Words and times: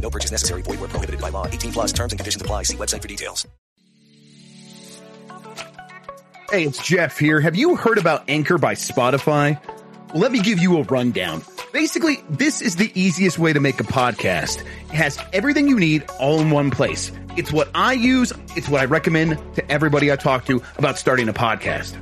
No 0.00 0.10
purchase 0.10 0.30
necessary. 0.30 0.62
Void 0.62 0.80
where 0.80 0.88
prohibited 0.88 1.20
by 1.20 1.30
law. 1.30 1.46
18 1.46 1.72
plus 1.72 1.92
terms 1.92 2.12
and 2.12 2.18
conditions 2.18 2.42
apply. 2.42 2.64
See 2.64 2.76
website 2.76 3.00
for 3.00 3.08
details. 3.08 3.46
Hey, 6.50 6.64
it's 6.64 6.80
Jeff 6.82 7.18
here. 7.18 7.40
Have 7.40 7.56
you 7.56 7.74
heard 7.74 7.98
about 7.98 8.28
Anchor 8.28 8.58
by 8.58 8.74
Spotify? 8.74 9.58
Let 10.14 10.30
me 10.30 10.40
give 10.40 10.60
you 10.60 10.78
a 10.78 10.82
rundown. 10.82 11.42
Basically, 11.72 12.22
this 12.30 12.62
is 12.62 12.76
the 12.76 12.92
easiest 12.94 13.38
way 13.38 13.52
to 13.52 13.58
make 13.58 13.80
a 13.80 13.84
podcast. 13.84 14.60
It 14.60 14.94
has 14.94 15.18
everything 15.32 15.66
you 15.68 15.76
need 15.76 16.04
all 16.20 16.38
in 16.40 16.50
one 16.50 16.70
place. 16.70 17.10
It's 17.36 17.50
what 17.50 17.68
I 17.74 17.94
use. 17.94 18.32
It's 18.54 18.68
what 18.68 18.80
I 18.80 18.84
recommend 18.84 19.56
to 19.56 19.72
everybody 19.72 20.12
I 20.12 20.16
talk 20.16 20.44
to 20.44 20.62
about 20.78 20.98
starting 20.98 21.28
a 21.28 21.32
podcast. 21.32 21.96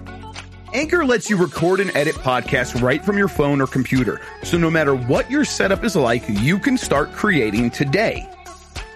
Anchor 0.75 1.05
lets 1.05 1.29
you 1.29 1.37
record 1.37 1.81
and 1.81 1.95
edit 1.95 2.15
podcasts 2.15 2.81
right 2.81 3.05
from 3.05 3.19
your 3.19 3.29
phone 3.29 3.61
or 3.61 3.67
computer. 3.67 4.21
So 4.43 4.57
no 4.57 4.71
matter 4.71 4.95
what 4.95 5.31
your 5.31 5.45
setup 5.45 5.85
is 5.85 5.95
like, 5.95 6.25
you 6.27 6.59
can 6.59 6.79
start 6.79 7.13
creating 7.13 7.71
today. 7.71 8.27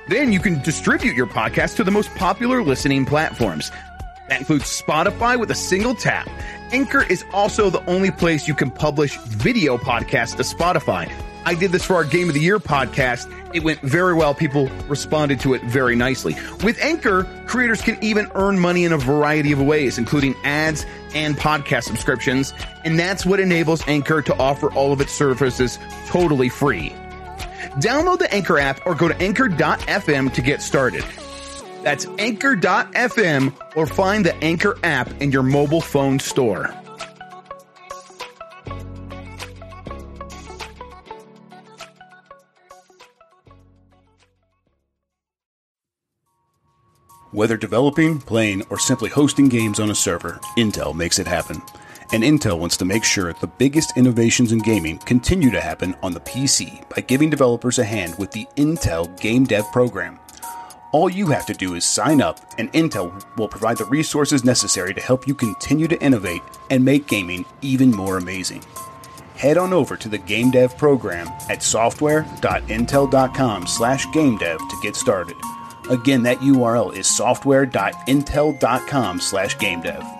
Then 0.08 0.32
you 0.32 0.40
can 0.40 0.62
distribute 0.62 1.14
your 1.14 1.26
podcast 1.26 1.76
to 1.76 1.84
the 1.84 1.90
most 1.90 2.14
popular 2.14 2.62
listening 2.62 3.04
platforms. 3.04 3.70
That 4.28 4.40
includes 4.40 4.64
Spotify 4.64 5.38
with 5.38 5.50
a 5.50 5.54
single 5.54 5.94
tap. 5.94 6.28
Anchor 6.72 7.02
is 7.02 7.24
also 7.32 7.68
the 7.68 7.84
only 7.84 8.10
place 8.10 8.48
you 8.48 8.54
can 8.54 8.70
publish 8.70 9.18
video 9.18 9.76
podcasts 9.76 10.36
to 10.36 10.42
Spotify. 10.44 11.12
I 11.46 11.54
did 11.54 11.70
this 11.70 11.84
for 11.84 11.94
our 11.94 12.02
Game 12.04 12.26
of 12.26 12.34
the 12.34 12.40
Year 12.40 12.58
podcast. 12.58 13.32
It 13.54 13.62
went 13.62 13.80
very 13.80 14.14
well. 14.14 14.34
People 14.34 14.68
responded 14.88 15.38
to 15.40 15.54
it 15.54 15.62
very 15.62 15.94
nicely. 15.94 16.34
With 16.64 16.76
Anchor, 16.80 17.22
creators 17.46 17.80
can 17.80 18.02
even 18.02 18.28
earn 18.34 18.58
money 18.58 18.84
in 18.84 18.92
a 18.92 18.98
variety 18.98 19.52
of 19.52 19.62
ways, 19.62 19.96
including 19.96 20.34
ads 20.42 20.84
and 21.14 21.36
podcast 21.36 21.84
subscriptions. 21.84 22.52
And 22.84 22.98
that's 22.98 23.24
what 23.24 23.38
enables 23.38 23.86
Anchor 23.86 24.22
to 24.22 24.36
offer 24.38 24.72
all 24.72 24.92
of 24.92 25.00
its 25.00 25.12
services 25.12 25.78
totally 26.08 26.48
free. 26.48 26.90
Download 27.78 28.18
the 28.18 28.34
Anchor 28.34 28.58
app 28.58 28.84
or 28.84 28.96
go 28.96 29.06
to 29.06 29.16
anchor.fm 29.22 30.32
to 30.32 30.42
get 30.42 30.62
started. 30.62 31.04
That's 31.84 32.06
anchor.fm 32.18 33.54
or 33.76 33.86
find 33.86 34.26
the 34.26 34.34
Anchor 34.42 34.76
app 34.82 35.22
in 35.22 35.30
your 35.30 35.44
mobile 35.44 35.80
phone 35.80 36.18
store. 36.18 36.74
Whether 47.36 47.58
developing, 47.58 48.18
playing, 48.18 48.62
or 48.70 48.78
simply 48.78 49.10
hosting 49.10 49.50
games 49.50 49.78
on 49.78 49.90
a 49.90 49.94
server, 49.94 50.40
Intel 50.56 50.94
makes 50.94 51.18
it 51.18 51.26
happen. 51.26 51.60
And 52.10 52.24
Intel 52.24 52.58
wants 52.58 52.78
to 52.78 52.86
make 52.86 53.04
sure 53.04 53.30
the 53.30 53.46
biggest 53.46 53.94
innovations 53.94 54.52
in 54.52 54.58
gaming 54.60 54.96
continue 54.96 55.50
to 55.50 55.60
happen 55.60 55.94
on 56.02 56.12
the 56.12 56.20
PC 56.20 56.88
by 56.88 57.02
giving 57.02 57.28
developers 57.28 57.78
a 57.78 57.84
hand 57.84 58.14
with 58.18 58.30
the 58.30 58.46
Intel 58.56 59.20
Game 59.20 59.44
Dev 59.44 59.70
Program. 59.70 60.18
All 60.92 61.10
you 61.10 61.26
have 61.26 61.44
to 61.44 61.52
do 61.52 61.74
is 61.74 61.84
sign 61.84 62.22
up, 62.22 62.40
and 62.56 62.72
Intel 62.72 63.22
will 63.36 63.48
provide 63.48 63.76
the 63.76 63.84
resources 63.84 64.42
necessary 64.42 64.94
to 64.94 65.02
help 65.02 65.28
you 65.28 65.34
continue 65.34 65.88
to 65.88 66.02
innovate 66.02 66.40
and 66.70 66.82
make 66.82 67.06
gaming 67.06 67.44
even 67.60 67.90
more 67.90 68.16
amazing. 68.16 68.64
Head 69.34 69.58
on 69.58 69.74
over 69.74 69.98
to 69.98 70.08
the 70.08 70.16
Game 70.16 70.50
Dev 70.50 70.78
program 70.78 71.28
at 71.50 71.62
software.intel.com 71.62 73.66
slash 73.66 74.06
gamedev 74.06 74.56
to 74.56 74.76
get 74.82 74.96
started. 74.96 75.36
Again, 75.90 76.22
that 76.24 76.38
URL 76.38 76.94
is 76.94 77.06
software.intel.com 77.06 79.20
slash 79.20 79.56
gamedev. 79.56 80.15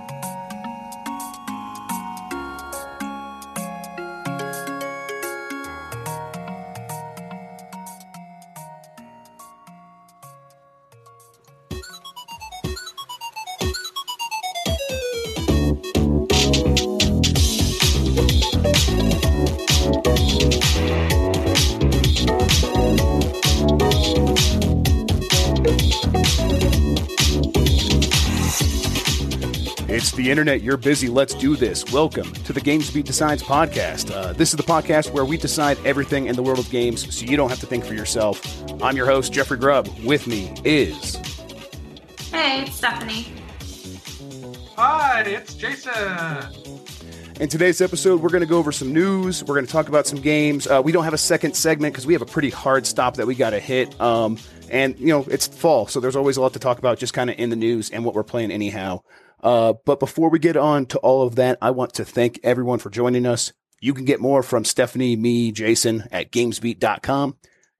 Internet. 30.36 30.60
You're 30.60 30.76
busy. 30.76 31.08
Let's 31.08 31.32
do 31.32 31.56
this. 31.56 31.91
Welcome 31.91 32.30
to 32.30 32.52
the 32.52 32.60
GamesBeat 32.60 33.04
Decides 33.04 33.42
podcast. 33.42 34.14
Uh, 34.14 34.34
this 34.34 34.50
is 34.50 34.58
the 34.58 34.62
podcast 34.62 35.10
where 35.12 35.24
we 35.24 35.38
decide 35.38 35.78
everything 35.86 36.26
in 36.26 36.36
the 36.36 36.42
world 36.42 36.58
of 36.58 36.69
games 36.69 37.16
so 37.16 37.24
you 37.24 37.38
don't 37.38 37.48
have 37.48 37.60
to 37.60 37.66
think 37.66 37.86
for 37.86 37.94
yourself. 37.94 38.42
I'm 38.82 38.98
your 38.98 39.06
host, 39.06 39.32
Jeffrey 39.32 39.56
Grubb. 39.56 39.88
With 40.04 40.26
me 40.26 40.52
is. 40.62 41.14
Hey, 42.30 42.64
it's 42.64 42.76
Stephanie. 42.76 43.32
Hi, 44.76 45.22
it's 45.22 45.54
Jason. 45.54 45.94
In 47.41 47.48
today's 47.48 47.80
episode, 47.80 48.20
we're 48.20 48.28
going 48.28 48.42
to 48.42 48.46
go 48.46 48.58
over 48.58 48.72
some 48.72 48.92
news. 48.92 49.42
We're 49.42 49.54
going 49.54 49.64
to 49.64 49.72
talk 49.72 49.88
about 49.88 50.06
some 50.06 50.20
games. 50.20 50.66
Uh, 50.66 50.82
we 50.84 50.92
don't 50.92 51.04
have 51.04 51.14
a 51.14 51.19
second 51.19 51.56
segment 51.56 51.94
because 51.94 52.06
we 52.06 52.12
have 52.12 52.20
a 52.20 52.26
pretty 52.26 52.50
hard 52.50 52.86
stop 52.86 53.16
that 53.16 53.26
we 53.26 53.36
got 53.36 53.50
to 53.50 53.58
hit. 53.58 53.98
Um, 53.98 54.36
and, 54.69 54.98
you 54.98 55.06
know, 55.06 55.25
it's 55.30 55.46
fall, 55.46 55.86
so 55.86 55.98
there's 55.98 56.16
always 56.16 56.36
a 56.36 56.42
lot 56.42 56.52
to 56.52 56.58
talk 56.58 56.78
about 56.78 56.98
just 56.98 57.14
kind 57.14 57.30
of 57.30 57.38
in 57.38 57.48
the 57.48 57.56
news 57.56 57.88
and 57.88 58.04
what 58.04 58.14
we're 58.14 58.22
playing 58.22 58.50
anyhow. 58.50 59.00
Uh, 59.43 59.75
but 59.85 60.00
before 60.00 60.31
we 60.31 60.38
get 60.38 60.56
on 60.56 60.87
to 60.87 60.99
all 60.99 61.27
of 61.27 61.37
that, 61.37 61.59
I 61.61 61.71
want 61.71 61.94
to 61.94 62.05
thank 62.05 62.41
everyone 62.43 62.79
for 62.79 62.91
joining 62.91 63.27
us. 63.27 63.53
You 63.81 63.94
can 63.94 64.05
get 64.05 64.21
more 64.21 64.43
from 64.43 64.65
Stephanie, 64.65 65.17
me, 65.17 65.53
Jason 65.53 66.09
at 66.11 66.33
gamesbeat.com. 66.33 67.37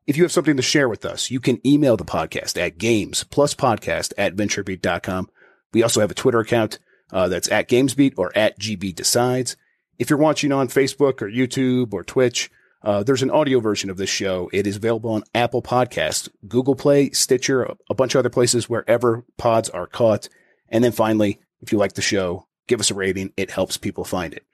If 0.07 0.17
you 0.17 0.23
have 0.23 0.33
something 0.33 0.57
to 0.57 0.63
share 0.63 0.89
with 0.89 1.05
us, 1.05 1.31
you 1.31 1.41
can 1.41 1.67
email 1.67 1.97
the 1.97 2.05
podcast 2.05 2.61
at 2.61 2.79
games 2.79 3.25
plus 3.25 3.55
podcast 3.55 4.13
at 4.17 4.37
venturebeat.com. 4.37 5.29
We 5.73 5.83
also 5.83 6.01
have 6.01 6.11
a 6.11 6.15
Twitter 6.15 6.41
account 6.41 6.79
uh, 7.13 7.29
that's 7.29 7.51
at 7.51 7.69
gamesbeat 7.69 8.15
or 8.17 8.37
at 8.37 8.59
GB 8.59 8.95
decides. 8.95 9.57
If 9.99 10.11
you're 10.11 10.19
watching 10.19 10.53
on 10.53 10.69
Facebook 10.69 11.23
or 11.23 11.31
YouTube 11.31 11.93
or 11.93 12.05
Twitch, 12.05 12.51
uh, 12.83 13.03
there's 13.03 13.23
an 13.23 13.31
audio 13.31 13.59
version 13.59 13.91
of 13.91 13.97
this 13.97 14.11
show. 14.11 14.49
It 14.53 14.67
is 14.67 14.77
available 14.77 15.11
on 15.11 15.25
Apple 15.35 15.63
Podcasts, 15.63 16.29
Google 16.47 16.77
Play, 16.77 17.11
Stitcher, 17.11 17.75
a 17.91 17.95
bunch 17.95 18.15
of 18.15 18.21
other 18.21 18.31
places 18.31 18.69
wherever 18.69 19.25
pods 19.39 19.69
are 19.71 19.87
caught. 19.87 20.29
And 20.69 20.85
then 20.85 20.93
finally, 20.93 21.41
if 21.67 21.73
you 21.73 21.79
like 21.79 21.95
the 21.95 22.03
show, 22.03 22.47
give 22.69 22.81
us 22.81 22.91
a 22.91 22.95
rating. 22.95 23.33
It 23.37 23.51
helps 23.51 23.77
people 23.77 24.05
find 24.05 24.33
it. 24.33 24.45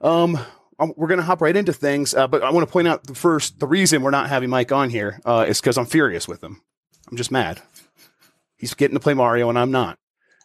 Um, 0.00 0.38
we're 0.78 1.08
going 1.08 1.18
to 1.20 1.24
hop 1.24 1.40
right 1.40 1.56
into 1.56 1.72
things, 1.72 2.14
uh, 2.14 2.28
but 2.28 2.42
I 2.42 2.50
want 2.50 2.66
to 2.68 2.72
point 2.72 2.86
out 2.86 3.04
the 3.06 3.14
first, 3.14 3.58
the 3.58 3.66
reason 3.66 4.02
we're 4.02 4.10
not 4.10 4.28
having 4.28 4.50
Mike 4.50 4.70
on 4.72 4.90
here 4.90 5.20
uh, 5.24 5.46
is 5.48 5.60
because 5.60 5.78
I'm 5.78 5.86
furious 5.86 6.28
with 6.28 6.44
him. 6.44 6.60
I'm 7.10 7.16
just 7.16 7.30
mad. 7.30 7.62
He's 8.58 8.74
getting 8.74 8.94
to 8.94 9.00
play 9.00 9.14
Mario 9.14 9.48
and 9.48 9.58
I'm 9.58 9.70
not. 9.70 9.98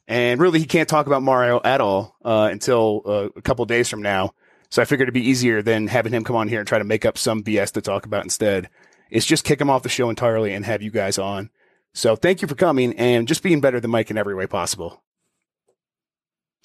and 0.08 0.40
really 0.40 0.60
he 0.60 0.66
can't 0.66 0.88
talk 0.88 1.08
about 1.08 1.22
Mario 1.22 1.60
at 1.64 1.82
all 1.82 2.16
uh, 2.24 2.48
until 2.52 3.02
uh, 3.06 3.30
a 3.36 3.42
couple 3.42 3.66
days 3.66 3.90
from 3.90 4.02
now. 4.02 4.34
So 4.70 4.82
I 4.82 4.86
figured 4.86 5.08
it'd 5.08 5.14
be 5.14 5.30
easier 5.30 5.62
than 5.62 5.88
having 5.88 6.14
him 6.14 6.24
come 6.24 6.38
on 6.38 6.48
here 6.48 6.60
and 6.60 6.68
try 6.68 6.78
to 6.78 6.86
make 6.86 7.06
up 7.06 7.18
some 7.18 7.44
BS 7.44 7.74
to 7.74 7.82
talk 7.82 8.06
about 8.06 8.24
instead. 8.24 8.70
Is 9.10 9.26
just 9.26 9.44
kick 9.44 9.60
him 9.60 9.70
off 9.70 9.84
the 9.84 9.90
show 9.90 10.10
entirely 10.10 10.54
and 10.54 10.64
have 10.66 10.82
you 10.82 10.92
guys 10.92 11.18
on. 11.18 11.50
So 11.94 12.16
thank 12.16 12.42
you 12.42 12.48
for 12.48 12.56
coming 12.56 12.94
and 12.94 13.28
just 13.28 13.44
being 13.44 13.60
better 13.60 13.82
than 13.82 13.92
Mike 13.92 14.10
in 14.10 14.18
every 14.18 14.34
way 14.34 14.48
possible. 14.48 15.04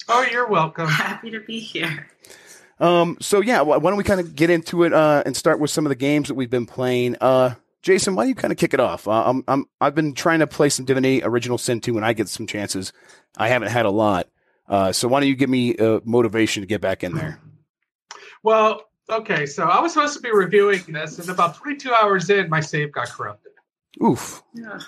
Oh, 0.07 0.25
you're 0.31 0.47
welcome. 0.47 0.87
Happy 0.89 1.31
to 1.31 1.39
be 1.39 1.59
here. 1.59 2.07
Um, 2.79 3.17
so 3.19 3.41
yeah, 3.41 3.61
why 3.61 3.79
don't 3.79 3.97
we 3.97 4.03
kind 4.03 4.19
of 4.19 4.35
get 4.35 4.49
into 4.49 4.83
it 4.83 4.93
uh, 4.93 5.23
and 5.25 5.35
start 5.35 5.59
with 5.59 5.71
some 5.71 5.85
of 5.85 5.89
the 5.89 5.95
games 5.95 6.27
that 6.27 6.35
we've 6.35 6.49
been 6.49 6.65
playing? 6.65 7.17
Uh, 7.19 7.55
Jason, 7.81 8.15
why 8.15 8.23
don't 8.23 8.29
you 8.29 8.35
kind 8.35 8.51
of 8.51 8.57
kick 8.57 8.73
it 8.73 8.79
off? 8.79 9.07
Uh, 9.07 9.29
I'm, 9.29 9.43
I'm, 9.47 9.65
I've 9.81 9.95
been 9.95 10.13
trying 10.13 10.39
to 10.39 10.47
play 10.47 10.69
some 10.69 10.85
Divinity 10.85 11.23
Original 11.23 11.57
Sin 11.57 11.79
2 11.81 11.93
when 11.93 12.03
I 12.03 12.13
get 12.13 12.29
some 12.29 12.45
chances. 12.45 12.93
I 13.37 13.47
haven't 13.49 13.69
had 13.69 13.85
a 13.85 13.91
lot. 13.91 14.27
Uh, 14.67 14.91
so 14.91 15.07
why 15.07 15.21
don't 15.21 15.29
you 15.29 15.35
give 15.35 15.49
me 15.49 15.75
uh, 15.77 16.01
motivation 16.03 16.61
to 16.61 16.67
get 16.67 16.81
back 16.81 17.03
in 17.03 17.13
there? 17.13 17.39
Well, 18.43 18.83
okay, 19.09 19.45
so 19.45 19.63
I 19.63 19.79
was 19.79 19.93
supposed 19.93 20.15
to 20.15 20.21
be 20.21 20.31
reviewing 20.31 20.83
this, 20.87 21.17
and 21.19 21.29
about 21.29 21.55
22 21.55 21.93
hours 21.93 22.29
in, 22.29 22.49
my 22.49 22.59
save 22.59 22.91
got 22.91 23.09
corrupted. 23.09 23.53
Oof. 24.03 24.43
Yeah. 24.53 24.79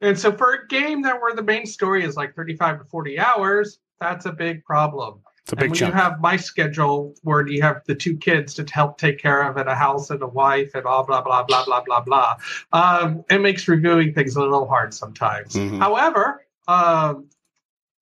And 0.00 0.18
so 0.18 0.32
for 0.32 0.54
a 0.54 0.66
game 0.68 1.02
that 1.02 1.20
where 1.20 1.34
the 1.34 1.42
main 1.42 1.66
story 1.66 2.04
is 2.04 2.16
like 2.16 2.34
35 2.34 2.78
to 2.78 2.84
40 2.84 3.18
hours, 3.18 3.78
that's 4.02 4.26
a 4.26 4.32
big 4.32 4.64
problem. 4.64 5.20
It's 5.44 5.52
a 5.52 5.56
and 5.56 5.60
big 5.60 5.70
when 5.70 5.78
chunk. 5.78 5.94
you 5.94 6.00
have 6.00 6.20
my 6.20 6.36
schedule 6.36 7.14
where 7.22 7.46
you 7.46 7.62
have 7.62 7.82
the 7.86 7.94
two 7.94 8.16
kids 8.16 8.54
to 8.54 8.64
help 8.70 8.98
take 8.98 9.18
care 9.18 9.42
of 9.42 9.56
and 9.56 9.68
a 9.68 9.74
house 9.74 10.10
and 10.10 10.22
a 10.22 10.26
wife 10.26 10.74
and 10.74 10.84
blah 10.84 11.02
blah 11.02 11.22
blah 11.22 11.42
blah 11.44 11.64
blah 11.64 11.82
blah 11.82 12.00
blah, 12.00 12.36
um, 12.72 13.24
it 13.30 13.40
makes 13.40 13.66
reviewing 13.68 14.12
things 14.12 14.36
a 14.36 14.40
little 14.40 14.66
hard 14.68 14.92
sometimes. 14.94 15.54
Mhm. 15.54 15.78
However, 15.78 16.46
um, 16.68 17.28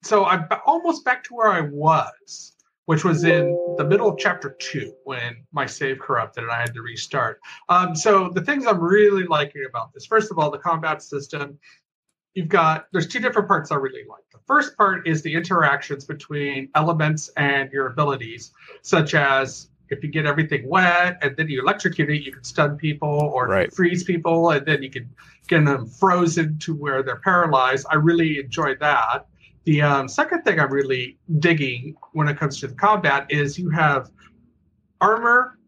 so 0.02 0.25
I'm 0.25 0.47
almost 0.67 1.05
back 1.05 1.25
to 1.25 1.35
where 1.35 1.49
I 1.49 1.62
was, 1.62 2.56
which 2.87 3.05
was 3.05 3.25
in 3.25 3.58
the 3.76 3.85
middle 3.85 4.08
of 4.08 4.19
chapter 4.19 4.56
two 4.58 4.93
when 5.05 5.47
my 5.52 5.67
save 5.67 5.99
corrupted 5.99 6.44
and 6.44 6.52
I 6.52 6.61
had 6.61 6.75
to 6.75 6.82
restart. 6.82 7.41
Um, 7.69 7.94
so 7.94 8.31
the 8.31 8.43
things 8.43 8.67
I'm 8.67 8.81
really 8.81 9.25
liking 9.25 9.64
about 9.69 9.93
this, 9.94 10.06
first 10.06 10.31
of 10.31 10.38
all, 10.38 10.50
the 10.50 10.58
combat 10.58 11.02
system. 11.02 11.58
You've 12.35 12.49
got 12.49 12.87
there's 12.93 13.08
two 13.08 13.19
different 13.19 13.49
parts 13.49 13.73
I 13.73 13.75
really 13.76 14.05
like. 14.08 14.23
The 14.50 14.56
first 14.56 14.76
part 14.76 15.06
is 15.06 15.23
the 15.23 15.32
interactions 15.32 16.05
between 16.05 16.70
elements 16.75 17.31
and 17.37 17.70
your 17.70 17.87
abilities, 17.87 18.52
such 18.82 19.14
as 19.14 19.69
if 19.91 20.02
you 20.02 20.11
get 20.11 20.26
everything 20.26 20.69
wet 20.69 21.19
and 21.23 21.37
then 21.37 21.49
you 21.49 21.61
electrocute 21.61 22.11
it, 22.11 22.25
you 22.25 22.32
can 22.32 22.43
stun 22.43 22.76
people 22.76 23.08
or 23.08 23.47
Right. 23.47 23.73
freeze 23.73 24.02
people, 24.02 24.50
and 24.50 24.67
then 24.67 24.82
you 24.82 24.91
can 24.91 25.08
get 25.47 25.64
them 25.64 25.87
frozen 25.87 26.58
to 26.58 26.75
where 26.75 27.05
they're 27.05 27.20
paralyzed. 27.20 27.87
I 27.91 27.94
really 27.94 28.41
enjoy 28.41 28.75
that. 28.81 29.29
The 29.67 29.82
um, 29.82 30.08
second 30.08 30.43
thing 30.43 30.58
I'm 30.58 30.73
really 30.73 31.17
digging 31.38 31.94
when 32.11 32.26
it 32.26 32.37
comes 32.37 32.58
to 32.58 32.67
the 32.67 32.75
combat 32.75 33.31
is 33.31 33.56
you 33.56 33.70
have 33.70 34.11
armor 35.00 35.61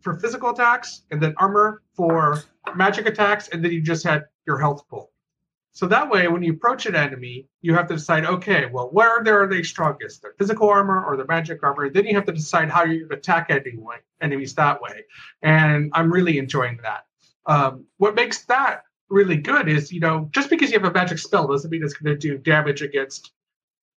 for 0.00 0.14
physical 0.14 0.50
attacks, 0.50 1.02
and 1.10 1.20
then 1.20 1.34
armor 1.38 1.82
for 1.92 2.44
magic 2.76 3.06
attacks, 3.06 3.48
and 3.48 3.64
then 3.64 3.72
you 3.72 3.80
just 3.80 4.04
had 4.04 4.26
your 4.46 4.58
health 4.58 4.86
pool. 4.88 5.11
So 5.74 5.86
that 5.86 6.10
way, 6.10 6.28
when 6.28 6.42
you 6.42 6.52
approach 6.52 6.84
an 6.84 6.94
enemy, 6.94 7.48
you 7.62 7.74
have 7.74 7.88
to 7.88 7.94
decide, 7.94 8.26
okay, 8.26 8.66
well, 8.66 8.90
where 8.92 9.18
are 9.18 9.46
they 9.48 9.62
strongest? 9.62 10.20
Their 10.20 10.34
physical 10.38 10.68
armor 10.68 11.02
or 11.02 11.16
their 11.16 11.26
magic 11.26 11.62
armor? 11.62 11.88
Then 11.88 12.04
you 12.04 12.14
have 12.14 12.26
to 12.26 12.32
decide 12.32 12.70
how 12.70 12.84
you're 12.84 13.08
going 13.08 13.08
to 13.10 13.16
attack 13.16 13.46
anyway, 13.50 13.96
enemies 14.20 14.54
that 14.56 14.82
way. 14.82 15.04
And 15.40 15.90
I'm 15.94 16.12
really 16.12 16.36
enjoying 16.38 16.78
that. 16.82 17.06
Um, 17.46 17.86
what 17.96 18.14
makes 18.14 18.44
that 18.44 18.82
really 19.08 19.36
good 19.36 19.66
is, 19.66 19.90
you 19.90 20.00
know, 20.00 20.28
just 20.30 20.50
because 20.50 20.70
you 20.70 20.78
have 20.78 20.88
a 20.88 20.92
magic 20.92 21.18
spell 21.18 21.46
doesn't 21.46 21.70
mean 21.70 21.82
it's 21.82 21.94
going 21.94 22.14
to 22.14 22.18
do 22.18 22.36
damage 22.36 22.82
against 22.82 23.32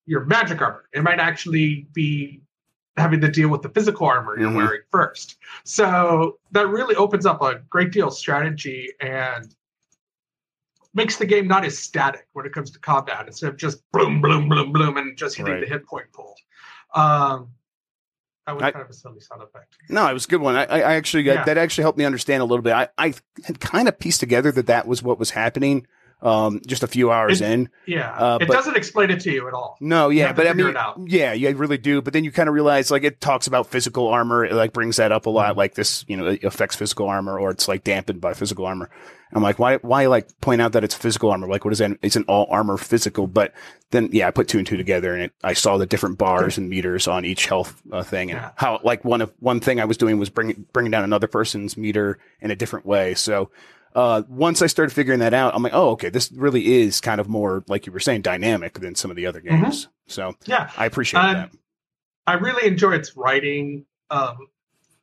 your 0.07 0.25
magic 0.27 0.61
armor. 0.63 0.85
It 0.93 1.03
might 1.03 1.19
actually 1.19 1.89
be 1.93 2.41
having 2.97 3.21
to 3.21 3.29
deal 3.29 3.49
with 3.49 3.63
the 3.63 3.69
physical 3.71 4.07
armor 4.07 4.39
you're 4.39 4.51
Mhm. 4.51 4.57
wearing 4.57 4.83
first. 4.93 5.39
So 5.65 6.39
that 6.53 6.69
really 6.69 6.95
opens 6.95 7.27
up 7.27 7.43
a 7.43 7.57
great 7.69 7.91
deal 7.91 8.09
of 8.09 8.15
strategy 8.15 8.93
and 9.01 9.53
makes 10.95 11.17
the 11.17 11.27
game 11.27 11.47
not 11.49 11.65
as 11.65 11.77
static 11.79 12.27
when 12.33 12.47
it 12.47 12.53
comes 12.53 12.71
to 12.71 12.79
combat 12.79 13.27
instead 13.27 13.51
of 13.51 13.57
just 13.57 13.83
bloom, 13.93 14.21
bloom, 14.21 14.49
bloom, 14.49 14.73
bloom, 14.73 14.97
and 14.97 15.17
just 15.17 15.37
hitting 15.37 15.53
Right. 15.55 15.61
the 15.61 15.67
hit 15.67 15.85
point 15.87 16.07
pool. 16.13 16.35
Um, 16.95 17.49
that 18.47 18.55
was 18.55 18.63
I- 18.63 18.71
kind 18.73 18.85
of 18.85 18.91
a 18.91 18.95
silly 18.95 19.21
sound 19.21 19.43
effect. 19.43 19.75
No, 19.89 20.09
it 20.09 20.13
was 20.13 20.27
a 20.27 20.29
good 20.29 20.41
one. 20.41 20.55
I, 20.55 20.65
I 20.67 20.79
I 20.81 20.95
actually 20.95 21.25
Yeah. 21.25 21.45
that 21.45 21.59
actually 21.59 21.83
helped 21.83 21.99
me 21.99 22.05
understand 22.05 22.43
a 22.43 22.45
little 22.45 22.63
bit. 22.63 22.73
I, 22.75 22.89
I 22.99 23.15
had 23.45 23.59
kind 23.61 23.89
of 23.89 23.99
pieced 23.99 24.21
together 24.21 24.53
that 24.53 24.67
that 24.67 24.87
was 24.87 25.03
what 25.03 25.19
was 25.19 25.31
happening. 25.31 25.87
Um, 26.25 26.63
just 26.67 26.83
a 26.83 26.87
few 26.87 27.13
hours 27.13 27.43
It- 27.43 27.51
in. 27.51 27.69
Yeah, 27.87 28.11
Uh, 28.11 28.39
it 28.41 28.49
but- 28.49 28.55
doesn't 28.55 28.77
explain 28.79 29.11
it 29.11 29.21
to 29.21 29.31
you 29.31 29.47
at 29.47 29.53
all. 29.53 29.77
No, 29.79 30.09
yeah, 30.09 30.33
but 30.33 30.47
I 30.47 30.55
mean, 30.55 30.75
yeah, 31.07 31.35
you 31.35 31.55
really 31.55 31.77
do. 31.77 32.01
But 32.01 32.15
then 32.15 32.25
you 32.25 32.33
kind 32.33 32.49
of 32.49 32.55
realize, 32.55 32.91
like, 32.91 33.05
it 33.05 33.21
talks 33.21 33.47
about 33.47 33.67
physical 33.67 34.09
armor. 34.09 34.43
It 34.45 34.55
like 34.55 34.73
brings 34.73 34.97
that 34.97 35.13
up 35.13 35.27
a 35.27 35.29
Mm-hmm. 35.29 35.37
lot. 35.37 35.57
Like 35.59 35.75
this, 35.75 36.03
you 36.09 36.17
know, 36.17 36.27
it 36.29 36.43
affects 36.43 36.77
physical 36.77 37.09
armor, 37.09 37.39
or 37.39 37.51
it's 37.51 37.69
like 37.69 37.85
dampened 37.85 38.23
by 38.23 38.33
physical 38.33 38.65
armor. 38.65 38.89
I'm 39.35 39.43
like, 39.43 39.59
why, 39.59 39.77
why, 39.79 40.07
like, 40.07 40.29
point 40.41 40.63
out 40.63 40.73
that 40.73 40.85
it's 40.85 40.95
physical 40.95 41.31
armor? 41.31 41.49
Like, 41.49 41.65
what 41.65 41.73
is 41.73 41.79
that? 41.81 41.91
Isn't 42.03 42.27
all 42.29 42.47
armor 42.51 42.77
physical? 42.77 43.27
But 43.27 43.53
then, 43.91 44.09
yeah, 44.13 44.29
I 44.29 44.31
put 44.31 44.47
two 44.47 44.59
and 44.59 44.67
two 44.67 44.77
together, 44.77 45.13
and 45.13 45.25
it, 45.25 45.33
I 45.43 45.55
saw 45.55 45.77
the 45.77 45.87
different 45.87 46.19
bars 46.19 46.57
and 46.57 46.71
meters 46.71 47.09
on 47.09 47.25
each 47.25 47.47
health 47.47 47.83
uh, 47.93 48.03
thing, 48.05 48.31
and 48.31 48.39
Yeah. 48.41 48.51
how, 48.55 48.81
like, 48.85 49.05
one 49.05 49.21
of 49.21 49.33
one 49.41 49.59
thing 49.61 49.81
I 49.81 49.85
was 49.87 49.97
doing 49.97 50.19
was 50.19 50.31
bringing 50.31 50.65
bringing 50.73 50.93
down 50.93 51.03
another 51.05 51.27
person's 51.27 51.77
meter 51.77 52.19
in 52.41 52.51
a 52.51 52.57
different 52.57 52.87
way. 52.87 53.13
So. 53.15 53.51
Uh, 53.95 54.23
once 54.29 54.61
I 54.61 54.67
started 54.67 54.93
figuring 54.93 55.21
that 55.21 55.35
out, 55.35 55.55
I'm 55.55 55.63
like, 55.63 55.75
oh, 55.75 55.91
okay, 55.91 56.09
this 56.11 56.33
really 56.33 56.81
is 56.83 57.01
kind 57.01 57.21
of 57.21 57.29
more, 57.29 57.63
like 57.69 57.87
you 57.87 57.93
were 57.93 58.01
saying, 58.01 58.23
dynamic 58.23 58.81
than 58.81 58.95
some 58.95 59.11
of 59.11 59.17
the 59.17 59.27
other 59.27 59.41
games. 59.41 59.89
So 60.09 60.35
Yeah, 60.47 60.71
I 60.77 60.87
appreciate 60.87 61.21
Um, 61.21 61.35
that. 61.35 61.51
I 62.27 62.33
really 62.35 62.67
enjoy 62.67 62.93
its 62.93 63.17
writing. 63.17 63.85
Um, 64.11 64.49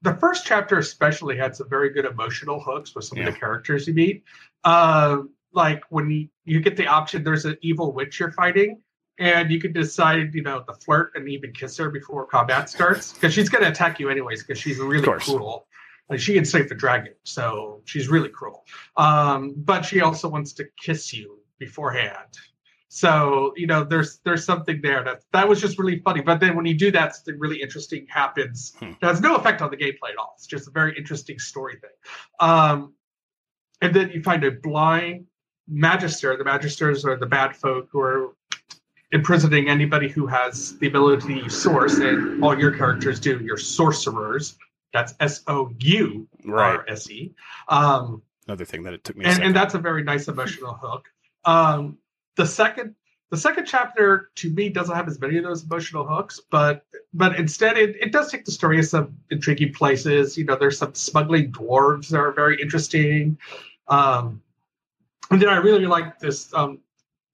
the 0.01 0.15
first 0.15 0.45
chapter 0.45 0.77
especially 0.79 1.37
had 1.37 1.55
some 1.55 1.69
very 1.69 1.91
good 1.91 2.05
emotional 2.05 2.59
hooks 2.59 2.93
with 2.93 3.05
some 3.05 3.17
Yeah. 3.19 3.27
of 3.27 3.33
the 3.33 3.39
characters 3.39 3.87
you 3.87 3.93
meet. 3.93 4.23
Uh, 4.63 5.19
like 5.53 5.83
when 5.89 6.09
you, 6.09 6.27
you 6.45 6.59
get 6.59 6.75
the 6.75 6.87
option, 6.87 7.23
there's 7.23 7.45
an 7.45 7.57
evil 7.61 7.93
witch 7.93 8.19
you're 8.19 8.31
fighting, 8.31 8.81
and 9.19 9.51
you 9.51 9.59
can 9.61 9.71
decide, 9.71 10.33
you 10.33 10.41
know, 10.43 10.61
to 10.61 10.73
flirt 10.73 11.11
and 11.15 11.29
even 11.29 11.53
kiss 11.53 11.77
her 11.77 11.89
before 11.89 12.25
combat 12.25 12.69
starts 12.69 13.13
because 13.13 13.33
she's 13.33 13.47
going 13.49 13.63
to 13.63 13.69
attack 13.69 13.99
you 13.99 14.09
anyways 14.09 14.43
because 14.43 14.57
she's 14.59 14.79
really 14.79 15.03
course. 15.05 15.29
Like 16.11 16.19
she 16.19 16.33
can 16.33 16.43
save 16.43 16.67
the 16.67 16.75
dragon, 16.75 17.13
so 17.23 17.81
she's 17.85 18.09
really 18.09 18.27
cruel. 18.27 18.65
Um, 18.97 19.53
but 19.55 19.83
she 19.83 20.01
also 20.01 20.27
wants 20.27 20.51
to 20.53 20.65
kiss 20.77 21.13
you 21.13 21.39
beforehand. 21.57 22.37
So 22.89 23.53
you 23.55 23.65
know, 23.65 23.85
there's 23.85 24.19
there's 24.25 24.43
something 24.43 24.81
there 24.81 25.05
that 25.05 25.21
that 25.31 25.47
was 25.47 25.61
just 25.61 25.79
really 25.79 25.99
funny. 25.99 26.19
But 26.19 26.41
then 26.41 26.57
when 26.57 26.65
you 26.65 26.73
do 26.73 26.91
that, 26.91 27.15
something 27.15 27.39
really 27.39 27.61
interesting 27.61 28.07
happens. 28.09 28.73
Hmm. 28.77 28.91
It 29.01 29.05
has 29.05 29.21
no 29.21 29.35
effect 29.37 29.61
on 29.61 29.71
the 29.71 29.77
gameplay 29.77 30.11
at 30.11 30.17
all. 30.19 30.33
It's 30.35 30.47
just 30.47 30.67
a 30.67 30.71
very 30.71 30.93
interesting 30.97 31.39
story 31.39 31.77
thing. 31.79 31.91
Um, 32.41 32.93
and 33.81 33.95
then 33.95 34.11
you 34.11 34.21
find 34.21 34.43
a 34.43 34.51
blind 34.51 35.27
magister. 35.69 36.35
The 36.35 36.43
magisters 36.43 37.05
are 37.05 37.15
the 37.15 37.25
bad 37.25 37.55
folk 37.55 37.87
who 37.89 38.01
are 38.01 38.35
imprisoning 39.13 39.69
anybody 39.69 40.09
who 40.09 40.27
has 40.27 40.77
the 40.79 40.87
ability 40.87 41.27
to 41.27 41.43
use 41.43 41.57
source, 41.57 41.99
and 41.99 42.43
all 42.43 42.59
your 42.59 42.71
characters 42.71 43.17
do. 43.17 43.39
You're 43.41 43.55
sorcerers. 43.55 44.57
That's 44.93 45.13
S 45.19 45.43
O 45.47 45.71
U 45.79 46.27
R 46.49 46.85
S 46.87 47.09
E. 47.09 47.33
Um, 47.67 48.21
Another 48.47 48.65
thing 48.65 48.83
that 48.83 48.93
it 48.93 49.03
took 49.03 49.15
me. 49.15 49.25
And, 49.25 49.43
and 49.43 49.55
that's 49.55 49.75
a 49.75 49.79
very 49.79 50.03
nice 50.03 50.27
emotional 50.27 50.73
hook. 50.73 51.07
Um, 51.45 51.97
the 52.35 52.45
second 52.45 52.95
the 53.29 53.37
second 53.37 53.65
chapter 53.65 54.29
to 54.35 54.49
me 54.49 54.67
doesn't 54.69 54.93
have 54.93 55.07
as 55.07 55.19
many 55.19 55.37
of 55.37 55.45
those 55.45 55.63
emotional 55.63 56.05
hooks, 56.05 56.41
but 56.51 56.85
but 57.13 57.37
instead 57.37 57.77
it, 57.77 57.95
it 57.95 58.11
does 58.11 58.29
take 58.29 58.43
the 58.43 58.51
story 58.51 58.77
in 58.77 58.83
some 58.83 59.17
intriguing 59.29 59.73
places. 59.73 60.37
You 60.37 60.43
know, 60.43 60.57
there's 60.57 60.77
some 60.77 60.93
smuggling 60.93 61.51
dwarves 61.51 62.09
that 62.09 62.17
are 62.17 62.33
very 62.33 62.61
interesting. 62.61 63.37
Um, 63.87 64.41
and 65.29 65.41
then 65.41 65.47
I 65.47 65.57
really 65.57 65.85
like 65.85 66.19
this 66.19 66.53
um, 66.53 66.79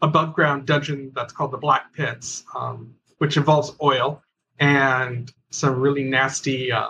above 0.01 0.35
ground 0.35 0.67
dungeon 0.67 1.11
that's 1.15 1.33
called 1.33 1.51
the 1.51 1.57
Black 1.57 1.93
Pits, 1.93 2.43
um, 2.55 2.93
which 3.17 3.35
involves 3.35 3.75
oil 3.81 4.21
and 4.59 5.31
some 5.49 5.79
really 5.79 6.03
nasty 6.03 6.71
uh, 6.71 6.89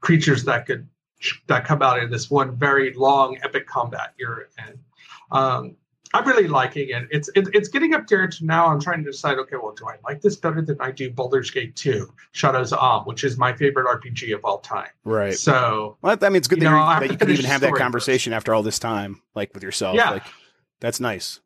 creatures 0.00 0.44
that 0.44 0.66
could 0.66 0.88
that 1.48 1.64
come 1.64 1.82
out 1.82 1.98
in 2.02 2.10
this 2.10 2.30
one 2.30 2.56
very 2.56 2.92
long 2.94 3.36
epic 3.42 3.66
combat 3.66 4.14
you're 4.18 4.48
in. 4.68 4.78
Um, 5.32 5.76
I'm 6.14 6.26
really 6.26 6.48
liking 6.48 6.88
it. 6.88 7.06
It's 7.10 7.28
it, 7.34 7.48
it's 7.52 7.68
getting 7.68 7.92
up 7.92 8.06
there 8.06 8.26
to 8.26 8.44
now. 8.46 8.68
I'm 8.68 8.80
trying 8.80 9.04
to 9.04 9.10
decide. 9.10 9.36
Okay, 9.38 9.56
well, 9.56 9.74
do 9.74 9.86
I 9.86 9.96
like 10.08 10.22
this 10.22 10.36
better 10.36 10.62
than 10.62 10.80
I 10.80 10.90
do 10.90 11.10
Baldur's 11.10 11.50
Gate 11.50 11.76
2, 11.76 12.10
Shadows 12.32 12.72
of 12.72 12.78
Amn, 12.78 13.06
which 13.06 13.24
is 13.24 13.36
my 13.36 13.52
favorite 13.52 13.86
RPG 13.86 14.34
of 14.34 14.40
all 14.42 14.58
time. 14.60 14.88
right. 15.04 15.34
So 15.34 15.98
Well, 16.00 16.16
I 16.22 16.28
mean, 16.30 16.36
it's 16.36 16.48
good 16.48 16.58
You 16.62 16.64
that, 16.64 16.70
know, 16.70 16.76
you're- 16.92 17.08
that 17.08 17.12
you 17.12 17.18
can 17.18 17.30
even 17.30 17.44
have 17.44 17.60
that 17.60 17.74
conversation 17.74 18.32
after 18.32 18.54
all 18.54 18.62
this 18.62 18.78
time, 18.78 19.20
like 19.34 19.52
with 19.52 19.62
yourself. 19.62 19.96
Yeah. 19.96 20.10
Like, 20.12 20.24
that's 20.80 20.98
nice. 20.98 21.40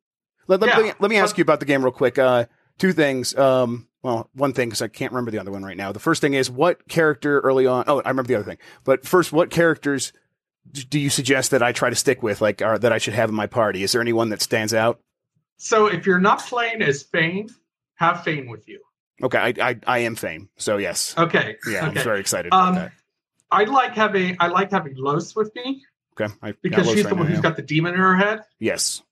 Let, 0.47 0.61
let, 0.61 0.69
Yeah. 0.69 0.77
let 0.77 0.85
me, 0.85 0.93
let 1.01 1.11
me 1.11 1.17
ask 1.17 1.37
you 1.39 1.43
about 1.43 1.59
the 1.59 1.67
game 1.67 1.83
real 1.83 1.91
quick. 1.93 2.17
Uh, 2.19 2.45
two 2.79 2.93
things. 2.93 3.37
Um, 3.37 3.89
well, 4.03 4.29
one 4.35 4.53
thing 4.53 4.69
because 4.69 4.83
I 4.83 4.89
can't 4.89 5.13
remember 5.13 5.31
the 5.31 5.39
other 5.39 5.53
one 5.53 5.63
right 5.63 5.77
now. 5.77 5.93
The 5.93 6.01
first 6.01 6.21
thing 6.21 6.35
is 6.35 6.51
what 6.51 6.89
character 6.89 7.41
early 7.41 7.67
on. 7.67 7.85
Oh, 7.87 8.01
I 8.05 8.09
remember 8.09 8.29
the 8.29 8.35
other 8.35 8.45
thing. 8.45 8.59
But 8.85 9.07
first, 9.07 9.33
what 9.33 9.51
characters 9.51 10.13
do 10.73 10.99
you 10.99 11.11
suggest 11.11 11.51
that 11.53 11.63
I 11.63 11.73
try 11.73 11.91
to 11.91 11.97
stick 11.97 12.23
with, 12.23 12.41
like, 12.41 12.63
or 12.63 12.79
that 12.79 12.93
I 12.93 12.99
should 12.99 13.15
have 13.15 13.29
in 13.29 13.35
my 13.35 13.47
party? 13.47 13.83
Is 13.83 13.93
there 13.93 14.01
anyone 14.01 14.29
that 14.31 14.43
stands 14.43 14.75
out? 14.75 15.01
so 15.59 15.87
if 15.87 16.07
you're 16.07 16.19
not 16.21 16.41
playing 16.41 16.83
as 16.83 17.05
Fane, 17.05 17.49
have 17.95 18.25
Fane 18.25 18.49
with 18.49 18.67
you. 18.69 18.81
Okay, 19.23 19.39
I 19.39 19.55
I, 19.71 19.77
I 19.87 19.99
am 20.01 20.17
Fane, 20.17 20.49
so 20.57 20.77
yes, 20.79 21.15
Okay. 21.17 21.57
yeah, 21.69 21.87
okay. 21.87 21.99
I'm 22.01 22.05
very 22.05 22.19
excited 22.19 22.49
about 22.49 22.69
Um, 22.71 22.75
that. 22.77 22.93
I 23.53 23.65
like 23.65 23.95
having 23.95 24.37
I 24.41 24.49
like 24.49 24.73
having 24.73 24.97
Lohse 24.97 25.37
with 25.37 25.55
me 25.55 25.85
Okay, 26.21 26.33
I 26.43 26.55
because 26.63 26.89
she's 26.91 27.05
right 27.05 27.11
the 27.11 27.15
one 27.15 27.25
now, 27.25 27.29
who's 27.29 27.37
yeah. 27.37 27.43
got 27.43 27.55
the 27.57 27.63
demon 27.63 27.95
in 27.95 28.01
her 28.01 28.17
head. 28.17 28.41
yes. 28.59 29.03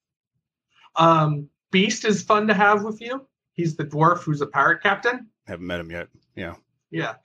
Um, 0.97 1.49
Beast 1.71 2.05
is 2.05 2.23
fun 2.23 2.49
to 2.49 2.55
have 2.55 2.83
with 2.83 3.01
you. 3.01 3.25
He's 3.61 3.77
the 3.77 3.85
dwarf 3.85 4.23
who's 4.23 4.41
a 4.41 4.47
pirate 4.47 4.83
captain. 4.83 5.27
I 5.47 5.51
Haven't 5.51 5.67
met 5.67 5.81
him 5.81 5.91
yet. 5.91 6.09
Yeah. 6.35 6.55
Yeah. 6.91 7.17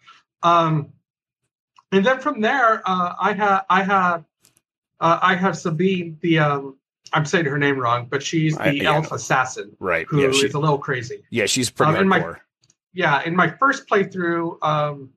Um, 0.43 0.89
and 1.93 2.05
then 2.05 2.19
from 2.19 2.41
there, 2.41 2.81
uh, 2.85 3.13
I 3.17 3.31
have 3.31 3.65
I 3.69 3.83
have 3.83 4.25
uh, 4.99 5.19
I 5.21 5.35
have 5.35 5.57
Sabine, 5.57 6.17
the 6.21 6.39
um, 6.39 6.77
I'm 7.13 7.25
saying 7.25 7.45
her 7.45 7.57
name 7.57 7.79
wrong, 7.79 8.07
but 8.09 8.21
she's 8.21 8.57
the 8.57 8.63
I- 8.63 8.71
yeah. 8.71 8.93
elf 8.95 9.13
assassin 9.13 9.77
Right. 9.79 10.05
who 10.09 10.21
yeah, 10.23 10.27
is 10.27 10.53
a 10.53 10.59
little 10.59 10.77
crazy. 10.77 11.23
yeah, 11.29 11.45
she's 11.45 11.69
pretty 11.69 11.95
um, 11.97 12.09
my-. 12.09 12.35
Yeah, 12.93 13.21
in 13.23 13.33
my 13.33 13.49
first 13.49 13.87
playthrough, 13.87 14.61
um, 14.61 15.11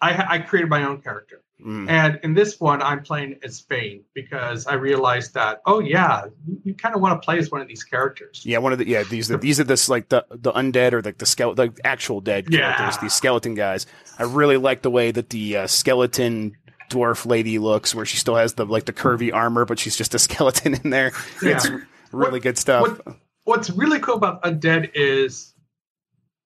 I, 0.00 0.36
I 0.36 0.38
created 0.38 0.70
my 0.70 0.84
own 0.84 1.02
character, 1.02 1.42
Mm. 1.64 1.90
and 1.90 2.20
in 2.22 2.34
this 2.34 2.60
one, 2.60 2.80
I'm 2.82 3.02
playing 3.02 3.40
as 3.42 3.60
Fane 3.60 4.04
because 4.14 4.66
I 4.66 4.74
realized 4.74 5.34
that 5.34 5.60
oh 5.66 5.80
yeah, 5.80 6.26
you, 6.46 6.60
you 6.64 6.74
kind 6.74 6.94
of 6.94 7.00
want 7.00 7.20
to 7.20 7.24
play 7.24 7.38
as 7.38 7.50
one 7.50 7.60
of 7.60 7.66
these 7.66 7.82
characters. 7.82 8.42
Yeah, 8.44 8.58
one 8.58 8.72
of 8.72 8.78
the 8.78 8.86
yeah 8.86 9.02
these 9.02 9.28
are, 9.30 9.36
these 9.38 9.58
are 9.58 9.64
this 9.64 9.88
like 9.88 10.08
the 10.08 10.24
the 10.30 10.52
undead 10.52 10.92
or 10.92 11.02
like 11.02 11.18
the 11.18 11.26
skeleton 11.26 11.74
the 11.74 11.86
actual 11.86 12.20
dead 12.20 12.46
Yeah. 12.48 12.76
characters 12.76 13.00
these 13.02 13.14
skeleton 13.14 13.54
guys. 13.54 13.86
I 14.18 14.22
really 14.22 14.56
like 14.56 14.82
the 14.82 14.90
way 14.90 15.10
that 15.10 15.30
the 15.30 15.56
uh, 15.56 15.66
skeleton 15.66 16.56
dwarf 16.90 17.26
lady 17.26 17.58
looks, 17.58 17.94
where 17.94 18.06
she 18.06 18.16
still 18.18 18.36
has 18.36 18.54
the 18.54 18.64
like 18.64 18.84
the 18.84 18.92
curvy 18.92 19.34
armor, 19.34 19.64
but 19.64 19.78
she's 19.80 19.96
just 19.96 20.14
a 20.14 20.18
skeleton 20.28 20.74
in 20.74 20.90
there. 20.90 21.12
Yeah. 21.42 21.56
It's 21.56 21.68
really 22.12 22.38
good 22.40 22.56
stuff. 22.56 22.82
What, 23.04 23.16
what's 23.44 23.70
really 23.70 23.98
cool 23.98 24.14
about 24.14 24.42
undead 24.44 24.90
is 24.94 25.54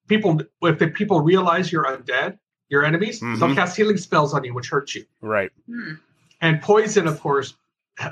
people 0.08 0.40
if 0.62 0.78
the 0.78 0.88
people 0.88 1.20
realize 1.20 1.70
you're 1.70 1.84
undead, 1.84 2.38
your 2.72 2.84
enemies, 2.84 3.20
they'll 3.20 3.28
Mhm. 3.36 3.54
cast 3.54 3.76
healing 3.76 3.98
spells 3.98 4.32
on 4.34 4.42
you, 4.42 4.54
which 4.54 4.68
hurt 4.70 4.94
you. 4.94 5.04
right. 5.20 5.50
Hmm. 5.66 5.92
And 6.40 6.60
poison, 6.60 7.06
of 7.06 7.20
course, 7.20 7.54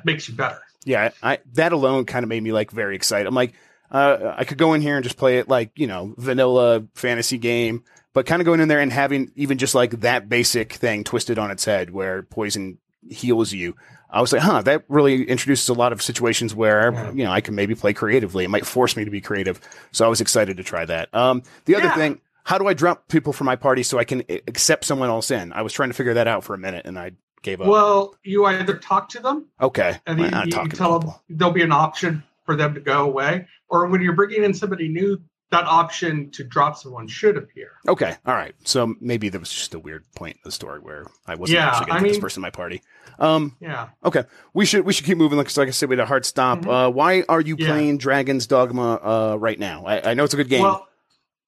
makes 0.04 0.28
you 0.28 0.34
better. 0.36 0.60
Yeah, 0.84 1.10
I 1.22 1.38
that 1.54 1.72
alone 1.72 2.04
kind 2.04 2.22
of 2.22 2.28
made 2.28 2.42
me 2.42 2.52
like 2.52 2.70
very 2.70 2.94
excited. 2.94 3.26
I'm 3.26 3.34
like, 3.34 3.54
uh, 3.90 4.34
I 4.36 4.44
could 4.44 4.56
go 4.58 4.72
in 4.74 4.80
here 4.82 4.94
and 4.94 5.02
just 5.02 5.16
play 5.16 5.38
it 5.38 5.48
like 5.48 5.72
you 5.74 5.86
know 5.88 6.14
vanilla 6.16 6.84
fantasy 6.94 7.38
game, 7.38 7.82
but 8.14 8.26
kind 8.26 8.40
of 8.40 8.46
going 8.46 8.60
in 8.60 8.68
there 8.68 8.78
and 8.80 8.92
having 8.92 9.32
even 9.34 9.58
just 9.58 9.74
like 9.74 10.00
that 10.02 10.28
basic 10.28 10.74
thing 10.74 11.02
twisted 11.02 11.38
on 11.38 11.50
its 11.50 11.64
head, 11.64 11.90
where 11.90 12.22
poison 12.22 12.78
heals 13.08 13.52
you. 13.52 13.74
I 14.12 14.20
was 14.20 14.32
like, 14.32 14.42
huh, 14.42 14.62
that 14.62 14.84
really 14.88 15.22
introduces 15.24 15.68
a 15.68 15.74
lot 15.74 15.92
of 15.92 16.02
situations 16.02 16.54
where 16.54 16.92
Yeah. 16.92 17.10
you 17.12 17.24
know 17.24 17.32
I 17.32 17.40
can 17.40 17.54
maybe 17.56 17.74
play 17.74 17.92
creatively. 17.92 18.44
It 18.44 18.50
might 18.50 18.66
force 18.66 18.96
me 18.96 19.04
to 19.04 19.10
be 19.10 19.20
creative, 19.20 19.60
so 19.92 20.04
I 20.04 20.08
was 20.08 20.20
excited 20.20 20.56
to 20.58 20.62
try 20.62 20.84
that. 20.84 21.12
Um, 21.14 21.42
the 21.64 21.74
other 21.74 21.86
Yeah. 21.86 21.94
thing. 21.96 22.20
How 22.44 22.58
do 22.58 22.66
I 22.66 22.74
drop 22.74 23.08
people 23.08 23.32
from 23.32 23.46
my 23.46 23.56
party 23.56 23.82
so 23.82 23.98
I 23.98 24.04
can 24.04 24.22
accept 24.48 24.84
someone 24.84 25.08
else 25.08 25.30
in? 25.30 25.52
I 25.52 25.62
was 25.62 25.72
trying 25.72 25.90
to 25.90 25.94
figure 25.94 26.14
that 26.14 26.26
out 26.28 26.44
for 26.44 26.54
a 26.54 26.58
minute 26.58 26.86
and 26.86 26.98
I 26.98 27.12
gave 27.42 27.60
up. 27.60 27.68
Well, 27.68 28.14
you 28.22 28.44
either 28.46 28.76
talk 28.76 29.08
to 29.10 29.20
them 29.20 29.46
okay, 29.60 29.98
and 30.06 30.18
you, 30.20 30.26
you 30.62 30.68
tell 30.68 30.98
them 30.98 31.12
there'll 31.28 31.54
be 31.54 31.62
an 31.62 31.72
option 31.72 32.22
for 32.44 32.56
them 32.56 32.74
to 32.74 32.80
go 32.80 33.04
away, 33.04 33.46
or 33.68 33.86
when 33.86 34.00
you're 34.02 34.14
bringing 34.14 34.42
in 34.44 34.52
somebody 34.52 34.88
new, 34.88 35.20
that 35.50 35.64
option 35.64 36.30
to 36.30 36.44
drop 36.44 36.76
someone 36.76 37.08
should 37.08 37.36
appear. 37.36 37.72
Okay, 37.88 38.14
all 38.26 38.34
right. 38.34 38.54
So 38.64 38.94
maybe 39.00 39.28
there 39.30 39.40
was 39.40 39.52
just 39.52 39.74
a 39.74 39.78
weird 39.78 40.04
point 40.14 40.36
in 40.36 40.40
the 40.44 40.52
story 40.52 40.78
where 40.80 41.06
I 41.26 41.34
wasn't 41.34 41.58
Yeah, 41.58 41.68
actually 41.68 41.86
going 41.86 42.02
to 42.04 42.08
this 42.10 42.18
person 42.18 42.40
in 42.40 42.42
my 42.42 42.50
party. 42.50 42.82
Um, 43.18 43.56
Yeah. 43.60 43.88
okay, 44.04 44.24
we 44.54 44.64
should 44.64 44.84
we 44.84 44.92
should 44.92 45.06
keep 45.06 45.18
moving 45.18 45.38
because, 45.38 45.56
like 45.56 45.68
I 45.68 45.72
said, 45.72 45.88
we 45.88 45.94
had 45.96 46.00
a 46.04 46.06
hard 46.06 46.24
stop. 46.24 46.60
Mhm. 46.60 46.88
Uh, 46.88 46.90
why 46.90 47.24
are 47.28 47.40
you 47.40 47.56
Yeah. 47.58 47.66
playing 47.68 47.98
Dragon's 47.98 48.46
Dogma 48.46 48.94
uh, 49.02 49.36
right 49.40 49.58
now? 49.58 49.84
I, 49.86 50.10
I 50.10 50.14
know 50.14 50.24
it's 50.24 50.34
a 50.34 50.36
good 50.38 50.48
game, 50.48 50.62
Well, 50.62 50.86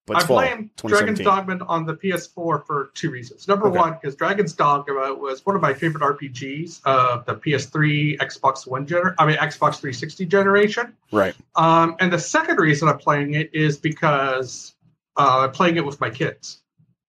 but 0.07 0.17
I'm 0.17 0.27
playing 0.27 0.71
Dragon's 0.77 1.21
Dogma 1.21 1.65
on 1.67 1.87
the 1.87 1.95
PS4 1.95 2.67
for 2.67 2.91
two 2.95 3.11
reasons. 3.11 3.47
Number 3.47 3.69
Okay. 3.69 3.79
one, 3.79 3.93
because 4.01 4.17
Dragon's 4.17 4.53
Dogma 4.53 5.15
was 5.15 5.47
one 5.47 5.55
of 5.55 5.63
my 5.63 5.73
favorite 5.73 6.03
RPGs 6.03 6.81
of 6.85 7.25
the 7.25 7.37
PS3, 7.37 8.19
Xbox 8.19 8.67
One 8.67 8.85
gener- 8.87 9.15
I 9.19 9.27
mean 9.27 9.37
Xbox 9.37 9.77
360 9.81 10.27
generation. 10.27 10.93
Right. 11.13 11.35
Um, 11.55 11.95
and 12.01 12.13
the 12.13 12.19
second 12.19 12.59
reason 12.59 12.89
I'm 12.89 12.99
playing 12.99 13.35
it 13.35 13.51
is 13.55 13.79
because 13.79 14.75
uh, 15.17 15.41
I'm 15.41 15.53
playing 15.53 15.77
it 15.77 15.85
with 15.85 16.01
my 16.01 16.11
kids. 16.11 16.63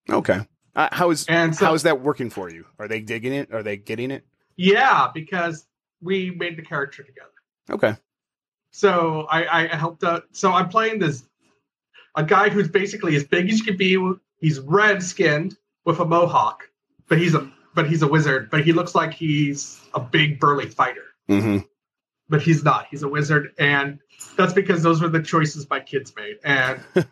Okay. 0.09 0.45
Uh, 0.75 0.89
how 0.91 1.09
is 1.09 1.25
And 1.27 1.55
so, 1.55 1.65
how 1.65 1.73
is 1.73 1.83
that 1.83 2.01
working 2.01 2.29
for 2.29 2.49
you? 2.49 2.65
Are 2.79 2.87
they 2.87 2.99
digging 2.99 3.33
it? 3.33 3.53
Are 3.53 3.63
they 3.63 3.77
getting 3.77 4.11
it? 4.11 4.23
yeah, 4.55 5.09
because 5.13 5.65
we 6.01 6.29
made 6.31 6.57
the 6.57 6.61
character 6.61 7.01
together. 7.01 7.29
Okay. 7.71 7.95
So 8.71 9.25
I, 9.31 9.63
I 9.63 9.75
helped 9.75 10.03
out. 10.03 10.25
So 10.31 10.51
I'm 10.51 10.67
playing 10.69 10.99
this 10.99 11.23
a 12.15 12.23
guy 12.23 12.49
who's 12.49 12.67
basically 12.67 13.15
as 13.15 13.23
big 13.23 13.49
as 13.49 13.59
you 13.59 13.65
can 13.65 13.77
be. 13.77 14.13
He's 14.37 14.59
red 14.59 15.01
skinned 15.01 15.55
with 15.85 15.99
a 15.99 16.05
mohawk, 16.05 16.69
but 17.07 17.17
he's 17.17 17.33
a 17.33 17.49
but 17.75 17.89
he's 17.89 18.01
a 18.01 18.07
wizard. 18.07 18.49
But 18.51 18.63
he 18.65 18.73
looks 18.73 18.93
like 18.93 19.13
he's 19.13 19.81
a 19.93 19.99
big 19.99 20.39
burly 20.39 20.67
fighter. 20.67 21.05
hmm 21.27 21.59
But 22.29 22.41
he's 22.41 22.63
not. 22.63 22.87
He's 22.91 23.03
a 23.03 23.07
wizard, 23.07 23.53
and 23.57 23.99
that's 24.37 24.53
because 24.53 24.83
those 24.83 25.01
were 25.01 25.09
the 25.09 25.21
choices 25.23 25.69
my 25.69 25.79
kids 25.79 26.13
made. 26.15 26.37
And 26.43 26.81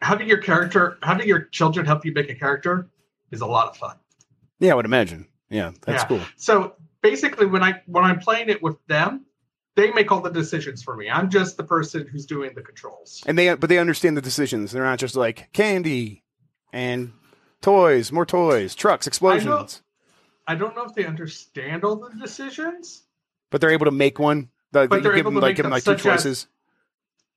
having 0.00 0.28
your 0.28 0.38
character, 0.38 0.98
having 1.02 1.26
your 1.28 1.44
children 1.46 1.86
help 1.86 2.04
you 2.04 2.12
make 2.12 2.30
a 2.30 2.34
character, 2.34 2.88
is 3.30 3.40
a 3.40 3.46
lot 3.46 3.68
of 3.68 3.76
fun. 3.76 3.96
Yeah, 4.60 4.72
I 4.72 4.74
would 4.76 4.84
imagine. 4.86 5.26
Yeah, 5.50 5.72
that's 5.82 6.02
Yeah. 6.02 6.08
cool. 6.08 6.20
So 6.36 6.74
basically, 7.02 7.46
when 7.46 7.62
I 7.62 7.82
when 7.86 8.04
I'm 8.04 8.20
playing 8.20 8.48
it 8.48 8.62
with 8.62 8.76
them, 8.86 9.26
they 9.76 9.90
make 9.92 10.12
all 10.12 10.20
the 10.20 10.30
decisions 10.30 10.82
for 10.82 10.96
me. 10.96 11.10
I'm 11.10 11.28
just 11.30 11.56
the 11.56 11.64
person 11.64 12.06
who's 12.06 12.26
doing 12.26 12.52
the 12.54 12.62
controls. 12.62 13.22
And 13.26 13.36
they 13.38 13.54
but 13.54 13.68
they 13.68 13.78
understand 13.78 14.16
the 14.16 14.22
decisions. 14.22 14.72
They're 14.72 14.84
not 14.84 14.98
just 14.98 15.16
like 15.16 15.52
candy 15.52 16.22
and 16.72 17.12
toys, 17.60 18.12
more 18.12 18.26
toys, 18.26 18.74
trucks, 18.74 19.06
explosions. 19.06 19.82
I 20.46 20.54
don't 20.54 20.76
know 20.76 20.84
if 20.84 20.94
they 20.94 21.06
understand 21.06 21.84
all 21.84 21.96
the 21.96 22.10
decisions, 22.20 23.02
But 23.50 23.60
they're 23.60 23.70
able 23.70 23.86
to 23.86 23.90
make 23.90 24.18
one. 24.18 24.50
Like, 24.72 24.90
But 24.90 25.02
they're 25.02 25.12
give 25.12 25.20
able 25.20 25.30
them 25.30 25.40
to 25.40 25.46
like 25.46 25.56
make 25.56 25.62
them 25.62 25.70
like 25.70 25.84
two 25.84 25.92
such 25.92 25.98
as- 25.98 26.02
choices. 26.04 26.46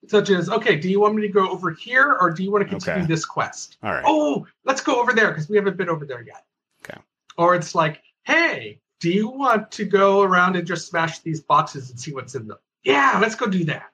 such 0.08 0.30
as, 0.30 0.50
okay, 0.50 0.76
do 0.76 0.90
you 0.90 1.00
want 1.00 1.16
me 1.16 1.22
to 1.22 1.30
go 1.30 1.50
over 1.50 1.72
here 1.72 2.18
or 2.20 2.32
do 2.32 2.44
you 2.44 2.52
want 2.52 2.64
to 2.64 2.70
continue 2.70 3.02
Okay. 3.04 3.08
this 3.08 3.26
quest? 3.26 3.78
All 3.84 3.92
right. 3.92 4.04
Oh, 4.06 4.46
let's 4.66 4.82
go 4.82 5.00
over 5.02 5.14
there 5.14 5.30
because 5.30 5.48
we 5.50 5.56
haven't 5.56 5.78
been 5.78 5.90
over 5.90 6.06
there 6.06 6.22
yet. 6.22 6.44
Okay. 6.84 7.00
Or 7.38 7.56
it's 7.56 7.74
like, 7.76 8.02
hey, 8.24 8.80
do 9.00 9.12
you 9.12 9.30
want 9.30 9.72
to 9.72 9.86
go 9.86 10.22
around 10.22 10.56
and 10.56 10.66
just 10.66 10.88
smash 10.88 11.20
these 11.20 11.42
boxes 11.42 11.90
and 11.90 12.00
see 12.00 12.14
what's 12.14 12.36
in 12.36 12.48
them? 12.48 12.58
Yeah, 12.84 13.20
let's 13.22 13.36
go 13.36 13.48
do 13.48 13.64
that. 13.66 13.92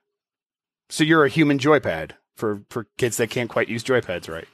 So 0.89 1.03
you're 1.03 1.25
a 1.25 1.29
human 1.29 1.59
joypad 1.59 2.11
for 2.35 2.63
for 2.69 2.87
kids 2.97 3.17
that 3.17 3.29
can't 3.29 3.49
quite 3.49 3.69
use 3.69 3.83
joypads 3.83 4.29
right. 4.29 4.47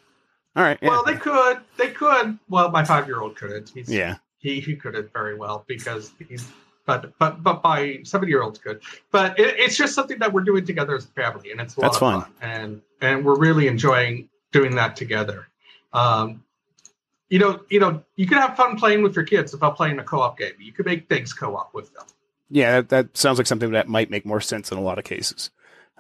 All 0.56 0.64
right. 0.64 0.80
Yeah. 0.82 0.90
Well, 0.90 1.04
they 1.04 1.16
could, 1.16 1.60
they 1.78 1.90
could. 1.90 2.40
Well, 2.50 2.72
my 2.72 2.84
five 2.84 3.08
year 3.08 3.22
old 3.22 3.36
couldn't. 3.36 3.70
He's, 3.70 3.90
yeah. 3.90 4.18
he 4.40 4.60
he 4.60 4.76
couldn't 4.76 5.14
very 5.14 5.36
well 5.36 5.64
because 5.68 6.12
he's 6.28 6.48
but 6.90 7.14
but 7.20 7.44
but 7.44 7.64
my 7.64 8.00
seven 8.04 8.28
year 8.28 8.42
olds 8.42 8.58
could 8.58 8.82
but 9.12 9.40
it, 9.40 9.60
it's 9.60 9.78
just 9.78 9.94
something 9.94 10.18
that 10.18 10.34
we're 10.34 10.42
doing 10.42 10.66
together 10.66 10.96
as 10.96 11.06
a 11.06 11.10
family 11.10 11.52
and 11.52 11.62
it's 11.62 11.76
a 11.78 11.82
lot 11.82 11.88
That's 11.88 11.98
of 11.98 12.00
fun. 12.00 12.22
fun 12.22 12.32
and 12.42 12.82
and 13.00 13.24
we're 13.24 13.38
really 13.38 13.68
enjoying 13.68 14.28
doing 14.52 14.76
that 14.76 14.96
together 14.96 15.48
um 15.94 16.44
you 17.30 17.40
know 17.40 17.62
you 17.70 17.80
know 17.80 18.04
you 18.16 18.26
can 18.28 18.38
have 18.38 18.56
fun 18.58 18.76
playing 18.78 19.02
with 19.04 19.16
your 19.16 19.26
kids 19.26 19.54
about 19.54 19.76
playing 19.78 20.00
a 20.00 20.04
co-op 20.04 20.38
game 20.38 20.54
you 20.60 20.72
can 20.72 20.86
make 20.86 21.08
things 21.08 21.34
co-op 21.34 21.74
with 21.74 21.94
them 21.94 22.06
Yeah, 22.50 22.82
that, 22.82 22.90
that 22.90 23.18
sounds 23.18 23.38
like 23.38 23.48
something 23.48 23.72
that 23.72 23.88
might 23.88 24.10
make 24.10 24.26
more 24.26 24.42
sense 24.42 24.72
in 24.72 24.78
a 24.78 24.82
lot 24.82 24.98
of 24.98 25.04
cases. 25.06 25.52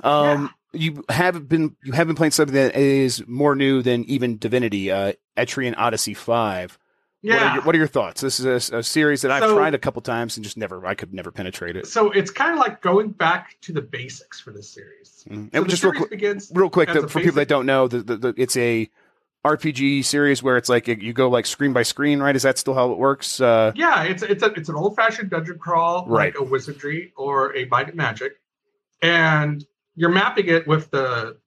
Um, 0.03 0.51
you 0.73 1.03
have 1.09 1.47
been 1.49 1.75
you 1.83 1.93
have 1.93 2.07
been 2.07 2.15
playing 2.15 2.31
something 2.31 2.55
that 2.55 2.75
is 2.75 3.23
more 3.27 3.55
new 3.55 3.81
than 3.81 4.03
even 4.05 4.37
Divinity, 4.37 4.91
uh, 4.91 5.13
Etrian 5.37 5.75
Odyssey 5.77 6.13
Five. 6.13 6.77
What 7.21 7.31
are, 7.33 7.35
yeah 7.35 7.53
your, 7.55 7.63
what 7.63 7.75
are 7.75 7.77
your 7.77 7.87
thoughts? 7.87 8.21
This 8.21 8.39
is 8.39 8.71
a, 8.71 8.77
a 8.77 8.83
series 8.83 9.23
that 9.23 9.31
I've 9.31 9.43
So- 9.43 9.55
tried 9.55 9.73
a 9.73 9.77
couple 9.77 10.01
times 10.01 10.37
and 10.37 10.43
just 10.43 10.55
never 10.57 10.85
I 10.85 10.95
could 10.95 11.13
never 11.13 11.31
penetrate 11.31 11.75
it. 11.75 11.85
so 11.85 12.11
it's 12.11 12.31
kind 12.31 12.53
of 12.53 12.59
like 12.59 12.81
going 12.81 13.09
back 13.09 13.57
to 13.61 13.73
the 13.73 13.81
basics 13.81 14.39
for 14.39 14.51
this 14.51 14.69
series 14.69 15.25
Mm. 15.29 15.51
so 15.51 15.59
And 15.61 15.69
just 15.69 15.83
real 15.83 16.07
begins 16.07 16.49
real 16.55 16.69
quick 16.69 16.87
as 16.89 16.95
the, 16.95 17.01
a 17.03 17.07
for 17.09 17.19
people 17.19 17.35
that 17.35 17.49
don't 17.49 17.65
know, 17.65 17.89
the, 17.89 17.99
the, 18.01 18.15
the, 18.15 18.33
it's 18.37 18.55
a 18.55 18.89
RPG 19.45 20.03
series 20.03 20.43
where 20.43 20.57
it's 20.57 20.67
like 20.67 20.87
you 20.87 21.13
go 21.13 21.29
like 21.29 21.45
screen 21.45 21.71
by 21.71 21.83
screen, 21.83 22.19
right? 22.19 22.35
Is 22.35 22.43
that 22.43 22.57
still 22.57 22.73
how 22.73 22.91
it 22.91 22.97
works? 22.97 23.39
Uh, 23.39 23.71
Yeah, 23.75 24.03
it's 24.03 24.21
it's 24.21 24.43
a, 24.43 24.47
it's 24.53 24.67
an 24.69 24.75
old 24.75 24.95
fashioned 24.95 25.29
dungeon 25.29 25.57
crawl, 25.57 26.05
Right. 26.07 26.33
like 26.35 26.41
a 26.41 26.43
wizardry 26.43 27.13
or 27.15 27.55
a 27.55 27.65
might 27.65 27.87
and 27.87 27.95
magic, 27.95 28.33
and 29.01 29.65
you're 29.95 30.09
mapping 30.09 30.47
it 30.47 30.67
with 30.67 30.91
the 30.91 31.37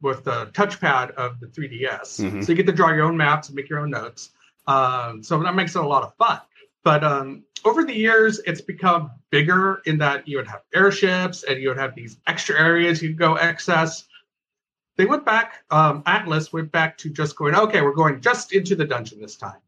with 0.00 0.24
the 0.24 0.46
touchpad 0.52 1.10
of 1.12 1.40
the 1.40 1.46
3ds. 1.46 2.20
Mhm. 2.20 2.44
So 2.44 2.52
you 2.52 2.56
get 2.56 2.66
to 2.66 2.72
draw 2.72 2.90
your 2.92 3.04
own 3.04 3.16
maps 3.16 3.48
and 3.48 3.56
make 3.56 3.68
your 3.68 3.80
own 3.80 3.90
notes. 3.90 4.30
Um, 4.66 5.22
so 5.22 5.38
that 5.42 5.54
makes 5.54 5.74
it 5.74 5.82
a 5.82 5.86
lot 5.86 6.02
of 6.02 6.14
fun. 6.16 6.40
But 6.84 7.02
um, 7.02 7.44
over 7.64 7.82
the 7.82 7.94
years, 7.94 8.38
it's 8.46 8.60
become 8.60 9.10
bigger 9.30 9.80
in 9.86 9.98
that 9.98 10.28
you 10.28 10.36
would 10.36 10.46
have 10.48 10.60
airships 10.74 11.44
and 11.44 11.60
you 11.60 11.68
would 11.68 11.78
have 11.78 11.94
these 11.94 12.18
extra 12.26 12.58
areas 12.60 13.02
you 13.02 13.08
could 13.10 13.18
go 13.18 13.38
access. 13.38 14.04
They 14.96 15.04
went 15.04 15.24
back, 15.24 15.64
um, 15.70 16.02
Atlus 16.04 16.52
went 16.52 16.72
back 16.72 16.96
to 16.98 17.10
just 17.10 17.36
going, 17.36 17.54
okay, 17.54 17.82
we're 17.82 17.92
going 17.92 18.20
just 18.20 18.52
into 18.52 18.74
the 18.74 18.84
dungeon 18.86 19.20
this 19.20 19.36
time, 19.36 19.60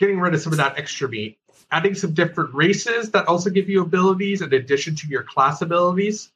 getting 0.00 0.18
rid 0.18 0.34
of 0.34 0.40
some 0.40 0.52
of 0.52 0.56
that 0.56 0.76
extra 0.76 1.08
meat, 1.08 1.38
adding 1.70 1.94
some 1.94 2.14
different 2.14 2.52
races 2.54 3.10
that 3.12 3.26
also 3.28 3.48
give 3.48 3.68
you 3.68 3.82
abilities 3.82 4.42
in 4.42 4.52
addition 4.52 4.94
to 4.96 5.06
your 5.08 5.22
class 5.22 5.62
abilities. 5.62 6.32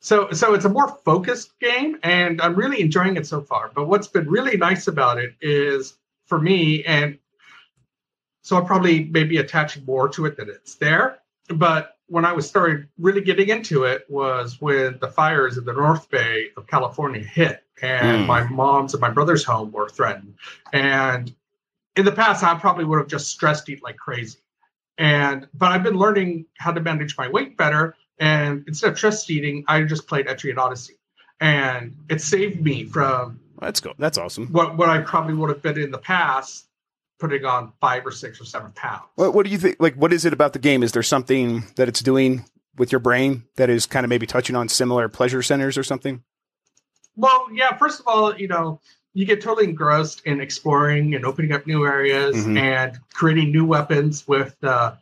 so 0.00 0.30
so 0.30 0.54
it's 0.54 0.64
a 0.64 0.68
more 0.68 0.96
focused 1.04 1.58
game 1.58 1.98
and 2.04 2.40
i'm 2.40 2.54
really 2.54 2.80
enjoying 2.80 3.16
it 3.16 3.26
so 3.26 3.40
far. 3.40 3.70
But 3.74 3.88
what's 3.88 4.06
been 4.06 4.28
really 4.28 4.56
nice 4.56 4.86
about 4.86 5.18
it 5.18 5.34
is 5.40 5.98
for 6.26 6.38
me 6.40 6.84
and 6.84 7.18
so 8.42 8.56
i'm 8.56 8.64
probably 8.64 9.04
maybe 9.04 9.38
attaching 9.38 9.84
more 9.84 10.08
to 10.08 10.26
it 10.26 10.36
than 10.36 10.48
it's 10.48 10.76
there 10.76 11.18
but 11.48 11.96
when 12.06 12.24
i 12.24 12.32
was 12.32 12.48
started 12.48 12.88
really 12.98 13.20
getting 13.20 13.48
into 13.48 13.84
it 13.84 14.04
was 14.08 14.60
when 14.60 14.98
the 15.00 15.08
fires 15.08 15.58
in 15.58 15.64
the 15.64 15.72
north 15.72 16.08
bay 16.10 16.48
of 16.56 16.66
california 16.66 17.22
hit 17.22 17.64
and 17.82 18.24
Mm. 18.24 18.26
my 18.26 18.44
mom's 18.48 18.94
and 18.94 19.00
my 19.00 19.10
brother's 19.10 19.44
home 19.44 19.70
were 19.72 19.88
threatened 19.88 20.34
and 20.72 21.34
in 21.96 22.04
the 22.04 22.12
past 22.12 22.42
i 22.44 22.54
probably 22.54 22.84
would 22.84 22.98
have 22.98 23.08
just 23.08 23.28
stressed 23.28 23.68
eat 23.68 23.82
like 23.82 23.96
crazy 23.96 24.38
and 24.98 25.46
but 25.54 25.72
i've 25.72 25.82
been 25.82 25.96
learning 25.96 26.46
how 26.58 26.72
to 26.72 26.80
manage 26.80 27.16
my 27.16 27.28
weight 27.28 27.56
better 27.56 27.94
and 28.18 28.64
instead 28.66 28.90
of 28.92 28.98
stress 28.98 29.28
eating 29.30 29.64
i 29.68 29.82
just 29.82 30.06
played 30.06 30.26
etrian 30.26 30.58
odyssey 30.58 30.94
and 31.40 31.94
it 32.08 32.20
saved 32.20 32.60
me 32.60 32.84
from 32.84 33.38
That's 33.60 33.80
cool. 33.80 33.94
That's 33.98 34.18
awesome. 34.18 34.48
what 34.48 34.76
what 34.76 34.88
i 34.88 34.98
probably 35.00 35.34
would 35.34 35.50
have 35.50 35.62
been 35.62 35.78
in 35.78 35.90
the 35.90 35.98
past 35.98 36.66
putting 37.20 37.44
on 37.44 37.72
five 37.80 38.06
or 38.06 38.10
six 38.12 38.40
or 38.40 38.44
seven 38.44 38.70
pounds 38.72 39.02
What, 39.16 39.34
what 39.34 39.44
do 39.44 39.50
you 39.50 39.58
think? 39.58 39.76
Like, 39.80 39.94
what 39.96 40.12
is 40.12 40.24
it 40.24 40.32
about 40.32 40.52
the 40.52 40.60
game? 40.60 40.84
Is 40.84 40.92
there 40.92 41.02
something 41.02 41.64
that 41.74 41.88
it's 41.88 42.00
doing 42.00 42.44
with 42.76 42.92
your 42.92 43.00
brain 43.00 43.42
that 43.56 43.68
is 43.68 43.86
kind 43.86 44.04
of 44.04 44.08
maybe 44.10 44.24
touching 44.24 44.54
on 44.54 44.68
similar 44.68 45.08
pleasure 45.08 45.42
centers 45.42 45.76
or 45.76 45.82
something? 45.82 46.22
Well, 47.18 47.48
yeah, 47.52 47.76
first 47.76 47.98
of 48.00 48.06
all, 48.06 48.34
you 48.38 48.46
know, 48.48 48.80
you 49.12 49.26
get 49.26 49.42
totally 49.42 49.64
engrossed 49.64 50.24
in 50.24 50.40
exploring 50.40 51.16
and 51.16 51.26
opening 51.26 51.52
up 51.52 51.66
new 51.66 51.84
areas 51.84 52.36
Mhm. 52.36 52.56
and 52.56 52.98
creating 53.12 53.50
new 53.50 53.64
weapons 53.64 54.26
with 54.28 54.56
uh, 54.62 54.94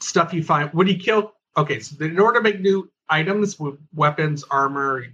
stuff 0.00 0.32
you 0.32 0.42
find. 0.42 0.70
When 0.72 0.86
you 0.86 0.96
kill, 0.96 1.34
okay, 1.58 1.78
so 1.78 2.02
in 2.02 2.18
order 2.18 2.38
to 2.38 2.42
make 2.42 2.60
new 2.60 2.90
items 3.10 3.60
with 3.60 3.78
weapons, 3.94 4.44
armor, 4.50 5.06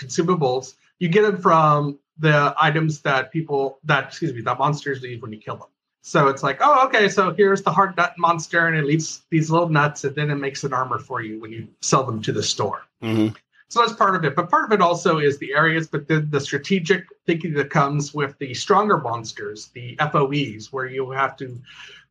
consumables, 0.00 0.74
you 0.98 1.08
get 1.08 1.22
them 1.22 1.38
from 1.40 1.98
the 2.18 2.52
items 2.60 3.00
that 3.02 3.30
people, 3.30 3.78
that, 3.84 4.08
excuse 4.08 4.34
me, 4.34 4.40
that 4.40 4.58
monsters 4.58 5.00
leave 5.02 5.22
when 5.22 5.32
you 5.32 5.38
kill 5.38 5.56
them. 5.56 5.68
So 6.02 6.28
it's 6.28 6.42
like, 6.42 6.58
oh, 6.60 6.86
okay, 6.86 7.08
so 7.08 7.32
here's 7.32 7.62
the 7.62 7.70
hard 7.70 7.96
nut 7.96 8.14
monster, 8.18 8.66
and 8.66 8.76
it 8.76 8.84
leaves 8.84 9.22
these 9.30 9.50
little 9.50 9.68
nuts, 9.68 10.02
and 10.02 10.16
then 10.16 10.30
it 10.30 10.36
makes 10.36 10.64
an 10.64 10.72
armor 10.72 10.98
for 10.98 11.20
you 11.20 11.38
when 11.40 11.52
you 11.52 11.68
sell 11.80 12.02
them 12.02 12.20
to 12.22 12.32
the 12.32 12.42
store. 12.42 12.82
Mm-hmm. 13.02 13.36
So 13.68 13.80
that's 13.80 13.92
part 13.92 14.16
of 14.16 14.24
it. 14.24 14.34
But 14.34 14.48
part 14.48 14.64
of 14.64 14.72
it 14.72 14.80
also 14.80 15.18
is 15.18 15.38
the 15.38 15.52
areas, 15.52 15.86
but 15.86 16.08
then 16.08 16.28
the 16.30 16.40
strategic 16.40 17.04
thinking 17.26 17.52
that 17.54 17.68
comes 17.68 18.14
with 18.14 18.36
the 18.38 18.54
stronger 18.54 18.96
monsters, 18.98 19.68
the 19.74 19.98
FOEs, 20.10 20.72
where 20.72 20.86
you 20.86 21.10
have 21.10 21.36
to 21.36 21.60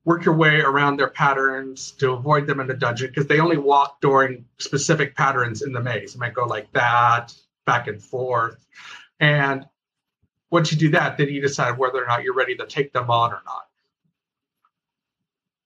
work 0.06 0.24
your 0.24 0.36
way 0.36 0.62
around 0.62 0.98
their 0.98 1.10
patterns 1.10 1.92
to 1.92 2.12
avoid 2.12 2.46
them 2.46 2.60
in 2.60 2.68
the 2.68 2.74
dungeon 2.76 3.08
because 3.08 3.28
they 3.28 3.40
only 3.40 3.58
walk 3.58 4.00
during 4.02 4.46
specific 4.60 5.16
patterns 5.16 5.64
in 5.64 5.74
the 5.74 5.82
maze. 5.82 6.16
It 6.16 6.20
might 6.20 6.36
go 6.36 6.46
like 6.46 6.72
that, 6.74 7.34
back 7.66 7.88
and 7.88 8.02
forth. 8.02 8.66
And 9.20 9.66
once 10.52 10.72
you 10.72 10.78
do 10.78 10.90
that, 10.92 11.18
then 11.18 11.30
you 11.30 11.42
decide 11.42 11.78
whether 11.78 12.02
or 12.02 12.08
not 12.08 12.24
you're 12.24 12.36
ready 12.36 12.56
to 12.56 12.68
take 12.68 12.94
them 12.94 13.10
on 13.10 13.34
or 13.34 13.42
not. 13.46 13.64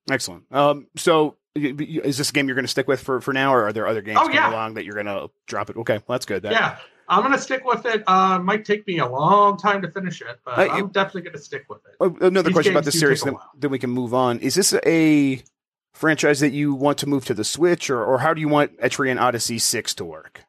Excellent. 0.09 0.45
Um, 0.51 0.87
so 0.95 1.35
is 1.55 2.17
this 2.17 2.29
a 2.29 2.33
game 2.33 2.47
you're 2.47 2.55
going 2.55 2.65
to 2.65 2.71
stick 2.71 2.87
with 2.87 3.01
for, 3.01 3.19
for 3.21 3.33
now, 3.33 3.53
or 3.53 3.65
are 3.65 3.73
there 3.73 3.87
other 3.87 4.01
games 4.01 4.17
Oh, 4.19 4.23
coming 4.23 4.35
yeah. 4.35 4.51
along 4.51 4.75
that 4.75 4.85
you're 4.85 4.93
going 4.95 5.05
to 5.07 5.29
drop 5.47 5.69
it? 5.69 5.77
Okay, 5.77 5.95
well, 5.95 6.15
that's 6.15 6.25
good. 6.25 6.43
That, 6.43 6.53
yeah, 6.53 6.77
I'm 7.09 7.21
going 7.21 7.33
to 7.33 7.39
stick 7.41 7.65
with 7.65 7.85
it. 7.85 8.03
Uh, 8.07 8.37
it 8.39 8.43
might 8.43 8.63
take 8.65 8.87
me 8.87 8.99
a 8.99 9.05
long 9.05 9.57
time 9.57 9.81
to 9.81 9.91
finish 9.91 10.21
it, 10.21 10.39
but 10.45 10.57
Uh, 10.57 10.67
I'm 10.71 10.85
it- 10.85 10.93
definitely 10.93 11.21
going 11.23 11.33
to 11.35 11.39
stick 11.41 11.65
with 11.69 11.79
it. 11.85 11.95
Oh, 11.99 12.15
Another 12.21 12.49
These 12.49 12.53
question 12.53 12.73
about 12.73 12.85
the 12.85 12.91
series, 12.91 13.21
then, 13.23 13.35
then 13.57 13.69
we 13.71 13.79
can 13.79 13.89
move 13.89 14.13
on. 14.13 14.39
Is 14.39 14.55
this 14.55 14.73
a 14.85 15.41
franchise 15.93 16.39
that 16.39 16.51
you 16.53 16.73
want 16.73 16.97
to 16.99 17.07
move 17.07 17.25
to 17.25 17.33
the 17.33 17.43
Switch, 17.43 17.89
or, 17.89 18.03
or 18.03 18.19
how 18.19 18.33
do 18.33 18.39
you 18.39 18.47
want 18.47 18.77
Etrian 18.79 19.19
Odyssey 19.19 19.59
6 19.59 19.93
to 19.95 20.05
work? 20.05 20.43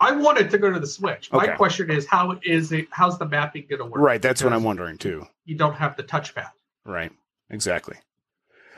I 0.00 0.12
want 0.12 0.38
it 0.38 0.48
to 0.52 0.58
go 0.58 0.72
to 0.72 0.78
the 0.80 0.86
Switch. 0.86 1.30
My 1.32 1.48
question 1.48 1.90
is, 1.90 2.06
how 2.06 2.38
is 2.44 2.70
it? 2.72 2.86
How's 2.90 3.18
the 3.18 3.26
mapping 3.26 3.66
going 3.68 3.80
to 3.80 3.84
work? 3.84 3.96
Right, 4.00 4.22
that's 4.22 4.42
what 4.44 4.52
I'm 4.52 4.62
wondering 4.62 4.96
too. 4.96 5.26
You 5.44 5.56
don't 5.56 5.74
have 5.74 5.96
the 5.96 6.04
touchpad, 6.04 6.50
Right, 6.86 7.10
exactly. 7.50 7.96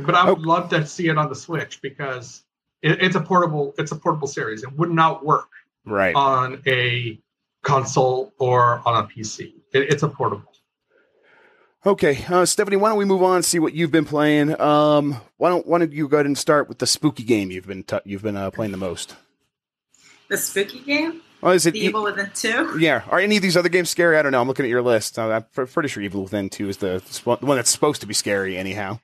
But 0.06 0.14
I 0.14 0.28
would 0.30 0.38
Oh. 0.40 0.48
love 0.48 0.68
to 0.70 0.86
see 0.86 1.08
it 1.08 1.16
on 1.18 1.28
the 1.28 1.34
Switch 1.34 1.80
because 1.82 2.42
it, 2.82 3.02
it's 3.02 3.16
a 3.16 3.20
portable. 3.20 3.74
It's 3.78 3.92
a 3.92 3.96
portable 3.96 4.28
series. 4.28 4.62
It 4.62 4.72
would 4.76 4.90
not 4.90 5.24
work 5.24 5.48
Right. 5.84 6.14
on 6.14 6.62
a 6.66 7.20
console 7.62 8.32
or 8.38 8.82
on 8.86 9.04
a 9.04 9.06
PC. 9.06 9.54
It, 9.72 9.92
it's 9.92 10.02
a 10.02 10.08
portable. 10.08 10.44
Okay, 11.86 12.22
uh, 12.28 12.44
Stephanie, 12.44 12.76
why 12.76 12.90
don't 12.90 12.98
we 12.98 13.06
move 13.06 13.22
on 13.22 13.36
and 13.36 13.44
see 13.44 13.58
what 13.58 13.72
you've 13.72 13.90
been 13.90 14.04
playing? 14.04 14.60
Um, 14.60 15.16
why 15.38 15.48
don't 15.48 15.66
why 15.66 15.78
don't 15.78 15.92
you 15.92 16.08
go 16.08 16.18
ahead 16.18 16.26
and 16.26 16.36
start 16.36 16.68
with 16.68 16.78
the 16.78 16.86
spooky 16.86 17.22
game 17.22 17.50
you've 17.50 17.66
been 17.66 17.84
t- 17.84 18.00
you've 18.04 18.22
been 18.22 18.36
uh, 18.36 18.50
playing 18.50 18.72
the 18.72 18.76
most? 18.78 19.16
The 20.28 20.36
spooky 20.36 20.80
game, 20.80 21.22
Oh, 21.42 21.50
is 21.52 21.64
it? 21.64 21.72
The 21.72 21.80
Evil 21.80 22.02
Within 22.04 22.30
Two. 22.34 22.76
yeah. 22.78 23.02
Are 23.08 23.18
any 23.18 23.36
of 23.36 23.42
these 23.42 23.56
other 23.56 23.70
games 23.70 23.88
scary? 23.88 24.18
I 24.18 24.22
don't 24.22 24.32
know. 24.32 24.42
I'm 24.42 24.46
looking 24.46 24.66
at 24.66 24.68
your 24.68 24.82
list. 24.82 25.18
Uh, 25.18 25.40
I'm 25.56 25.66
pretty 25.66 25.88
sure 25.88 26.02
Evil 26.02 26.22
Within 26.24 26.50
Two 26.50 26.68
is 26.68 26.76
the, 26.76 27.02
the 27.24 27.46
one 27.46 27.56
that's 27.56 27.70
supposed 27.70 28.02
to 28.02 28.06
be 28.06 28.12
scary. 28.14 28.58
Anyhow, 28.58 29.00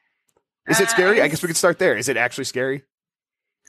is 0.68 0.80
it 0.80 0.88
Uh, 0.88 0.90
scary? 0.90 1.16
I 1.20 1.24
it's- 1.24 1.30
guess 1.32 1.42
we 1.42 1.48
could 1.48 1.56
start 1.56 1.78
there. 1.78 1.96
Is 1.96 2.08
it 2.08 2.16
actually 2.16 2.44
scary? 2.44 2.84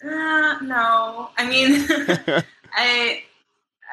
Uh, 0.04 0.58
no, 0.62 1.30
I 1.38 1.48
mean, 1.50 1.86
I 2.74 3.24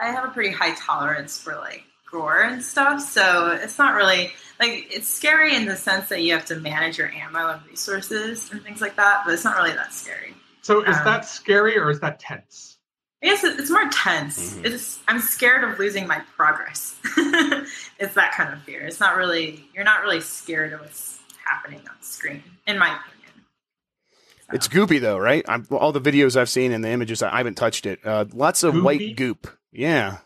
I 0.00 0.06
have 0.10 0.24
a 0.24 0.28
pretty 0.28 0.50
high 0.50 0.74
tolerance 0.74 1.38
for 1.38 1.54
like 1.56 1.84
gore 2.10 2.42
and 2.42 2.62
stuff, 2.62 3.00
so 3.00 3.52
it's 3.52 3.78
not 3.78 3.94
really 3.94 4.32
like 4.60 4.86
it's 4.90 5.08
scary 5.08 5.54
in 5.56 5.64
the 5.66 5.76
sense 5.76 6.08
that 6.10 6.22
you 6.22 6.32
have 6.34 6.44
to 6.46 6.56
manage 6.56 6.98
your 6.98 7.08
ammo 7.10 7.52
and 7.52 7.66
resources 7.66 8.50
and 8.52 8.62
things 8.62 8.80
like 8.80 8.96
that, 8.96 9.22
but 9.24 9.32
it's 9.34 9.44
not 9.44 9.56
really 9.56 9.72
that 9.74 9.92
scary. 9.94 10.34
So 10.62 10.82
is 10.82 10.96
Um, 10.98 11.04
that 11.04 11.24
scary 11.26 11.76
or 11.78 11.90
is 11.90 12.00
that 12.00 12.18
tense? 12.20 12.78
I 13.22 13.26
guess 13.28 13.42
it's 13.44 13.70
more 13.70 13.88
tense. 13.90 14.54
Mhm. 14.54 14.66
It's 14.66 14.98
I'm 15.08 15.20
scared 15.20 15.64
of 15.64 15.78
losing 15.78 16.06
my 16.06 16.20
progress. 16.36 16.94
it's 17.98 18.14
that 18.14 18.32
kind 18.32 18.52
of 18.52 18.62
fear. 18.64 18.82
It's 18.84 19.00
not 19.00 19.16
really 19.16 19.66
you're 19.74 19.84
not 19.84 20.02
really 20.02 20.20
scared 20.20 20.74
of 20.74 20.80
what's 20.80 21.18
happening 21.44 21.80
on 21.88 21.94
screen, 22.00 22.42
in 22.66 22.78
my 22.78 22.86
opinion. 22.88 23.44
So- 24.40 24.54
It's 24.54 24.68
goopy 24.68 25.00
though, 25.00 25.18
right? 25.18 25.44
I'm, 25.48 25.66
all 25.70 25.92
the 25.92 26.00
videos 26.00 26.36
I've 26.36 26.50
seen 26.50 26.72
and 26.72 26.84
the 26.84 26.90
images, 26.90 27.22
I 27.22 27.36
haven't 27.36 27.54
touched 27.56 27.86
it. 27.86 28.00
Uh, 28.04 28.24
lots 28.32 28.62
of 28.62 28.74
Goopy? 28.74 28.82
white 28.82 29.16
goop. 29.16 29.48
Yeah. 29.72 30.18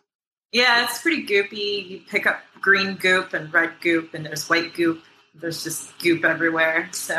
Yeah, 0.52 0.84
it's 0.84 1.00
pretty 1.02 1.26
goopy. 1.26 1.88
You 1.88 2.00
pick 2.08 2.26
up 2.26 2.40
green 2.60 2.94
goop 2.96 3.32
and 3.34 3.52
red 3.52 3.72
goop, 3.80 4.14
and 4.14 4.24
there's 4.26 4.48
white 4.48 4.74
goop. 4.74 5.02
There's 5.34 5.62
just 5.62 5.96
goop 5.98 6.24
everywhere. 6.24 6.88
So 6.92 7.14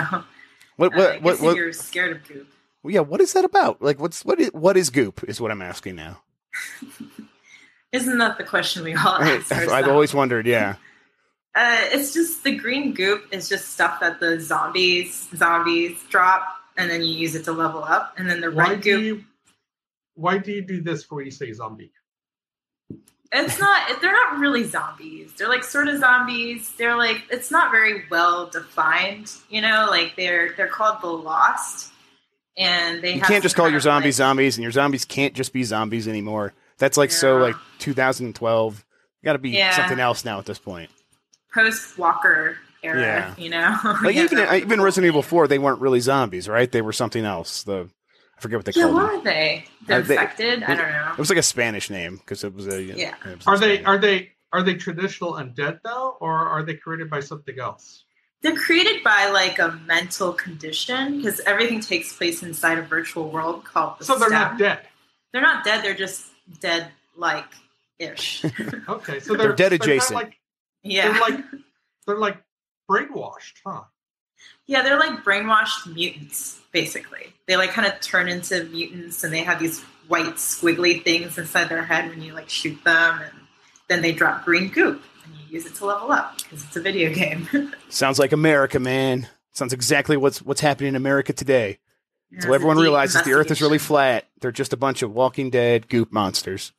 What 0.77 0.97
uh, 0.97 1.01
I 1.01 1.03
what 1.03 1.13
guess 1.13 1.21
what, 1.21 1.41
what 1.41 1.55
you're 1.55 1.73
scared 1.73 2.15
of 2.17 2.27
goop, 2.27 2.47
well, 2.83 2.93
yeah, 2.93 3.01
what 3.01 3.21
is 3.21 3.33
that 3.33 3.45
about? 3.45 3.81
Like 3.81 3.99
what's 3.99 4.23
what 4.25 4.39
is 4.39 4.49
what 4.53 4.77
is 4.77 4.89
goop 4.89 5.23
is 5.27 5.39
what 5.39 5.51
I'm 5.51 5.61
asking 5.61 5.95
now. 5.95 6.21
isn't 7.91 8.17
that 8.17 8.37
the 8.37 8.43
question 8.43 8.83
we 8.83 8.93
all 8.95 9.07
ask 9.21 9.51
I've 9.51 9.87
always 9.87 10.13
wondered, 10.13 10.45
yeah. 10.45 10.75
Uh, 11.61 11.77
it's 11.91 12.13
just 12.13 12.43
the 12.45 12.55
green 12.55 12.93
goop 12.93 13.25
is 13.33 13.49
just 13.49 13.73
stuff 13.73 13.99
that 13.99 14.19
the 14.21 14.39
zombies 14.39 15.27
zombies 15.35 16.01
drop, 16.09 16.47
and 16.77 16.89
then 16.89 17.01
you 17.03 17.13
use 17.13 17.35
it 17.35 17.43
to 17.43 17.51
level 17.51 17.83
up. 17.83 18.13
And 18.17 18.29
then 18.29 18.39
the 18.39 18.49
Why 18.49 18.69
red 18.69 18.81
do 18.81 18.95
goop, 18.97 19.03
you? 19.19 19.25
Why 20.15 20.37
do 20.37 20.51
you 20.53 20.61
do 20.61 20.81
this 20.81 21.01
before 21.03 21.21
you 21.21 21.31
say 21.31 21.51
zombie? 21.51 21.91
it's 23.31 23.59
not. 23.59 24.01
They're 24.01 24.13
not 24.13 24.39
really 24.39 24.63
zombies. 24.63 25.33
They're 25.37 25.49
like 25.49 25.63
sort 25.65 25.87
of 25.89 25.99
zombies. 25.99 26.71
They're 26.77 26.95
like 26.95 27.23
it's 27.29 27.51
not 27.51 27.71
very 27.71 28.03
well 28.09 28.47
defined. 28.49 29.31
You 29.49 29.61
know, 29.61 29.87
like 29.89 30.15
they're 30.15 30.53
they're 30.55 30.67
called 30.69 31.01
the 31.01 31.07
Lost, 31.07 31.91
and 32.57 33.01
they 33.03 33.15
You 33.15 33.19
have 33.19 33.27
can't 33.27 33.43
just 33.43 33.55
call 33.57 33.69
your 33.69 33.81
zombies 33.81 34.17
like- 34.19 34.25
zombies, 34.27 34.57
and 34.57 34.63
your 34.63 34.71
zombies 34.71 35.03
can't 35.05 35.33
just 35.33 35.51
be 35.53 35.63
zombies 35.63 36.07
anymore. 36.07 36.53
That's 36.77 36.95
like 36.97 37.11
so 37.11 37.37
like 37.37 37.55
2012. 37.79 38.85
Got 39.25 39.33
to 39.33 39.39
be 39.39 39.49
Yeah. 39.49 39.75
something 39.75 39.99
else 39.99 40.23
now 40.23 40.39
at 40.39 40.45
this 40.45 40.59
point. 40.59 40.89
Post 41.53 41.97
Walker 41.97 42.57
era, 42.83 43.01
Yeah. 43.01 43.35
you 43.37 43.49
know. 43.49 43.77
Like 44.03 44.15
Yeah, 44.15 44.23
even 44.23 44.37
that 44.37 44.49
was 44.51 44.57
even 44.61 44.77
cool. 44.77 44.85
Resident 44.85 45.07
Evil 45.09 45.21
4, 45.23 45.47
they 45.47 45.59
weren't 45.59 45.81
really 45.81 45.99
zombies, 45.99 46.47
right? 46.47 46.71
They 46.71 46.81
were 46.81 46.93
something 46.93 47.25
else. 47.25 47.63
The 47.63 47.89
I 48.37 48.41
forget 48.41 48.57
what 48.59 48.65
they 48.65 48.71
Yeah, 48.75 48.83
called 48.83 48.95
what 48.95 49.11
them. 49.11 49.19
are 49.19 49.23
they? 49.23 49.65
The 49.87 49.95
Uh, 49.95 49.99
they- 50.01 50.13
infected? 50.15 50.63
I 50.63 50.67
don't 50.75 50.89
know. 50.91 51.09
It 51.11 51.17
was 51.17 51.29
like 51.29 51.39
a 51.39 51.43
Spanish 51.43 51.89
name 51.89 52.17
because 52.17 52.43
it 52.45 52.53
was 52.53 52.67
a 52.67 52.81
Yeah. 52.81 53.15
it 53.25 53.37
was 53.37 53.47
Are 53.47 53.57
they 53.57 53.75
Spanish. 53.81 53.85
are 53.87 53.97
they 53.97 54.31
are 54.53 54.63
they 54.63 54.73
traditional 54.75 55.33
undead 55.33 55.79
though, 55.83 56.17
or 56.21 56.47
are 56.47 56.63
they 56.63 56.73
created 56.75 57.09
by 57.09 57.19
something 57.19 57.59
else? 57.59 58.05
They're 58.41 58.55
created 58.55 59.03
by 59.03 59.29
like 59.29 59.59
a 59.59 59.77
mental 59.85 60.31
condition 60.31 61.17
because 61.17 61.41
everything 61.41 61.81
takes 61.81 62.13
place 62.15 62.41
inside 62.41 62.77
a 62.77 62.81
virtual 62.81 63.29
world 63.29 63.65
called 63.65 63.99
the 63.99 64.05
So 64.05 64.17
they're 64.17 64.29
stem. 64.29 64.39
not 64.41 64.57
dead. 64.57 64.79
They're 65.33 65.41
not 65.41 65.65
dead. 65.65 65.83
They're 65.83 65.93
just 65.93 66.27
dead 66.61 66.87
like 67.17 67.45
ish. 67.99 68.45
Okay, 68.87 69.19
so 69.19 69.33
They're 69.35 69.47
they're 69.49 69.55
dead 69.55 69.71
kinda 69.71 69.83
adjacent. 69.83 70.15
Like, 70.15 70.38
yeah. 70.83 71.11
They're 71.11 71.21
like 71.21 71.45
they're 72.07 72.17
like 72.17 72.37
brainwashed, 72.89 73.57
huh? 73.65 73.83
yeah, 74.65 74.83
they're 74.83 74.99
like 74.99 75.23
brainwashed 75.23 75.93
mutants, 75.93 76.59
basically. 76.71 77.33
They 77.47 77.57
like 77.57 77.71
kind 77.71 77.87
of 77.87 77.99
turn 78.01 78.27
into 78.27 78.63
mutants 78.65 79.23
and 79.23 79.33
they 79.33 79.43
have 79.43 79.59
these 79.59 79.81
white 80.07 80.35
squiggly 80.35 81.03
things 81.03 81.37
inside 81.37 81.69
their 81.69 81.83
head 81.83 82.09
when 82.09 82.21
you 82.21 82.33
like 82.33 82.49
shoot 82.49 82.83
them 82.83 83.19
and 83.21 83.31
then 83.87 84.01
they 84.01 84.11
drop 84.11 84.45
green 84.45 84.69
goop 84.69 85.03
and 85.23 85.33
you 85.35 85.55
use 85.55 85.65
it 85.65 85.75
to 85.75 85.85
level 85.85 86.11
up 86.11 86.37
because 86.37 86.63
it's 86.63 86.75
a 86.75 86.81
video 86.81 87.13
game. 87.13 87.47
Sounds 87.89 88.19
like 88.19 88.31
America, 88.31 88.79
man. 88.79 89.27
Sounds 89.51 89.73
exactly 89.73 90.17
what's 90.17 90.41
what's 90.41 90.61
happening 90.61 90.89
in 90.89 90.95
America 90.95 91.33
today. 91.33 91.79
Yeah, 92.31 92.41
So 92.41 92.53
everyone 92.53 92.77
realizes 92.77 93.23
the 93.23 93.33
Earth 93.33 93.49
is 93.49 93.61
really 93.61 93.79
flat. 93.79 94.27
They're 94.39 94.51
just 94.51 94.73
a 94.73 94.77
bunch 94.77 95.01
of 95.01 95.11
Walking 95.11 95.49
Dead 95.49 95.89
goop 95.89 96.11
monsters. 96.11 96.71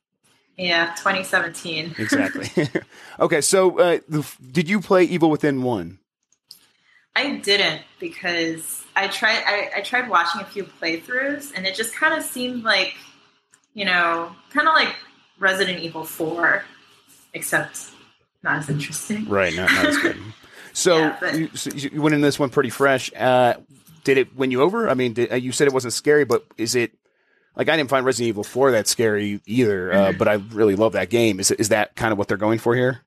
Yeah, 0.61 0.95
2017. 0.97 1.95
Exactly. 1.99 2.69
okay, 3.21 3.41
so 3.41 3.79
uh, 3.79 3.99
the, 4.09 4.27
did 4.53 4.69
you 4.69 4.81
play 4.81 5.05
Evil 5.05 5.31
Within 5.31 5.63
one? 5.63 5.99
I 7.17 7.37
didn't 7.37 7.83
because 7.99 8.85
I 8.95 9.09
tried. 9.09 9.43
I, 9.47 9.71
I 9.79 9.81
tried 9.81 10.09
watching 10.09 10.43
a 10.43 10.45
few 10.45 10.65
playthroughs, 10.65 11.53
and 11.55 11.67
it 11.67 11.75
just 11.75 11.95
kind 11.95 12.15
of 12.15 12.23
seemed 12.23 12.63
like, 12.63 12.95
you 13.75 13.85
know, 13.85 14.31
kind 14.51 14.69
of 14.69 14.75
like 14.75 14.95
Resident 15.39 15.81
Evil 15.81 16.05
Four, 16.05 16.65
except 17.35 17.91
not 18.43 18.59
as 18.59 18.69
interesting. 18.69 19.27
Right, 19.29 19.55
not, 19.55 19.73
not 19.73 19.87
as 19.87 19.99
good. 19.99 20.17
So, 20.73 20.99
Yeah, 20.99 21.17
but- 21.21 21.35
you, 21.37 21.51
so 21.55 21.71
you 21.71 22.01
went 22.01 22.15
in 22.15 22.21
this 22.21 22.39
one 22.39 22.49
pretty 22.49 22.71
fresh. 22.71 23.11
Uh, 23.15 23.55
did 24.05 24.19
it 24.19 24.37
win 24.37 24.53
you 24.53 24.63
over? 24.63 24.89
I 24.89 24.95
mean, 24.95 25.15
did, 25.15 25.33
uh, 25.33 25.35
you 25.35 25.51
said 25.51 25.67
it 25.67 25.75
wasn't 25.75 25.95
scary, 25.95 26.25
but 26.25 26.47
is 26.57 26.77
it 26.77 26.93
like 27.61 27.69
I 27.69 27.77
didn't 27.77 27.91
find 27.91 28.07
Resident 28.07 28.29
Evil 28.29 28.43
Four 28.45 28.71
that 28.73 28.89
scary 28.89 29.41
either? 29.47 29.93
Uh, 29.93 29.97
Mhm. 30.13 30.19
but 30.19 30.29
I 30.29 30.35
really 30.53 30.77
love 30.77 30.93
that 30.95 31.11
game. 31.11 31.39
Is 31.41 31.51
is 31.51 31.69
that 31.69 31.95
kind 31.95 32.11
of 32.11 32.17
what 32.19 32.27
they're 32.27 32.39
going 32.39 32.59
for 32.59 32.75
here? 32.75 33.03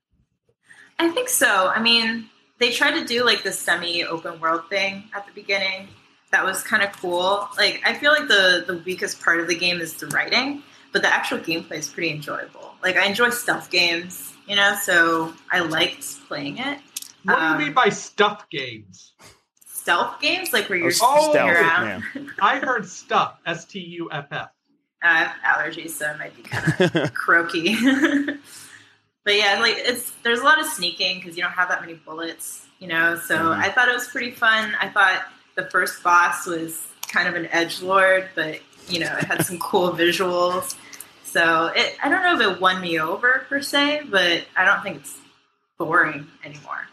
I 0.98 1.08
think 1.10 1.28
so. 1.28 1.68
I 1.74 1.80
mean, 1.82 2.30
they 2.60 2.70
tried 2.70 2.92
to 3.00 3.04
do 3.04 3.24
like 3.24 3.42
the 3.42 3.50
semi 3.52 4.04
open 4.04 4.38
world 4.38 4.62
thing 4.70 5.10
at 5.14 5.26
the 5.26 5.32
beginning. 5.32 5.88
That 6.30 6.44
was 6.44 6.62
kind 6.62 6.82
of 6.84 6.92
cool. 7.00 7.48
Like, 7.56 7.80
I 7.84 7.94
feel 7.94 8.12
like 8.12 8.28
the 8.28 8.64
the 8.66 8.78
weakest 8.78 9.20
part 9.20 9.40
of 9.40 9.48
the 9.48 9.56
game 9.56 9.80
is 9.80 9.94
the 9.94 10.06
writing, 10.08 10.62
but 10.92 11.02
the 11.02 11.08
actual 11.12 11.38
gameplay 11.38 11.78
is 11.78 11.88
pretty 11.88 12.10
enjoyable. 12.10 12.74
Like, 12.80 12.96
I 12.96 13.06
enjoy 13.06 13.30
stealth 13.30 13.70
games, 13.70 14.32
you 14.46 14.54
know, 14.54 14.76
so 14.82 15.34
I 15.50 15.60
liked 15.60 16.04
playing 16.28 16.58
it. 16.58 16.78
What 17.24 17.34
do 17.34 17.40
Um, 17.40 17.58
you 17.60 17.66
mean 17.66 17.74
by 17.74 17.88
stuff 17.88 18.48
games? 18.50 19.14
Stealth 19.84 20.18
games, 20.20 20.50
like 20.54 20.68
where 20.70 20.78
you're 20.78 20.88
Oh, 21.02 21.20
sneaking 21.20 21.30
stealth, 21.32 21.50
around. 21.50 22.04
yeah. 22.14 22.22
I 22.40 22.58
heard 22.58 22.88
stuff. 22.88 23.36
S 23.44 23.66
T 23.66 23.80
U 23.80 24.08
F 24.10 24.26
F. 24.30 24.48
I 25.02 25.24
have 25.24 25.36
allergies, 25.44 25.90
so 25.90 26.10
it 26.10 26.18
might 26.18 26.34
be 26.34 26.42
kind 26.42 26.96
of 27.04 27.12
croaky. 27.14 27.76
but 29.24 29.34
yeah, 29.36 29.58
like 29.60 29.76
it's 29.76 30.10
there's 30.22 30.40
a 30.40 30.44
lot 30.44 30.58
of 30.58 30.66
sneaking 30.66 31.18
because 31.20 31.36
you 31.36 31.42
don't 31.42 31.52
have 31.52 31.68
that 31.68 31.82
many 31.82 31.92
bullets, 31.94 32.64
you 32.78 32.88
know. 32.88 33.16
So 33.16 33.36
Mhm. 33.36 33.56
I 33.58 33.68
thought 33.70 33.88
it 33.90 33.94
was 33.94 34.08
pretty 34.08 34.30
fun. 34.30 34.74
I 34.80 34.88
thought 34.88 35.22
the 35.54 35.66
first 35.70 36.02
boss 36.02 36.46
was 36.46 36.86
kind 37.08 37.28
of 37.28 37.34
an 37.34 37.46
edge 37.52 37.82
lord, 37.82 38.28
but 38.34 38.60
you 38.88 39.00
know, 39.00 39.14
it 39.18 39.24
had 39.24 39.44
some 39.44 39.58
cool 39.58 39.92
visuals. 39.92 40.74
So 41.24 41.66
it, 41.76 41.96
I 42.02 42.08
don't 42.08 42.22
know 42.22 42.40
if 42.50 42.56
it 42.56 42.60
won 42.60 42.80
me 42.80 42.98
over 43.00 43.44
per 43.50 43.60
se, 43.60 44.04
but 44.08 44.46
I 44.56 44.64
don't 44.64 44.82
think 44.82 44.96
it's 45.00 45.18
boring 45.78 46.26
anymore. 46.42 46.86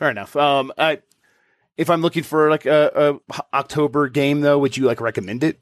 I 0.00 0.12
guess. 0.12 0.30
So. 0.30 0.34
Fair 0.34 0.36
enough. 0.36 0.36
Um, 0.36 0.72
I, 0.78 1.00
if 1.76 1.90
I'm 1.90 2.02
looking 2.02 2.22
for 2.22 2.50
like 2.50 2.66
a, 2.66 3.18
a 3.30 3.34
October 3.54 4.08
game 4.08 4.40
though, 4.40 4.58
would 4.58 4.76
you 4.76 4.84
like 4.84 5.00
recommend 5.00 5.44
it? 5.44 5.60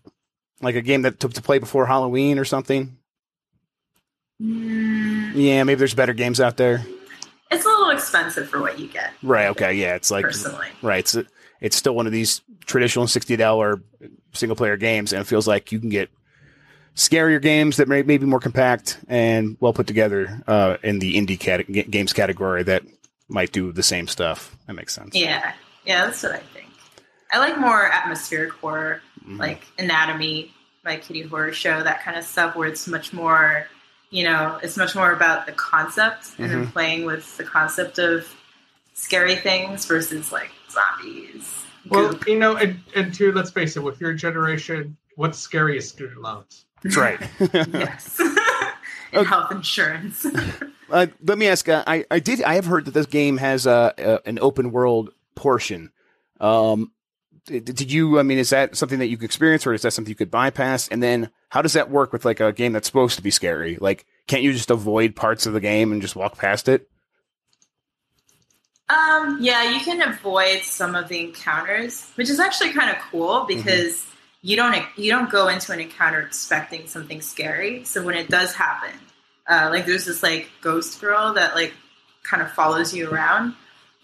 Like 0.61 0.75
a 0.77 0.83
game 0.83 1.03
that 1.03 1.19
to, 1.21 1.29
to 1.29 1.43
play 1.43 1.59
before 1.59 1.87
Halloween 1.87 2.39
or 2.39 2.45
something? 2.45 2.97
Mm, 4.41 5.33
Yeah, 5.35 5.63
maybe 5.65 5.79
there's 5.79 5.95
better 5.95 6.13
games 6.15 6.41
out 6.41 6.57
there. 6.57 6.85
it's 7.51 7.65
a 7.65 7.69
little 7.69 7.91
expensive 7.91 8.49
for 8.49 8.61
what 8.61 8.79
you 8.79 8.89
get, 8.89 9.13
Right. 9.23 9.49
Okay. 9.49 9.75
Yeah. 9.75 9.95
It's 9.95 10.11
like 10.11 10.25
personally. 10.25 10.67
right. 10.83 11.01
It's 11.01 11.17
it's 11.61 11.77
still 11.77 11.95
one 11.95 12.07
of 12.07 12.13
these 12.13 12.41
traditional 12.67 13.07
sixty 13.07 13.37
dollar 13.37 13.81
single 14.33 14.57
player 14.57 14.77
games, 14.77 15.13
and 15.13 15.21
it 15.21 15.27
feels 15.27 15.47
like 15.47 15.71
you 15.73 15.79
can 15.79 15.91
get 15.91 16.11
scarier 16.97 17.41
games 17.41 17.77
that 17.77 17.89
may, 17.89 18.03
may 18.03 18.19
be 18.19 18.27
more 18.27 18.41
compact 18.41 18.99
and 19.09 19.57
well 19.61 19.73
put 19.73 19.87
together 19.87 20.43
uh, 20.47 20.77
in 20.83 20.99
the 20.99 21.17
indie 21.17 21.39
cat- 21.39 21.71
games 21.91 22.13
category 22.13 22.63
that 22.65 22.83
might 23.33 23.53
do 23.53 23.73
the 23.73 23.83
same 23.83 24.07
stuff. 24.07 24.57
That 24.67 24.75
makes 24.75 24.95
sense. 24.95 25.15
Yeah, 25.15 25.53
yeah, 25.85 26.05
that's 26.05 26.23
what 26.23 26.33
I 26.33 26.39
think. 26.39 26.69
I 27.33 27.39
like 27.39 27.59
more 27.59 27.87
atmospheric 27.87 28.53
horror, 28.53 29.01
Mhm. 29.27 29.39
like 29.39 29.63
Anatomy, 29.79 30.53
my 30.85 30.97
Kitty 30.97 31.25
Horrorshow, 31.25 31.83
that 31.85 32.03
kind 32.05 32.17
of 32.19 32.25
stuff, 32.25 32.55
where 32.57 32.69
it's 32.69 32.87
much 32.87 33.13
more, 33.13 33.67
you 34.11 34.25
know, 34.25 34.59
it's 34.63 34.77
much 34.77 34.95
more 34.95 35.13
about 35.13 35.47
the 35.47 35.53
concept 35.53 36.33
and 36.39 36.51
then 36.51 36.67
playing 36.71 37.05
with 37.07 37.37
the 37.39 37.45
concept 37.45 37.99
of 37.99 38.29
scary 38.95 39.37
things 39.37 39.87
versus 39.87 40.31
like 40.31 40.51
zombies. 40.71 41.49
Well, 41.89 42.11
goop. 42.11 42.27
you 42.29 42.39
know, 42.39 42.57
and, 42.57 42.81
and 42.95 43.15
two, 43.15 43.33
let's 43.33 43.51
face 43.51 43.77
it, 43.77 43.81
with 43.83 44.01
your 44.01 44.13
generation, 44.13 44.97
what's 45.17 45.39
scary 45.39 45.79
is 45.79 45.89
student 45.89 46.21
loans. 46.21 46.65
That's 46.83 46.97
right. 46.97 47.19
yes, 47.53 48.21
and 49.13 49.27
health 49.27 49.51
insurance. 49.53 50.27
Uh, 50.93 51.07
let 51.25 51.39
me 51.39 51.49
ask. 51.49 51.67
Uh, 51.69 51.83
I 51.87 52.05
I 52.11 52.19
did. 52.19 52.43
I 52.43 52.55
have 52.55 52.67
heard 52.67 52.85
that 52.85 52.95
this 52.95 53.07
game 53.07 53.39
has 53.39 53.67
uh, 53.67 53.93
uh, 53.99 54.19
an 54.27 54.39
open 54.41 54.73
world 54.73 55.11
portion. 55.35 55.91
Um, 56.39 56.93
did, 57.47 57.65
did 57.65 57.91
you? 57.91 58.19
I 58.19 58.23
mean, 58.23 58.37
is 58.37 58.51
that 58.51 58.77
something 58.77 58.99
that 58.99 59.07
you 59.07 59.17
could 59.17 59.25
experience, 59.25 59.67
or 59.67 59.73
is 59.73 59.83
that 59.83 59.93
something 59.93 60.11
you 60.11 60.17
could 60.17 60.31
bypass? 60.31 60.89
And 60.89 61.03
then, 61.03 61.31
how 61.49 61.63
does 61.63 61.73
that 61.73 61.91
work 61.91 62.13
with 62.13 62.27
like 62.27 62.41
a 62.41 62.53
game 62.53 62.73
that's 62.73 62.87
supposed 62.87 63.17
to 63.17 63.23
be 63.23 63.31
scary? 63.31 63.79
Like, 63.81 64.05
can't 64.27 64.43
you 64.43 64.53
just 64.53 64.71
avoid 64.71 65.17
parts 65.17 65.47
of 65.47 65.55
the 65.55 65.61
game 65.61 65.93
and 65.93 66.03
just 66.03 66.15
walk 66.15 66.37
past 66.37 66.69
it? 66.69 66.91
Um, 68.91 69.39
yeah, 69.41 69.71
you 69.71 69.81
can 69.81 70.03
avoid 70.03 70.61
some 70.63 70.95
of 70.95 71.09
the 71.09 71.21
encounters, 71.21 72.11
which 72.17 72.29
is 72.29 72.39
actually 72.39 72.75
kind 72.75 72.91
of 72.91 72.97
cool 73.11 73.47
because 73.47 74.07
you 74.43 74.57
don't 74.57 74.77
you 74.97 75.11
don't 75.11 75.31
go 75.31 75.49
into 75.49 75.73
an 75.73 75.81
encounter 75.81 76.21
expecting 76.21 76.87
something 76.87 77.23
scary. 77.23 77.85
So 77.85 78.05
when 78.05 78.15
it 78.15 78.29
does 78.29 78.53
happen, 78.53 78.91
uh, 79.49 79.69
like 79.71 79.87
there's 79.87 80.05
this 80.05 80.23
like 80.23 80.49
ghost 80.61 81.01
girl 81.01 81.35
that 81.35 81.55
like 81.55 81.73
kind 82.23 82.43
of 82.43 82.51
follows 82.53 82.95
you 82.95 83.11
around, 83.11 83.55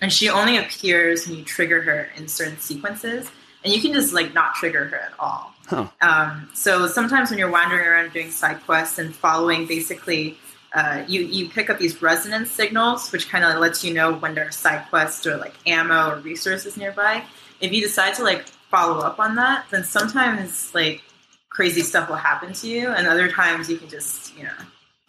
and 0.00 0.12
she 0.12 0.28
only 0.28 0.56
appears 0.56 1.26
when 1.26 1.38
you 1.38 1.44
trigger 1.44 1.82
her 1.82 2.08
in 2.16 2.28
certain 2.28 2.58
sequences, 2.58 3.30
and 3.64 3.72
you 3.72 3.80
can 3.80 3.92
just 3.92 4.12
like 4.12 4.34
not 4.34 4.54
trigger 4.54 4.86
her 4.86 4.96
at 4.96 5.12
all. 5.18 5.54
Huh. 5.66 5.88
Um, 6.00 6.48
so 6.54 6.86
sometimes 6.86 7.30
when 7.30 7.38
you're 7.38 7.50
wandering 7.50 7.86
around 7.86 8.12
doing 8.12 8.30
side 8.30 8.64
quests 8.64 8.98
and 8.98 9.14
following 9.14 9.66
basically 9.66 10.38
uh, 10.74 11.04
you 11.08 11.22
you 11.22 11.48
pick 11.48 11.70
up 11.70 11.78
these 11.78 12.00
resonance 12.02 12.50
signals, 12.50 13.10
which 13.10 13.30
kind 13.30 13.44
of 13.44 13.58
lets 13.58 13.82
you 13.82 13.94
know 13.94 14.14
when 14.14 14.34
there 14.34 14.46
are 14.46 14.52
side 14.52 14.86
quests 14.90 15.26
or 15.26 15.36
like 15.36 15.54
ammo 15.66 16.10
or 16.10 16.16
resources 16.16 16.76
nearby. 16.76 17.24
If 17.60 17.72
you 17.72 17.80
decide 17.80 18.14
to 18.14 18.22
like 18.22 18.46
follow 18.70 19.00
up 19.00 19.18
on 19.18 19.36
that, 19.36 19.64
then 19.70 19.84
sometimes 19.84 20.74
like 20.74 21.02
crazy 21.48 21.80
stuff 21.80 22.08
will 22.08 22.16
happen 22.16 22.52
to 22.52 22.68
you, 22.68 22.90
and 22.90 23.06
other 23.06 23.30
times 23.30 23.70
you 23.70 23.78
can 23.78 23.88
just 23.88 24.36
you 24.36 24.44
know 24.44 24.52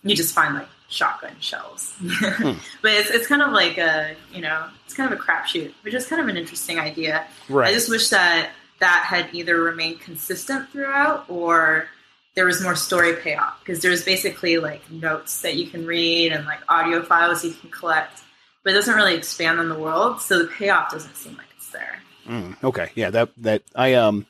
you 0.04 0.16
just 0.16 0.34
find 0.34 0.56
like 0.56 0.68
shotgun 0.90 1.36
shells. 1.40 1.96
but 2.02 2.92
it's 2.92 3.10
it's 3.10 3.28
kind 3.28 3.42
of 3.42 3.52
like 3.52 3.78
a 3.78 4.16
you 4.34 4.42
know 4.42 4.68
it's 4.86 4.94
kind 4.94 5.12
of 5.12 5.20
a 5.20 5.22
crapshoot, 5.22 5.72
which 5.82 5.94
is 5.94 6.06
kind 6.08 6.22
of 6.22 6.28
an 6.28 6.38
interesting 6.38 6.80
idea. 6.80 7.26
Right. 7.48 7.70
I 7.70 7.74
just 7.74 7.90
wish 7.90 8.10
that 8.10 8.52
that 8.80 9.06
had 9.08 9.30
either 9.34 9.62
remained 9.62 10.02
consistent 10.02 10.70
throughout 10.70 11.26
or 11.30 11.88
there 12.36 12.46
was 12.46 12.62
more 12.62 12.76
story 12.76 13.16
payoff 13.16 13.60
because 13.60 13.82
there's 13.82 14.04
basically 14.06 14.58
like 14.58 14.90
notes 14.90 15.42
that 15.42 15.56
you 15.56 15.68
can 15.68 15.86
read 15.86 16.32
and 16.32 16.46
like 16.46 16.60
audio 16.70 17.02
files 17.02 17.44
you 17.44 17.52
can 17.52 17.70
collect, 17.70 18.22
but 18.64 18.72
it 18.72 18.76
doesn't 18.76 18.96
really 18.96 19.16
expand 19.16 19.60
on 19.60 19.70
the 19.70 19.78
world, 19.78 20.22
so 20.22 20.40
the 20.40 20.48
payoff 20.48 20.92
doesn't 20.92 21.16
seem 21.16 21.36
like 21.36 21.48
it's 21.58 21.70
there. 21.70 22.00
Mm, 22.28 22.64
okay, 22.64 22.92
yeah, 22.96 23.10
that 23.10 23.30
that 23.38 23.64
I 23.76 23.96
um 23.96 24.26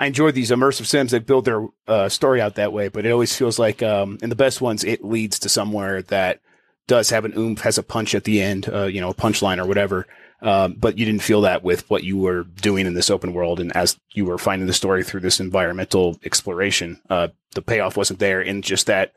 I 0.00 0.06
enjoy 0.06 0.30
these 0.32 0.50
immersive 0.50 0.86
sims 0.86 1.10
that 1.10 1.26
build 1.26 1.44
their 1.44 1.68
uh, 1.86 2.08
story 2.08 2.40
out 2.40 2.54
that 2.54 2.72
way, 2.72 2.88
but 2.88 3.04
it 3.04 3.10
always 3.10 3.36
feels 3.36 3.58
like 3.58 3.82
um 3.82 4.18
in 4.22 4.30
the 4.30 4.36
best 4.36 4.60
ones 4.62 4.82
it 4.82 5.04
leads 5.04 5.38
to 5.40 5.50
somewhere 5.50 6.00
that 6.04 6.40
does 6.88 7.10
have 7.10 7.26
an 7.26 7.34
oomph, 7.36 7.60
has 7.60 7.76
a 7.76 7.82
punch 7.82 8.14
at 8.14 8.24
the 8.24 8.40
end, 8.40 8.66
uh, 8.72 8.86
you 8.86 9.00
know, 9.00 9.10
a 9.10 9.14
punchline 9.14 9.62
or 9.62 9.66
whatever. 9.66 10.06
Um, 10.42 10.72
but 10.72 10.96
you 10.96 11.04
didn't 11.04 11.22
feel 11.22 11.42
that 11.42 11.62
with 11.62 11.88
what 11.90 12.02
you 12.02 12.16
were 12.16 12.44
doing 12.44 12.86
in 12.86 12.94
this 12.94 13.10
open 13.10 13.34
world, 13.34 13.60
and 13.60 13.76
as 13.76 14.00
you 14.12 14.24
were 14.24 14.38
finding 14.38 14.66
the 14.66 14.72
story 14.72 15.04
through 15.04 15.20
this 15.20 15.38
environmental 15.38 16.18
exploration, 16.24 16.98
uh, 17.10 17.28
the 17.54 17.60
payoff 17.60 17.96
wasn't 17.96 18.20
there, 18.20 18.40
in 18.40 18.62
just 18.62 18.86
that. 18.86 19.12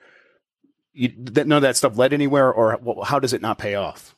You, 0.95 1.11
that 1.17 1.47
none 1.47 1.57
of 1.57 1.61
that 1.63 1.77
stuff 1.77 1.97
led 1.97 2.13
anywhere, 2.13 2.51
or 2.51 2.77
well, 2.83 3.03
how 3.03 3.19
does 3.19 3.33
it 3.33 3.41
not 3.41 3.57
pay 3.57 3.73
off? 3.73 4.15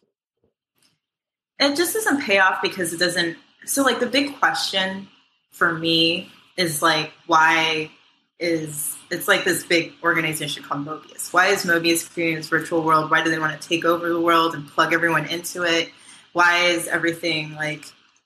It 1.60 1.78
just 1.78 1.94
doesn't 1.94 2.24
pay 2.24 2.40
off 2.40 2.62
because 2.62 2.92
it 2.92 2.98
doesn't. 2.98 3.38
So, 3.66 3.84
like, 3.84 4.00
the 4.00 4.08
big 4.08 4.38
question 4.40 5.08
for 5.52 5.72
me 5.72 6.30
is 6.58 6.82
like, 6.82 7.12
why 7.28 7.92
is 8.40 8.96
it's 9.10 9.28
like 9.28 9.44
this 9.44 9.64
big 9.66 9.94
organization 10.04 10.64
called 10.64 10.86
Mobius? 10.86 11.32
Why 11.32 11.48
is 11.48 11.66
Mobius 11.66 12.12
creating 12.12 12.36
this 12.36 12.50
virtual 12.50 12.84
world? 12.84 13.12
Why 13.12 13.24
do 13.24 13.30
they 13.30 13.40
want 13.40 13.60
to 13.60 13.68
take 13.68 13.86
over 13.86 14.10
the 14.10 14.20
world 14.20 14.56
and 14.56 14.68
plug 14.68 14.94
everyone 14.94 15.26
into 15.26 15.64
it? 15.64 15.90
Why 16.34 16.66
is 16.66 16.88
everything 16.88 17.54
like, 17.56 17.86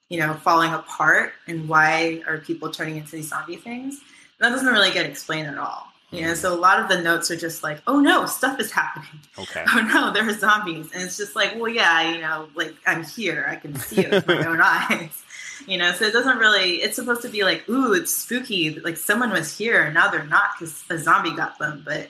you 0.09 0.19
know, 0.19 0.33
falling 0.33 0.73
apart? 0.73 1.33
And 1.47 1.69
why 1.69 2.23
are 2.27 2.39
people 2.39 2.71
turning 2.71 2.97
into 2.97 3.11
these 3.11 3.29
zombie 3.29 3.57
things? 3.57 3.99
That 4.39 4.49
doesn't 4.49 4.67
really 4.67 4.91
get 4.91 5.05
explained 5.05 5.47
at 5.47 5.57
all. 5.57 5.89
You 6.11 6.21
know, 6.23 6.33
so 6.33 6.51
a 6.51 6.57
lot 6.57 6.79
of 6.79 6.89
the 6.89 6.99
notes 7.03 7.29
are 7.29 7.35
just 7.35 7.61
like, 7.61 7.81
oh 7.85 7.99
no, 7.99 8.25
stuff 8.25 8.59
is 8.59 8.71
happening 8.71 9.21
Okay, 9.37 9.63
oh 9.75 9.81
no, 9.81 10.11
there 10.11 10.27
are 10.27 10.33
zombies. 10.33 10.89
And 10.91 11.03
it's 11.03 11.17
just 11.17 11.35
like, 11.35 11.53
well, 11.55 11.67
yeah, 11.67 12.11
you 12.11 12.19
know, 12.19 12.49
like 12.55 12.73
I'm 12.87 13.03
here. 13.03 13.45
I 13.47 13.57
can 13.57 13.75
see 13.75 14.01
it 14.01 14.11
with 14.11 14.27
my 14.27 14.43
own 14.47 14.59
eyes. 14.59 15.23
You 15.69 15.77
know, 15.77 15.91
so 15.93 16.05
it 16.05 16.13
doesn't 16.13 16.39
really, 16.39 16.77
it's 16.77 16.95
supposed 16.95 17.21
to 17.21 17.29
be 17.29 17.43
like, 17.43 17.69
ooh, 17.69 17.93
it's 17.93 18.11
spooky. 18.11 18.79
Like 18.79 18.97
someone 18.97 19.29
was 19.29 19.55
here 19.55 19.83
and 19.83 19.93
now 19.93 20.09
they're 20.09 20.25
not 20.25 20.49
because 20.57 20.83
a 20.89 20.97
zombie 20.97 21.35
got 21.35 21.59
them. 21.59 21.83
But, 21.85 22.09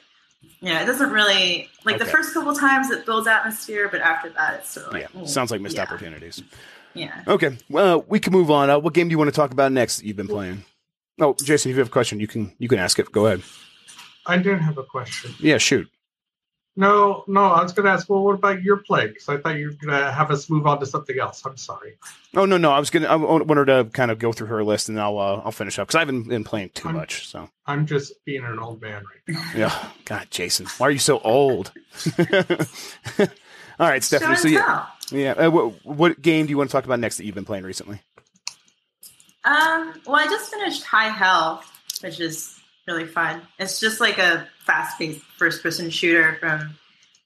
you 0.61 0.69
know, 0.69 0.81
it 0.81 0.85
doesn't 0.85 1.11
really, 1.11 1.69
like 1.83 1.99
the 1.99 2.05
first 2.05 2.33
couple 2.33 2.53
times 2.53 2.89
it 2.89 3.05
builds 3.05 3.27
atmosphere, 3.27 3.89
but 3.91 3.99
after 3.99 4.29
that 4.29 4.61
it's 4.61 4.69
sort 4.69 4.87
of 4.87 4.93
like, 4.93 5.09
yeah, 5.13 5.21
ooh, 5.21 5.27
sounds 5.27 5.51
like 5.51 5.59
missed 5.59 5.75
yeah, 5.75 5.83
opportunities. 5.83 6.41
Yeah. 6.93 7.21
Okay. 7.27 7.57
Well, 7.69 8.05
we 8.07 8.21
can 8.21 8.31
move 8.31 8.49
on. 8.49 8.69
Uh, 8.69 8.79
what 8.79 8.93
game 8.93 9.09
do 9.09 9.11
you 9.11 9.17
want 9.17 9.29
to 9.29 9.35
talk 9.35 9.51
about 9.51 9.73
next 9.73 9.97
that 9.97 10.05
you've 10.05 10.15
been 10.15 10.29
playing? 10.29 10.63
Oh, 11.19 11.35
Jason, 11.43 11.69
if 11.69 11.75
you 11.75 11.79
have 11.79 11.89
a 11.89 11.91
question, 11.91 12.21
you 12.21 12.27
can 12.27 12.55
you 12.59 12.69
can 12.69 12.79
ask 12.79 12.97
it. 12.97 13.11
Go 13.11 13.25
ahead. 13.25 13.41
I 14.25 14.37
don't 14.37 14.59
have 14.59 14.77
a 14.77 14.83
question. 14.83 15.35
Yeah, 15.37 15.57
shoot. 15.57 15.89
No, 16.79 17.25
no, 17.27 17.41
I 17.43 17.61
was 17.61 17.73
going 17.73 17.87
to 17.87 17.91
ask. 17.91 18.09
Well, 18.09 18.23
what 18.23 18.35
about 18.35 18.63
your 18.63 18.77
play? 18.77 19.07
Because 19.07 19.27
I 19.27 19.35
thought 19.35 19.57
you 19.57 19.65
were 19.65 19.73
going 19.73 20.01
to 20.01 20.11
have 20.13 20.31
us 20.31 20.49
move 20.49 20.65
on 20.65 20.79
to 20.79 20.85
something 20.85 21.19
else. 21.19 21.45
I'm 21.45 21.57
sorry. 21.57 21.97
Oh 22.37 22.45
no, 22.45 22.55
no, 22.55 22.71
I 22.71 22.79
was 22.79 22.89
gonna. 22.89 23.07
I 23.07 23.17
wanted 23.17 23.65
to 23.65 23.89
kind 23.91 24.11
of 24.11 24.17
go 24.17 24.31
through 24.31 24.47
her 24.47 24.63
list, 24.63 24.87
and 24.87 24.97
I'll 24.97 25.17
uh, 25.17 25.41
I'll 25.43 25.51
finish 25.51 25.77
up 25.77 25.87
because 25.87 25.97
I 25.97 25.99
haven't 25.99 26.29
been 26.29 26.45
playing 26.45 26.69
too 26.69 26.87
I'm- 26.87 26.95
much. 26.95 27.27
So 27.27 27.49
I'm 27.65 27.85
just 27.85 28.23
being 28.23 28.45
an 28.45 28.59
old 28.59 28.81
man 28.81 29.03
right 29.03 29.35
now. 29.35 29.51
yeah, 29.57 29.89
God, 30.05 30.27
Jason, 30.29 30.67
why 30.77 30.87
are 30.87 30.91
you 30.91 30.99
so 30.99 31.19
old? 31.19 31.73
All 33.79 33.87
right, 33.87 34.01
Stephanie. 34.01 34.35
Show 34.35 34.41
So 34.43 34.47
yeah, 34.47 34.85
yeah. 35.11 35.31
Uh, 35.31 35.49
what, 35.51 35.85
what 35.85 36.21
game 36.21 36.45
do 36.45 36.51
you 36.51 36.57
want 36.57 36.69
to 36.69 36.71
talk 36.71 36.85
about 36.85 37.01
next 37.01 37.17
that 37.17 37.25
you've 37.25 37.35
been 37.35 37.43
playing 37.45 37.65
recently? 37.65 38.01
Um, 39.43 39.99
well, 40.05 40.15
I 40.15 40.25
just 40.29 40.49
finished 40.49 40.83
High 40.83 41.09
Hell, 41.09 41.61
which 42.01 42.21
is 42.21 42.58
really 42.89 43.05
fun. 43.07 43.41
It's 43.59 43.79
just 43.79 43.99
like 43.99 44.17
a 44.17 44.47
fast-paced 44.65 45.21
first-person 45.37 45.89
shooter 45.91 46.37
from 46.39 46.75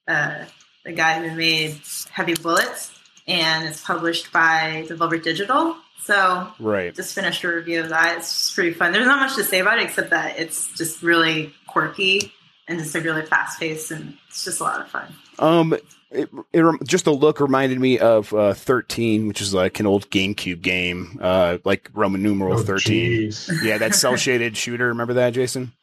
uh, 0.07 0.45
the 0.83 0.91
guy 0.91 1.25
who 1.27 1.35
made 1.35 1.79
Heavy 2.11 2.35
Bullets, 2.35 2.91
and 3.27 3.65
it's 3.67 3.81
published 3.81 4.31
by 4.33 4.85
Devolver 4.89 5.21
Digital. 5.21 5.75
So 6.01 6.49
Right. 6.59 6.93
just 6.93 7.15
finished 7.15 7.43
a 7.45 7.47
review 7.47 7.79
of 7.79 7.89
that. 7.89 8.17
It's 8.17 8.27
just 8.31 8.55
pretty 8.55 8.73
fun. 8.73 8.91
There's 8.91 9.07
not 9.07 9.19
much 9.19 9.35
to 9.37 9.43
say 9.43 9.59
about 9.59 9.79
it 9.79 9.85
except 9.85 10.09
that 10.09 10.37
it's 10.37 10.67
just 10.77 11.01
really 11.01 11.53
quirky 11.65 12.33
and 12.67 12.77
just 12.79 12.95
a 12.95 12.99
really 12.99 13.25
fast-paced, 13.25 13.91
and 13.91 14.17
it's 14.27 14.43
just 14.43 14.59
a 14.59 14.63
lot 14.63 14.81
of 14.81 14.89
fun. 14.89 15.15
Um, 15.39 15.75
it, 16.13 16.29
it 16.53 16.83
just 16.87 17.05
the 17.05 17.11
look 17.13 17.39
reminded 17.39 17.79
me 17.79 17.99
of 17.99 18.33
uh, 18.33 18.53
thirteen, 18.53 19.27
which 19.27 19.41
is 19.41 19.53
like 19.53 19.79
an 19.79 19.85
old 19.87 20.09
GameCube 20.09 20.61
game, 20.61 21.17
uh, 21.21 21.57
like 21.65 21.89
Roman 21.93 22.21
numeral 22.23 22.59
Oh, 22.59 22.63
thirteen. 22.63 23.29
jeez. 23.29 23.63
Yeah, 23.63 23.77
that 23.79 23.95
cell 23.95 24.15
shaded 24.17 24.55
shooter. 24.55 24.87
Remember 24.87 25.13
that, 25.15 25.31
Jason? 25.31 25.73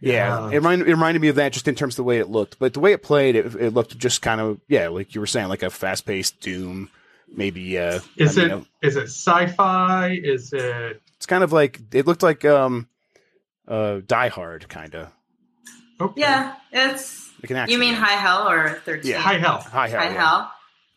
Yeah, 0.00 0.12
Yeah. 0.48 0.50
it, 0.50 0.56
reminded, 0.56 0.88
it 0.88 0.92
reminded 0.92 1.22
me 1.22 1.28
of 1.28 1.36
that 1.36 1.52
just 1.52 1.68
in 1.68 1.74
terms 1.74 1.94
of 1.94 1.96
the 1.96 2.04
way 2.04 2.18
it 2.18 2.28
looked, 2.28 2.58
but 2.58 2.74
the 2.74 2.80
way 2.80 2.92
it 2.92 3.02
played, 3.02 3.34
it, 3.34 3.54
it 3.54 3.70
looked 3.74 3.96
just 3.98 4.20
kind 4.22 4.40
of 4.40 4.60
yeah, 4.68 4.88
like 4.88 5.14
you 5.14 5.20
were 5.20 5.26
saying, 5.26 5.48
like 5.48 5.62
a 5.62 5.70
fast 5.70 6.04
paced 6.06 6.40
Doom. 6.40 6.90
Maybe 7.34 7.76
uh, 7.78 8.00
Is 8.16 8.38
I 8.38 8.42
it 8.44 8.48
mean, 8.52 8.66
is 8.82 8.96
it 8.96 9.04
sci-fi? 9.08 10.10
Is 10.22 10.52
it 10.52 11.00
It's 11.16 11.26
kind 11.26 11.42
of 11.42 11.52
like 11.52 11.80
it 11.92 12.06
looked 12.06 12.22
like 12.22 12.44
um, 12.44 12.88
uh, 13.66 14.00
Die 14.06 14.28
Hard, 14.28 14.68
kind 14.68 14.94
of 14.94 15.08
okay. 16.00 16.20
Yeah, 16.20 16.54
it's. 16.70 17.25
Like 17.42 17.50
an 17.50 17.56
action. 17.56 17.72
You 17.72 17.78
mean 17.78 17.94
game. 17.94 18.02
High 18.02 18.12
Hell 18.20 18.48
or 18.48 18.80
Thirteen? 18.84 19.12
Yeah. 19.12 19.20
High 19.20 19.38
hell. 19.38 19.58
High 19.58 19.88
Hell? 19.88 20.00
High 20.00 20.06
yeah. 20.12 20.20
Hell. 20.30 20.52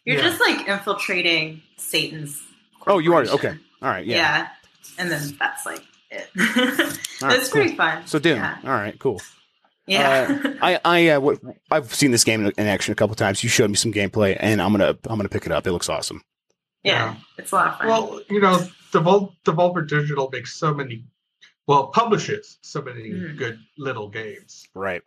You're 0.06 0.15
Yeah. 0.17 0.21
just 0.23 0.39
like 0.41 0.67
infiltrating 0.67 1.62
Satan's. 1.78 2.41
Oh, 2.88 2.99
you 2.99 3.13
are 3.13 3.23
okay. 3.23 3.56
All 3.82 3.89
right, 3.89 4.06
Yeah. 4.06 4.17
yeah. 4.17 4.47
and 4.97 5.12
then 5.12 5.21
that's 5.39 5.65
like 5.65 5.84
it. 6.12 6.30
All 7.21 7.28
right, 7.30 7.38
it's 7.39 7.49
cool. 7.49 7.62
pretty 7.62 7.75
fun. 7.75 8.06
So 8.08 8.17
Doom. 8.19 8.38
Yeah. 8.38 8.58
All 8.63 8.69
right, 8.71 8.97
cool. 8.99 9.21
Yeah. 9.86 10.39
Uh, 10.43 10.54
I 10.62 10.80
I 10.86 11.08
uh, 11.10 11.19
what, 11.19 11.39
I've 11.71 11.93
seen 11.93 12.12
this 12.12 12.23
game 12.23 12.45
in, 12.45 12.52
in 12.58 12.67
action 12.67 12.91
a 12.91 12.95
couple 12.95 13.15
times. 13.15 13.43
You 13.43 13.49
showed 13.49 13.69
me 13.69 13.75
some 13.75 13.91
gameplay, 13.93 14.38
and 14.39 14.62
I'm 14.62 14.71
gonna 14.71 14.97
I'm 15.06 15.17
gonna 15.17 15.30
pick 15.30 15.45
it 15.45 15.52
up. 15.52 15.67
It 15.67 15.71
looks 15.71 15.89
awesome. 15.89 16.21
yeah. 16.84 16.93
yeah. 16.93 17.15
It's 17.38 17.52
a 17.52 17.56
lot 17.56 17.67
of 17.67 17.78
fun. 17.80 17.88
Well, 17.88 18.21
you 18.30 18.39
know, 18.39 18.60
Devol- 18.91 19.36
Devolver 19.45 19.88
Digital 19.88 20.30
makes 20.32 20.54
so 20.56 20.73
many, 20.73 21.06
well, 21.67 21.88
publishes 21.88 22.58
so 22.62 22.82
many 22.82 23.10
Mhm. 23.12 23.38
good 23.38 23.60
little 23.78 24.10
games. 24.10 24.65
Right. 24.73 25.02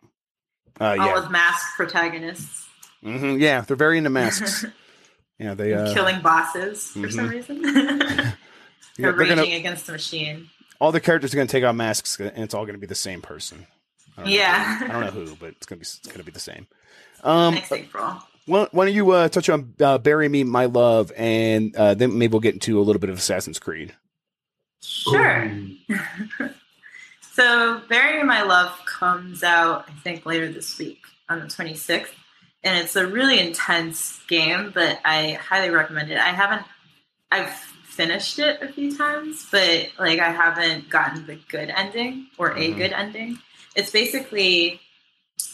Uh, 0.81 0.85
All 0.85 0.95
yeah. 0.95 1.13
with 1.19 1.29
masked 1.31 1.75
protagonists 1.75 2.63
hmm 3.03 3.37
yeah. 3.37 3.61
They're 3.61 3.75
very 3.75 3.97
into 3.97 4.09
masks. 4.09 4.65
Yeah. 5.39 5.55
They 5.55 5.73
uh, 5.73 5.93
killing 5.93 6.21
bosses 6.21 6.89
for 6.91 7.09
some 7.09 7.27
mhm. 7.27 7.31
reason. 7.31 7.63
yeah, 7.65 7.73
They're 7.73 8.33
they're 8.97 9.13
raging 9.13 9.35
gonna 9.37 9.55
against 9.57 9.87
the 9.87 9.91
machine. 9.93 10.49
all 10.79 10.91
the 10.91 11.01
characters 11.01 11.33
are 11.33 11.37
gonna 11.37 11.47
take 11.47 11.63
on 11.65 11.75
masks, 11.75 12.17
and 12.19 12.31
it's 12.37 12.53
all 12.53 12.65
gonna 12.65 12.77
be 12.77 12.87
the 12.87 12.95
same 12.95 13.21
person. 13.21 13.65
I 14.15 14.21
don't 14.21 14.29
know 14.29 14.35
Yeah. 14.37 14.77
who. 14.77 14.85
I 14.85 14.87
don't 14.89 15.01
know 15.01 15.25
who, 15.25 15.35
but 15.35 15.49
it's 15.49 15.65
gonna 15.65 15.79
be 15.79 15.83
it's 15.83 15.99
gonna 16.07 16.23
be 16.23 16.31
the 16.31 16.39
same. 16.39 16.67
Um, 17.23 17.55
Next 17.55 17.71
April. 17.71 18.21
why, 18.45 18.67
why 18.71 18.85
don't 18.85 18.93
you 18.93 19.09
uh, 19.11 19.27
touch 19.27 19.49
on 19.49 19.73
uh, 19.81 19.97
"Bury 19.97 20.29
Me, 20.29 20.43
My 20.45 20.65
Love," 20.65 21.11
and 21.17 21.75
uh, 21.75 21.95
then 21.95 22.17
maybe 22.17 22.31
we'll 22.31 22.39
get 22.39 22.53
into 22.53 22.79
a 22.79 22.83
little 22.83 22.99
bit 22.99 23.09
of 23.09 23.17
Assassin's 23.17 23.59
Creed. 23.59 23.93
Sure. 24.81 25.51
So, 27.33 27.81
Bury 27.89 28.23
My 28.23 28.43
Love 28.43 28.71
comes 28.85 29.43
out, 29.43 29.85
I 29.89 29.91
think, 30.03 30.23
later 30.23 30.51
this 30.51 30.77
week 30.77 31.01
on 31.27 31.39
the 31.39 31.47
26th. 31.47 32.11
And 32.63 32.77
it's 32.77 32.95
a 32.95 33.07
really 33.07 33.39
intense 33.39 34.21
game, 34.27 34.71
but 34.73 34.99
I 35.03 35.31
highly 35.41 35.71
recommend 35.71 36.11
it. 36.11 36.19
I 36.19 36.29
haven't, 36.29 36.61
I've 37.31 37.49
finished 37.49 38.37
it 38.37 38.61
a 38.61 38.71
few 38.71 38.95
times, 38.95 39.47
but 39.51 39.89
like 39.99 40.19
I 40.19 40.31
haven't 40.31 40.91
gotten 40.91 41.25
the 41.25 41.35
good 41.49 41.69
ending 41.69 42.27
or 42.37 42.51
a 42.51 42.71
Mhm. 42.71 42.77
good 42.77 42.93
ending. 42.93 43.39
It's 43.75 43.89
basically, 43.89 44.79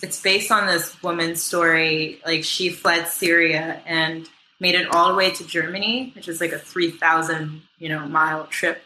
it's 0.04 0.22
based 0.22 0.52
on 0.52 0.68
this 0.68 1.02
woman's 1.02 1.42
story. 1.42 2.22
Like 2.26 2.44
she 2.44 2.70
fled 2.70 3.08
Syria 3.08 3.82
and 3.86 4.30
made 4.60 4.76
it 4.76 4.88
all 4.94 5.08
the 5.08 5.16
way 5.16 5.32
to 5.32 5.46
Germany, 5.46 6.12
which 6.14 6.28
is 6.28 6.42
like 6.42 6.52
a 6.52 6.60
3,000, 6.60 7.62
you 7.78 7.88
know, 7.88 8.06
mile 8.06 8.48
trip 8.48 8.84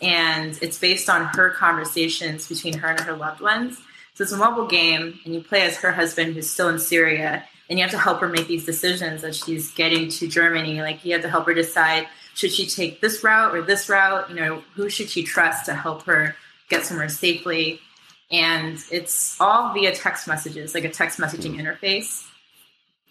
and 0.00 0.58
it's 0.62 0.78
based 0.78 1.08
on 1.08 1.26
her 1.36 1.50
conversations 1.50 2.48
between 2.48 2.78
her 2.78 2.88
and 2.88 3.00
her 3.00 3.14
loved 3.14 3.40
ones. 3.40 3.78
So 4.14 4.24
it's 4.24 4.32
a 4.32 4.36
mobile 4.36 4.66
game, 4.66 5.18
and 5.24 5.34
you 5.34 5.42
play 5.42 5.62
as 5.62 5.76
her 5.78 5.92
husband 5.92 6.34
who's 6.34 6.50
still 6.50 6.68
in 6.68 6.78
Syria, 6.78 7.44
and 7.68 7.78
you 7.78 7.84
have 7.84 7.92
to 7.92 7.98
help 7.98 8.20
her 8.20 8.28
make 8.28 8.48
these 8.48 8.66
decisions 8.66 9.24
as 9.24 9.36
she's 9.36 9.70
getting 9.72 10.08
to 10.10 10.28
Germany. 10.28 10.82
Like 10.82 11.04
you 11.04 11.12
have 11.12 11.22
to 11.22 11.30
help 11.30 11.46
her 11.46 11.54
decide 11.54 12.08
should 12.34 12.52
she 12.52 12.66
take 12.66 13.00
this 13.00 13.22
route 13.22 13.54
or 13.54 13.62
this 13.62 13.88
route. 13.88 14.28
You 14.28 14.36
know, 14.36 14.62
who 14.74 14.88
should 14.88 15.08
she 15.08 15.22
trust 15.22 15.66
to 15.66 15.74
help 15.74 16.04
her 16.04 16.36
get 16.68 16.84
somewhere 16.84 17.08
safely? 17.08 17.80
And 18.30 18.78
it's 18.90 19.40
all 19.40 19.72
via 19.72 19.94
text 19.94 20.28
messages, 20.28 20.74
like 20.74 20.84
a 20.84 20.90
text 20.90 21.18
messaging 21.18 21.60
interface. 21.60 22.26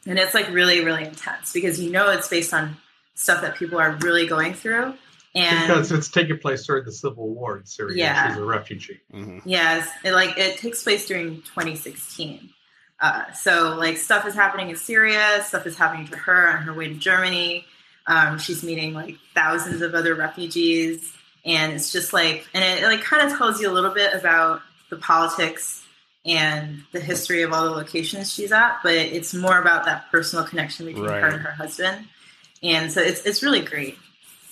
And 0.05 0.17
it's 0.17 0.33
like 0.33 0.49
really, 0.49 0.83
really 0.83 1.03
intense 1.03 1.51
because 1.53 1.79
you 1.79 1.91
know 1.91 2.09
it's 2.09 2.27
based 2.27 2.53
on 2.53 2.77
stuff 3.15 3.41
that 3.41 3.55
people 3.55 3.79
are 3.79 3.91
really 4.01 4.27
going 4.27 4.53
through. 4.53 4.93
And 5.35 5.67
because 5.67 5.91
it's 5.91 6.09
taking 6.09 6.39
place 6.39 6.65
during 6.65 6.85
the 6.85 6.91
Civil 6.91 7.29
War 7.29 7.57
in 7.57 7.65
Syria. 7.65 7.97
Yeah. 7.97 8.29
She's 8.29 8.37
a 8.37 8.45
refugee. 8.45 8.99
hmm 9.11 9.39
Yes, 9.45 9.87
it, 10.03 10.13
like 10.13 10.37
it 10.37 10.57
takes 10.57 10.83
place 10.83 11.07
during 11.07 11.41
2016. 11.43 12.49
Uh, 12.99 13.31
so 13.33 13.75
like 13.77 13.97
stuff 13.97 14.25
is 14.25 14.33
happening 14.33 14.69
in 14.69 14.75
Syria, 14.75 15.41
stuff 15.45 15.65
is 15.65 15.77
happening 15.77 16.07
to 16.07 16.17
her 16.17 16.49
on 16.49 16.63
her 16.63 16.73
way 16.73 16.87
to 16.87 16.95
Germany. 16.95 17.65
Um, 18.07 18.39
she's 18.39 18.63
meeting 18.63 18.93
like 18.93 19.17
thousands 19.35 19.81
of 19.83 19.93
other 19.93 20.15
refugees, 20.15 21.13
and 21.45 21.73
it's 21.73 21.91
just 21.91 22.11
like, 22.11 22.47
and 22.53 22.63
it, 22.63 22.83
it 22.83 22.87
like 22.87 23.01
kind 23.01 23.29
of 23.31 23.37
tells 23.37 23.61
you 23.61 23.69
a 23.69 23.71
little 23.73 23.93
bit 23.93 24.13
about 24.13 24.61
the 24.89 24.97
politics 24.97 25.85
and 26.25 26.83
the 26.91 26.99
history 26.99 27.43
of 27.43 27.53
all 27.53 27.63
the 27.65 27.71
locations 27.71 28.33
she's 28.33 28.51
at, 28.51 28.79
but 28.83 28.95
it's 28.95 29.33
more 29.33 29.59
about 29.61 29.85
that 29.85 30.09
personal 30.11 30.43
connection 30.43 30.87
between 30.87 31.05
her 31.05 31.27
and 31.27 31.41
her 31.41 31.51
husband. 31.51 32.07
And 32.63 32.91
so 32.91 32.99
it's 32.99 33.25
it's 33.25 33.41
really 33.43 33.61
great. 33.61 33.97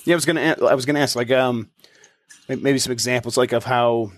Yeah, 0.08 0.14
I 0.14 0.16
was 0.16 0.26
gonna. 0.26 0.56
I 0.66 0.74
was 0.74 0.86
gonna 0.86 1.00
ask 1.02 1.18
like 1.18 1.32
um, 1.32 1.70
maybe 2.48 2.80
some 2.80 2.94
examples 2.94 3.36
like 3.36 3.52
of 3.52 3.66
how 3.66 4.14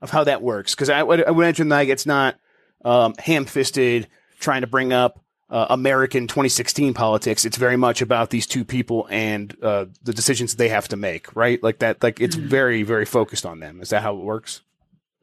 of 0.00 0.10
how 0.10 0.22
that 0.22 0.40
works 0.40 0.72
because 0.74 0.88
I 0.88 1.02
would 1.02 1.24
I 1.24 1.32
would 1.32 1.42
imagine 1.42 1.68
like 1.68 1.88
it's 1.88 2.06
not 2.06 2.36
um, 2.84 3.14
ham 3.18 3.44
fisted 3.44 4.06
trying 4.38 4.60
to 4.60 4.68
bring 4.68 4.92
up 4.92 5.20
uh, 5.50 5.66
American 5.70 6.28
2016 6.28 6.94
politics. 6.94 7.44
It's 7.44 7.56
very 7.56 7.76
much 7.76 8.02
about 8.02 8.30
these 8.30 8.46
two 8.46 8.64
people 8.64 9.08
and 9.10 9.56
uh, 9.60 9.86
the 10.04 10.12
decisions 10.12 10.54
they 10.54 10.68
have 10.68 10.86
to 10.88 10.96
make. 10.96 11.34
Right, 11.34 11.60
like 11.60 11.80
that. 11.80 12.00
Like 12.00 12.20
it's 12.20 12.36
Mhm. 12.36 12.42
very 12.46 12.82
very 12.84 13.04
focused 13.04 13.44
on 13.44 13.58
them. 13.58 13.80
Is 13.80 13.90
that 13.90 14.02
how 14.02 14.14
it 14.16 14.22
works? 14.22 14.60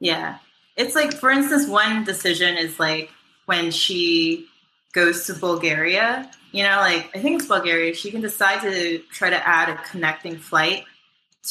Yeah. 0.02 0.40
It's 0.76 0.96
like, 0.96 1.14
for 1.14 1.30
instance, 1.30 1.66
one 1.68 2.04
decision 2.04 2.58
is 2.58 2.78
like 2.78 3.10
when 3.46 3.72
she 3.72 4.48
goes 4.94 5.26
to 5.28 5.34
Bulgaria, 5.34 6.30
you 6.52 6.64
know, 6.64 6.78
like 6.78 7.10
I 7.16 7.20
think 7.20 7.40
it's 7.40 7.48
Bulgaria, 7.50 7.94
she 7.94 8.12
can 8.12 8.22
decide 8.22 8.62
to 8.62 9.00
try 9.12 9.30
to 9.30 9.48
add 9.48 9.70
a 9.70 9.76
connecting 9.90 10.38
flight 10.38 10.84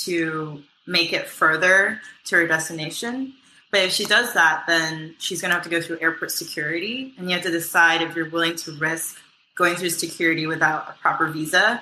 to 0.04 0.62
make 0.86 1.12
it 1.12 1.26
further 1.28 2.00
to 2.26 2.36
her 2.36 2.46
destination. 2.46 3.34
But 3.70 3.82
if 3.84 3.92
she 3.92 4.04
does 4.04 4.34
that, 4.34 4.64
then 4.66 5.14
she's 5.18 5.40
going 5.40 5.50
to 5.50 5.54
have 5.54 5.62
to 5.64 5.70
go 5.70 5.80
through 5.80 5.98
airport 6.00 6.32
security, 6.32 7.14
and 7.16 7.28
you 7.30 7.34
have 7.36 7.44
to 7.44 7.50
decide 7.52 8.02
if 8.02 8.16
you're 8.16 8.28
willing 8.28 8.56
to 8.56 8.72
risk 8.72 9.16
going 9.56 9.76
through 9.76 9.90
security 9.90 10.46
without 10.46 10.88
a 10.88 10.92
proper 11.00 11.28
visa, 11.28 11.80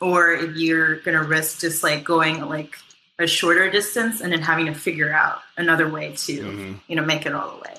or 0.00 0.32
if 0.32 0.56
you're 0.56 0.96
going 1.00 1.16
to 1.16 1.24
risk 1.24 1.60
just 1.60 1.82
like 1.82 2.04
going 2.04 2.40
like 2.48 2.76
a 3.18 3.26
shorter 3.26 3.70
distance 3.70 4.20
and 4.20 4.30
then 4.32 4.42
having 4.42 4.66
to 4.66 4.74
figure 4.74 5.12
out 5.12 5.40
another 5.56 5.88
way 5.88 6.14
to 6.16 6.42
Mhm. 6.42 6.80
you 6.86 6.94
know 6.96 7.02
make 7.04 7.24
it 7.24 7.32
all 7.32 7.50
the 7.56 7.56
way 7.62 7.74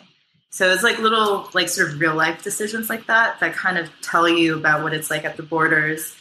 so 0.58 0.72
it's 0.72 0.82
like 0.82 0.98
little 0.98 1.48
like 1.54 1.70
sort 1.70 1.92
of 1.92 2.00
real 2.00 2.16
life 2.16 2.44
decisions 2.44 2.90
like 2.90 3.06
that 3.06 3.40
that 3.40 3.54
kind 3.54 3.78
of 3.78 3.90
tell 4.02 4.28
you 4.28 4.58
about 4.58 4.82
what 4.82 4.92
it's 4.92 5.12
like 5.12 5.24
at 5.24 5.38
the 5.38 5.44
borders 5.44 6.16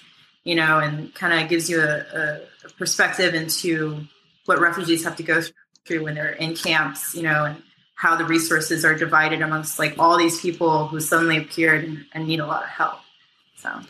you 0.45 0.55
know 0.55 0.79
and 0.79 1.15
kind 1.15 1.43
of 1.43 1.49
gives 1.49 1.71
you 1.71 1.81
a, 1.81 2.05
a, 2.15 2.41
perspective 2.77 3.35
into 3.35 4.05
what 4.45 4.61
refugees 4.61 5.05
have 5.05 5.17
to 5.17 5.23
go 5.23 5.41
through 5.87 6.05
when 6.05 6.15
they're 6.15 6.33
in 6.33 6.55
camps 6.55 7.15
you 7.15 7.23
know 7.23 7.45
and 7.45 7.63
how 7.95 8.15
the 8.15 8.25
resources 8.27 8.85
are 8.85 8.95
divided 8.95 9.41
amongst 9.41 9.79
like 9.79 9.95
all 9.99 10.19
these 10.19 10.39
people 10.41 10.87
who 10.89 11.01
suddenly 11.01 11.39
appeared 11.39 11.85
and, 11.85 12.05
and 12.13 12.27
need 12.27 12.41
a 12.41 12.47
lot 12.47 12.63
of 12.63 12.69
help 12.69 12.99
so. 13.57 13.81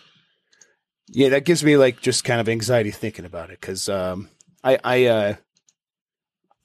Yeah, 1.09 1.31
that 1.31 1.45
gives 1.45 1.63
me 1.63 1.77
like 1.77 2.01
just 2.01 2.25
kind 2.25 2.41
of 2.41 2.49
anxiety 2.49 2.91
thinking 2.91 3.25
about 3.25 3.51
it 3.51 3.61
because 3.61 3.89
um, 3.89 4.29
I 4.65 4.79
I 4.83 5.05
uh, 5.07 5.35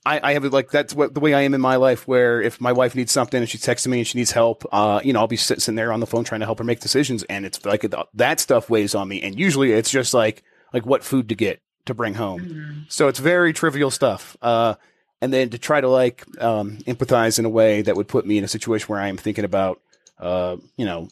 I, 0.05 0.19
I 0.29 0.33
have 0.33 0.45
it 0.45 0.51
like 0.51 0.71
that's 0.71 0.95
what 0.95 1.13
the 1.13 1.19
way 1.19 1.33
I 1.33 1.41
am 1.41 1.53
in 1.53 1.61
my 1.61 1.75
life. 1.75 2.07
Where 2.07 2.41
if 2.41 2.59
my 2.59 2.71
wife 2.71 2.95
needs 2.95 3.11
something 3.11 3.39
and 3.39 3.49
she's 3.49 3.63
texting 3.63 3.87
me 3.87 3.99
and 3.99 4.07
she 4.07 4.17
needs 4.17 4.31
help, 4.31 4.65
uh, 4.71 4.99
you 5.03 5.13
know, 5.13 5.19
I'll 5.19 5.27
be 5.27 5.37
sitting 5.37 5.75
there 5.75 5.91
on 5.91 5.99
the 5.99 6.07
phone 6.07 6.23
trying 6.23 6.39
to 6.39 6.45
help 6.45 6.57
her 6.57 6.63
make 6.63 6.79
decisions, 6.79 7.23
and 7.23 7.45
it's 7.45 7.63
like 7.65 7.85
that 8.15 8.39
stuff 8.39 8.69
weighs 8.69 8.95
on 8.95 9.07
me. 9.07 9.21
And 9.21 9.39
usually, 9.39 9.73
it's 9.73 9.91
just 9.91 10.13
like 10.13 10.43
like 10.73 10.85
what 10.85 11.03
food 11.03 11.29
to 11.29 11.35
get 11.35 11.61
to 11.85 11.93
bring 11.93 12.15
home. 12.15 12.41
Mm-hmm. 12.41 12.79
So 12.89 13.07
it's 13.07 13.19
very 13.19 13.53
trivial 13.53 13.91
stuff. 13.91 14.37
Uh, 14.41 14.75
and 15.21 15.31
then 15.31 15.49
to 15.49 15.57
try 15.57 15.81
to 15.81 15.87
like 15.87 16.25
um, 16.41 16.77
empathize 16.79 17.37
in 17.37 17.45
a 17.45 17.49
way 17.49 17.81
that 17.81 17.95
would 17.95 18.07
put 18.07 18.25
me 18.25 18.37
in 18.37 18.43
a 18.43 18.47
situation 18.47 18.87
where 18.87 18.99
I 18.99 19.07
am 19.07 19.17
thinking 19.17 19.45
about, 19.45 19.79
uh, 20.19 20.57
you 20.77 20.85
know, 20.85 21.09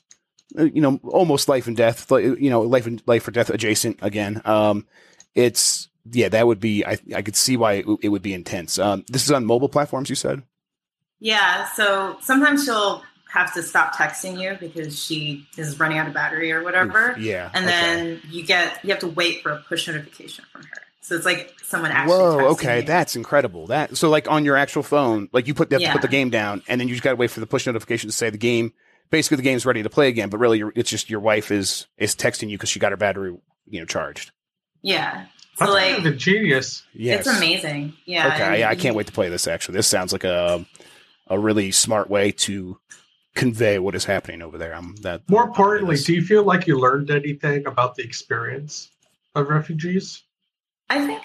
uh, 0.58 0.63
you 0.63 0.82
know, 0.82 0.99
almost 1.04 1.47
life 1.47 1.67
and 1.67 1.78
death, 1.78 2.10
like, 2.10 2.23
you 2.23 2.49
know, 2.49 2.62
life 2.62 2.88
and 2.88 3.04
life 3.06 3.28
or 3.28 3.32
death 3.32 3.52
adjacent 3.52 3.99
again. 4.02 4.41
Um, 4.45 4.88
it's 5.36 5.89
yeah, 6.12 6.30
that 6.30 6.48
would 6.48 6.60
be. 6.60 6.86
I 6.86 6.98
I 7.15 7.22
could 7.22 7.36
see 7.36 7.58
why 7.58 7.74
it, 7.74 7.86
it 8.02 8.10
would 8.10 8.22
be 8.22 8.34
intense. 8.34 8.80
Um, 8.80 9.04
this 9.08 9.24
is 9.24 9.32
on 9.32 9.45
mobile 9.45 9.69
platforms. 9.69 10.10
You 10.10 10.15
said. 10.15 10.43
Yeah. 11.19 11.67
So 11.74 12.17
sometimes 12.22 12.65
she'll 12.65 13.04
have 13.30 13.54
to 13.54 13.62
stop 13.62 13.93
texting 13.93 14.41
you 14.41 14.58
because 14.60 15.02
she 15.02 15.45
is 15.58 15.80
running 15.80 15.98
out 15.98 16.08
of 16.08 16.13
battery 16.13 16.52
or 16.52 16.63
whatever. 16.63 17.15
Yeah. 17.19 17.52
And 17.54 17.65
okay. 17.65 17.76
then 17.76 18.22
you 18.30 18.43
get 18.43 18.84
you 18.84 18.89
have 18.89 19.00
to 19.00 19.08
wait 19.08 19.43
for 19.43 19.52
a 19.52 19.58
push 19.58 19.88
notification 19.88 20.45
from 20.52 20.63
her. 20.63 20.82
So 21.02 21.15
it's 21.15 21.26
like 21.26 21.56
someone 21.63 21.91
actually. 21.91 22.17
Whoa. 22.17 22.48
Okay, 22.52 22.82
you. 22.82 22.86
that's 22.86 23.15
incredible. 23.15 23.67
That 23.67 23.98
so 23.98 24.10
like 24.10 24.30
on 24.30 24.45
your 24.45 24.56
actual 24.58 24.84
phone, 24.84 25.30
like 25.32 25.48
you 25.48 25.54
put 25.54 25.72
you 25.72 25.80
have 25.80 25.88
to 25.88 25.91
put 25.93 26.02
the 26.02 26.08
game 26.08 26.30
down, 26.30 26.62
and 26.67 26.80
then 26.80 26.88
you 26.88 26.93
just 26.93 27.04
got 27.04 27.12
to 27.12 27.15
wait 27.15 27.32
for 27.32 27.39
the 27.39 27.48
push 27.48 27.65
notification 27.65 28.10
to 28.10 28.15
say 28.15 28.30
the 28.30 28.38
game. 28.38 28.74
Basically, 29.10 29.38
the 29.38 29.43
game's 29.43 29.65
ready 29.65 29.82
to 29.82 29.89
play 29.89 30.08
again, 30.08 30.30
but 30.30 30.38
really, 30.38 30.62
it's 30.76 30.89
just 30.89 31.10
your 31.10 31.19
wife 31.19 31.52
is 31.52 31.88
is 31.98 32.15
texting 32.15 32.50
you 32.50 32.58
because 32.58 32.69
she 32.69 32.80
got 32.80 32.91
her 32.91 32.98
battery, 32.98 33.36
you 33.65 33.80
know, 33.80 33.86
charged. 33.86 34.32
Yeah. 34.82 35.26
So 35.60 35.65
That's 35.65 35.74
like 35.74 35.95
kind 35.95 36.08
of 36.08 36.13
ingenious. 36.13 36.84
Yes. 36.93 37.28
it's 37.28 37.38
amazing. 37.38 37.93
Yeah. 38.06 38.28
Okay, 38.28 38.43
and 38.43 38.60
yeah, 38.60 38.69
I 38.69 38.76
can't 38.76 38.95
wait 38.95 39.08
to 39.08 39.13
play 39.13 39.28
this. 39.28 39.45
Actually, 39.45 39.76
this 39.76 39.88
sounds 39.88 40.13
like 40.13 40.24
a 40.24 40.65
a 41.28 41.38
really 41.38 41.72
smart 41.72 42.10
way 42.10 42.32
to 42.32 42.80
convey 43.36 43.78
what 43.78 43.93
is 43.93 44.06
happening 44.06 44.41
over 44.41 44.58
there. 44.58 44.74
I'm 44.74 44.95
that. 44.98 45.30
More 45.30 45.43
I'm 45.43 45.50
importantly, 45.50 45.98
do 45.98 46.13
you 46.13 46.22
feel 46.24 46.43
like 46.43 46.65
you 46.65 46.80
learned 46.80 47.12
anything 47.12 47.67
about 47.67 47.95
the 47.95 48.04
experience 48.04 48.89
of 49.36 49.50
refugees? 49.50 50.24
I 50.89 51.06
think 51.06 51.24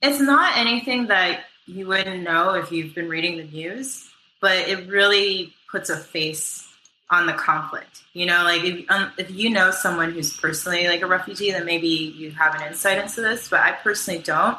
it's 0.00 0.20
not 0.20 0.56
anything 0.56 1.08
that 1.08 1.44
you 1.66 1.86
wouldn't 1.86 2.22
know 2.22 2.54
if 2.54 2.72
you've 2.72 2.94
been 2.94 3.10
reading 3.10 3.36
the 3.36 3.44
news, 3.44 4.08
but 4.40 4.56
it 4.56 4.88
really 4.88 5.52
puts 5.70 5.90
a 5.90 5.98
face 5.98 6.66
on 7.12 7.26
the 7.26 7.34
conflict. 7.34 8.02
You 8.14 8.26
know, 8.26 8.42
like 8.42 8.64
if, 8.64 8.90
um, 8.90 9.12
if 9.18 9.30
you 9.30 9.50
know 9.50 9.70
someone 9.70 10.12
who's 10.12 10.36
personally 10.36 10.88
like 10.88 11.02
a 11.02 11.06
refugee, 11.06 11.52
then 11.52 11.64
maybe 11.64 11.86
you 11.88 12.32
have 12.32 12.54
an 12.54 12.62
insight 12.62 12.98
into 12.98 13.20
this, 13.20 13.48
but 13.48 13.60
I 13.60 13.72
personally 13.72 14.20
don't. 14.20 14.58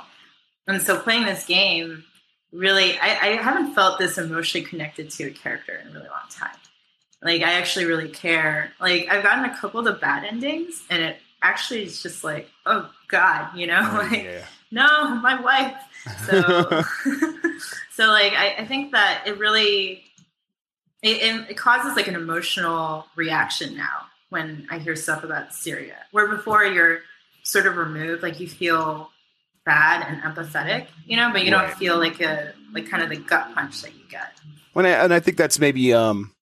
And 0.67 0.81
so 0.81 0.97
playing 0.97 1.25
this 1.25 1.45
game, 1.45 2.05
really, 2.53 2.97
I, 2.97 3.09
I 3.09 3.27
haven't 3.41 3.73
felt 3.73 3.99
this 3.99 4.17
emotionally 4.17 4.65
connected 4.65 5.09
to 5.11 5.25
a 5.25 5.31
character 5.31 5.75
in 5.75 5.87
a 5.87 5.91
really 5.91 6.07
long 6.07 6.29
time. 6.29 6.55
Like, 7.21 7.41
I 7.41 7.53
actually 7.53 7.85
really 7.85 8.09
care. 8.09 8.71
Like, 8.79 9.07
I've 9.09 9.23
gotten 9.23 9.45
a 9.45 9.57
couple 9.57 9.79
of 9.79 9.85
the 9.85 9.93
bad 9.93 10.23
endings, 10.25 10.83
and 10.89 11.01
it 11.01 11.17
actually 11.41 11.83
is 11.83 12.03
just 12.03 12.23
like, 12.23 12.49
oh, 12.65 12.89
God, 13.07 13.55
you 13.55 13.67
know? 13.67 13.81
Oh, 13.81 14.07
like, 14.09 14.23
yeah. 14.23 14.45
no, 14.71 15.15
my 15.15 15.41
wife. 15.41 15.75
So, 16.25 16.83
so 17.91 18.07
like, 18.07 18.33
I, 18.33 18.55
I 18.59 18.65
think 18.65 18.91
that 18.91 19.23
it 19.25 19.37
really, 19.37 20.03
it, 21.03 21.21
it, 21.21 21.49
it 21.51 21.57
causes 21.57 21.95
like 21.95 22.07
an 22.07 22.15
emotional 22.15 23.05
reaction 23.15 23.75
now 23.77 24.07
when 24.29 24.65
I 24.71 24.79
hear 24.79 24.95
stuff 24.95 25.23
about 25.23 25.53
Syria, 25.53 25.97
where 26.11 26.27
before 26.27 26.63
you're 26.65 27.01
sort 27.43 27.67
of 27.67 27.77
removed, 27.77 28.23
like 28.23 28.39
you 28.39 28.47
feel 28.47 29.11
bad 29.65 30.05
and 30.07 30.21
empathetic, 30.23 30.87
you 31.05 31.15
know, 31.17 31.31
but 31.31 31.45
you 31.45 31.53
Right. 31.53 31.67
don't 31.67 31.77
feel 31.77 31.97
like 31.99 32.19
a, 32.21 32.53
like 32.73 32.89
kind 32.89 33.03
of 33.03 33.09
the 33.09 33.17
gut 33.17 33.53
punch 33.53 33.81
that 33.83 33.93
you 33.93 34.01
get. 34.09 34.33
When 34.73 34.85
I, 34.87 34.89
and 34.89 35.13
I 35.13 35.19
think 35.19 35.37
that's 35.37 35.59
maybe 35.59 35.93
um, 35.93 36.33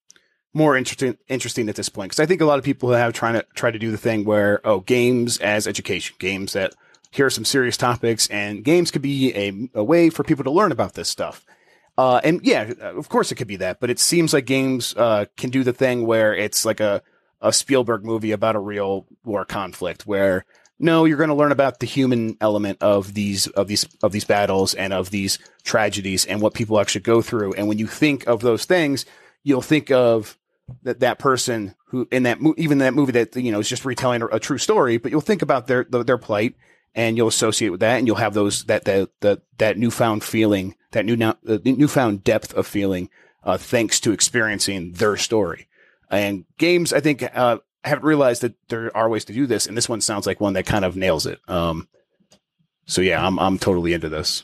more 0.54 0.78
interesting 0.78 1.18
interesting 1.28 1.68
at 1.70 1.76
this 1.76 1.90
point 1.90 2.12
because 2.12 2.20
I 2.22 2.26
think 2.26 2.40
a 2.42 2.46
lot 2.46 2.60
of 2.60 2.64
people 2.66 2.92
have 2.92 3.14
trying 3.14 3.34
to 3.34 3.46
try 3.56 3.72
to 3.72 3.80
do 3.80 3.92
the 3.92 3.98
thing 3.98 4.24
where 4.26 4.62
oh 4.66 4.80
games 4.82 5.38
as 5.40 5.68
education 5.68 6.16
games 6.20 6.54
that 6.54 6.74
here 7.12 7.26
are 7.26 7.30
some 7.30 7.46
serious 7.46 7.76
topics 7.78 8.28
and 8.30 8.64
games 8.64 8.90
could 8.92 9.02
be 9.02 9.36
a, 9.36 9.70
a 9.80 9.84
way 9.84 10.10
for 10.10 10.24
people 10.24 10.46
to 10.46 10.52
learn 10.52 10.72
about 10.72 10.94
this 10.94 11.10
stuff. 11.10 11.46
Uh, 11.98 12.22
and 12.24 12.40
yeah, 12.44 12.72
of 12.80 13.10
course 13.10 13.32
it 13.32 13.36
could 13.36 13.48
be 13.48 13.58
that, 13.58 13.80
but 13.80 13.90
it 13.90 14.00
seems 14.00 14.34
like 14.34 14.46
games 14.46 14.96
uh, 14.96 15.26
can 15.38 15.50
do 15.50 15.64
the 15.64 15.74
thing 15.74 16.06
where 16.06 16.34
it's 16.34 16.66
like 16.66 16.80
a, 16.80 17.02
a 17.42 17.52
Spielberg 17.52 18.06
movie 18.06 18.32
about 18.32 18.56
a 18.56 18.60
real 18.60 19.06
war 19.24 19.46
conflict 19.46 20.08
where 20.08 20.46
no, 20.80 21.06
you're 21.06 21.18
going 21.18 21.30
to 21.30 21.36
learn 21.36 21.52
about 21.52 21.80
the 21.80 21.86
human 21.86 22.38
element 22.42 22.80
of 22.82 23.14
these 23.14 23.46
of 23.48 23.68
these 23.68 23.86
of 24.02 24.12
these 24.12 24.26
battles 24.26 24.74
and 24.74 24.94
of 24.94 25.12
these 25.12 25.38
tragedies 25.64 26.26
and 26.26 26.42
what 26.42 26.56
people 26.56 26.80
actually 26.80 27.02
go 27.02 27.22
through. 27.22 27.54
And 27.54 27.68
when 27.68 27.78
you 27.78 27.86
think 27.86 28.26
of 28.26 28.42
those 28.42 28.66
things, 28.66 29.06
you'll 29.44 29.62
think 29.62 29.92
of 29.92 30.40
that 30.84 31.02
that 31.02 31.20
person 31.20 31.76
who 31.88 32.08
in 32.12 32.24
that 32.24 32.42
mo- 32.42 32.56
even 32.58 32.80
that 32.80 32.96
movie 32.96 33.12
that 33.12 33.36
you 33.36 33.52
know 33.52 33.60
is 33.60 33.70
just 33.70 33.86
retelling 33.86 34.24
a, 34.24 34.40
true 34.40 34.58
story, 34.58 34.98
but 34.98 35.12
you'll 35.12 35.22
think 35.22 35.44
about 35.44 35.68
their 35.68 35.84
their 35.84 36.18
plight 36.18 36.56
and 36.96 37.16
you'll 37.16 37.28
associate 37.28 37.70
with 37.70 37.82
that, 37.82 38.00
and 38.00 38.08
you'll 38.08 38.16
have 38.16 38.34
those 38.34 38.66
that 38.66 38.86
that 38.86 39.10
that 39.22 39.42
that 39.60 39.78
newfound 39.78 40.24
feeling, 40.24 40.76
that 40.92 41.06
new 41.06 41.16
now 41.16 41.38
uh, 41.48 41.58
newfound 41.64 42.24
depth 42.24 42.54
of 42.54 42.68
feeling, 42.68 43.10
uh, 43.44 43.58
thanks 43.58 44.00
to 44.02 44.12
experiencing 44.12 44.94
their 44.94 45.18
story. 45.18 45.68
And 46.10 46.46
games, 46.58 46.92
I 46.94 47.00
think, 47.00 47.24
uh, 47.24 47.60
haven't 47.84 48.04
realized 48.04 48.42
that 48.44 48.54
there 48.70 48.96
are 48.96 49.10
ways 49.10 49.26
to 49.26 49.34
do 49.34 49.48
this, 49.48 49.66
and 49.66 49.76
this 49.78 49.88
one 49.90 50.02
sounds 50.02 50.28
like 50.28 50.40
one 50.42 50.54
that 50.54 50.66
kind 50.66 50.84
of 50.86 50.96
nails 50.96 51.26
it. 51.26 51.40
Um, 51.48 51.88
so 52.86 53.02
yeah, 53.02 53.26
I'm 53.26 53.40
I'm 53.40 53.58
totally 53.58 53.94
into 53.94 54.10
this. 54.10 54.44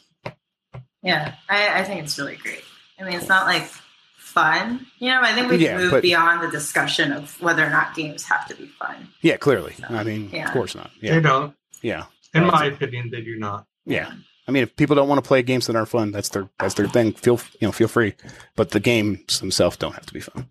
Yeah, 1.03 1.36
I, 1.49 1.81
I 1.81 1.83
think 1.83 2.03
it's 2.03 2.17
really 2.17 2.38
great. 2.38 2.63
I 2.99 3.03
mean, 3.03 3.13
it's 3.13 3.27
not 3.27 3.45
like 3.45 3.69
fun, 4.17 4.86
you 4.99 5.10
know. 5.10 5.21
I 5.21 5.33
think 5.33 5.49
we've 5.49 5.62
Yeah, 5.62 5.77
moved 5.77 5.91
but- 5.91 6.01
beyond 6.01 6.41
the 6.41 6.49
discussion 6.49 7.12
of 7.12 7.39
whether 7.41 7.65
or 7.65 7.69
not 7.69 7.95
games 7.95 8.23
have 8.25 8.47
to 8.47 8.55
be 8.55 8.65
fun. 8.67 9.10
Yeah, 9.21 9.38
clearly. 9.38 9.75
I 9.89 10.03
mean, 10.03 10.29
Yeah. 10.31 10.45
of 10.47 10.51
course 10.53 10.73
not. 10.75 10.91
They 11.01 11.19
don't. 11.19 11.53
yeah, 11.81 12.05
In 12.33 12.45
my 12.47 12.65
opinion, 12.65 13.10
they 13.12 13.21
do 13.21 13.38
not. 13.38 13.65
yeah. 13.86 14.12
I 14.47 14.51
mean, 14.51 14.63
if 14.63 14.75
people 14.75 14.95
don't 14.95 15.10
want 15.10 15.21
to 15.23 15.27
play 15.27 15.41
games 15.43 15.67
that 15.67 15.75
aren't 15.75 15.89
fun, 15.89 16.12
that's 16.12 16.29
their 16.29 16.49
that's 16.60 16.75
their 16.75 16.88
thing. 16.88 17.13
Feel 17.13 17.39
you 17.60 17.67
know, 17.67 17.71
feel 17.71 17.88
free. 17.88 18.13
But 18.55 18.71
the 18.71 18.79
games 18.79 19.39
themselves 19.39 19.75
don't 19.77 19.93
have 19.93 20.05
to 20.05 20.13
be 20.13 20.21
fun. 20.21 20.49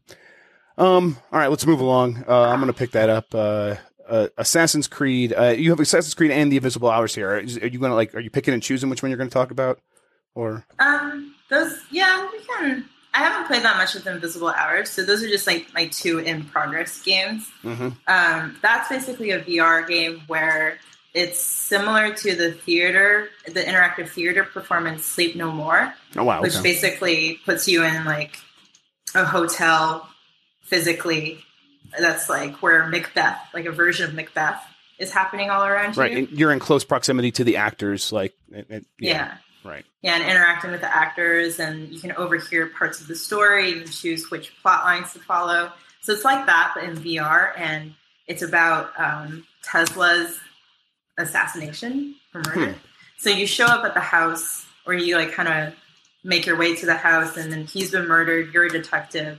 Um. 0.79 1.17
All 1.33 1.39
right, 1.39 1.49
let's 1.49 1.67
move 1.67 1.81
along. 1.81 2.25
Uh, 2.29 2.43
I'm 2.43 2.61
going 2.61 2.73
to 2.73 2.79
pick 2.79 2.91
that 2.93 3.09
up. 3.09 3.35
Uh, 3.35 3.77
uh, 4.09 4.29
Assassin's 4.37 4.87
Creed. 4.87 5.33
Uh, 5.33 5.55
you 5.57 5.71
have 5.71 5.81
Assassin's 5.81 6.15
Creed 6.15 6.31
and 6.31 6.53
the 6.53 6.57
Invisible 6.59 6.91
Hours 6.91 7.15
here. 7.15 7.31
Are 7.31 7.41
you 7.41 7.79
going 7.79 7.91
to 7.91 7.95
like? 7.95 8.15
Are 8.15 8.21
you 8.21 8.31
picking 8.31 8.53
and 8.55 8.63
choosing 8.63 8.91
which 8.91 9.03
one 9.03 9.11
you're 9.11 9.17
going 9.19 9.31
to 9.31 9.35
talk 9.35 9.51
about? 9.51 9.81
Or 10.35 10.67
Um, 10.79 11.35
those, 11.49 11.73
yeah, 11.91 12.29
we 12.31 12.39
can. 12.45 12.85
I 13.15 13.21
haven't 13.21 13.47
played 13.47 13.63
that 13.63 13.79
much 13.79 13.95
with 13.95 14.07
Invisible 14.07 14.49
Hours, 14.51 14.91
so 14.91 15.03
those 15.03 15.23
are 15.23 15.29
just 15.29 15.47
like 15.47 15.73
my 15.73 15.87
two 15.87 16.19
in 16.19 16.45
progress 16.45 17.01
games. 17.03 17.51
Mhm. 17.65 17.97
Um, 18.07 18.59
that's 18.61 18.91
basically 18.91 19.31
a 19.31 19.41
VR 19.43 19.89
game 19.89 20.21
where 20.27 20.77
it's 21.17 21.41
similar 21.41 22.13
to 22.13 22.37
the 22.37 22.53
theater, 22.53 23.31
the 23.47 23.63
interactive 23.63 24.11
theater 24.11 24.45
performance 24.45 25.03
Sleep 25.03 25.35
No 25.35 25.51
More, 25.51 25.93
oh 26.15 26.25
wow, 26.25 26.43
which 26.43 26.53
okay. 26.55 26.63
basically 26.63 27.41
puts 27.47 27.67
you 27.67 27.83
in 27.83 28.05
like 28.05 28.39
a 29.15 29.25
hotel 29.25 30.07
physically. 30.61 31.43
That's 31.99 32.29
like 32.29 32.57
where 32.57 32.87
Macbeth, 32.89 33.39
like 33.55 33.65
a 33.65 33.73
version 33.73 34.07
of 34.07 34.15
Macbeth, 34.15 34.63
is 34.99 35.11
happening 35.11 35.49
all 35.49 35.65
around 35.65 35.97
right. 35.97 36.13
you. 36.13 36.19
And 36.19 36.31
you're 36.31 36.53
in 36.53 36.59
close 36.59 36.85
proximity 36.85 37.31
to 37.33 37.45
the 37.45 37.57
actors. 37.57 38.13
Like, 38.13 38.35
it, 38.51 38.67
it- 38.69 38.87
yeah. 39.01 39.39
right. 39.65 39.87
Yeah, 40.03 40.17
and 40.17 40.31
interacting 40.31 40.71
with 40.71 40.83
the 40.83 40.95
actors, 40.95 41.59
and 41.59 41.89
you 41.89 41.99
can 41.99 42.13
overhear 42.13 42.67
parts 42.67 43.01
of 43.01 43.09
the 43.09 43.17
story. 43.17 43.71
You 43.71 43.81
can 43.81 43.91
choose 43.91 44.31
which 44.31 44.53
plot 44.61 44.85
lines 44.85 45.15
to 45.15 45.21
follow. 45.21 45.73
So 46.03 46.13
it's 46.13 46.25
like 46.25 46.45
that, 46.45 46.73
but 46.75 46.85
in 46.85 46.97
VR, 46.97 47.59
and 47.59 47.95
it's 48.27 48.43
about 48.43 48.93
um, 49.01 49.47
Tesla's 49.63 50.39
assassination 51.19 52.15
or 52.35 52.43
murder. 52.43 52.75
So 53.19 53.31
you 53.31 53.47
show 53.47 53.67
up 53.67 53.85
at 53.85 53.95
the 53.95 54.01
house, 54.01 54.67
or 54.87 54.95
you 54.95 55.17
like 55.17 55.33
kind 55.33 55.49
of 55.49 55.75
make 56.23 56.47
your 56.47 56.57
way 56.57 56.77
to 56.77 56.87
the 56.87 56.95
house, 56.95 57.37
and 57.37 57.53
then 57.53 57.65
he's 57.65 57.91
been 57.91 58.07
murdered. 58.07 58.53
You're 58.53 58.67
a 58.67 58.71
detective, 58.71 59.39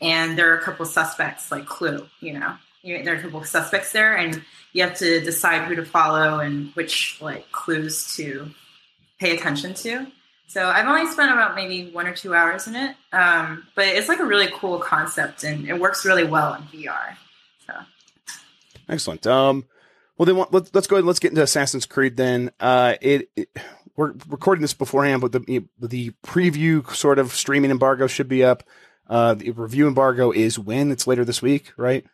and 0.00 0.38
there 0.38 0.52
are 0.52 0.58
a 0.58 0.62
couple 0.62 0.86
suspects, 0.86 1.50
like 1.50 1.66
Clue. 1.66 2.06
You 2.20 2.38
know, 2.38 2.54
there 2.82 3.14
are 3.14 3.18
a 3.18 3.22
couple 3.22 3.42
suspects 3.44 3.92
there, 3.92 4.16
and 4.16 4.42
you 4.72 4.82
have 4.82 4.96
to 4.98 5.20
decide 5.20 5.62
who 5.62 5.74
to 5.74 5.84
follow 5.84 6.40
and 6.40 6.70
which 6.74 7.18
like 7.20 7.50
clues 7.52 8.14
to 8.16 8.50
pay 9.18 9.36
attention 9.36 9.74
to. 9.74 10.06
So 10.46 10.66
I've 10.66 10.86
only 10.86 11.10
spent 11.10 11.30
about 11.30 11.54
maybe 11.54 11.90
one 11.90 12.06
or 12.06 12.14
two 12.14 12.34
hours 12.34 12.66
in 12.66 12.74
it, 12.74 12.96
um, 13.12 13.66
but 13.74 13.86
it's 13.86 14.08
like 14.08 14.20
a 14.20 14.24
really 14.24 14.48
cool 14.54 14.78
concept, 14.78 15.44
and 15.44 15.68
it 15.68 15.78
works 15.78 16.06
really 16.06 16.24
well 16.24 16.54
in 16.54 16.62
VR. 16.62 17.16
So 17.66 17.74
Excellent. 18.88 19.26
Um, 19.26 19.66
well, 20.18 20.26
then 20.26 20.44
let's 20.50 20.74
let's 20.74 20.86
go 20.86 20.96
ahead. 20.96 21.00
and 21.02 21.06
Let's 21.06 21.20
get 21.20 21.30
into 21.30 21.42
Assassin's 21.42 21.86
Creed. 21.86 22.16
Then 22.16 22.50
uh, 22.60 22.94
it, 23.00 23.30
it 23.36 23.48
we're 23.96 24.12
recording 24.28 24.62
this 24.62 24.74
beforehand, 24.74 25.20
but 25.22 25.32
the 25.32 25.64
the 25.78 26.10
preview 26.24 26.88
sort 26.94 27.18
of 27.18 27.32
streaming 27.32 27.70
embargo 27.70 28.06
should 28.06 28.28
be 28.28 28.44
up. 28.44 28.62
Uh, 29.08 29.34
the 29.34 29.50
review 29.52 29.88
embargo 29.88 30.30
is 30.30 30.58
when 30.58 30.90
it's 30.90 31.06
later 31.06 31.24
this 31.24 31.40
week, 31.40 31.72
right? 31.76 32.04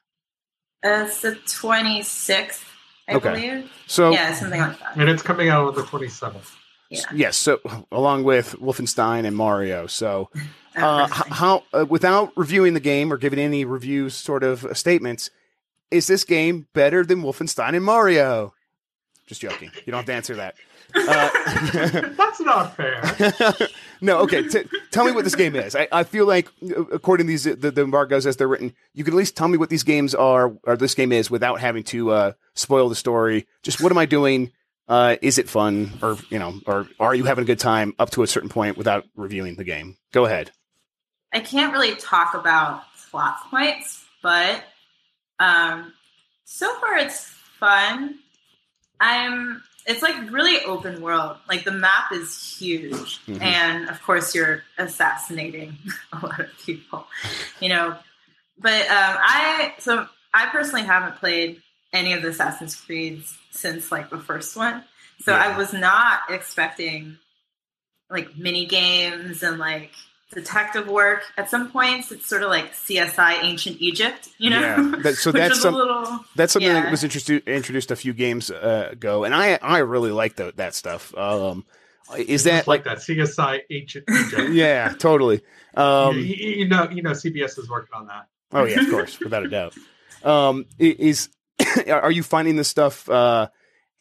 it's 0.82 1.22
the 1.22 1.34
twenty 1.50 2.02
sixth, 2.02 2.64
I 3.08 3.14
Okay. 3.14 3.30
believe. 3.32 3.72
So 3.86 4.12
Yeah, 4.12 4.32
something 4.34 4.60
like 4.60 4.78
that. 4.78 4.96
And 4.96 5.08
it's 5.08 5.22
coming 5.22 5.48
out 5.48 5.66
on 5.68 5.74
the 5.74 5.82
27th. 5.82 6.52
Yeah. 6.90 7.00
Yes. 7.14 7.36
So 7.38 7.58
along 7.90 8.24
with 8.24 8.54
Wolfenstein 8.60 9.24
and 9.26 9.34
Mario. 9.34 9.86
So 9.86 10.28
uh, 10.76 11.06
how 11.08 11.64
uh, 11.72 11.86
without 11.88 12.32
reviewing 12.36 12.74
the 12.74 12.80
game 12.80 13.12
or 13.12 13.16
giving 13.16 13.38
any 13.38 13.64
review 13.64 14.10
sort 14.10 14.42
of 14.44 14.66
statements, 14.76 15.30
is 15.90 16.06
this 16.06 16.24
game 16.24 16.66
better 16.72 17.04
than 17.04 17.22
Wolfenstein 17.22 17.74
and 17.74 17.84
Mario? 17.84 18.54
Just 19.26 19.40
joking. 19.40 19.70
You 19.86 19.90
don't 19.90 19.98
have 19.98 20.06
to 20.06 20.14
answer 20.14 20.36
that. 20.36 20.54
Uh, 20.96 21.28
That's 22.16 22.40
not 22.40 22.76
fair. 22.76 23.02
no, 24.00 24.18
okay. 24.18 24.46
T- 24.46 24.62
tell 24.92 25.04
me 25.04 25.10
what 25.10 25.24
this 25.24 25.34
game 25.34 25.56
is. 25.56 25.74
I, 25.74 25.88
I 25.90 26.04
feel 26.04 26.24
like, 26.24 26.46
uh, 26.62 26.84
according 26.84 27.26
to 27.26 27.32
these 27.32 27.42
the, 27.42 27.72
the 27.72 27.82
embargoes 27.82 28.26
as 28.26 28.36
they're 28.36 28.46
written, 28.46 28.72
you 28.92 29.02
can 29.02 29.12
at 29.12 29.16
least 29.16 29.36
tell 29.36 29.48
me 29.48 29.58
what 29.58 29.70
these 29.70 29.82
games 29.82 30.14
are 30.14 30.56
or 30.62 30.76
this 30.76 30.94
game 30.94 31.10
is 31.10 31.32
without 31.32 31.58
having 31.58 31.82
to 31.84 32.12
uh, 32.12 32.32
spoil 32.54 32.88
the 32.88 32.94
story. 32.94 33.48
Just 33.64 33.80
what 33.80 33.90
am 33.90 33.98
I 33.98 34.06
doing? 34.06 34.52
Uh, 34.86 35.16
is 35.20 35.38
it 35.38 35.48
fun, 35.48 35.98
or 36.00 36.16
you 36.30 36.38
know, 36.38 36.60
or 36.64 36.86
are 37.00 37.14
you 37.14 37.24
having 37.24 37.42
a 37.42 37.46
good 37.46 37.58
time 37.58 37.94
up 37.98 38.10
to 38.10 38.22
a 38.22 38.26
certain 38.28 38.50
point 38.50 38.76
without 38.76 39.04
reviewing 39.16 39.56
the 39.56 39.64
game? 39.64 39.96
Go 40.12 40.26
ahead. 40.26 40.52
I 41.32 41.40
can't 41.40 41.72
really 41.72 41.96
talk 41.96 42.34
about 42.34 42.84
plot 43.10 43.38
points, 43.50 44.04
but 44.22 44.62
um, 45.44 45.92
so 46.44 46.74
far 46.80 46.96
it's 46.98 47.20
fun. 47.60 48.18
I'm. 49.00 49.62
It's 49.86 50.00
like 50.00 50.30
really 50.30 50.64
open 50.64 51.02
world. 51.02 51.36
Like 51.46 51.64
the 51.64 51.70
map 51.72 52.10
is 52.12 52.56
huge, 52.58 53.20
Mhm. 53.26 53.42
and 53.42 53.88
of 53.90 54.02
course 54.02 54.34
you're 54.34 54.62
assassinating 54.78 55.76
a 56.12 56.24
lot 56.26 56.40
of 56.40 56.46
people. 56.64 57.06
You 57.60 57.68
know, 57.70 57.96
but 58.58 58.80
um, 58.82 59.16
I 59.20 59.74
so 59.78 60.08
I 60.32 60.46
personally 60.46 60.84
haven't 60.86 61.16
played 61.16 61.60
any 61.92 62.12
of 62.14 62.22
the 62.22 62.28
Assassin's 62.28 62.74
Creeds 62.76 63.36
since 63.50 63.92
like 63.92 64.08
the 64.10 64.18
first 64.20 64.56
one, 64.56 64.82
so 65.20 65.32
Yeah. 65.32 65.44
I 65.54 65.58
was 65.58 65.72
not 65.74 66.20
expecting 66.30 67.18
like 68.10 68.36
mini 68.38 68.64
games 68.66 69.42
and 69.42 69.58
like 69.58 69.92
detective 70.32 70.88
work. 70.88 71.22
At 71.36 71.50
some 71.50 71.70
points, 71.70 72.10
it's 72.12 72.26
sort 72.26 72.42
of 72.42 72.48
like 72.50 72.72
CSI 72.72 73.42
Ancient 73.42 73.80
Egypt, 73.80 74.28
you 74.38 74.50
know? 74.50 74.60
Yeah. 74.60 74.92
That- 75.02 75.16
so 75.16 75.32
that's 75.32 75.60
some- 75.60 75.74
a 75.74 75.76
little. 75.76 76.20
That's 76.36 76.52
something 76.52 76.72
that 76.72 76.90
was 76.90 77.04
introduced 77.04 77.46
introduced 77.48 77.90
a 77.90 77.96
few 77.96 78.12
games 78.12 78.50
uh, 78.50 78.88
ago, 78.92 79.24
and 79.24 79.34
I 79.34 79.58
I 79.62 79.78
really 79.78 80.10
like 80.12 80.36
tho- 80.36 80.52
that 80.52 80.74
stuff. 80.74 81.14
Um, 81.16 81.64
is 82.18 82.44
that 82.44 82.58
Just 82.58 82.68
like 82.68 82.84
that 82.84 82.98
CSI 82.98 83.60
Ancient 83.70 84.04
Egypt? 84.10 84.48
Yeah, 84.52 84.92
totally. 84.98 85.40
Um, 85.74 86.16
you, 86.18 86.24
you 86.24 86.68
know, 86.68 86.88
you 86.90 87.02
know, 87.02 87.10
CBS 87.12 87.58
is 87.58 87.68
working 87.70 87.94
on 87.94 88.06
that. 88.08 88.26
Oh 88.52 88.64
yeah, 88.64 88.80
of 88.80 88.90
course, 88.90 89.18
without 89.18 89.44
a 89.44 89.48
doubt. 89.48 89.74
Um, 90.22 90.66
is 90.78 91.28
are 91.90 92.10
you 92.12 92.22
finding 92.22 92.56
this 92.56 92.68
stuff 92.68 93.08
uh, 93.08 93.48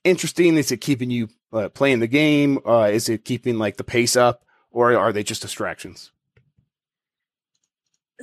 interesting? 0.03 0.57
Is 0.57 0.71
it 0.71 0.77
keeping 0.77 1.09
you 1.11 1.29
uh, 1.53 1.69
playing 1.69 1.99
the 1.99 2.07
game? 2.07 2.59
Uh, 2.65 2.89
is 2.91 3.09
it 3.09 3.23
keeping 3.25 3.57
like 3.57 3.77
the 3.77 3.83
pace 3.83 4.15
up, 4.15 4.43
or 4.71 4.93
are 4.95 5.13
they 5.13 5.23
just 5.23 5.41
distractions? 5.41 6.11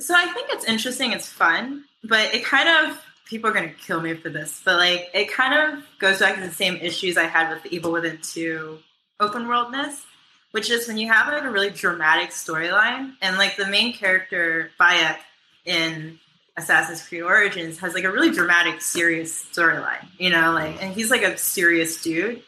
So 0.01 0.15
I 0.15 0.25
think 0.33 0.47
it's 0.49 0.65
interesting. 0.65 1.11
It's 1.11 1.27
fun, 1.27 1.85
but 2.03 2.33
it 2.33 2.43
kind 2.43 2.89
of 2.89 2.99
people 3.25 3.49
are 3.49 3.53
going 3.53 3.69
to 3.69 3.75
kill 3.75 4.01
me 4.01 4.15
for 4.15 4.29
this, 4.29 4.61
but 4.65 4.77
like 4.77 5.09
it 5.13 5.31
kind 5.31 5.77
of 5.77 5.83
goes 5.99 6.19
back 6.19 6.35
to 6.35 6.41
the 6.41 6.51
same 6.51 6.75
issues 6.77 7.17
I 7.17 7.25
had 7.25 7.53
with 7.53 7.63
the 7.63 7.73
Evil 7.73 7.91
Within 7.91 8.17
Two 8.21 8.79
open 9.19 9.47
worldness, 9.47 10.03
which 10.51 10.71
is 10.71 10.87
when 10.87 10.97
you 10.97 11.07
have 11.07 11.31
like 11.31 11.43
a 11.43 11.51
really 11.51 11.69
dramatic 11.69 12.31
storyline, 12.31 13.13
and 13.21 13.37
like 13.37 13.57
the 13.57 13.67
main 13.67 13.93
character 13.93 14.71
Bayek 14.79 15.17
in 15.65 16.19
Assassin's 16.57 17.07
Creed 17.07 17.21
Origins 17.21 17.77
has 17.79 17.93
like 17.93 18.03
a 18.03 18.11
really 18.11 18.31
dramatic, 18.31 18.81
serious 18.81 19.45
storyline, 19.53 20.07
you 20.17 20.31
know, 20.31 20.51
like, 20.51 20.81
and 20.81 20.93
he's 20.93 21.11
like 21.11 21.21
a 21.21 21.37
serious 21.37 22.01
dude. 22.01 22.41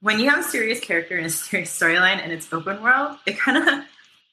When 0.00 0.18
you 0.18 0.28
have 0.30 0.40
a 0.40 0.48
serious 0.48 0.80
character 0.80 1.16
and 1.16 1.26
a 1.26 1.30
serious 1.30 1.78
storyline 1.78 2.20
and 2.20 2.32
it's 2.32 2.52
open 2.52 2.82
world, 2.82 3.18
it 3.24 3.38
kind 3.38 3.68
of 3.68 3.84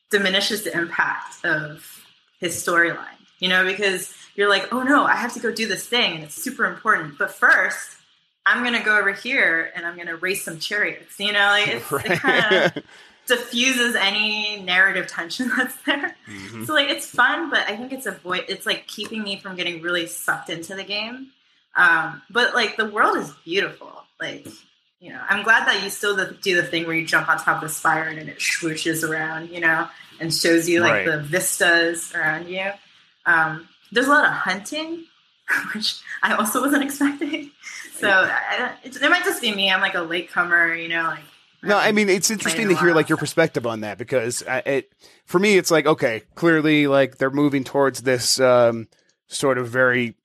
diminishes 0.09 0.63
the 0.63 0.75
impact 0.75 1.45
of 1.45 1.98
his 2.39 2.55
storyline, 2.55 3.05
you 3.39 3.47
know, 3.49 3.65
because 3.65 4.13
you're 4.35 4.49
like, 4.49 4.71
oh 4.73 4.83
no, 4.83 5.03
I 5.03 5.15
have 5.15 5.33
to 5.33 5.39
go 5.39 5.51
do 5.51 5.67
this 5.67 5.85
thing 5.87 6.15
and 6.15 6.23
it's 6.23 6.35
super 6.41 6.65
important. 6.65 7.17
But 7.17 7.31
first, 7.31 7.97
I'm 8.45 8.63
gonna 8.63 8.83
go 8.83 8.97
over 8.97 9.11
here 9.11 9.71
and 9.75 9.85
I'm 9.85 9.97
gonna 9.97 10.15
race 10.15 10.43
some 10.43 10.59
chariots, 10.59 11.19
you 11.19 11.31
know, 11.31 11.39
like 11.39 11.67
it's, 11.67 11.91
it 11.91 12.19
kind 12.19 12.55
of 12.77 12.83
diffuses 13.27 13.95
any 13.95 14.61
narrative 14.63 15.07
tension 15.07 15.51
that's 15.57 15.75
there. 15.83 16.15
Mhm. 16.27 16.65
So 16.65 16.73
like 16.73 16.89
it's 16.89 17.05
fun, 17.05 17.49
but 17.49 17.67
I 17.67 17.75
think 17.75 17.93
it's 17.93 18.05
avoid 18.05 18.45
it's 18.47 18.65
like 18.65 18.87
keeping 18.87 19.23
me 19.23 19.39
from 19.39 19.55
getting 19.55 19.81
really 19.81 20.07
sucked 20.07 20.49
into 20.49 20.75
the 20.75 20.83
game. 20.83 21.27
Um, 21.75 22.21
but 22.29 22.53
like 22.55 22.77
the 22.77 22.85
world 22.89 23.17
is 23.17 23.31
beautiful. 23.45 23.91
Like 24.19 24.47
you 24.99 25.11
know, 25.13 25.21
I'm 25.29 25.43
glad 25.43 25.67
that 25.67 25.83
you 25.83 25.89
still 25.89 26.15
do 26.41 26.55
the 26.55 26.63
thing 26.63 26.85
where 26.85 26.95
you 26.95 27.05
jump 27.05 27.29
on 27.29 27.37
top 27.37 27.61
of 27.63 27.69
the 27.69 27.73
spire 27.73 28.03
and 28.03 28.27
it 28.29 28.39
swooshes 28.39 29.07
around, 29.07 29.49
you 29.49 29.59
know, 29.61 29.87
and 30.19 30.33
shows 30.33 30.67
you 30.67 30.81
like 30.81 30.91
Right. 30.91 31.05
the 31.05 31.19
vistas 31.21 32.13
around 32.13 32.49
you. 32.49 32.69
Um, 33.25 33.67
there's 33.91 34.07
a 34.07 34.11
lot 34.11 34.25
of 34.25 34.31
hunting, 34.31 35.05
which 35.73 35.95
I 36.21 36.33
also 36.35 36.61
wasn't 36.61 36.83
expecting. 36.83 37.51
So 37.95 38.09
I, 38.09 38.73
it, 38.83 38.95
it 39.01 39.09
might 39.09 39.23
just 39.23 39.41
be 39.41 39.53
me. 39.53 39.71
I'm 39.71 39.81
like 39.81 39.95
a 39.95 40.01
latecomer, 40.01 40.73
you 40.75 40.89
know, 40.89 41.03
like. 41.03 41.23
No, 41.61 41.77
I 41.77 41.91
mean 41.91 42.07
it's 42.07 42.31
interesting 42.31 42.69
to 42.69 42.75
hear 42.77 42.93
like 42.93 43.09
your 43.09 43.17
perspective 43.17 43.67
on 43.67 43.81
that 43.81 43.97
because 43.97 44.43
I, 44.47 44.59
it 44.59 44.93
for 45.25 45.39
me 45.39 45.57
it's 45.57 45.69
like 45.69 45.85
okay, 45.85 46.21
clearly 46.35 46.87
like 46.87 47.17
they're 47.17 47.29
moving 47.29 47.65
towards 47.65 48.01
this 48.03 48.39
um, 48.39 48.87
sort 49.27 49.57
of 49.57 49.67
very 49.67 50.15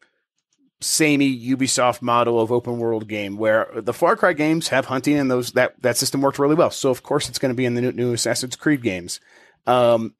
samey 0.80 1.38
Ubisoft 1.48 2.02
model 2.02 2.40
of 2.40 2.52
open 2.52 2.78
world 2.78 3.08
game 3.08 3.36
where 3.36 3.68
the 3.74 3.92
Far 3.92 4.16
Cry 4.16 4.32
games 4.32 4.68
have 4.68 4.86
hunting 4.86 5.18
and 5.18 5.30
those 5.30 5.52
that 5.52 5.80
that 5.82 5.96
system 5.96 6.20
worked 6.20 6.38
really 6.38 6.54
well. 6.54 6.70
So 6.70 6.90
of 6.90 7.02
course 7.02 7.28
it's 7.28 7.38
going 7.38 7.50
to 7.50 7.56
be 7.56 7.64
in 7.64 7.74
the 7.74 7.80
new, 7.80 7.92
new 7.92 8.12
Assassin's 8.12 8.56
Creed 8.56 8.82
games. 8.82 9.20
Um, 9.66 10.14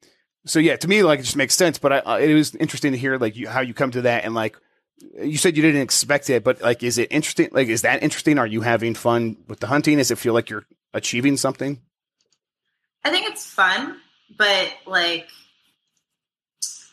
so 0.45 0.59
yeah, 0.59 0.75
to 0.77 0.87
me 0.87 1.03
like 1.03 1.19
it 1.19 1.23
just 1.23 1.35
makes 1.35 1.55
sense. 1.55 1.77
But 1.77 2.07
I, 2.07 2.19
it 2.19 2.33
was 2.33 2.55
interesting 2.55 2.93
to 2.93 2.97
hear 2.97 3.17
like 3.17 3.35
you, 3.35 3.47
how 3.47 3.61
you 3.61 3.73
come 3.73 3.91
to 3.91 4.01
that 4.03 4.25
and 4.25 4.33
like 4.33 4.57
you 5.21 5.37
said 5.37 5.55
you 5.57 5.61
didn't 5.61 5.81
expect 5.81 6.29
it, 6.29 6.43
but 6.43 6.61
like 6.61 6.81
is 6.81 6.97
it 6.97 7.11
interesting? 7.11 7.49
Like 7.51 7.67
is 7.67 7.83
that 7.83 8.01
interesting? 8.01 8.39
Are 8.39 8.47
you 8.47 8.61
having 8.61 8.95
fun 8.95 9.37
with 9.47 9.59
the 9.59 9.67
hunting? 9.67 9.97
Does 9.97 10.11
it 10.11 10.17
feel 10.17 10.33
like 10.33 10.49
you're 10.49 10.65
achieving 10.93 11.37
something? 11.37 11.81
I 13.05 13.11
think 13.11 13.29
it's 13.29 13.45
fun, 13.45 13.97
but 14.35 14.73
like, 14.87 15.29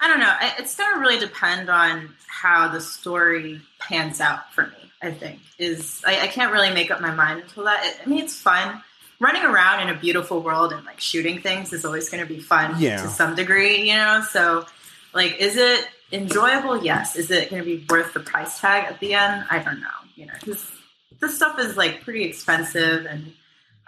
I 0.02 0.08
don't 0.08 0.18
know. 0.20 0.34
It's 0.58 0.74
going 0.76 0.92
to 0.94 1.00
really 1.00 1.18
depend 1.18 1.70
on 1.70 2.10
how 2.26 2.68
the 2.68 2.80
story 2.80 3.60
pans 3.78 4.20
out 4.20 4.52
for 4.52 4.66
me. 4.66 4.74
I 5.00 5.10
think 5.10 5.40
is 5.58 6.00
I, 6.06 6.20
I 6.22 6.26
can't 6.28 6.52
really 6.52 6.72
make 6.72 6.90
up 6.92 7.00
my 7.00 7.12
mind 7.12 7.40
until 7.42 7.64
that. 7.64 7.96
I 8.04 8.08
mean, 8.08 8.22
it's 8.22 8.38
fun. 8.40 8.82
Running 9.18 9.42
around 9.42 9.88
in 9.88 9.94
a 9.94 9.98
beautiful 9.98 10.40
world 10.42 10.72
and 10.72 10.84
like 10.84 11.00
shooting 11.00 11.40
things 11.40 11.72
is 11.72 11.84
always 11.84 12.08
going 12.08 12.22
to 12.26 12.32
be 12.32 12.40
fun 12.40 12.74
Yeah. 12.78 13.02
to 13.02 13.08
some 13.08 13.34
degree, 13.34 13.88
you 13.88 13.94
know. 13.96 14.24
So, 14.30 14.64
like, 15.12 15.36
is 15.38 15.56
it 15.56 15.86
enjoyable? 16.12 16.84
Yes. 16.84 17.16
Is 17.16 17.30
it 17.32 17.50
going 17.50 17.62
to 17.62 17.66
be 17.66 17.84
worth 17.88 18.12
the 18.12 18.20
price 18.20 18.60
tag 18.60 18.84
at 18.92 19.00
the 19.00 19.14
end? 19.14 19.44
I 19.50 19.58
don't 19.60 19.80
know. 19.80 19.86
You 20.14 20.26
know, 20.26 20.34
because 20.40 20.70
this 21.20 21.34
stuff 21.36 21.58
is 21.58 21.76
like 21.76 22.02
pretty 22.02 22.24
expensive 22.24 23.06
and 23.06 23.32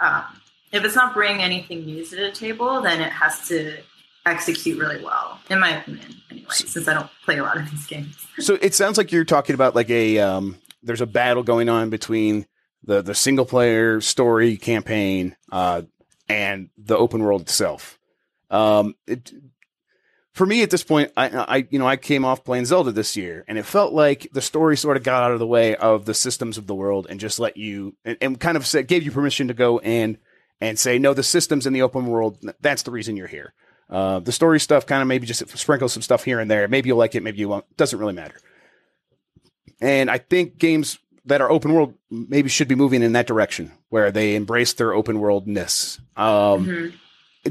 um, 0.00 0.24
if 0.72 0.84
it's 0.84 0.96
not 0.96 1.14
bringing 1.14 1.42
anything 1.42 1.84
new 1.86 2.04
to 2.04 2.16
the 2.16 2.30
table, 2.32 2.80
then 2.82 3.00
it 3.00 3.12
has 3.12 3.46
to 3.48 3.76
execute 4.26 4.78
really 4.78 5.02
well, 5.02 5.38
in 5.50 5.60
my 5.60 5.78
opinion. 5.78 6.14
Anyway, 6.30 6.46
since 6.50 6.88
I 6.88 6.94
don't 6.94 7.10
play 7.24 7.38
a 7.38 7.42
lot 7.42 7.56
of 7.56 7.70
these 7.70 7.86
games. 7.86 8.26
So 8.38 8.58
it 8.60 8.74
sounds 8.74 8.98
like 8.98 9.12
you're 9.12 9.24
talking 9.24 9.54
about 9.54 9.74
like 9.74 9.90
a 9.90 10.18
um, 10.18 10.58
there's 10.82 11.00
a 11.00 11.06
battle 11.06 11.42
going 11.42 11.68
on 11.68 11.90
between 11.90 12.46
the 12.82 13.02
the 13.02 13.14
single 13.14 13.44
player 13.44 14.00
story 14.00 14.56
campaign 14.56 15.36
uh, 15.52 15.82
and 16.28 16.70
the 16.76 16.96
open 16.96 17.22
world 17.22 17.42
itself. 17.42 17.98
Um, 18.50 18.94
it, 19.06 19.32
for 20.32 20.46
me 20.46 20.62
at 20.62 20.70
this 20.70 20.82
point, 20.82 21.12
I, 21.16 21.28
I 21.28 21.66
you 21.70 21.78
know 21.78 21.86
I 21.86 21.96
came 21.96 22.24
off 22.24 22.44
playing 22.44 22.64
Zelda 22.64 22.92
this 22.92 23.16
year, 23.16 23.44
and 23.46 23.56
it 23.56 23.64
felt 23.64 23.92
like 23.92 24.28
the 24.32 24.42
story 24.42 24.76
sort 24.76 24.96
of 24.96 25.02
got 25.02 25.22
out 25.22 25.32
of 25.32 25.38
the 25.38 25.46
way 25.46 25.76
of 25.76 26.06
the 26.06 26.14
systems 26.14 26.58
of 26.58 26.66
the 26.66 26.74
world 26.74 27.06
and 27.08 27.20
just 27.20 27.38
let 27.38 27.56
you 27.56 27.94
and, 28.04 28.18
and 28.20 28.40
kind 28.40 28.56
of 28.56 28.66
said, 28.66 28.88
gave 28.88 29.04
you 29.04 29.12
permission 29.12 29.48
to 29.48 29.54
go 29.54 29.78
and 29.78 30.18
and 30.60 30.78
say 30.78 30.98
no, 30.98 31.14
the 31.14 31.22
systems 31.22 31.66
in 31.66 31.72
the 31.72 31.82
open 31.82 32.06
world 32.06 32.38
that's 32.60 32.82
the 32.82 32.90
reason 32.90 33.16
you're 33.16 33.26
here. 33.26 33.54
Uh, 33.90 34.18
the 34.20 34.32
story 34.32 34.58
stuff 34.60 34.86
kind 34.86 35.02
of 35.02 35.08
maybe 35.08 35.26
just 35.26 35.46
sprinkle 35.58 35.88
some 35.88 36.02
stuff 36.02 36.24
here 36.24 36.40
and 36.40 36.50
there. 36.50 36.66
Maybe 36.68 36.88
you'll 36.88 36.98
like 36.98 37.14
it, 37.14 37.22
maybe 37.22 37.38
you 37.38 37.48
won't. 37.48 37.64
Doesn't 37.76 37.98
really 37.98 38.14
matter. 38.14 38.36
And 39.80 40.10
I 40.10 40.18
think 40.18 40.58
games 40.58 40.98
that 41.26 41.40
are 41.40 41.50
open 41.50 41.72
world 41.74 41.94
maybe 42.10 42.48
should 42.48 42.68
be 42.68 42.74
moving 42.74 43.02
in 43.02 43.12
that 43.12 43.26
direction 43.26 43.72
where 43.88 44.10
they 44.10 44.34
embrace 44.34 44.72
their 44.74 44.92
open 44.92 45.18
worldness. 45.20 45.98
Um, 46.16 46.66
Mhm. 46.66 46.94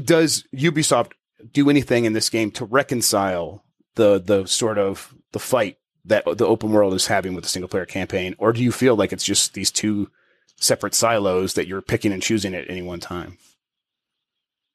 Does 0.04 0.44
Ubisoft 0.54 1.12
do 1.52 1.70
anything 1.70 2.04
in 2.04 2.12
this 2.14 2.30
game 2.30 2.50
to 2.52 2.64
reconcile 2.64 3.64
the 3.94 4.20
the 4.20 4.46
sort 4.46 4.78
of 4.78 5.14
the 5.32 5.38
fight 5.38 5.78
that 6.04 6.24
the 6.36 6.46
open 6.46 6.70
world 6.72 6.94
is 6.94 7.06
having 7.06 7.34
with 7.34 7.44
the 7.44 7.50
single 7.50 7.68
player 7.68 7.86
campaign, 7.86 8.34
or 8.38 8.52
do 8.52 8.62
you 8.62 8.72
feel 8.72 8.96
like 8.96 9.12
it's 9.12 9.24
just 9.24 9.54
these 9.54 9.70
two 9.70 10.10
separate 10.58 10.94
silos 10.94 11.54
that 11.54 11.66
you're 11.68 11.80
picking 11.82 12.12
and 12.12 12.22
choosing 12.22 12.54
at 12.54 12.68
any 12.68 12.82
one 12.82 13.00
time? 13.00 13.38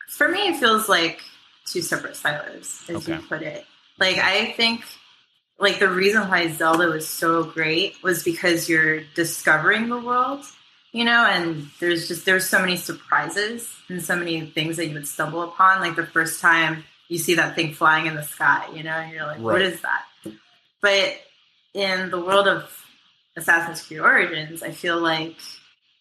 For 0.08 0.30
me, 0.30 0.48
it 0.48 0.58
feels 0.58 0.88
like 0.90 1.20
two 1.72 1.82
separate 1.82 2.16
silos, 2.16 2.84
as 2.90 3.08
you 3.08 3.18
put 3.28 3.42
it. 3.42 3.66
Like, 3.98 4.18
I 4.18 4.52
think, 4.54 4.84
like, 5.60 5.80
the 5.80 5.90
reason 5.90 6.28
why 6.30 6.48
Zelda 6.50 6.88
was 6.88 7.08
so 7.08 7.44
great 7.44 8.02
was 8.04 8.24
because 8.24 8.70
you're 8.70 9.02
discovering 9.16 9.90
the 9.90 10.00
world 10.00 10.46
you 10.92 11.06
know, 11.06 11.26
and 11.26 11.70
there's 11.80 12.08
just 12.08 12.26
there's 12.26 12.48
so 12.50 12.60
many 12.60 12.76
surprises 12.76 13.72
and 13.90 14.04
so 14.04 14.16
many 14.16 14.42
things 14.42 14.78
that 14.78 14.88
you 14.88 14.94
would 14.96 15.08
stumble 15.08 15.44
upon. 15.44 15.82
Like 15.82 15.96
the 15.96 16.06
first 16.06 16.42
time 16.42 16.84
you 17.08 17.18
see 17.18 17.36
that 17.36 17.56
thing 17.56 17.74
flying 17.74 18.08
in 18.08 18.16
the 18.16 18.24
sky, 18.24 18.68
you 18.74 18.84
know, 18.84 18.92
and 18.92 19.12
you're 19.14 19.26
like, 19.26 19.40
what 19.40 19.56
Right. 19.56 19.62
is 19.64 19.82
that? 19.82 20.04
But 20.82 21.20
in 21.74 22.10
the 22.10 22.20
world 22.20 22.48
of 22.48 22.72
Assassin's 23.36 23.86
Creed 23.86 24.00
Origins, 24.00 24.64
I 24.64 24.72
feel 24.72 25.00
like 25.00 25.36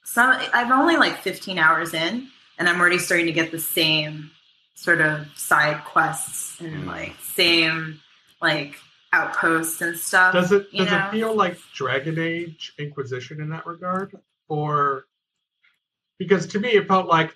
some 0.04 0.34
I'm 0.54 0.72
only 0.72 0.96
like 0.96 1.18
15 1.18 1.58
hours 1.58 1.92
in, 1.92 2.28
and 2.58 2.68
I'm 2.68 2.80
already 2.80 2.98
starting 2.98 3.26
to 3.26 3.32
get 3.32 3.50
the 3.50 3.60
same 3.60 4.30
sort 4.78 5.00
of 5.00 5.26
side 5.36 5.82
quests 5.84 6.60
and 6.60 6.84
Mm. 6.84 6.86
like 6.86 7.16
same 7.34 8.00
like 8.40 8.76
outposts 9.12 9.80
and 9.80 9.98
stuff. 9.98 10.32
Does 10.32 10.52
it 10.52 10.68
you 10.70 10.84
does 10.84 10.92
know? 10.92 11.06
it 11.08 11.10
feel 11.10 11.34
like 11.34 11.58
Dragon 11.74 12.16
Age 12.18 12.74
Inquisition 12.78 13.40
in 13.40 13.48
that 13.50 13.66
regard, 13.66 14.14
or 14.48 15.06
because 16.18 16.46
to 16.48 16.60
me 16.60 16.68
it 16.70 16.86
felt 16.86 17.08
like 17.08 17.34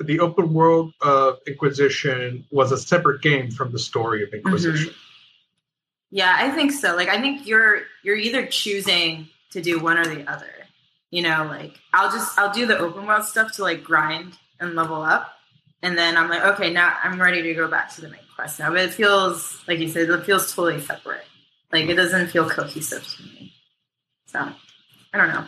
the 0.00 0.20
open 0.20 0.54
world 0.54 0.94
of 1.02 1.38
Inquisition 1.46 2.46
was 2.50 2.72
a 2.72 2.78
separate 2.78 3.20
game 3.20 3.50
from 3.50 3.70
the 3.72 3.78
story 3.78 4.22
of 4.22 4.32
Inquisition. 4.32 4.94
Yeah, 6.10 6.34
I 6.38 6.50
think 6.50 6.72
so. 6.72 6.96
Like 6.96 7.08
I 7.08 7.20
think 7.20 7.46
you're 7.46 7.82
you're 8.02 8.16
either 8.16 8.46
choosing 8.46 9.28
to 9.50 9.60
do 9.60 9.78
one 9.78 9.98
or 9.98 10.06
the 10.06 10.26
other. 10.30 10.50
You 11.10 11.22
know, 11.22 11.44
like 11.44 11.78
I'll 11.92 12.10
just 12.10 12.38
I'll 12.38 12.52
do 12.52 12.64
the 12.64 12.78
open 12.78 13.06
world 13.06 13.24
stuff 13.24 13.52
to 13.56 13.62
like 13.62 13.84
grind 13.84 14.38
and 14.58 14.74
level 14.74 15.02
up. 15.02 15.34
And 15.82 15.96
then 15.96 16.16
I'm 16.16 16.28
like, 16.28 16.42
okay, 16.42 16.72
now 16.72 16.96
I'm 17.02 17.20
ready 17.20 17.42
to 17.42 17.54
go 17.54 17.68
back 17.68 17.94
to 17.94 18.00
the 18.00 18.08
main 18.08 18.20
quest 18.34 18.58
now. 18.58 18.70
But 18.70 18.80
it 18.80 18.94
feels 18.94 19.62
like 19.68 19.78
you 19.78 19.88
said, 19.88 20.08
it 20.10 20.24
feels 20.24 20.54
totally 20.54 20.80
separate. 20.80 21.24
Like 21.72 21.88
it 21.88 21.94
doesn't 21.94 22.28
feel 22.28 22.48
cohesive 22.48 23.06
to 23.06 23.22
me. 23.22 23.52
So 24.26 24.40
I 24.40 25.18
don't 25.18 25.28
know. 25.28 25.44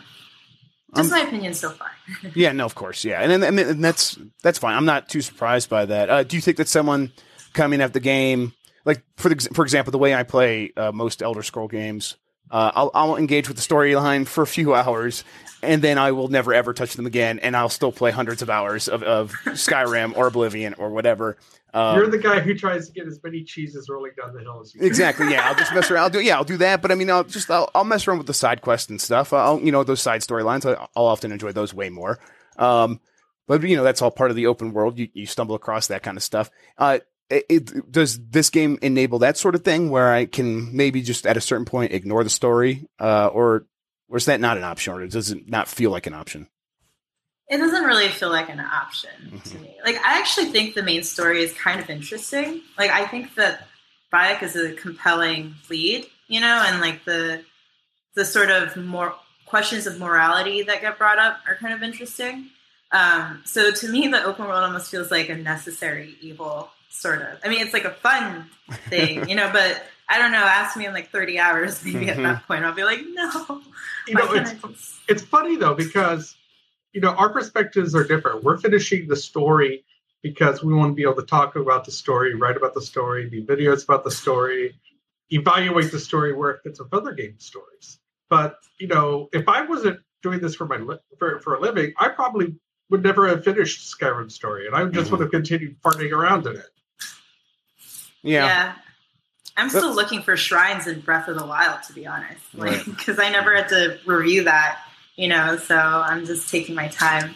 Just 0.95 1.11
Um, 1.11 1.19
my 1.19 1.25
opinion 1.25 1.53
so 1.53 1.69
far. 1.69 1.91
Yeah, 2.35 2.51
no, 2.51 2.65
of 2.65 2.75
course, 2.75 3.05
yeah, 3.05 3.21
and 3.21 3.43
and, 3.43 3.57
and 3.59 3.83
that's 3.83 4.17
that's 4.43 4.59
fine. 4.59 4.75
I'm 4.75 4.85
not 4.85 5.07
too 5.09 5.21
surprised 5.21 5.69
by 5.69 5.85
that. 5.85 6.09
Uh, 6.09 6.23
do 6.23 6.35
you 6.35 6.41
think 6.41 6.57
that 6.57 6.67
someone 6.67 7.11
coming 7.53 7.81
at 7.81 7.93
the 7.93 7.99
game, 8.01 8.53
like 8.83 9.01
for 9.15 9.29
the, 9.29 9.49
for 9.53 9.63
example, 9.63 9.91
the 9.91 9.97
way 9.97 10.13
I 10.13 10.23
play 10.23 10.71
uh, 10.75 10.91
most 10.91 11.21
Elder 11.21 11.43
Scroll 11.43 11.69
games, 11.69 12.17
uh, 12.51 12.71
I'll 12.75 12.91
I'll 12.93 13.15
engage 13.17 13.47
with 13.47 13.57
the 13.57 13.63
storyline 13.63 14.27
for 14.27 14.41
a 14.41 14.47
few 14.47 14.73
hours, 14.73 15.23
and 15.63 15.81
then 15.81 15.97
I 15.97 16.11
will 16.11 16.27
never 16.27 16.53
ever 16.53 16.73
touch 16.73 16.93
them 16.95 17.05
again, 17.05 17.39
and 17.39 17.55
I'll 17.55 17.69
still 17.69 17.91
play 17.91 18.11
hundreds 18.11 18.41
of 18.41 18.49
hours 18.49 18.87
of, 18.87 19.03
of 19.03 19.31
Skyrim 19.45 20.17
or 20.17 20.27
Oblivion 20.27 20.75
or 20.75 20.89
whatever. 20.89 21.37
Um, 21.73 21.95
You're 21.95 22.09
the 22.09 22.17
guy 22.17 22.41
who 22.41 22.53
tries 22.53 22.87
to 22.87 22.93
get 22.93 23.07
as 23.07 23.21
many 23.23 23.43
cheeses 23.43 23.87
rolling 23.89 24.11
down 24.17 24.33
the 24.33 24.41
hill 24.41 24.59
as 24.61 24.73
you 24.73 24.81
can. 24.81 24.87
Exactly. 24.87 25.31
Yeah, 25.31 25.47
I'll 25.47 25.55
just 25.55 25.73
mess 25.73 25.89
around. 25.89 26.03
I'll 26.03 26.09
do. 26.09 26.19
Yeah, 26.19 26.35
I'll 26.35 26.43
do 26.43 26.57
that. 26.57 26.81
But 26.81 26.91
I 26.91 26.95
mean, 26.95 27.09
I'll 27.09 27.23
just 27.23 27.49
I'll, 27.49 27.69
I'll 27.73 27.85
mess 27.85 28.07
around 28.07 28.17
with 28.17 28.27
the 28.27 28.33
side 28.33 28.61
quests 28.61 28.89
and 28.89 28.99
stuff. 28.99 29.31
I'll 29.31 29.59
you 29.61 29.71
know 29.71 29.83
those 29.83 30.01
side 30.01 30.21
storylines. 30.21 30.65
I'll 30.65 31.05
often 31.05 31.31
enjoy 31.31 31.53
those 31.53 31.73
way 31.73 31.89
more. 31.89 32.19
Um, 32.57 32.99
but 33.47 33.63
you 33.63 33.77
know 33.77 33.83
that's 33.83 34.01
all 34.01 34.11
part 34.11 34.29
of 34.29 34.35
the 34.35 34.47
open 34.47 34.73
world. 34.73 34.99
You 34.99 35.07
you 35.13 35.25
stumble 35.25 35.55
across 35.55 35.87
that 35.87 36.03
kind 36.03 36.17
of 36.17 36.23
stuff. 36.23 36.51
Uh, 36.77 36.99
it, 37.31 37.45
it, 37.49 37.91
does 37.91 38.19
this 38.29 38.49
game 38.49 38.77
enable 38.81 39.19
that 39.19 39.37
sort 39.37 39.55
of 39.55 39.63
thing 39.63 39.89
where 39.89 40.11
I 40.11 40.25
can 40.25 40.75
maybe 40.75 41.01
just 41.01 41.25
at 41.25 41.37
a 41.37 41.41
certain 41.41 41.65
point 41.65 41.93
ignore 41.93 42.23
the 42.23 42.29
story, 42.29 42.87
uh, 42.99 43.27
or 43.27 43.65
or 44.09 44.17
is 44.17 44.25
that 44.25 44.39
not 44.41 44.57
an 44.57 44.63
option, 44.63 44.93
or 44.93 45.07
does 45.07 45.31
it 45.31 45.47
not 45.49 45.67
feel 45.67 45.89
like 45.91 46.07
an 46.07 46.13
option? 46.13 46.47
it 47.49 47.57
doesn't 47.57 47.83
really 47.83 48.07
feel 48.07 48.29
like 48.29 48.47
an 48.47 48.61
option 48.61 49.09
to 49.43 49.49
Mhm. 49.57 49.61
me. 49.61 49.75
Like 49.83 49.97
I 49.97 50.19
actually 50.19 50.51
think 50.53 50.73
the 50.73 50.83
main 50.83 51.03
story 51.03 51.43
is 51.43 51.51
kind 51.51 51.81
of 51.81 51.89
interesting. 51.89 52.61
Like 52.77 52.91
I 52.91 53.05
think 53.07 53.35
that 53.35 53.67
Bayek 54.13 54.41
is 54.41 54.55
a 54.55 54.71
compelling 54.71 55.55
lead, 55.69 56.07
you 56.27 56.39
know, 56.39 56.63
and 56.65 56.79
like 56.79 57.03
the 57.03 57.43
the 58.15 58.23
sort 58.23 58.51
of 58.51 58.77
more 58.77 59.13
questions 59.45 59.85
of 59.85 59.99
morality 59.99 60.63
that 60.63 60.79
get 60.79 60.97
brought 60.97 61.19
up 61.19 61.39
are 61.45 61.57
kind 61.57 61.73
of 61.73 61.83
interesting. 61.83 62.49
Um, 62.93 63.41
so 63.45 63.69
to 63.71 63.87
me, 63.89 64.07
the 64.07 64.23
open 64.23 64.45
world 64.45 64.63
almost 64.63 64.89
feels 64.89 65.11
like 65.11 65.27
a 65.27 65.35
necessary 65.35 66.15
evil, 66.21 66.69
sort 66.91 67.21
of. 67.21 67.39
I 67.43 67.49
mean, 67.49 67.61
it's 67.61 67.73
like 67.73 67.85
a 67.85 67.91
fun 67.91 68.49
thing, 68.89 69.27
you 69.29 69.35
know, 69.35 69.49
but 69.51 69.83
I 70.09 70.17
don't 70.19 70.31
know. 70.31 70.37
Ask 70.39 70.75
me 70.77 70.85
in 70.85 70.93
like 70.93 71.09
thirty 71.09 71.39
hours, 71.39 71.83
maybe 71.83 72.05
Mhm. 72.05 72.09
at 72.09 72.17
that 72.17 72.47
point, 72.47 72.63
I'll 72.65 72.73
be 72.73 72.83
like, 72.83 72.99
no. 73.13 73.61
You 74.07 74.15
know, 74.15 74.31
it's 74.33 74.51
just- 74.61 74.99
it's 75.07 75.21
funny 75.23 75.55
though 75.57 75.73
because 75.73 76.35
you 76.93 77.01
know 77.01 77.09
our 77.09 77.29
perspectives 77.29 77.95
are 77.95 78.03
different. 78.03 78.43
We're 78.43 78.57
finishing 78.57 79.07
the 79.07 79.15
story 79.15 79.85
because 80.21 80.63
we 80.63 80.73
want 80.73 80.91
to 80.91 80.95
be 80.95 81.03
able 81.03 81.15
to 81.15 81.25
talk 81.25 81.55
about 81.55 81.85
the 81.85 81.91
story, 81.91 82.35
write 82.35 82.57
about 82.57 82.73
the 82.73 82.81
story, 82.81 83.29
do 83.29 83.43
videos 83.43 83.83
about 83.83 84.03
the 84.03 84.11
story, 84.11 84.75
evaluate 85.29 85.91
the 85.91 85.99
story 85.99 86.33
where 86.33 86.51
it 86.51 86.61
fits 86.63 86.79
with 86.79 86.93
other 86.93 87.13
game 87.13 87.35
stories. 87.39 87.99
But 88.29 88.57
you 88.79 88.87
know, 88.87 89.29
if 89.33 89.47
I 89.47 89.61
wasn't 89.63 89.99
doing 90.21 90.39
this 90.39 90.55
for 90.55 90.65
my 90.65 90.77
li- 90.77 90.99
for, 91.17 91.39
for 91.39 91.55
a 91.55 91.59
living, 91.61 91.93
I 91.97 92.09
probably 92.09 92.55
would 92.89 93.01
never 93.03 93.27
have 93.29 93.43
finished 93.45 93.97
Skyrim 93.97 94.29
story, 94.31 94.67
and 94.67 94.75
I 94.75 94.83
just 94.85 95.07
Mhm. 95.07 95.11
would 95.11 95.21
have 95.21 95.31
continued 95.31 95.81
farting 95.81 96.11
around 96.11 96.45
in 96.45 96.57
it. 96.57 96.69
Yeah. 98.23 98.45
Yeah. 98.45 98.73
I'm 99.57 99.69
still 99.69 99.93
looking 99.93 100.21
for 100.21 100.37
shrines 100.37 100.87
in 100.87 101.01
Breath 101.01 101.27
of 101.27 101.37
the 101.37 101.45
Wild, 101.45 101.83
to 101.83 101.93
be 101.93 102.07
honest, 102.07 102.39
like 102.53 102.71
Right. 102.71 102.85
because 102.85 103.19
I 103.19 103.29
never 103.29 103.53
had 103.55 103.67
to 103.69 103.99
review 104.05 104.45
that, 104.45 104.79
you 105.17 105.27
know. 105.27 105.57
So 105.57 105.75
I'm 105.77 106.25
just 106.25 106.49
taking 106.49 106.73
my 106.73 106.87
time 106.87 107.35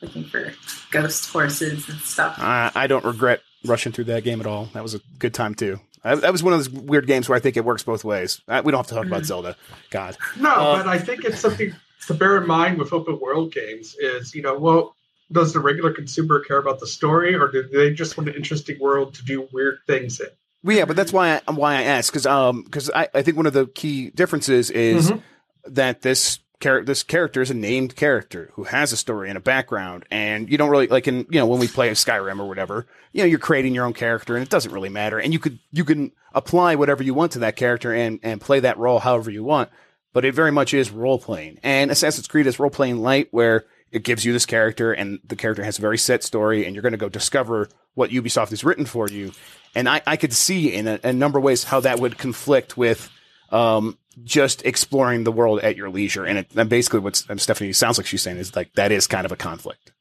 looking 0.00 0.24
for 0.24 0.52
ghost 0.90 1.30
horses 1.30 1.88
and 1.88 1.98
stuff. 2.00 2.34
I, 2.38 2.72
I 2.74 2.86
don't 2.88 3.04
regret 3.04 3.42
rushing 3.64 3.92
through 3.92 4.04
that 4.04 4.24
game 4.24 4.40
at 4.40 4.46
all. 4.46 4.68
That 4.74 4.82
was 4.82 4.94
a 4.94 5.00
good 5.18 5.34
time 5.34 5.54
too. 5.54 5.78
I, 6.02 6.16
that 6.16 6.32
was 6.32 6.42
one 6.42 6.52
of 6.52 6.58
those 6.58 6.68
weird 6.70 7.06
games 7.06 7.28
where 7.28 7.36
I 7.36 7.40
think 7.40 7.56
it 7.56 7.64
works 7.64 7.84
both 7.84 8.04
ways. 8.04 8.40
Uh, 8.48 8.62
we 8.64 8.72
don't 8.72 8.80
have 8.80 8.88
to 8.88 8.94
talk 8.94 9.06
about 9.06 9.22
Mhm. 9.22 9.26
Zelda. 9.26 9.56
God. 9.90 10.16
No, 10.38 10.50
Uh, 10.50 10.76
but 10.78 10.88
I 10.88 10.98
think 10.98 11.24
it's 11.24 11.38
something 11.40 11.74
to 12.08 12.14
bear 12.14 12.36
in 12.38 12.46
mind 12.46 12.78
with 12.78 12.92
open 12.92 13.20
world 13.20 13.52
games 13.52 13.94
is, 14.00 14.34
you 14.34 14.42
know, 14.42 14.58
well, 14.58 14.95
does 15.32 15.52
the 15.52 15.60
regular 15.60 15.92
consumer 15.92 16.40
care 16.40 16.58
about 16.58 16.80
the 16.80 16.86
story 16.86 17.34
or 17.34 17.48
do 17.50 17.62
they 17.72 17.92
just 17.92 18.16
want 18.16 18.28
an 18.28 18.34
interesting 18.36 18.78
world 18.80 19.14
to 19.14 19.24
do 19.24 19.48
weird 19.52 19.78
things 19.86 20.20
in? 20.20 20.28
Well, 20.62 20.76
yeah, 20.76 20.84
but 20.84 20.96
that's 20.96 21.12
why 21.12 21.40
I, 21.46 21.50
why 21.52 21.76
I 21.76 21.82
asked 21.82 22.10
because 22.12 22.26
um 22.26 22.62
because 22.62 22.90
I, 22.90 23.08
I 23.14 23.22
think 23.22 23.36
one 23.36 23.46
of 23.46 23.52
the 23.52 23.66
key 23.66 24.10
differences 24.10 24.70
is 24.70 25.10
Mhm. 25.10 25.22
that 25.68 26.02
this 26.02 26.38
char- 26.60 26.82
this 26.84 27.02
character 27.02 27.40
is 27.42 27.50
a 27.50 27.54
named 27.54 27.94
character 27.96 28.50
who 28.54 28.64
has 28.64 28.92
a 28.92 28.96
story 28.96 29.28
and 29.28 29.36
a 29.36 29.40
background, 29.40 30.04
and 30.10 30.50
you 30.50 30.58
don't 30.58 30.70
really 30.70 30.86
like 30.88 31.06
in 31.06 31.26
you 31.30 31.38
know 31.38 31.46
when 31.46 31.60
we 31.60 31.68
play 31.68 31.90
Skyrim 31.90 32.40
or 32.40 32.46
whatever, 32.48 32.86
you 33.12 33.22
know 33.22 33.26
you're 33.26 33.38
creating 33.38 33.74
your 33.74 33.84
own 33.84 33.92
character 33.92 34.34
and 34.34 34.42
it 34.42 34.50
doesn't 34.50 34.72
really 34.72 34.88
matter, 34.88 35.18
and 35.18 35.32
you 35.32 35.38
could 35.38 35.58
you 35.72 35.84
can 35.84 36.10
apply 36.34 36.74
whatever 36.74 37.02
you 37.02 37.14
want 37.14 37.32
to 37.32 37.38
that 37.40 37.56
character 37.56 37.92
and 37.94 38.18
and 38.22 38.40
play 38.40 38.58
that 38.60 38.78
role 38.78 38.98
however 38.98 39.30
you 39.30 39.44
want, 39.44 39.70
but 40.12 40.24
it 40.24 40.34
very 40.34 40.50
much 40.52 40.72
is 40.74 40.90
role 40.90 41.18
playing, 41.18 41.58
and 41.62 41.90
Assassin's 41.92 42.26
Creed 42.26 42.46
is 42.46 42.58
role 42.58 42.70
playing 42.70 42.98
light 43.02 43.28
where 43.30 43.64
it 43.92 44.02
gives 44.02 44.24
you 44.24 44.32
this 44.32 44.46
character 44.46 44.92
and 44.92 45.20
the 45.26 45.36
character 45.36 45.62
has 45.64 45.78
a 45.78 45.80
very 45.80 45.98
set 45.98 46.22
story 46.24 46.64
and 46.66 46.74
you're 46.74 46.82
going 46.82 46.92
to 46.92 46.98
go 46.98 47.08
discover 47.08 47.68
what 47.94 48.10
Ubisoft 48.10 48.50
has 48.50 48.64
written 48.64 48.84
for 48.84 49.08
you. 49.08 49.32
And 49.74 49.88
I, 49.88 50.02
I 50.06 50.16
could 50.16 50.32
see 50.32 50.72
in 50.72 50.86
a, 50.88 50.98
a 51.04 51.12
number 51.12 51.38
of 51.38 51.44
ways 51.44 51.64
how 51.64 51.80
that 51.80 52.00
would 52.00 52.18
conflict 52.18 52.76
with 52.76 53.08
um, 53.50 53.96
just 54.24 54.64
exploring 54.64 55.24
the 55.24 55.32
world 55.32 55.60
at 55.60 55.76
your 55.76 55.88
leisure. 55.90 56.24
And, 56.24 56.38
it, 56.38 56.48
and 56.56 56.68
basically 56.68 57.00
what 57.00 57.22
um, 57.28 57.38
Stephanie 57.38 57.72
sounds 57.72 57.98
like 57.98 58.06
she's 58.06 58.22
saying 58.22 58.38
is 58.38 58.56
like 58.56 58.72
that 58.74 58.90
is 58.92 59.06
kind 59.06 59.24
of 59.24 59.32
a 59.32 59.36
conflict, 59.36 59.92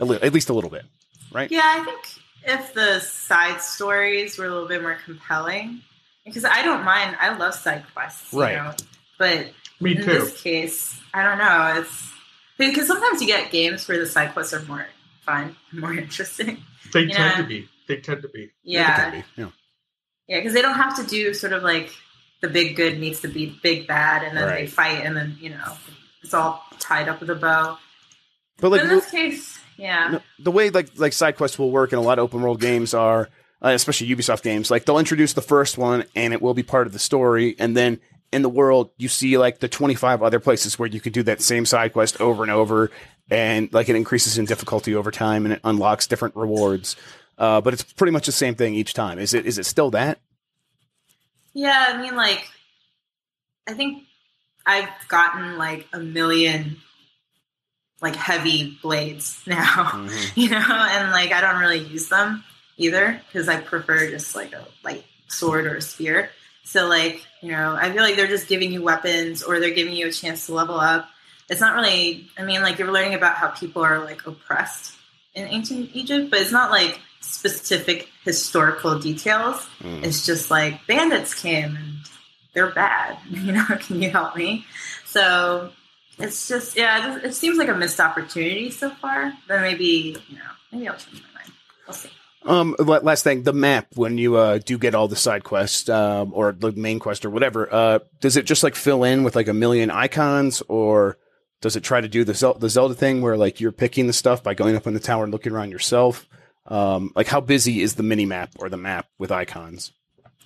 a 0.00 0.04
li- 0.04 0.18
at 0.22 0.32
least 0.32 0.48
a 0.50 0.52
little 0.52 0.70
bit, 0.70 0.84
right? 1.32 1.50
Yeah, 1.50 1.62
I 1.64 1.84
think 1.84 2.00
if 2.44 2.74
the 2.74 3.00
side 3.00 3.60
stories 3.62 4.36
were 4.38 4.46
a 4.46 4.50
little 4.50 4.68
bit 4.68 4.82
more 4.82 4.98
compelling, 5.04 5.80
because 6.24 6.44
I 6.44 6.62
don't 6.62 6.84
mind, 6.84 7.16
I 7.20 7.34
love 7.36 7.54
side 7.54 7.84
quests, 7.94 8.32
you 8.32 8.40
Right. 8.40 8.56
know, 8.56 8.72
but 9.18 9.50
Me 9.80 9.92
in 9.92 9.98
too. 9.98 10.04
this 10.04 10.42
case, 10.42 11.00
I 11.14 11.22
don't 11.22 11.38
know. 11.38 11.80
It's 11.80 12.07
because 12.66 12.86
sometimes 12.86 13.20
you 13.20 13.26
get 13.26 13.50
games 13.50 13.86
where 13.88 13.98
the 13.98 14.06
side 14.06 14.32
quests 14.32 14.52
are 14.52 14.62
more 14.64 14.86
fun, 15.22 15.56
more 15.72 15.94
interesting. 15.94 16.58
They 16.92 17.02
Yeah. 17.02 17.16
tend 17.16 17.36
to 17.36 17.44
be. 17.44 17.68
They 17.86 17.96
tend 17.96 18.22
to 18.22 18.28
be. 18.28 18.42
It 18.44 18.50
Yeah, 18.62 18.96
can 19.10 19.12
be, 19.12 19.24
yeah. 19.36 19.48
yeah, 20.26 20.38
because 20.38 20.52
they 20.52 20.62
don't 20.62 20.74
have 20.76 20.96
to 20.96 21.06
do 21.06 21.32
sort 21.34 21.52
of 21.52 21.62
like 21.62 21.90
the 22.40 22.48
big 22.48 22.76
good 22.76 22.98
meets 23.00 23.20
the 23.20 23.28
big 23.28 23.62
big 23.62 23.86
bad, 23.86 24.22
and 24.22 24.36
then 24.36 24.48
they 24.48 24.66
fight, 24.66 25.04
and 25.04 25.16
then 25.16 25.36
you 25.40 25.50
know 25.50 25.72
it's 26.22 26.34
all 26.34 26.62
tied 26.78 27.08
up 27.08 27.20
with 27.20 27.30
a 27.30 27.34
bow. 27.34 27.78
But 28.58 28.62
But 28.62 28.70
like 28.72 28.80
in 28.82 28.88
this 28.88 29.10
case, 29.10 29.58
yeah, 29.76 30.18
the 30.38 30.50
way 30.50 30.70
like 30.70 30.90
like 30.96 31.12
side 31.12 31.36
quests 31.36 31.58
will 31.58 31.70
work 31.70 31.92
in 31.92 31.98
a 31.98 32.02
lot 32.02 32.18
of 32.18 32.24
open 32.24 32.42
world 32.42 32.60
games 32.60 32.92
are 32.92 33.28
uh, 33.62 33.68
especially 33.70 34.08
Ubisoft 34.08 34.42
games 34.42 34.70
like 34.70 34.84
they'll 34.84 34.98
introduce 34.98 35.32
the 35.32 35.42
first 35.42 35.78
one 35.78 36.04
and 36.14 36.32
it 36.32 36.40
will 36.42 36.54
be 36.54 36.62
part 36.62 36.86
of 36.86 36.92
the 36.92 36.98
story 36.98 37.56
and 37.58 37.76
then 37.76 37.98
in 38.32 38.42
the 38.42 38.48
world 38.48 38.90
you 38.98 39.08
see 39.08 39.38
like 39.38 39.58
the 39.58 39.68
25 39.68 40.22
other 40.22 40.40
places 40.40 40.78
where 40.78 40.88
you 40.88 41.00
can 41.00 41.12
do 41.12 41.22
that 41.22 41.40
same 41.40 41.64
side 41.64 41.92
quest 41.92 42.20
over 42.20 42.42
and 42.42 42.52
over 42.52 42.90
and 43.30 43.72
like 43.72 43.88
it 43.88 43.96
increases 43.96 44.38
in 44.38 44.44
difficulty 44.44 44.94
over 44.94 45.10
time 45.10 45.44
and 45.44 45.54
it 45.54 45.60
unlocks 45.64 46.06
different 46.06 46.36
rewards 46.36 46.96
uh, 47.38 47.60
but 47.60 47.72
it's 47.72 47.84
pretty 47.84 48.10
much 48.10 48.26
the 48.26 48.32
same 48.32 48.54
thing 48.54 48.74
each 48.74 48.94
time 48.94 49.18
is 49.18 49.32
it 49.32 49.46
is 49.46 49.58
it 49.58 49.64
still 49.64 49.90
that 49.90 50.18
yeah. 51.58 51.86
I 51.88 52.00
mean, 52.00 52.14
like, 52.14 52.48
I 53.66 53.74
think 53.74 54.04
I've 54.64 54.90
gotten 55.08 55.58
like 55.58 55.88
a 55.92 55.98
million 55.98 56.76
like 58.00 58.14
heavy 58.14 58.78
blades 58.80 59.42
now. 59.46 60.06
you 60.36 60.50
know, 60.50 60.56
and 60.56 61.10
like 61.10 61.32
I 61.32 61.40
don't 61.40 61.58
really 61.58 61.80
use 61.80 62.08
them 62.08 62.44
either 62.76 63.20
because 63.26 63.48
I 63.48 63.60
prefer 63.60 64.08
just 64.08 64.36
like 64.36 64.52
a 64.52 64.64
light 64.84 65.04
sword 65.26 65.66
or 65.66 65.76
a 65.76 65.82
spear. 65.82 66.30
So 66.68 66.86
like, 66.86 67.24
you 67.40 67.50
know, 67.50 67.74
I 67.80 67.90
feel 67.90 68.02
like 68.02 68.16
they're 68.16 68.26
just 68.26 68.46
giving 68.46 68.70
you 68.70 68.82
weapons 68.82 69.42
or 69.42 69.58
they're 69.58 69.74
giving 69.74 69.94
you 69.94 70.08
a 70.08 70.12
chance 70.12 70.46
to 70.46 70.54
level 70.54 70.78
up. 70.78 71.08
it's 71.48 71.62
not 71.62 71.74
really. 71.74 72.28
I 72.36 72.42
mean, 72.42 72.60
like 72.60 72.78
you're 72.78 72.92
learning 72.92 73.14
about 73.14 73.36
how 73.36 73.48
people 73.48 73.82
are 73.82 74.04
like 74.04 74.26
oppressed 74.26 74.94
in 75.34 75.46
ancient 75.48 75.90
Egypt, 75.94 76.28
but 76.30 76.40
it's 76.40 76.52
not 76.52 76.70
like 76.70 77.00
specific 77.20 78.10
historical 78.22 78.98
details. 78.98 79.66
Mm. 79.80 80.04
It's 80.04 80.26
just 80.26 80.50
like 80.50 80.86
bandits 80.86 81.32
came 81.32 81.74
and 81.74 81.94
they're 82.52 82.70
bad. 82.70 83.16
You 83.30 83.52
know, 83.52 83.64
can 83.80 84.02
you 84.02 84.10
help 84.10 84.36
me? 84.36 84.66
So 85.06 85.70
it's 86.18 86.48
just 86.48 86.76
yeah, 86.76 87.16
it, 87.16 87.24
it 87.24 87.34
seems 87.34 87.56
like 87.56 87.68
a 87.68 87.74
missed 87.74 87.98
opportunity 87.98 88.70
so 88.70 88.90
far. 88.90 89.32
But 89.46 89.62
maybe 89.62 90.16
you 90.28 90.36
know, 90.36 90.50
maybe 90.70 90.86
I'll 90.86 90.98
change 90.98 91.22
my 91.22 91.40
mind. 91.40 91.52
We'll 91.86 91.94
see. 91.94 92.10
Um, 92.44 92.76
last 92.78 93.24
thing, 93.24 93.42
the 93.42 93.52
map 93.52 93.88
when 93.94 94.16
you 94.16 94.36
uh 94.36 94.58
do 94.58 94.78
get 94.78 94.94
all 94.94 95.08
the 95.08 95.16
side 95.16 95.44
quests, 95.44 95.88
um, 95.88 96.32
or 96.32 96.52
the 96.52 96.72
main 96.72 96.98
quest 96.98 97.24
or 97.24 97.30
whatever, 97.30 97.72
uh, 97.72 97.98
does 98.20 98.36
it 98.36 98.46
just 98.46 98.62
like 98.62 98.74
fill 98.74 99.04
in 99.04 99.24
with 99.24 99.36
like 99.36 99.48
a 99.48 99.54
million 99.54 99.90
icons, 99.90 100.62
or 100.68 101.18
does 101.60 101.76
it 101.76 101.82
try 101.82 102.00
to 102.00 102.08
do 102.08 102.24
the 102.24 102.34
Zel- 102.34 102.54
the 102.54 102.68
Zelda 102.68 102.94
thing 102.94 103.20
where 103.20 103.36
like 103.36 103.60
you're 103.60 103.72
picking 103.72 104.06
the 104.06 104.12
stuff 104.12 104.42
by 104.42 104.54
going 104.54 104.76
up 104.76 104.86
in 104.86 104.94
the 104.94 105.00
tower 105.00 105.24
and 105.24 105.32
looking 105.32 105.52
around 105.52 105.70
yourself? 105.70 106.26
Um, 106.66 107.12
like 107.16 107.26
how 107.26 107.40
busy 107.40 107.82
is 107.82 107.94
the 107.94 108.02
mini 108.02 108.26
map 108.26 108.50
or 108.58 108.68
the 108.68 108.76
map 108.76 109.06
with 109.18 109.32
icons? 109.32 109.92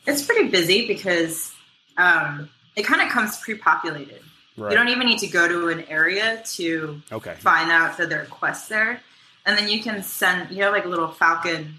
It's 0.06 0.24
pretty 0.24 0.48
busy 0.48 0.86
because 0.86 1.52
um, 1.96 2.48
it 2.76 2.84
kind 2.84 3.02
of 3.02 3.08
comes 3.08 3.38
pre-populated. 3.38 4.20
Right. 4.56 4.70
You 4.70 4.76
don't 4.76 4.88
even 4.88 5.06
need 5.06 5.18
to 5.20 5.26
go 5.26 5.48
to 5.48 5.68
an 5.68 5.84
area 5.88 6.42
to 6.54 7.00
okay. 7.10 7.34
find 7.38 7.70
out 7.70 7.96
that 7.98 8.08
there 8.08 8.22
are 8.22 8.26
quests 8.26 8.68
there, 8.68 9.00
and 9.46 9.58
then 9.58 9.68
you 9.68 9.82
can 9.82 10.02
send. 10.02 10.50
You 10.50 10.64
have 10.64 10.72
like 10.72 10.84
a 10.84 10.88
little 10.88 11.08
falcon, 11.08 11.74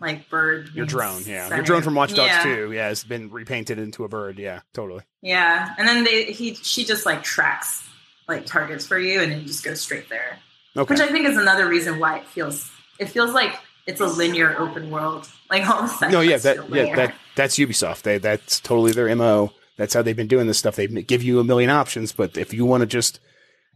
like 0.00 0.28
bird. 0.28 0.70
Your 0.74 0.86
drone, 0.86 1.22
yeah. 1.26 1.54
Your 1.54 1.64
drone 1.64 1.82
from 1.82 1.94
Watch 1.94 2.14
Dogs 2.14 2.32
Yeah. 2.32 2.42
2, 2.42 2.72
yeah, 2.72 2.88
has 2.88 3.04
been 3.04 3.30
repainted 3.30 3.78
into 3.78 4.04
a 4.04 4.08
bird. 4.08 4.38
Yeah, 4.38 4.60
totally. 4.72 5.02
Yeah, 5.20 5.74
and 5.78 5.86
then 5.86 6.04
they 6.04 6.24
he 6.24 6.54
she 6.54 6.84
just 6.84 7.06
like 7.06 7.22
tracks 7.22 7.82
like 8.28 8.46
targets 8.46 8.86
for 8.86 8.98
you, 8.98 9.20
and 9.20 9.32
then 9.32 9.40
you 9.40 9.46
just 9.46 9.64
go 9.64 9.74
straight 9.74 10.08
there. 10.08 10.38
Okay. 10.76 10.92
Which 10.92 11.00
I 11.00 11.08
think 11.08 11.26
is 11.26 11.36
another 11.36 11.68
reason 11.68 11.98
why 11.98 12.18
it 12.18 12.26
feels 12.26 12.70
it 12.98 13.06
feels 13.08 13.32
like 13.34 13.58
it's 13.86 14.00
a 14.00 14.06
linear 14.06 14.58
open 14.58 14.90
world. 14.90 15.28
Like 15.50 15.68
all 15.68 15.82
the 15.82 15.88
side 15.88 16.12
no, 16.12 16.20
yeah, 16.20 16.38
that 16.38 16.70
yeah, 16.70 16.96
that 16.96 17.14
that's 17.36 17.58
Ubisoft. 17.58 18.02
They 18.02 18.18
that's 18.18 18.60
totally 18.60 18.92
their 18.92 19.14
mo. 19.14 19.52
That's 19.76 19.94
how 19.94 20.02
they've 20.02 20.16
been 20.16 20.28
doing 20.28 20.46
this 20.46 20.58
stuff. 20.58 20.76
They 20.76 20.86
give 20.86 21.22
you 21.22 21.40
a 21.40 21.44
million 21.44 21.70
options, 21.70 22.12
but 22.12 22.36
if 22.36 22.52
you 22.52 22.64
want 22.64 22.82
to 22.82 22.86
just, 22.86 23.20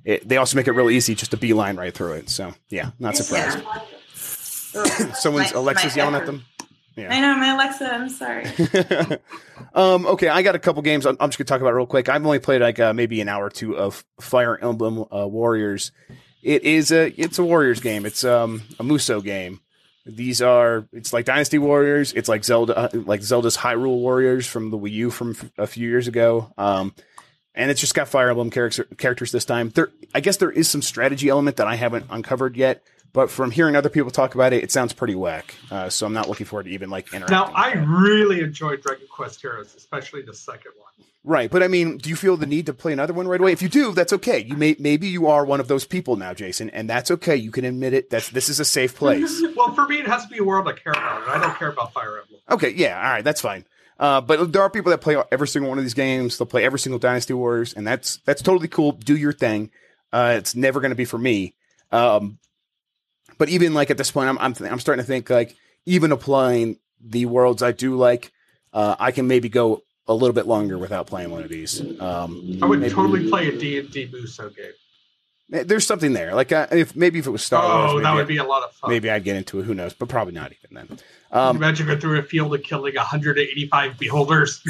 it, 0.06 0.26
they 0.26 0.36
also 0.36 0.56
make 0.56 0.68
it 0.68 0.72
real 0.72 0.88
easy 0.88 1.14
just 1.16 1.32
to 1.32 1.36
beeline 1.36 1.76
right 1.76 1.92
through 1.92 2.12
it. 2.12 2.30
So 2.30 2.54
yeah, 2.70 2.92
not 2.98 3.16
surprised. 3.16 3.58
Yeah. 4.72 5.12
Someone's 5.14 5.52
My- 5.52 5.60
Alexa's 5.60 5.96
my 5.96 6.02
yelling 6.02 6.14
at 6.14 6.26
them. 6.26 6.44
Yeah. 6.94 7.14
I 7.14 7.20
know, 7.20 7.36
my 7.36 7.52
Alexa. 7.52 7.92
I'm 7.92 8.08
sorry. 8.08 8.46
um, 9.74 10.06
okay, 10.06 10.28
I 10.28 10.40
got 10.40 10.54
a 10.54 10.58
couple 10.58 10.80
games. 10.80 11.04
I'm, 11.04 11.16
I'm 11.20 11.28
just 11.28 11.38
gonna 11.38 11.46
talk 11.46 11.60
about 11.60 11.74
real 11.74 11.84
quick. 11.86 12.08
I've 12.08 12.24
only 12.24 12.38
played 12.38 12.62
like 12.62 12.80
uh, 12.80 12.94
maybe 12.94 13.20
an 13.20 13.28
hour 13.28 13.44
or 13.44 13.50
two 13.50 13.76
of 13.76 14.02
Fire 14.20 14.56
Emblem 14.56 15.04
uh, 15.12 15.26
Warriors. 15.26 15.92
It 16.42 16.62
is 16.62 16.92
a 16.92 17.08
it's 17.20 17.38
a 17.38 17.44
Warriors 17.44 17.80
game. 17.80 18.06
It's 18.06 18.24
um 18.24 18.62
a 18.78 18.84
Musou 18.84 19.22
game. 19.22 19.60
These 20.06 20.40
are 20.40 20.86
it's 20.92 21.12
like 21.12 21.26
Dynasty 21.26 21.58
Warriors. 21.58 22.12
It's 22.14 22.28
like 22.28 22.44
Zelda 22.44 22.76
uh, 22.78 22.88
like 22.94 23.22
Zelda's 23.22 23.56
Hyrule 23.58 23.98
Warriors 23.98 24.46
from 24.46 24.70
the 24.70 24.78
Wii 24.78 24.92
U 24.92 25.10
from 25.10 25.36
a 25.58 25.66
few 25.66 25.86
years 25.88 26.08
ago. 26.08 26.52
Um, 26.56 26.94
and 27.56 27.70
it's 27.70 27.80
just 27.80 27.94
got 27.94 28.08
Fire 28.08 28.28
Emblem 28.28 28.50
character, 28.50 28.84
characters 28.98 29.32
this 29.32 29.44
time. 29.44 29.70
There, 29.70 29.90
I 30.14 30.20
guess 30.20 30.36
there 30.36 30.50
is 30.50 30.68
some 30.68 30.82
strategy 30.82 31.28
element 31.28 31.56
that 31.56 31.66
I 31.66 31.74
haven't 31.76 32.06
uncovered 32.10 32.56
yet. 32.56 32.82
But 33.12 33.30
from 33.30 33.50
hearing 33.50 33.76
other 33.76 33.88
people 33.88 34.10
talk 34.10 34.34
about 34.34 34.52
it, 34.52 34.62
it 34.62 34.70
sounds 34.70 34.92
pretty 34.92 35.14
whack. 35.14 35.54
Uh, 35.70 35.88
so 35.88 36.04
I'm 36.04 36.12
not 36.12 36.28
looking 36.28 36.44
forward 36.44 36.64
to 36.64 36.70
even 36.70 36.90
like 36.90 37.14
interacting. 37.14 37.34
Now, 37.34 37.50
I 37.54 37.72
really 37.72 38.40
enjoyed 38.40 38.82
Dragon 38.82 39.06
Quest 39.08 39.40
Heroes, 39.40 39.74
especially 39.74 40.20
the 40.20 40.34
second 40.34 40.72
one. 40.78 41.06
Right, 41.24 41.50
but 41.50 41.62
I 41.62 41.68
mean, 41.68 41.96
do 41.96 42.10
you 42.10 42.14
feel 42.14 42.36
the 42.36 42.46
need 42.46 42.66
to 42.66 42.74
play 42.74 42.92
another 42.92 43.14
one 43.14 43.26
right 43.26 43.40
away? 43.40 43.52
If 43.52 43.62
you 43.62 43.68
do, 43.70 43.92
that's 43.92 44.12
okay. 44.12 44.38
You 44.38 44.56
may 44.56 44.76
maybe 44.78 45.08
you 45.08 45.26
are 45.28 45.44
one 45.46 45.58
of 45.60 45.66
those 45.66 45.84
people 45.84 46.14
now, 46.16 46.34
Jason, 46.34 46.68
and 46.70 46.90
that's 46.90 47.10
okay. 47.10 47.34
You 47.34 47.50
can 47.50 47.64
admit 47.64 47.94
it. 47.94 48.10
That's 48.10 48.28
this 48.28 48.48
is 48.48 48.60
a 48.60 48.64
safe 48.64 48.94
place. 48.98 49.42
Well, 49.56 49.72
for 49.74 49.88
me, 49.88 49.98
it 49.98 50.06
has 50.06 50.22
to 50.24 50.28
be 50.28 50.38
a 50.38 50.44
world 50.44 50.68
I 50.68 50.72
care 50.74 50.92
about, 50.92 51.22
and 51.22 51.30
I 51.32 51.40
don't 51.40 51.56
care 51.56 51.70
about 51.70 51.92
Fire 51.94 52.20
Emblem. 52.20 52.40
okay, 52.50 52.70
yeah, 52.70 52.96
all 52.96 53.10
right, 53.12 53.24
that's 53.24 53.40
fine. 53.40 53.64
Uh, 53.98 54.20
but 54.20 54.52
there 54.52 54.62
are 54.62 54.68
people 54.70 54.90
that 54.90 55.00
play 55.00 55.16
every 55.32 55.48
single 55.48 55.68
one 55.70 55.78
of 55.78 55.84
these 55.84 55.94
games. 55.94 56.36
They'll 56.36 56.46
play 56.46 56.64
every 56.64 56.78
single 56.78 56.98
Dynasty 56.98 57.32
Warriors, 57.34 57.72
and 57.72 57.86
that's 57.86 58.18
that's 58.26 58.42
totally 58.42 58.68
cool. 58.68 58.92
Do 58.92 59.16
your 59.16 59.32
thing. 59.32 59.70
Uh, 60.12 60.34
it's 60.36 60.54
never 60.54 60.80
going 60.80 60.90
to 60.90 60.96
be 60.96 61.04
for 61.06 61.18
me. 61.18 61.54
Um, 61.92 62.38
but 63.38 63.48
even 63.48 63.74
like 63.74 63.90
at 63.90 63.98
this 63.98 64.10
point, 64.10 64.28
I'm 64.28 64.38
I'm, 64.38 64.52
th- 64.54 64.70
I'm 64.70 64.80
starting 64.80 65.02
to 65.02 65.06
think 65.06 65.30
like 65.30 65.56
even 65.86 66.12
applying 66.12 66.78
the 67.00 67.26
worlds 67.26 67.62
I 67.62 67.72
do 67.72 67.96
like, 67.96 68.32
uh, 68.72 68.96
I 68.98 69.12
can 69.12 69.26
maybe 69.28 69.48
go 69.48 69.82
a 70.08 70.14
little 70.14 70.34
bit 70.34 70.46
longer 70.46 70.78
without 70.78 71.06
playing 71.06 71.30
one 71.30 71.42
of 71.42 71.48
these. 71.48 71.80
Um, 72.00 72.58
I 72.62 72.66
would 72.66 72.80
maybe- 72.80 72.94
totally 72.94 73.28
play 73.28 73.48
a 73.48 73.58
D&D 73.58 74.08
Musou 74.12 74.54
game. 74.56 74.66
Eh, 75.52 75.62
There's 75.64 75.86
something 75.86 76.12
there. 76.12 76.34
Like 76.34 76.52
uh, 76.52 76.66
if 76.70 76.94
maybe 76.96 77.18
if 77.18 77.26
it 77.26 77.30
was 77.30 77.42
Star 77.44 77.62
Wars, 77.62 77.90
Oh, 77.90 77.94
maybe, 77.94 78.02
that 78.04 78.12
I- 78.12 78.14
would 78.14 78.28
be 78.28 78.36
a 78.36 78.44
lot 78.44 78.62
of 78.62 78.72
fun. 78.74 78.90
maybe 78.90 79.10
I'd 79.10 79.24
get 79.24 79.36
into 79.36 79.60
it. 79.60 79.64
Who 79.64 79.74
knows? 79.74 79.94
But 79.94 80.08
probably 80.08 80.34
not 80.34 80.52
even 80.52 80.74
then. 80.88 80.98
Um, 81.32 81.56
you 81.56 81.62
imagine 81.62 81.86
going 81.86 82.00
through 82.00 82.18
a 82.18 82.22
field 82.22 82.54
and 82.54 82.62
killing 82.62 82.94
185 82.94 83.98
beholders. 83.98 84.62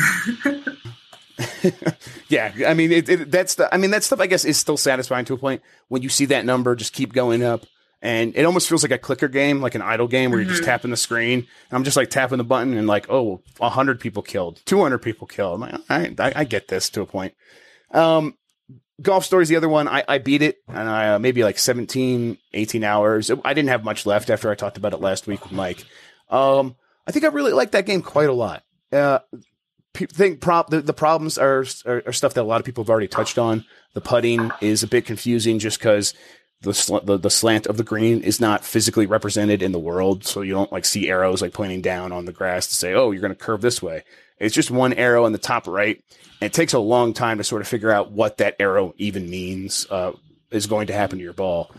yeah, 2.29 2.53
I 2.67 2.75
mean 2.75 2.93
it, 2.93 3.09
it, 3.09 3.31
that's 3.31 3.57
the. 3.57 3.73
I 3.73 3.77
mean 3.77 3.91
that 3.91 4.05
stuff. 4.05 4.21
I 4.21 4.27
guess 4.27 4.45
is 4.45 4.57
still 4.57 4.77
satisfying 4.77 5.25
to 5.27 5.35
a 5.35 5.39
point 5.39 5.63
when 5.89 6.03
you 6.03 6.09
see 6.09 6.25
that 6.27 6.45
number 6.45 6.75
just 6.75 6.93
keep 6.93 7.13
going 7.13 7.43
up, 7.43 7.67
and 8.01 8.35
it 8.37 8.45
almost 8.45 8.69
feels 8.69 8.83
like 8.83 8.93
a 8.93 8.99
clicker 8.99 9.29
game, 9.29 9.61
like 9.61 9.75
an 9.75 9.83
idle 9.83 10.09
game 10.09 10.31
where 10.31 10.41
you're 10.41 10.49
just 10.49 10.65
tapping 10.65 10.91
the 10.91 10.97
screen. 10.97 11.41
And 11.41 11.77
I'm 11.77 11.85
just 11.85 11.97
like 11.97 12.09
tapping 12.09 12.39
the 12.39 12.45
button 12.45 12.77
and 12.77 12.87
like, 12.87 13.11
oh, 13.11 13.43
100 13.59 14.01
people 14.01 14.23
killed, 14.23 14.63
two 14.65 14.81
hundred 14.81 14.99
people 14.99 15.27
killed. 15.27 15.55
I'm 15.55 15.61
like, 15.61 15.75
all 15.75 15.99
right, 15.99 16.21
I, 16.21 16.33
I 16.37 16.45
get 16.45 16.69
this 16.69 16.89
to 16.91 17.03
a 17.03 17.07
point. 17.07 17.35
Um, 17.91 18.37
golf 19.03 19.25
stories 19.27 19.51
the 19.51 19.57
other 19.57 19.69
one 19.69 19.89
i, 19.89 20.03
I 20.09 20.17
beat 20.19 20.41
it 20.41 20.63
and 20.69 20.89
i 20.89 21.11
uh, 21.11 21.19
maybe 21.19 21.45
like 21.45 21.59
17 21.59 22.39
18 22.55 22.83
hours 22.83 23.31
i 23.45 23.53
didn't 23.53 23.69
have 23.69 23.85
much 23.85 24.07
left 24.07 24.31
after 24.31 24.51
i 24.51 24.55
talked 24.55 24.79
about 24.79 24.95
it 24.95 25.01
last 25.01 25.27
week 25.27 25.43
with 25.43 25.53
mike 25.53 25.85
um 26.31 26.75
i 27.07 27.13
think 27.13 27.25
i 27.25 27.29
really 27.29 27.53
like 27.53 27.73
that 27.73 27.87
game 27.87 28.03
quite 28.03 28.29
a 28.29 28.33
lot. 28.33 28.63
Uh 28.93 29.21
think 29.97 30.41
prop 30.41 30.71
the, 30.71 30.81
the 30.81 30.93
problems 30.93 31.39
are, 31.39 31.65
are 31.87 32.03
are 32.07 32.13
stuff 32.13 32.35
that 32.35 32.43
a 32.43 32.45
lot 32.45 32.61
of 32.61 32.67
people 32.67 32.85
have 32.85 32.91
already 32.91 33.09
touched 33.09 33.39
on. 33.39 33.65
The 33.95 34.01
putting 34.01 34.51
is 34.61 34.83
a 34.83 34.87
bit 34.87 35.07
confusing 35.07 35.59
just 35.59 35.79
because 35.79 36.13
the, 36.61 36.75
sl- 36.75 36.99
the 36.99 37.17
the 37.17 37.31
slant 37.31 37.67
of 37.67 37.77
the 37.77 37.85
green 37.85 38.21
is 38.21 38.41
not 38.41 38.65
physically 38.65 39.07
represented 39.07 39.63
in 39.63 39.73
the 39.73 39.79
world. 39.79 40.25
So 40.25 40.43
you 40.43 40.53
don't 40.53 40.73
like 40.73 40.85
see 40.85 41.09
arrows 41.09 41.41
like 41.41 41.53
pointing 41.53 41.81
down 41.81 42.13
on 42.13 42.25
the 42.27 42.33
grass 42.33 42.67
to 42.67 42.75
say 42.75 42.95
oh 42.95 43.11
you're 43.11 43.23
going 43.23 43.33
to 43.33 43.39
curve 43.39 43.61
this 43.63 43.83
way. 43.83 44.05
It's 44.39 44.55
just 44.55 44.71
one 44.71 44.93
arrow 44.93 45.25
in 45.27 45.33
the 45.33 45.39
top 45.39 45.67
right. 45.67 46.03
And 46.41 46.51
it 46.51 46.53
takes 46.53 46.75
a 46.75 46.79
long 46.79 47.15
time 47.15 47.39
to 47.39 47.45
sort 47.45 47.63
of 47.63 47.69
figure 47.69 47.91
out 47.91 48.13
what 48.13 48.39
that 48.39 48.57
arrow 48.61 48.93
even 48.99 49.31
means 49.31 49.87
uh, 49.89 50.13
is 50.51 50.67
going 50.67 50.89
to 50.89 50.93
happen 50.93 51.19
to 51.19 51.25
your 51.25 51.33
ball. 51.33 51.71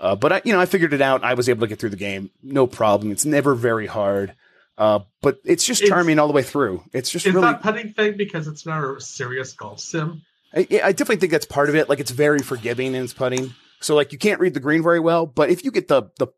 Uh, 0.00 0.16
but 0.16 0.32
I, 0.32 0.42
you 0.44 0.52
know, 0.52 0.60
I 0.60 0.64
figured 0.66 0.94
it 0.94 1.02
out. 1.02 1.22
I 1.22 1.34
was 1.34 1.48
able 1.48 1.60
to 1.60 1.66
get 1.66 1.78
through 1.78 1.90
the 1.90 1.96
game, 1.96 2.30
no 2.42 2.66
problem. 2.66 3.12
It's 3.12 3.26
never 3.26 3.54
very 3.54 3.86
hard, 3.86 4.34
uh, 4.78 5.00
but 5.20 5.38
it's 5.44 5.62
just 5.64 5.82
It's- 5.82 5.90
charming 5.94 6.18
all 6.18 6.26
the 6.26 6.32
way 6.32 6.42
through. 6.42 6.82
It's 6.94 7.10
just 7.10 7.26
Is 7.26 7.34
really. 7.34 7.46
that 7.46 7.60
putting 7.62 7.92
thing 7.92 8.16
because 8.16 8.48
it's 8.48 8.64
not 8.64 8.82
a 8.82 8.98
serious 9.00 9.52
golf 9.52 9.78
sim? 9.80 10.22
I, 10.54 10.60
I 10.82 10.92
definitely 10.92 11.16
think 11.16 11.32
that's 11.32 11.44
part 11.46 11.68
of 11.68 11.74
it. 11.74 11.88
Like 11.90 12.00
it's 12.00 12.10
very 12.10 12.38
forgiving 12.40 12.94
in 12.94 13.04
its 13.04 13.12
putting. 13.12 13.54
So 13.80 13.94
like 13.94 14.12
you 14.12 14.18
can't 14.18 14.40
read 14.40 14.54
the 14.54 14.60
green 14.60 14.82
very 14.82 15.00
well, 15.00 15.26
but 15.26 15.50
if 15.50 15.64
you 15.64 15.70
get 15.70 15.88
the 15.88 16.04
the 16.18 16.28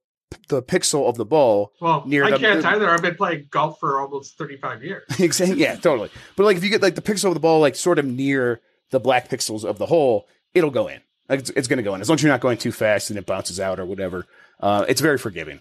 the 0.49 0.63
pixel 0.63 1.09
of 1.09 1.17
the 1.17 1.25
ball 1.27 1.73
Well, 1.81 2.05
Near 2.07 2.25
I 2.25 2.31
the- 2.33 2.39
can't 2.39 2.65
either. 2.65 2.89
I've 2.91 3.03
been 3.03 3.15
playing 3.17 3.49
golf 3.51 3.79
for 3.79 4.01
almost 4.01 4.37
35 4.39 4.83
years. 4.83 5.03
Exactly. 5.21 5.59
Yeah, 5.59 5.77
totally. 5.77 6.11
But 6.37 6.45
like 6.45 6.57
if 6.57 6.65
you 6.65 6.71
get 6.71 6.83
like 6.83 6.95
the 6.97 7.03
pixel 7.03 7.27
of 7.29 7.35
the 7.35 7.41
ball 7.41 7.61
like 7.61 7.77
sort 7.77 7.99
of 7.99 8.07
near 8.07 8.61
the 8.91 8.99
black 8.99 9.29
pixels 9.29 9.65
of 9.65 9.79
the 9.79 9.87
hole, 9.87 10.27
it'll 10.55 10.71
go 10.71 10.89
in. 10.89 11.01
It's, 11.33 11.51
it's 11.51 11.69
going 11.69 11.79
to 11.79 11.83
go 11.83 11.95
in 11.95 12.01
as 12.01 12.09
long 12.09 12.17
as 12.17 12.23
you're 12.23 12.33
not 12.33 12.41
going 12.41 12.59
too 12.59 12.73
fast 12.73 13.11
and 13.11 13.19
it 13.19 13.27
bounces 13.27 13.61
out 13.61 13.81
or 13.81 13.85
whatever. 13.87 14.27
Uh, 14.61 14.85
it's 14.89 15.01
very 15.01 15.19
forgiving. 15.19 15.61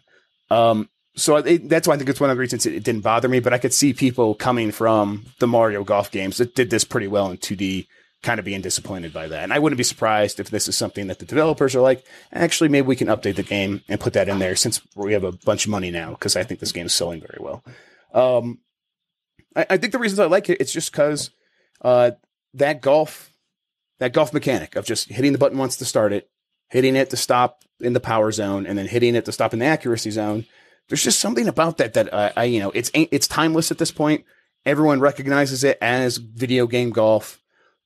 Um, 0.50 0.90
so 1.16 1.38
it, 1.38 1.68
that's 1.68 1.88
why 1.88 1.96
I 1.96 1.98
think 1.98 2.10
it's 2.10 2.20
one 2.20 2.30
of 2.30 2.38
the 2.38 2.42
reasons 2.42 2.66
it, 2.66 2.74
it 2.74 2.84
didn't 2.84 3.02
bother 3.02 3.28
me. 3.28 3.40
But 3.40 3.54
I 3.54 3.58
could 3.58 3.74
see 3.74 3.94
people 3.94 4.36
coming 4.36 4.72
from 4.72 5.26
the 5.40 5.48
Mario 5.48 5.84
Golf 5.84 6.12
games 6.12 6.38
that 6.38 6.56
did 6.56 6.70
this 6.70 6.84
pretty 6.84 7.08
well 7.08 7.30
in 7.30 7.38
2D, 7.38 7.88
kind 8.24 8.40
of 8.40 8.46
being 8.46 8.62
disappointed 8.62 9.12
by 9.12 9.28
that. 9.28 9.44
And 9.44 9.54
I 9.54 9.60
wouldn't 9.60 9.78
be 9.78 9.84
surprised 9.84 10.40
if 10.40 10.50
this 10.50 10.68
is 10.68 10.78
something 10.78 11.08
that 11.08 11.20
the 11.20 11.26
developers 11.26 11.76
are 11.76 11.82
like, 11.82 12.06
actually, 12.32 12.70
maybe 12.70 12.88
we 12.88 12.96
can 12.96 13.08
update 13.08 13.36
the 13.36 13.44
game 13.44 13.82
and 13.90 14.00
put 14.00 14.14
that 14.14 14.30
in 14.30 14.40
there 14.40 14.56
since 14.56 14.82
we 14.96 15.14
have 15.14 15.24
a 15.24 15.32
bunch 15.32 15.66
of 15.66 15.72
money 15.72 15.92
now 15.92 16.12
because 16.12 16.36
I 16.36 16.44
think 16.44 16.60
this 16.60 16.72
game 16.72 16.86
is 16.86 16.94
selling 16.94 17.20
very 17.20 17.40
well. 17.40 17.64
Um, 18.14 18.60
I, 19.56 19.66
I 19.72 19.78
think 19.78 19.92
the 19.92 20.00
reasons 20.00 20.20
I 20.20 20.26
like 20.26 20.50
it, 20.50 20.62
it's 20.62 20.74
just 20.74 20.92
because 20.92 21.32
uh, 21.82 22.12
that 22.54 22.82
golf, 22.82 23.31
that 24.02 24.14
golf 24.14 24.34
mechanic 24.34 24.76
of 24.76 24.84
just 24.84 25.10
hitting 25.10 25.32
the 25.32 25.38
button 25.38 25.60
once 25.60 25.78
to 25.78 25.86
start 25.86 26.12
it, 26.12 26.28
hitting 26.70 26.96
it 26.96 27.12
to 27.12 27.16
stop 27.16 27.64
in 27.80 27.94
the 27.94 28.00
power 28.00 28.32
zone, 28.32 28.66
and 28.66 28.76
then 28.76 28.88
hitting 28.88 29.14
it 29.14 29.26
to 29.26 29.32
stop 29.32 29.54
in 29.54 29.60
the 29.60 29.66
accuracy 29.66 30.10
zone. 30.10 30.44
There's 30.90 31.04
just 31.04 31.20
something 31.20 31.48
about 31.48 31.78
that 31.78 31.94
that 31.94 32.12
uh, 32.12 32.32
I, 32.36 32.46
you 32.46 32.60
know, 32.60 32.72
it's 32.72 32.90
it's 32.96 33.28
timeless 33.28 33.70
at 33.70 33.78
this 33.78 33.92
point. 33.92 34.26
Everyone 34.66 35.00
recognizes 35.00 35.64
it 35.64 35.78
as 35.82 36.18
video 36.18 36.66
game 36.66 36.90
golf, 36.90 37.40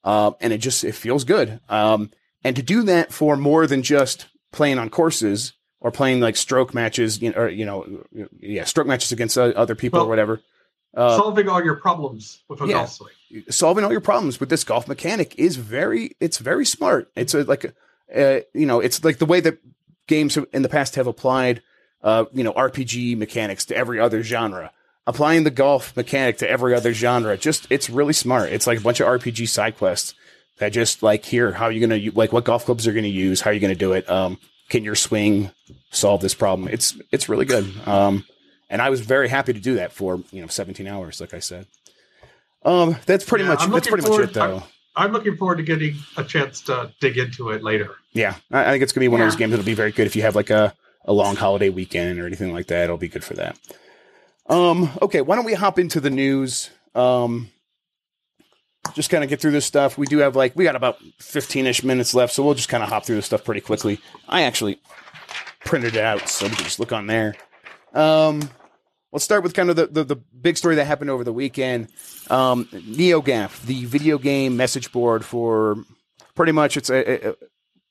uh, 0.05 0.32
and 0.39 0.53
it 0.53 0.59
just 0.59 0.86
it 0.86 0.93
feels 0.95 1.26
good. 1.26 1.59
Um, 1.68 2.11
and 2.45 2.55
to 2.55 2.63
do 2.63 2.84
that 2.84 3.11
for 3.11 3.36
more 3.36 3.68
than 3.68 3.84
just 3.84 4.28
playing 4.53 4.80
on 4.80 4.89
courses 4.89 5.51
or 5.82 5.91
playing 5.91 6.22
like 6.22 6.38
stroke 6.38 6.74
matches, 6.74 7.22
you 7.22 7.32
know, 7.32 7.41
or 7.41 7.49
you 7.49 7.66
know, 7.66 7.99
yeah, 8.39 8.63
stroke 8.63 8.88
matches 8.88 9.11
against 9.11 9.38
other 9.38 9.76
people 9.76 9.99
or 9.99 10.07
whatever. 10.07 10.41
Uh, 10.95 11.18
Solving 11.18 11.49
all 11.49 11.61
your 11.61 11.76
problems 11.76 12.41
with 12.47 12.61
a 12.61 12.68
yeah. 12.68 12.74
golf 12.74 12.91
swing. 12.93 13.11
Solving 13.50 13.84
all 13.84 13.92
your 13.92 14.02
problems 14.02 14.40
with 14.40 14.50
this 14.50 14.64
golf 14.64 14.88
mechanic 14.88 15.36
is 15.38 15.56
very 15.58 16.16
it's 16.20 16.38
very 16.38 16.66
smart. 16.66 17.12
It's 17.16 17.34
a, 17.34 17.44
like 17.44 17.74
a, 18.14 18.44
you 18.54 18.66
know 18.66 18.80
it's 18.80 19.04
like 19.04 19.18
the 19.18 19.26
way 19.26 19.40
that 19.40 19.60
games 20.08 20.38
in 20.38 20.62
the 20.62 20.70
past 20.70 20.96
have 20.96 21.08
applied 21.08 21.62
uh, 22.04 22.26
you 22.34 22.44
know 22.44 22.54
rpg 22.54 23.18
mechanics 23.18 23.66
to 23.66 23.76
every 23.76 24.00
other 24.00 24.24
genre. 24.24 24.72
Applying 25.08 25.44
the 25.44 25.52
golf 25.52 25.96
mechanic 25.96 26.40
to 26.40 26.50
every 26.50 26.74
other 26.74 26.94
genre 26.94 27.38
just 27.38 27.68
it's 27.70 27.90
really 27.90 28.14
smart. 28.14 28.52
It's 28.52 28.68
like 28.68 28.80
a 28.80 28.84
bunch 28.84 29.00
of 29.00 29.08
rpg 29.08 29.48
side 29.48 29.78
quests 29.78 30.14
that 30.60 30.70
just 30.70 31.04
like 31.04 31.26
here 31.26 31.52
how 31.52 31.66
are 31.66 31.72
you 31.72 31.86
gonna 31.86 32.02
like 32.14 32.32
what 32.32 32.46
golf 32.46 32.66
clubs 32.66 32.88
are 32.88 32.94
gonna 32.94 33.08
use 33.08 33.42
how 33.42 33.52
are 33.52 33.54
you 33.54 33.60
gonna 33.60 33.76
do 33.76 33.94
it 33.94 34.10
um 34.10 34.38
can 34.70 34.84
your 34.84 34.96
swing 34.96 35.52
solve 35.92 36.22
this 36.22 36.34
problem? 36.34 36.68
It's 36.68 36.98
it's 37.12 37.30
really 37.30 37.46
good. 37.46 37.72
Um 37.88 38.26
and 38.70 38.82
i 38.82 38.90
was 38.90 39.02
very 39.02 39.28
happy 39.28 39.54
to 39.54 39.60
do 39.60 39.76
that 39.76 39.92
for 39.92 40.22
you 40.32 40.42
know 40.42 40.48
17 40.48 40.88
hours 40.88 41.22
like 41.22 41.34
i 41.34 41.40
said 41.40 41.68
um, 42.66 42.97
that's 43.05 43.24
pretty 43.24 43.43
Yeah, 43.45 43.51
much 43.51 43.61
I'm 43.61 43.72
that's 43.72 43.88
pretty 43.88 44.09
much 44.09 44.20
it 44.20 44.34
though. 44.34 44.63
I'm 44.97 45.11
looking 45.11 45.36
forward 45.38 45.57
to 45.57 45.63
getting 45.63 45.95
a 46.18 46.24
chance 46.24 46.61
to 46.61 46.91
dig 46.99 47.18
into 47.18 47.49
it 47.51 47.63
later. 47.63 47.95
Yeah, 48.13 48.36
I, 48.51 48.66
I 48.66 48.72
think 48.72 48.84
it's 48.84 48.91
gonna 48.91 49.03
be 49.03 49.07
one 49.09 49.22
of 49.22 49.28
those 49.28 49.36
games 49.36 49.51
that'll 49.51 49.66
be 49.66 49.74
very 49.74 49.91
good 49.91 50.07
if 50.07 50.16
you 50.16 50.22
have 50.24 50.36
like 50.36 50.49
a 50.49 50.74
a 51.05 51.13
long 51.13 51.36
holiday 51.36 51.70
weekend 51.70 52.20
or 52.20 52.26
anything 52.26 52.51
like 52.53 52.68
that. 52.68 52.86
It'll 52.86 52.97
be 52.97 53.07
good 53.07 53.24
for 53.24 53.36
that. 53.36 53.57
Um, 54.47 54.89
okay, 55.01 55.22
why 55.22 55.36
don't 55.36 55.45
we 55.45 55.53
hop 55.53 55.80
into 55.80 55.99
the 55.99 56.09
news? 56.09 56.70
Um, 56.93 57.49
just 58.93 59.09
kind 59.09 59.24
of 59.24 59.30
get 59.30 59.41
through 59.41 59.51
this 59.51 59.66
stuff. 59.66 59.97
We 59.97 60.05
do 60.07 60.20
have 60.20 60.36
like 60.36 60.55
we 60.55 60.63
got 60.63 60.76
about 60.76 60.97
fifteen 61.20 61.66
ish 61.66 61.84
minutes 61.84 62.13
left, 62.13 62.34
so 62.34 62.43
we'll 62.43 62.53
just 62.53 62.70
kind 62.70 62.84
of 62.84 62.89
hop 62.89 63.05
through 63.05 63.16
this 63.18 63.26
stuff 63.26 63.43
pretty 63.43 63.61
quickly. 63.61 63.99
I 64.30 64.43
actually 64.43 64.80
printed 65.66 65.95
it 65.95 66.03
out, 66.03 66.30
so 66.30 66.45
we 66.45 66.55
can 66.55 66.63
just 66.63 66.80
look 66.80 66.91
on 66.91 67.07
there. 67.07 67.36
Um, 67.93 68.49
let's 69.16 69.24
start 69.24 69.43
with 69.43 69.53
kind 69.53 69.70
of 69.70 69.78
the, 69.78 69.88
the, 69.88 70.03
the 70.03 70.16
big 70.18 70.57
story 70.57 70.76
that 70.76 70.84
happened 70.84 71.09
over 71.09 71.24
the 71.24 71.32
weekend. 71.32 71.88
Um, 72.30 72.66
NeoGAF, 72.66 73.61
the 73.61 73.86
video 73.86 74.18
game 74.18 74.57
message 74.57 74.91
board 74.91 75.24
for 75.24 75.78
pretty 76.36 76.51
much 76.51 76.76
it's 76.76 76.89
a, 76.89 77.30
a, 77.30 77.36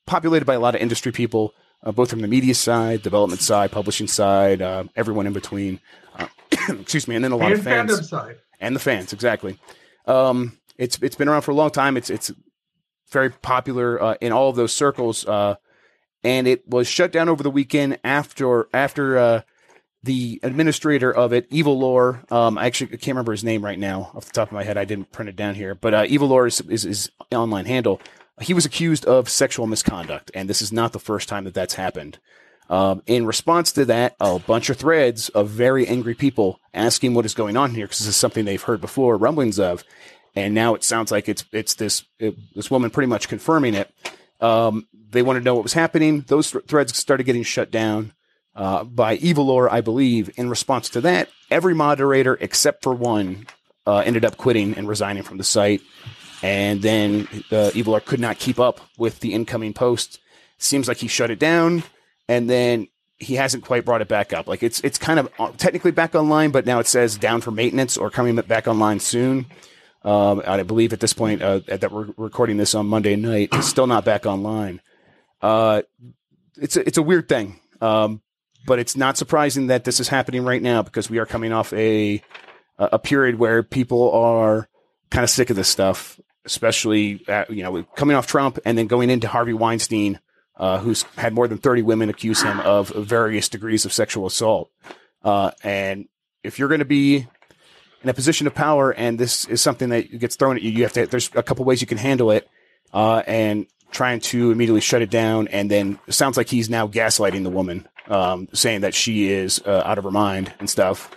populated 0.05 0.45
by 0.45 0.53
a 0.53 0.59
lot 0.59 0.75
of 0.75 0.81
industry 0.81 1.11
people, 1.11 1.55
uh, 1.81 1.91
both 1.91 2.11
from 2.11 2.21
the 2.21 2.27
media 2.27 2.53
side, 2.53 3.01
development 3.01 3.41
side, 3.41 3.71
publishing 3.71 4.05
side, 4.05 4.61
uh, 4.61 4.83
everyone 4.95 5.25
in 5.25 5.33
between. 5.33 5.79
Uh, 6.15 6.27
excuse 6.69 7.07
me, 7.07 7.15
and 7.15 7.25
then 7.25 7.31
a 7.31 7.37
lot 7.37 7.51
And 7.51 7.59
of 7.59 7.63
fans 7.65 8.13
and 8.59 8.75
the 8.75 8.79
fans 8.79 9.11
exactly. 9.11 9.57
Um, 10.05 10.59
it's 10.77 10.99
it's 11.01 11.15
been 11.15 11.27
around 11.27 11.41
for 11.41 11.49
a 11.49 11.55
long 11.55 11.71
time. 11.71 11.97
It's 11.97 12.11
it's 12.11 12.31
very 13.09 13.31
popular 13.31 13.99
uh, 13.99 14.15
in 14.21 14.31
all 14.31 14.49
of 14.51 14.55
those 14.55 14.73
circles, 14.73 15.25
uh, 15.25 15.55
and 16.23 16.47
it 16.47 16.67
was 16.67 16.87
shut 16.87 17.11
down 17.11 17.29
over 17.29 17.41
the 17.41 17.49
weekend 17.49 17.97
after 18.03 18.69
after 18.71 19.17
uh, 19.17 19.41
the 20.05 20.39
administrator 20.43 21.11
of 21.11 21.33
it, 21.33 21.47
Evilore. 21.51 22.23
Um, 22.29 22.57
I 22.57 22.65
actually 22.67 22.89
can't 22.89 23.15
remember 23.15 23.31
his 23.31 23.43
name 23.43 23.65
right 23.65 23.79
now 23.79 24.11
off 24.13 24.25
the 24.25 24.31
top 24.31 24.49
of 24.49 24.53
my 24.53 24.63
head. 24.63 24.77
I 24.77 24.85
didn't 24.85 25.11
print 25.11 25.29
it 25.29 25.35
down 25.35 25.55
here, 25.55 25.73
but 25.73 25.93
uh, 25.93 26.05
Evilore 26.07 26.45
is, 26.45 26.61
is 26.61 26.83
his 26.83 27.11
online 27.31 27.65
handle. 27.65 27.99
He 28.39 28.53
was 28.53 28.65
accused 28.65 29.05
of 29.05 29.29
sexual 29.29 29.65
misconduct, 29.65 30.29
and 30.35 30.47
this 30.47 30.61
is 30.61 30.71
not 30.71 30.93
the 30.93 30.99
first 30.99 31.27
time 31.27 31.43
that 31.45 31.53
that's 31.55 31.73
happened. 31.73 32.19
Um, 32.69 33.01
in 33.07 33.25
response 33.25 33.71
to 33.73 33.85
that, 33.85 34.15
a 34.19 34.39
bunch 34.39 34.69
of 34.69 34.77
threads 34.77 35.29
of 35.29 35.49
very 35.49 35.87
angry 35.87 36.15
people 36.15 36.59
asking 36.73 37.13
what 37.13 37.25
is 37.25 37.33
going 37.33 37.57
on 37.57 37.71
here 37.71 37.85
because 37.85 37.99
this 37.99 38.07
is 38.07 38.15
something 38.15 38.45
they've 38.45 38.61
heard 38.61 38.81
before, 38.81 39.17
rumblings 39.17 39.59
of, 39.59 39.83
and 40.35 40.53
now 40.53 40.75
it 40.75 40.83
sounds 40.83 41.11
like 41.11 41.29
it's 41.29 41.45
it's 41.51 41.75
this 41.75 42.03
it, 42.19 42.35
this 42.55 42.69
woman 42.69 42.89
pretty 42.89 43.07
much 43.07 43.27
confirming 43.27 43.75
it. 43.75 43.91
Um, 44.41 44.87
they 45.11 45.21
wanted 45.21 45.39
to 45.39 45.45
know 45.45 45.55
what 45.55 45.63
was 45.63 45.73
happening. 45.73 46.25
Those 46.27 46.51
th- 46.51 46.65
threads 46.65 46.95
started 46.97 47.23
getting 47.23 47.43
shut 47.43 47.71
down 47.71 48.13
uh, 48.55 48.83
by 48.83 49.15
Evilore, 49.17 49.71
I 49.71 49.81
believe. 49.81 50.31
In 50.37 50.49
response 50.49 50.89
to 50.89 51.01
that, 51.01 51.29
every 51.51 51.73
moderator 51.73 52.37
except 52.39 52.83
for 52.83 52.93
one 52.93 53.47
uh, 53.85 53.97
ended 53.99 54.25
up 54.25 54.37
quitting 54.37 54.75
and 54.75 54.87
resigning 54.87 55.23
from 55.23 55.37
the 55.37 55.43
site. 55.43 55.81
And 56.41 56.81
then 56.81 57.27
uh, 57.51 57.71
Evilore 57.73 58.01
could 58.01 58.19
not 58.19 58.39
keep 58.39 58.59
up 58.59 58.81
with 58.97 59.19
the 59.19 59.33
incoming 59.33 59.73
posts. 59.73 60.19
Seems 60.57 60.87
like 60.87 60.97
he 60.97 61.07
shut 61.07 61.31
it 61.31 61.39
down, 61.39 61.83
and 62.27 62.49
then 62.49 62.87
he 63.17 63.35
hasn't 63.35 63.63
quite 63.63 63.85
brought 63.85 64.01
it 64.01 64.07
back 64.07 64.33
up. 64.33 64.47
Like 64.47 64.63
it's 64.63 64.79
it's 64.81 64.97
kind 64.97 65.19
of 65.19 65.29
uh, 65.39 65.51
technically 65.57 65.91
back 65.91 66.15
online, 66.15 66.51
but 66.51 66.65
now 66.65 66.79
it 66.79 66.87
says 66.87 67.17
down 67.17 67.41
for 67.41 67.51
maintenance 67.51 67.97
or 67.97 68.09
coming 68.09 68.35
back 68.35 68.67
online 68.67 68.99
soon. 68.99 69.45
Um, 70.03 70.43
I 70.45 70.61
believe 70.63 70.93
at 70.93 70.99
this 70.99 71.13
point 71.13 71.41
uh, 71.41 71.61
that 71.67 71.91
we're 71.91 72.09
recording 72.15 72.57
this 72.57 72.75
on 72.75 72.85
Monday 72.85 73.15
night, 73.15 73.49
it's 73.53 73.67
still 73.67 73.87
not 73.87 74.05
back 74.05 74.27
online. 74.27 74.79
Uh, 75.41 75.81
it's 76.57 76.77
a, 76.77 76.85
it's 76.85 76.97
a 76.99 77.01
weird 77.01 77.27
thing, 77.27 77.59
um, 77.81 78.21
but 78.65 78.79
it's 78.79 78.95
not 78.95 79.17
surprising 79.17 79.67
that 79.67 79.83
this 79.83 79.99
is 79.99 80.07
happening 80.07 80.43
right 80.43 80.61
now 80.61 80.81
because 80.81 81.09
we 81.09 81.19
are 81.19 81.25
coming 81.25 81.53
off 81.53 81.71
a 81.73 82.21
a 82.77 82.99
period 82.99 83.39
where 83.39 83.63
people 83.63 84.11
are 84.11 84.67
kind 85.09 85.23
of 85.23 85.29
sick 85.29 85.49
of 85.49 85.55
this 85.55 85.69
stuff, 85.69 86.19
especially 86.45 87.23
at, 87.27 87.49
you 87.49 87.63
know 87.63 87.83
coming 87.95 88.15
off 88.15 88.27
Trump 88.27 88.59
and 88.65 88.77
then 88.77 88.87
going 88.87 89.09
into 89.09 89.27
Harvey 89.27 89.53
Weinstein, 89.53 90.19
uh, 90.57 90.79
who's 90.79 91.03
had 91.17 91.33
more 91.33 91.47
than 91.47 91.57
thirty 91.57 91.81
women 91.81 92.09
accuse 92.09 92.41
him 92.41 92.59
of 92.61 92.89
various 92.89 93.49
degrees 93.49 93.85
of 93.85 93.93
sexual 93.93 94.25
assault. 94.25 94.71
Uh, 95.23 95.51
and 95.63 96.07
if 96.43 96.59
you're 96.59 96.67
going 96.67 96.79
to 96.79 96.85
be 96.85 97.27
in 98.03 98.09
a 98.09 98.13
position 98.13 98.45
of 98.45 98.53
power 98.53 98.91
and 98.91 99.17
this 99.19 99.45
is 99.45 99.61
something 99.61 99.89
that 99.89 100.19
gets 100.19 100.35
thrown 100.35 100.55
at 100.55 100.61
you, 100.61 100.71
you 100.71 100.83
have 100.83 100.93
to. 100.93 101.07
There's 101.07 101.29
a 101.33 101.43
couple 101.43 101.65
ways 101.65 101.81
you 101.81 101.87
can 101.87 101.97
handle 101.97 102.31
it, 102.31 102.47
uh, 102.93 103.23
and 103.25 103.67
trying 103.91 104.19
to 104.19 104.51
immediately 104.51 104.81
shut 104.81 105.01
it 105.01 105.09
down. 105.09 105.47
And 105.47 105.71
then 105.71 105.99
it 106.07 106.11
sounds 106.13 106.37
like 106.37 106.49
he's 106.49 106.69
now 106.69 106.87
gaslighting 106.87 107.43
the 107.43 107.49
woman, 107.49 107.87
um, 108.07 108.47
saying 108.53 108.81
that 108.81 108.93
she 108.93 109.31
is 109.31 109.61
uh, 109.65 109.83
out 109.85 109.97
of 109.97 110.03
her 110.03 110.11
mind 110.11 110.53
and 110.59 110.69
stuff. 110.69 111.11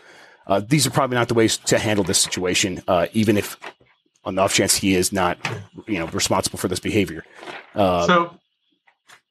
Uh, 0.47 0.61
these 0.67 0.87
are 0.87 0.91
probably 0.91 1.17
not 1.17 1.29
the 1.29 1.35
ways 1.35 1.59
to 1.59 1.79
handle 1.79 2.05
this 2.05 2.19
situation, 2.19 2.83
uh, 2.89 3.07
even 3.13 3.37
if 3.37 3.59
on 4.25 4.35
the 4.35 4.43
off 4.43 4.55
chance 4.55 4.77
he 4.77 4.95
is 4.95 5.13
not, 5.13 5.39
you 5.87 5.99
know, 5.99 6.07
responsible 6.07 6.59
for 6.59 6.69
this 6.69 6.81
behavior. 6.81 7.25
Uh, 7.75 8.07
so, 8.07 8.39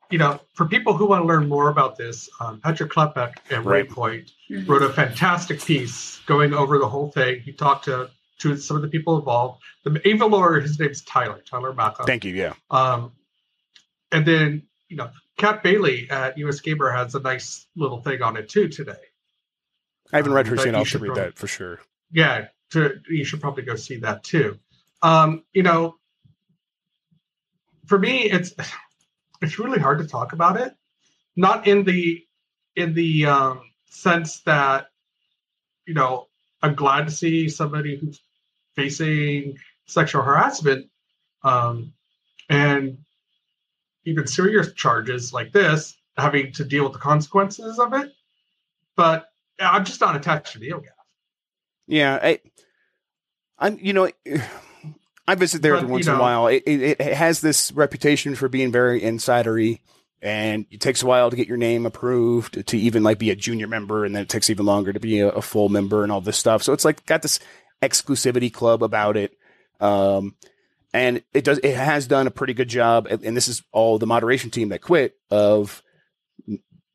you 0.10 0.18
know, 0.18 0.39
for 0.53 0.66
people 0.66 0.93
who 0.93 1.08
want 1.08 1.24
to 1.24 1.28
learn 1.28 1.47
more 1.49 1.70
about 1.70 1.97
this, 1.97 2.30
um, 2.39 2.62
Patrick 2.62 2.91
Klepek 2.91 3.34
at 3.51 3.66
Right. 3.66 3.88
Waypoint 3.89 4.32
wrote 4.68 4.84
a 4.84 4.89
fantastic 4.89 5.62
piece 5.64 6.20
going 6.28 6.53
over 6.53 6.78
the 6.78 6.88
whole 6.88 7.12
thing. 7.12 7.41
He 7.41 7.51
talked 7.51 7.86
to 7.86 8.10
to 8.39 8.55
some 8.55 8.76
of 8.78 8.84
the 8.84 8.88
people 8.88 9.18
involved. 9.18 9.64
The 9.84 9.99
Evilore, 10.08 10.60
his 10.60 10.80
name's 10.80 11.01
Tyler, 11.01 11.41
Tyler 11.49 11.74
Malka. 11.74 12.03
thank 12.03 12.24
you. 12.24 12.36
Yeah. 12.36 12.53
Um, 12.70 13.12
and 14.12 14.26
then, 14.26 14.64
you 14.89 14.97
know, 14.97 15.10
Kat 15.38 15.64
Bailey 15.64 16.10
at 16.10 16.38
US 16.40 16.60
Gamer 16.60 16.92
has 16.92 17.16
a 17.16 17.20
nice 17.20 17.68
little 17.76 18.02
thing 18.02 18.22
on 18.22 18.38
it 18.38 18.50
too 18.50 18.68
today. 18.68 18.98
I 20.12 20.18
haven't 20.18 20.34
read 20.34 20.48
Um, 20.48 20.58
her 20.58 20.64
shit. 20.64 20.76
I'll 20.76 20.84
should 20.84 21.02
read 21.02 21.10
probably- 21.10 21.24
that 21.26 21.38
for 21.38 21.48
sure. 21.48 21.80
Yeah, 22.12 22.48
to, 22.72 23.00
you 23.10 23.24
should 23.26 23.42
probably 23.42 23.64
go 23.64 23.76
see 23.76 23.98
that 23.98 24.24
too. 24.24 24.58
Um, 25.02 25.44
you 25.54 25.64
know, 25.64 25.98
for 27.86 28.00
me, 28.00 28.24
it's 28.24 28.54
it's 29.42 29.60
really 29.60 29.80
hard 29.80 30.00
to 30.00 30.08
talk 30.08 30.34
about 30.34 30.60
it. 30.60 30.74
Not 31.36 31.68
in 31.68 31.84
the 31.84 32.24
in 32.76 32.94
the 32.94 33.26
um, 33.26 33.62
sense 33.86 34.42
that 34.42 34.88
you 35.86 35.94
know 35.94 36.28
I'm 36.62 36.74
glad 36.76 37.06
to 37.06 37.12
see 37.12 37.50
somebody 37.50 37.98
who's 37.98 38.20
facing 38.76 39.58
sexual 39.86 40.22
harassment 40.24 40.90
um, 41.44 41.94
and 42.50 42.98
even 44.08 44.26
serious 44.26 44.72
charges 44.74 45.34
like 45.34 45.51
this 45.51 45.95
having 46.18 46.51
to 46.53 46.64
deal 46.64 46.84
with 46.86 46.93
the 46.93 46.99
consequences 46.99 47.78
of 47.78 47.93
it. 47.93 48.12
But 48.95 49.26
I'm 49.60 49.86
just 49.86 50.01
not 50.01 50.16
attached 50.16 50.53
to 50.53 50.60
the. 50.60 50.74
Yeah, 51.88 52.20
I, 52.22 52.39
I'm. 53.60 53.78
You 53.80 53.93
know, 53.93 54.10
I 55.28 55.36
visit 55.36 55.62
there 55.62 55.74
But, 55.74 55.78
every 55.80 55.89
you 55.89 55.93
once 55.93 56.08
in 56.08 56.16
a 56.16 56.20
while. 56.20 56.47
It, 56.47 56.64
it, 56.66 57.01
it 57.01 57.14
has 57.14 57.41
this 57.41 57.72
reputation 57.74 58.36
for 58.36 58.47
being 58.47 58.72
very 58.72 59.01
insidery, 59.01 59.82
and 60.22 60.66
it 60.72 60.80
takes 60.80 61.03
a 61.03 61.05
while 61.05 61.30
to 61.30 61.36
get 61.36 61.49
your 61.49 61.58
name 61.58 61.86
approved 61.86 62.66
to 62.66 62.78
even 62.78 63.03
like 63.03 63.20
be 63.20 63.30
a 63.30 63.36
junior 63.36 63.68
member, 63.68 64.05
and 64.05 64.16
then 64.16 64.24
it 64.24 64.30
takes 64.30 64.49
even 64.49 64.66
longer 64.66 64.93
to 64.93 64.99
be 64.99 65.20
a, 65.20 65.30
a 65.30 65.41
full 65.41 65.70
member 65.70 66.03
and 66.03 66.12
all 66.12 66.22
this 66.22 66.38
stuff. 66.38 66.64
So 66.64 66.72
it's 66.72 66.86
like 66.86 67.05
got 67.05 67.22
this 67.22 67.39
exclusivity 67.82 68.51
club 68.51 68.82
about 68.84 69.18
it. 69.18 69.38
Um, 69.80 70.36
and 70.94 71.22
it 71.34 71.44
does. 71.44 71.60
It 71.60 71.76
has 71.76 72.08
done 72.08 72.28
a 72.28 72.32
pretty 72.32 72.54
good 72.54 72.70
job, 72.70 73.08
and 73.08 73.36
this 73.36 73.48
is 73.48 73.64
all 73.72 73.98
the 74.00 74.08
moderation 74.08 74.50
team 74.50 74.70
that 74.70 74.82
quit 74.82 75.16
of 75.30 75.82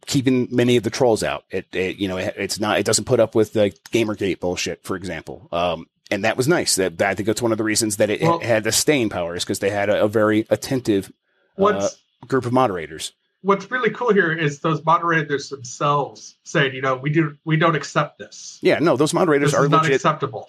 keeping 0.07 0.49
many 0.51 0.76
of 0.76 0.82
the 0.82 0.90
trolls 0.90 1.22
out. 1.22 1.45
It, 1.51 1.66
it 1.74 1.97
you 1.97 2.09
know, 2.09 2.16
it, 2.16 2.34
it's 2.36 2.59
not, 2.59 2.78
it 2.78 2.84
doesn't 2.86 3.05
put 3.05 3.20
up 3.20 3.34
with 3.34 3.53
the 3.53 3.70
Gamergate 3.93 4.40
bullshit, 4.40 4.82
for 4.82 4.97
example. 4.97 5.49
Um, 5.53 5.86
and 6.11 6.24
that 6.24 6.36
was 6.36 6.49
nice. 6.49 6.74
That, 6.74 6.99
that 6.99 7.11
I 7.11 7.14
think 7.14 7.26
that's 7.28 7.40
one 7.40 7.53
of 7.53 7.59
the 7.59 7.64
reasons 7.64 7.99
that 7.99 8.11
it, 8.11 8.20
Well- 8.20 8.40
it 8.40 8.47
had 8.47 8.64
the 8.64 8.72
staying 8.72 9.11
power 9.11 9.36
is 9.36 9.45
because 9.45 9.61
they 9.61 9.70
had 9.70 9.88
a, 9.88 10.05
a 10.05 10.09
very 10.09 10.47
attentive 10.51 11.12
What's 11.55 11.97
group 12.26 12.47
of 12.47 12.53
moderators. 12.53 13.12
what's 13.43 13.70
really 13.70 13.90
cool 13.90 14.12
here 14.12 14.32
is 14.32 14.61
those 14.61 14.84
moderators 14.84 15.51
themselves 15.51 16.36
saying, 16.45 16.74
you 16.74 16.80
know, 16.82 16.97
we 16.97 17.11
do 17.11 17.36
we 17.45 17.57
don't 17.57 17.76
accept 17.76 18.18
this. 18.18 18.59
Yeah, 18.62 18.78
no, 18.80 18.97
those 18.97 19.12
moderators 19.14 19.51
This 19.53 19.61
are 19.61 19.64
is 19.64 19.70
not 19.70 19.82
legit. 19.82 19.97
acceptable. 19.97 20.47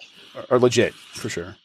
Are 0.50 0.58
legit 0.58 0.94
for 0.94 1.28
sure. 1.28 1.56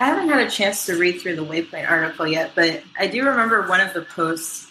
I 0.00 0.06
haven't 0.06 0.30
had 0.30 0.46
a 0.46 0.50
chance 0.50 0.86
to 0.86 0.96
read 0.96 1.20
through 1.20 1.36
the 1.36 1.44
Waypoint 1.44 1.88
article 1.88 2.26
yet, 2.26 2.52
but 2.54 2.82
I 2.98 3.06
do 3.06 3.22
remember 3.22 3.68
one 3.68 3.82
of 3.82 3.92
the 3.92 4.00
posts 4.00 4.66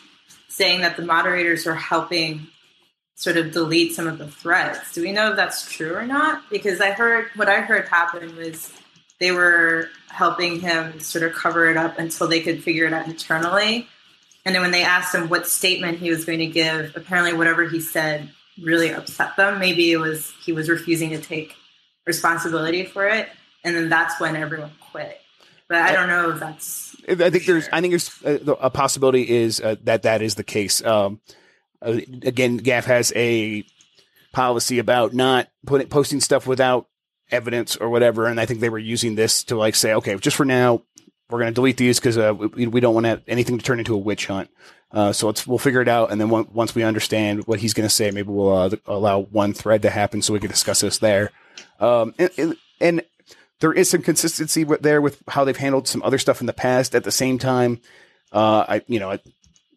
saying 0.47 0.81
that 0.81 0.97
the 0.97 1.05
moderators 1.05 1.67
were 1.67 1.75
helping 1.75 2.47
sort 3.13 3.37
of 3.37 3.51
delete 3.51 3.93
some 3.93 4.07
of 4.07 4.17
the 4.17 4.27
threads. 4.27 4.91
Do 4.91 5.03
we 5.03 5.11
know 5.11 5.29
if 5.29 5.35
that's 5.35 5.71
true 5.71 5.93
or 5.93 6.05
not? 6.05 6.49
Because 6.49 6.81
I 6.81 6.91
heard 6.91 7.27
what 7.35 7.47
I 7.47 7.61
heard 7.61 7.87
happen 7.87 8.35
was 8.37 8.73
they 9.19 9.31
were 9.31 9.89
helping 10.07 10.59
him 10.61 10.99
sort 10.99 11.23
of 11.23 11.33
cover 11.33 11.69
it 11.69 11.77
up 11.77 11.99
until 11.99 12.27
they 12.27 12.41
could 12.41 12.63
figure 12.63 12.87
it 12.87 12.93
out 12.93 13.07
internally. 13.07 13.87
And 14.45 14.55
then 14.55 14.63
when 14.63 14.71
they 14.71 14.83
asked 14.83 15.13
him 15.13 15.29
what 15.29 15.47
statement 15.47 15.99
he 15.99 16.09
was 16.09 16.25
going 16.25 16.39
to 16.39 16.47
give, 16.47 16.95
apparently 16.95 17.33
whatever 17.33 17.69
he 17.69 17.81
said 17.81 18.29
really 18.59 18.91
upset 18.91 19.35
them. 19.35 19.59
Maybe 19.59 19.91
it 19.91 19.97
was 19.97 20.33
he 20.43 20.53
was 20.53 20.69
refusing 20.69 21.11
to 21.11 21.19
take 21.19 21.55
responsibility 22.07 22.85
for 22.85 23.07
it, 23.07 23.29
and 23.63 23.75
then 23.75 23.89
that's 23.89 24.19
when 24.19 24.35
everyone 24.35 24.71
quit. 24.91 25.19
But 25.67 25.77
I 25.77 25.93
don't 25.93 26.09
know 26.09 26.31
if 26.31 26.39
that's. 26.39 26.95
I 27.07 27.29
think 27.29 27.45
there's. 27.45 27.69
I 27.71 27.81
think 27.81 27.91
there's 27.91 28.23
a, 28.23 28.51
a 28.53 28.69
possibility 28.69 29.29
is 29.29 29.61
uh, 29.61 29.75
that 29.83 30.03
that 30.03 30.21
is 30.21 30.35
the 30.35 30.43
case. 30.43 30.83
Um, 30.83 31.21
uh, 31.81 31.99
again, 32.23 32.59
GAF 32.59 32.85
has 32.85 33.13
a 33.15 33.63
policy 34.31 34.79
about 34.79 35.13
not 35.13 35.47
putting 35.65 35.87
posting 35.87 36.21
stuff 36.21 36.47
without 36.47 36.87
evidence 37.31 37.75
or 37.75 37.89
whatever, 37.89 38.25
and 38.25 38.39
I 38.39 38.45
think 38.45 38.59
they 38.59 38.69
were 38.69 38.79
using 38.79 39.15
this 39.15 39.43
to 39.45 39.55
like 39.55 39.75
say, 39.75 39.93
okay, 39.93 40.15
just 40.17 40.35
for 40.35 40.45
now, 40.45 40.81
we're 41.29 41.39
going 41.39 41.51
to 41.51 41.55
delete 41.55 41.77
these 41.77 41.99
because 41.99 42.17
uh, 42.17 42.33
we, 42.35 42.65
we, 42.67 42.79
don't 42.79 42.95
want 42.95 43.23
anything 43.27 43.57
to 43.59 43.63
turn 43.63 43.79
into 43.79 43.93
a 43.93 43.97
witch 43.97 44.25
hunt. 44.25 44.49
Uh, 44.91 45.11
so 45.13 45.27
let's 45.27 45.45
we'll 45.45 45.59
figure 45.59 45.81
it 45.81 45.87
out, 45.87 46.11
and 46.11 46.19
then 46.19 46.29
once 46.29 46.73
we 46.73 46.81
understand 46.81 47.45
what 47.45 47.59
he's 47.59 47.75
going 47.75 47.87
to 47.87 47.93
say, 47.93 48.09
maybe 48.09 48.29
we'll 48.29 48.51
uh, 48.51 48.69
allow 48.87 49.21
one 49.21 49.53
thread 49.53 49.83
to 49.83 49.89
happen 49.91 50.23
so 50.23 50.33
we 50.33 50.39
can 50.39 50.49
discuss 50.49 50.81
this 50.81 50.97
there. 50.97 51.31
Um, 51.79 52.15
and, 52.17 52.57
and 52.81 53.03
there 53.59 53.73
is 53.73 53.89
some 53.89 54.01
consistency 54.01 54.63
with, 54.63 54.81
there 54.81 55.01
with 55.01 55.21
how 55.27 55.43
they've 55.43 55.57
handled 55.57 55.87
some 55.87 56.01
other 56.03 56.17
stuff 56.17 56.41
in 56.41 56.47
the 56.47 56.53
past. 56.53 56.95
At 56.95 57.03
the 57.03 57.11
same 57.11 57.37
time, 57.37 57.81
uh, 58.31 58.65
I 58.67 58.81
you 58.87 58.99
know 58.99 59.11
it, 59.11 59.25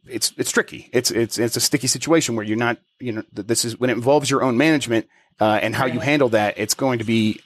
it's 0.08 0.32
it's 0.36 0.50
tricky. 0.50 0.88
It's 0.92 1.10
it's 1.10 1.38
it's 1.38 1.56
a 1.56 1.60
sticky 1.60 1.88
situation 1.88 2.36
where 2.36 2.44
you're 2.44 2.56
not 2.56 2.78
you 3.00 3.12
know 3.12 3.22
this 3.32 3.64
is 3.64 3.78
when 3.78 3.90
it 3.90 3.94
involves 3.94 4.30
your 4.30 4.42
own 4.42 4.56
management 4.56 5.08
uh, 5.40 5.58
and 5.62 5.74
how 5.74 5.86
you 5.86 6.00
handle 6.00 6.30
that. 6.30 6.54
It's 6.56 6.74
going 6.74 6.98
to 7.00 7.04
be 7.04 7.40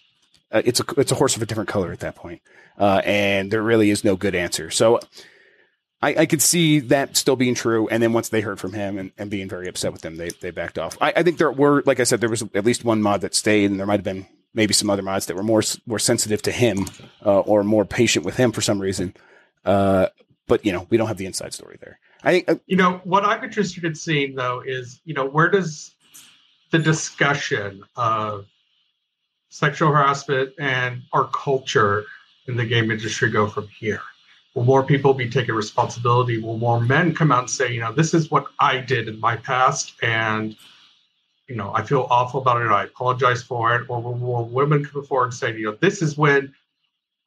uh, 0.53 0.63
it's 0.65 0.81
a 0.81 0.85
it's 0.97 1.13
a 1.13 1.17
horse 1.17 1.37
of 1.37 1.43
a 1.43 1.47
different 1.47 1.69
color 1.69 1.93
at 1.93 2.01
that 2.01 2.17
point, 2.17 2.43
uh, 2.79 3.03
and 3.05 3.51
there 3.51 3.63
really 3.63 3.91
is 3.91 4.05
no 4.05 4.17
good 4.17 4.35
answer. 4.35 4.71
So 4.71 5.01
I, 6.03 6.15
I 6.15 6.27
could 6.27 6.43
see 6.43 6.81
that 6.81 7.17
still 7.17 7.37
being 7.37 7.55
true. 7.55 7.89
And 7.89 8.03
then 8.03 8.13
once 8.13 8.29
they 8.29 8.43
heard 8.43 8.61
from 8.61 8.73
him 8.75 8.99
and, 8.99 9.13
and 9.17 9.31
being 9.31 9.49
very 9.49 9.67
upset 9.67 9.93
with 9.93 10.03
them, 10.03 10.17
they, 10.17 10.29
they 10.29 10.51
backed 10.51 10.79
off. 10.79 10.99
I, 11.01 11.13
I 11.17 11.23
think 11.23 11.39
there 11.39 11.51
were, 11.51 11.83
like 11.87 12.01
I 12.01 12.05
said, 12.05 12.21
there 12.21 12.29
was 12.29 12.43
at 12.55 12.65
least 12.65 12.85
one 12.85 13.01
mod 13.01 13.23
that 13.23 13.35
stayed 13.35 13.71
and 13.71 13.81
there 13.81 13.87
might 13.87 14.01
have 14.01 14.05
been 14.05 14.27
maybe 14.57 14.75
some 14.75 14.91
other 14.91 15.03
mods 15.03 15.27
that 15.27 15.37
were 15.37 15.43
more, 15.43 15.63
more 15.87 16.01
sensitive 16.01 16.43
to 16.43 16.51
him, 16.51 16.87
uh, 17.25 17.41
or 17.41 17.63
more 17.63 17.85
patient 17.85 18.25
with 18.25 18.37
him 18.37 18.51
for 18.51 18.63
some 18.63 18.81
reason. 18.81 19.15
Uh, 19.65 20.09
but 20.49 20.65
you 20.65 20.73
know, 20.73 20.87
we 20.91 20.97
don't 20.97 21.09
have 21.09 21.19
the 21.19 21.27
inside 21.27 21.53
story 21.55 21.77
there. 21.81 22.01
I 22.25 22.33
think, 22.33 22.51
uh, 22.51 22.57
you 22.67 22.77
know, 22.77 23.01
what 23.05 23.25
I'm 23.25 23.45
interested 23.45 23.85
in 23.85 23.95
seeing 23.95 24.35
though 24.35 24.63
is, 24.67 25.01
you 25.05 25.15
know, 25.15 25.27
where 25.27 25.51
does 25.51 25.95
the 26.71 26.79
discussion 26.79 27.85
of 27.95 28.47
sexual 29.51 29.91
harassment 29.91 30.53
and 30.59 31.03
our 31.13 31.29
culture 31.29 32.05
in 32.49 32.57
the 32.57 32.65
game 32.65 32.91
industry 32.91 33.31
go 33.31 33.47
from 33.47 33.69
here? 33.69 34.01
Will 34.55 34.65
more 34.65 34.83
people 34.83 35.13
be 35.13 35.29
taking 35.29 35.55
responsibility? 35.55 36.39
Will 36.39 36.57
more 36.57 36.81
men 36.81 37.15
come 37.15 37.31
out 37.31 37.41
and 37.41 37.51
say, 37.51 37.73
you 37.73 37.81
know, 37.81 37.93
this 37.93 38.15
is 38.15 38.31
what 38.31 38.47
I 38.59 38.79
did 38.79 39.07
in 39.07 39.21
my 39.21 39.37
past, 39.37 39.93
and 40.03 40.57
you 41.49 41.57
know, 41.57 41.73
I 41.75 41.83
feel 41.83 42.07
awful 42.11 42.41
about 42.41 42.63
it. 42.63 42.69
I 42.69 42.85
apologize 42.85 43.43
for 43.43 43.77
it. 43.77 43.89
Or 43.89 44.01
will 44.01 44.49
women 44.49 44.85
come 44.85 45.05
forward 45.05 45.27
and 45.27 45.35
say, 45.35 45.57
you 45.57 45.67
know, 45.67 45.77
this 45.81 46.03
is 46.03 46.17
when 46.17 46.55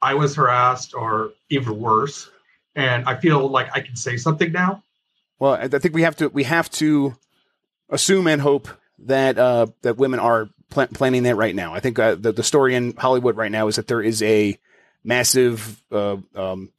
I 0.01 0.13
was 0.13 0.35
harassed, 0.35 0.93
or 0.93 1.31
even 1.49 1.79
worse, 1.79 2.29
and 2.75 3.07
I 3.07 3.15
feel 3.19 3.47
like 3.47 3.69
I 3.73 3.81
can 3.81 3.95
say 3.95 4.17
something 4.17 4.51
now. 4.51 4.83
Well, 5.39 5.53
I 5.53 5.67
think 5.67 5.93
we 5.93 6.03
have 6.03 6.15
to 6.17 6.29
we 6.29 6.43
have 6.43 6.69
to 6.71 7.17
assume 7.89 8.27
and 8.27 8.41
hope 8.41 8.67
that 8.99 9.37
uh, 9.37 9.67
that 9.81 9.97
women 9.97 10.19
are 10.19 10.49
pl- 10.69 10.87
planning 10.87 11.23
that 11.23 11.35
right 11.35 11.55
now. 11.55 11.73
I 11.73 11.79
think 11.79 11.99
uh, 11.99 12.15
the 12.15 12.31
the 12.31 12.43
story 12.43 12.75
in 12.75 12.95
Hollywood 12.95 13.37
right 13.37 13.51
now 13.51 13.67
is 13.67 13.75
that 13.77 13.87
there 13.87 14.01
is 14.01 14.21
a 14.21 14.57
massive 15.03 15.81
uh, 15.91 16.17
um, 16.35 16.71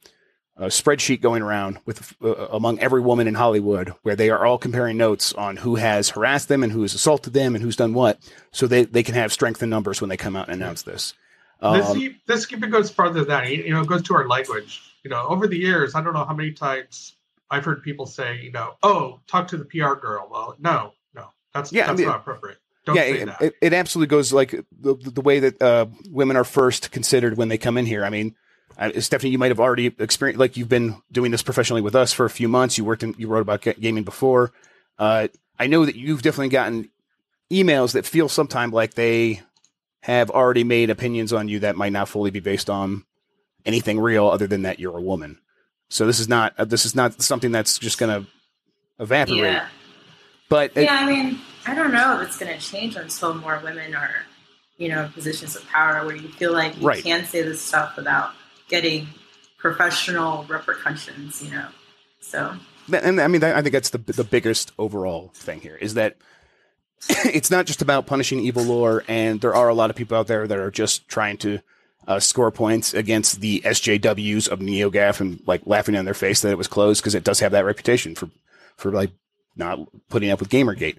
a 0.61 0.67
spreadsheet 0.67 1.21
going 1.21 1.41
around 1.41 1.79
with 1.85 2.13
uh, 2.23 2.47
among 2.51 2.79
every 2.79 3.01
woman 3.01 3.27
in 3.27 3.33
Hollywood 3.33 3.89
where 4.03 4.15
they 4.15 4.29
are 4.29 4.45
all 4.45 4.59
comparing 4.59 4.95
notes 4.95 5.33
on 5.33 5.57
who 5.57 5.75
has 5.75 6.09
harassed 6.09 6.49
them 6.49 6.61
and 6.63 6.71
who 6.71 6.83
has 6.83 6.93
assaulted 6.93 7.33
them 7.33 7.55
and 7.55 7.63
who's 7.63 7.75
done 7.75 7.95
what, 7.95 8.19
so 8.51 8.67
they, 8.67 8.83
they 8.85 9.01
can 9.01 9.15
have 9.15 9.33
strength 9.33 9.63
in 9.63 9.69
numbers 9.71 10.01
when 10.01 10.09
they 10.09 10.17
come 10.17 10.35
out 10.35 10.49
and 10.49 10.61
announce 10.61 10.83
this. 10.83 11.15
Um, 11.61 11.77
this, 11.77 12.13
this 12.27 12.53
even 12.53 12.69
goes 12.69 12.91
further 12.91 13.25
than 13.25 13.47
you 13.47 13.71
know, 13.73 13.81
it 13.81 13.87
goes 13.87 14.03
to 14.03 14.15
our 14.15 14.27
language. 14.27 14.81
You 15.03 15.09
know, 15.09 15.27
over 15.27 15.47
the 15.47 15.57
years, 15.57 15.95
I 15.95 16.03
don't 16.03 16.13
know 16.13 16.25
how 16.25 16.35
many 16.35 16.51
times 16.51 17.15
I've 17.49 17.65
heard 17.65 17.81
people 17.81 18.05
say, 18.05 18.39
you 18.41 18.51
know, 18.51 18.75
oh, 18.83 19.19
talk 19.27 19.47
to 19.49 19.57
the 19.57 19.65
PR 19.65 19.95
girl. 19.95 20.27
Well, 20.29 20.55
no, 20.59 20.93
no, 21.15 21.29
that's 21.55 21.73
yeah, 21.73 21.87
that's 21.87 21.99
I 21.99 22.03
mean, 22.03 22.07
not 22.07 22.21
appropriate. 22.21 22.59
Don't 22.85 22.95
yeah, 22.95 23.03
it, 23.03 23.29
it, 23.41 23.53
it, 23.61 23.73
absolutely 23.73 24.09
goes 24.09 24.33
like 24.33 24.51
the, 24.51 24.95
the 24.95 25.21
way 25.21 25.39
that 25.39 25.61
uh, 25.61 25.85
women 26.09 26.35
are 26.35 26.43
first 26.43 26.91
considered 26.91 27.37
when 27.37 27.47
they 27.47 27.59
come 27.59 27.77
in 27.77 27.85
here. 27.85 28.03
I 28.03 28.09
mean, 28.09 28.35
Stephanie, 28.99 29.31
you 29.31 29.37
might 29.37 29.51
have 29.51 29.59
already 29.59 29.87
experienced, 29.87 30.39
like 30.39 30.57
you've 30.57 30.69
been 30.69 31.01
doing 31.11 31.31
this 31.31 31.43
professionally 31.43 31.81
with 31.81 31.95
us 31.95 32.13
for 32.13 32.25
a 32.25 32.29
few 32.29 32.47
months. 32.47 32.77
You 32.77 32.85
worked 32.85 33.03
in, 33.03 33.15
you 33.17 33.27
wrote 33.27 33.41
about 33.41 33.61
gaming 33.61 34.03
before. 34.03 34.51
Uh, 34.97 35.27
I 35.59 35.67
know 35.67 35.85
that 35.85 35.95
you've 35.95 36.21
definitely 36.21 36.49
gotten 36.49 36.89
emails 37.51 37.93
that 37.93 38.05
feel 38.05 38.29
sometimes 38.29 38.73
like 38.73 38.93
they 38.93 39.41
have 40.01 40.31
already 40.31 40.63
made 40.63 40.89
opinions 40.89 41.31
on 41.33 41.47
you 41.47 41.59
that 41.59 41.75
might 41.75 41.91
not 41.91 42.09
fully 42.09 42.31
be 42.31 42.39
based 42.39 42.69
on 42.69 43.05
anything 43.65 43.99
real 43.99 44.27
other 44.27 44.47
than 44.47 44.63
that 44.63 44.79
you're 44.79 44.97
a 44.97 45.01
woman. 45.01 45.37
So 45.89 46.07
this 46.07 46.19
is 46.19 46.29
not 46.29 46.53
uh, 46.57 46.65
this 46.65 46.85
is 46.85 46.95
not 46.95 47.21
something 47.21 47.51
that's 47.51 47.77
just 47.77 47.97
going 47.97 48.23
to 48.23 48.31
evaporate. 48.99 49.39
Yeah. 49.39 49.67
But 50.49 50.75
yeah, 50.75 50.83
it, 50.83 50.91
I 50.91 51.05
mean, 51.05 51.39
I 51.65 51.75
don't 51.75 51.91
know 51.91 52.19
if 52.19 52.27
it's 52.27 52.37
going 52.37 52.57
to 52.57 52.63
change 52.63 52.95
until 52.95 53.33
more 53.35 53.59
women 53.63 53.93
are, 53.93 54.15
you 54.77 54.89
know, 54.89 55.03
in 55.03 55.11
positions 55.11 55.55
of 55.55 55.65
power 55.67 56.05
where 56.05 56.15
you 56.15 56.29
feel 56.29 56.53
like 56.53 56.77
you 56.77 56.87
right. 56.87 57.03
can 57.03 57.25
say 57.25 57.41
this 57.41 57.61
stuff 57.61 57.95
without 57.95 58.31
getting 58.71 59.07
professional 59.59 60.45
repercussions, 60.45 61.43
you 61.43 61.51
know. 61.51 61.67
So 62.21 62.55
and 62.91 63.21
I 63.21 63.27
mean, 63.27 63.43
I 63.43 63.61
think 63.61 63.73
that's 63.73 63.91
the 63.91 63.99
the 63.99 64.23
biggest 64.23 64.71
overall 64.79 65.31
thing 65.35 65.61
here 65.61 65.75
is 65.75 65.93
that 65.93 66.17
it's 67.09 67.51
not 67.51 67.65
just 67.65 67.81
about 67.81 68.07
punishing 68.07 68.39
Evilore, 68.39 69.03
and 69.07 69.41
there 69.41 69.53
are 69.53 69.69
a 69.69 69.75
lot 69.75 69.89
of 69.89 69.95
people 69.95 70.17
out 70.17 70.27
there 70.27 70.47
that 70.47 70.57
are 70.57 70.71
just 70.71 71.07
trying 71.07 71.37
to 71.37 71.59
uh, 72.07 72.19
score 72.19 72.51
points 72.51 72.93
against 72.93 73.41
the 73.41 73.61
SJWs 73.61 74.49
of 74.49 74.59
NeoGAF 74.59 75.21
and 75.21 75.41
like 75.45 75.61
laughing 75.65 75.95
in 75.95 76.05
their 76.05 76.15
face 76.15 76.41
that 76.41 76.51
it 76.51 76.57
was 76.57 76.67
closed 76.67 77.01
because 77.01 77.13
it 77.13 77.23
does 77.23 77.39
have 77.39 77.51
that 77.51 77.65
reputation 77.65 78.15
for 78.15 78.29
for 78.77 78.91
like 78.91 79.11
not 79.55 79.79
putting 80.09 80.31
up 80.31 80.39
with 80.39 80.49
GamerGate. 80.49 80.97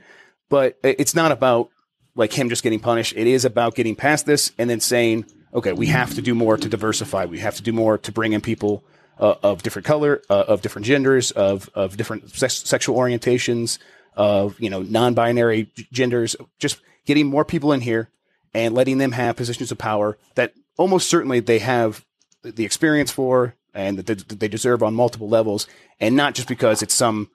But 0.48 0.78
it's 0.82 1.14
not 1.14 1.32
about 1.32 1.70
like 2.14 2.32
him 2.32 2.48
just 2.48 2.62
getting 2.62 2.80
punished. 2.80 3.14
It 3.16 3.26
is 3.26 3.44
about 3.44 3.74
getting 3.74 3.96
past 3.96 4.26
this 4.26 4.52
and 4.58 4.68
then 4.68 4.80
saying, 4.80 5.24
okay, 5.54 5.72
we 5.72 5.86
have 5.86 6.14
to 6.14 6.22
do 6.22 6.34
more 6.34 6.56
to 6.56 6.68
diversify. 6.68 7.24
We 7.26 7.38
have 7.40 7.56
to 7.56 7.62
do 7.62 7.72
more 7.72 7.98
to 7.98 8.12
bring 8.12 8.32
in 8.32 8.40
people 8.40 8.84
uh, 9.18 9.34
of 9.42 9.62
different 9.62 9.86
color, 9.86 10.22
uh, 10.30 10.44
of 10.48 10.62
different 10.62 10.86
genders, 10.86 11.30
of 11.30 11.70
of 11.74 11.96
different 11.96 12.30
sexual 12.30 12.96
orientations, 12.96 13.78
of 14.14 14.58
you 14.60 14.70
know 14.70 14.82
non-binary 14.82 15.70
genders. 15.92 16.36
Just 16.58 16.80
getting 17.04 17.26
more 17.26 17.44
people 17.44 17.72
in 17.72 17.80
here 17.80 18.10
and 18.54 18.74
letting 18.74 18.98
them 18.98 19.12
have 19.12 19.36
positions 19.36 19.72
of 19.72 19.78
power 19.78 20.18
that 20.34 20.52
almost 20.76 21.08
certainly 21.08 21.40
they 21.40 21.58
have 21.58 22.04
the 22.42 22.64
experience 22.64 23.10
for 23.10 23.54
and 23.74 23.98
that 23.98 24.28
they 24.28 24.48
deserve 24.48 24.82
on 24.82 24.94
multiple 24.94 25.28
levels, 25.28 25.66
and 26.00 26.16
not 26.16 26.34
just 26.34 26.48
because 26.48 26.82
it's 26.82 26.94
some 26.94 27.30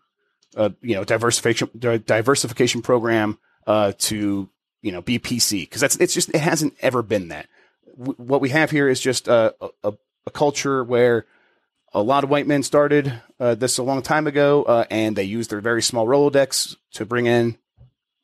uh, 0.55 0.70
you 0.82 0.95
know 0.95 1.03
diversification 1.03 1.70
diversification 2.05 2.82
program 2.82 3.38
uh, 3.65 3.93
to 3.97 4.49
you 4.82 4.91
know 4.91 5.01
be 5.01 5.20
PC 5.20 5.61
because 5.61 5.82
that's 5.82 5.95
it's 5.97 6.13
just 6.13 6.30
it 6.30 6.39
hasn't 6.39 6.76
ever 6.82 7.01
been 7.01 7.30
that 7.30 7.47
what 7.98 8.41
we 8.41 8.50
have 8.50 8.72
here 8.72 8.88
is 8.88 9.00
just 9.00 9.28
a, 9.28 9.56
a, 9.84 9.93
a, 10.26 10.32
culture 10.32 10.84
where 10.84 11.26
a 11.93 12.02
lot 12.02 12.24
of 12.24 12.30
white 12.30 12.45
men 12.45 12.62
started 12.62 13.22
uh, 13.39 13.56
this 13.56 13.78
a 13.78 13.84
long 13.84 14.02
time 14.02 14.28
ago, 14.28 14.64
uh, 14.64 14.86
and 14.91 15.16
they 15.16 15.24
used 15.24 15.50
their 15.50 15.62
very 15.62 15.82
small 15.82 16.06
Rolodex 16.06 16.76
to 16.91 17.06
bring 17.06 17.26
in 17.26 17.58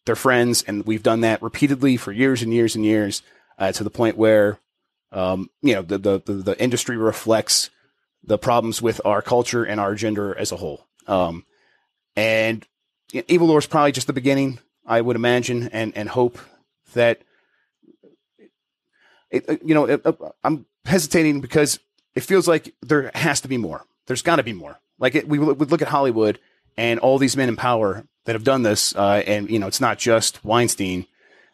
their 0.06 0.16
friends, 0.16 0.64
and 0.64 0.86
we've 0.86 1.02
done 1.02 1.22
that 1.22 1.42
repeatedly 1.42 1.98
for 1.98 2.12
years 2.12 2.42
and 2.42 2.54
years 2.54 2.76
and 2.76 2.86
years, 2.86 3.22
uh, 3.58 3.72
to 3.72 3.84
the 3.84 3.90
point 3.90 4.18
where, 4.18 4.60
um, 5.12 5.50
you 5.62 5.74
know, 5.74 5.82
the, 5.82 5.98
the, 5.98 6.22
the 6.26 6.34
the 6.34 6.62
industry 6.62 6.98
reflects 6.98 7.70
the 8.24 8.38
problems 8.38 8.82
with 8.82 9.00
our 9.06 9.22
culture 9.22 9.64
and 9.64 9.80
our 9.80 9.96
gender 9.96 10.38
as 10.38 10.52
a 10.52 10.58
whole. 10.58 10.86
Um, 11.08 11.46
and 12.16 12.66
Evilore 13.14 13.60
is 13.60 13.66
probably 13.66 13.92
just 13.92 14.08
the 14.08 14.14
beginning, 14.14 14.60
I 14.86 15.02
would 15.02 15.16
imagine, 15.16 15.70
and 15.70 15.96
and 15.96 16.10
hope 16.10 16.38
that 16.94 17.22
it, 19.34 19.50
uh, 19.50 19.58
you 19.64 19.74
know, 19.74 19.86
it, 19.86 20.06
uh, 20.06 20.14
I'm 20.44 20.66
hesitating 20.86 21.42
because 21.42 21.80
it 22.16 22.22
feels 22.22 22.48
like 22.48 22.74
there 22.82 23.12
has 23.16 23.42
to 23.42 23.48
be 23.48 23.58
more. 23.58 23.86
There's 24.08 24.22
got 24.22 24.38
to 24.38 24.44
be 24.44 24.54
more. 24.54 24.80
Like 25.00 25.16
it, 25.16 25.28
we 25.28 25.40
would 25.40 25.72
look 25.72 25.82
at 25.82 25.88
Hollywood 25.88 26.40
and 26.78 27.00
all 27.00 27.18
these 27.18 27.36
men 27.36 27.50
in 27.50 27.56
power 27.56 28.06
that 28.26 28.34
have 28.34 28.44
done 28.44 28.64
this, 28.64 28.96
uh, 28.96 29.24
and 29.28 29.50
you 29.50 29.60
know, 29.60 29.68
it's 29.68 29.82
not 29.82 29.98
just 29.98 30.44
Weinstein. 30.46 31.06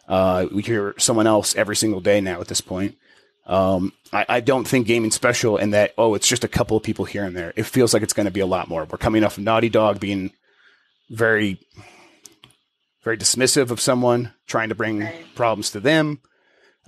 Uh, 0.08 0.48
we 0.52 0.62
hear 0.62 0.94
someone 0.98 1.28
else 1.28 1.56
every 1.56 1.76
single 1.76 2.02
day 2.02 2.20
now 2.22 2.42
at 2.42 2.48
this 2.48 2.62
point. 2.62 2.98
Um, 3.46 3.94
I, 4.14 4.26
I, 4.30 4.40
don't 4.42 4.68
think 4.68 4.86
gaming 4.86 5.10
special 5.10 5.58
and 5.58 5.74
that 5.74 5.94
oh, 5.98 6.14
it's 6.14 6.28
just 6.28 6.44
a 6.44 6.48
couple 6.48 6.78
of 6.78 6.84
people 6.84 7.06
here 7.06 7.24
and 7.24 7.36
there. 7.36 7.52
It 7.56 7.64
feels 7.64 7.96
like 7.96 8.04
it's 8.04 8.14
going 8.14 8.28
to 8.28 8.32
be 8.32 8.42
a 8.42 8.46
lot 8.46 8.68
more. 8.68 8.86
We're 8.86 9.00
coming 9.00 9.24
off 9.24 9.40
of 9.40 9.44
Naughty 9.44 9.70
Dog 9.70 10.00
being 10.00 10.32
very 11.10 11.60
very 13.04 13.18
dismissive 13.18 13.72
of 13.72 13.80
someone, 13.80 14.34
trying 14.46 14.70
to 14.70 14.76
bring 14.76 15.00
Right. 15.00 15.26
problems 15.36 15.72
to 15.72 15.80
them. 15.80 16.20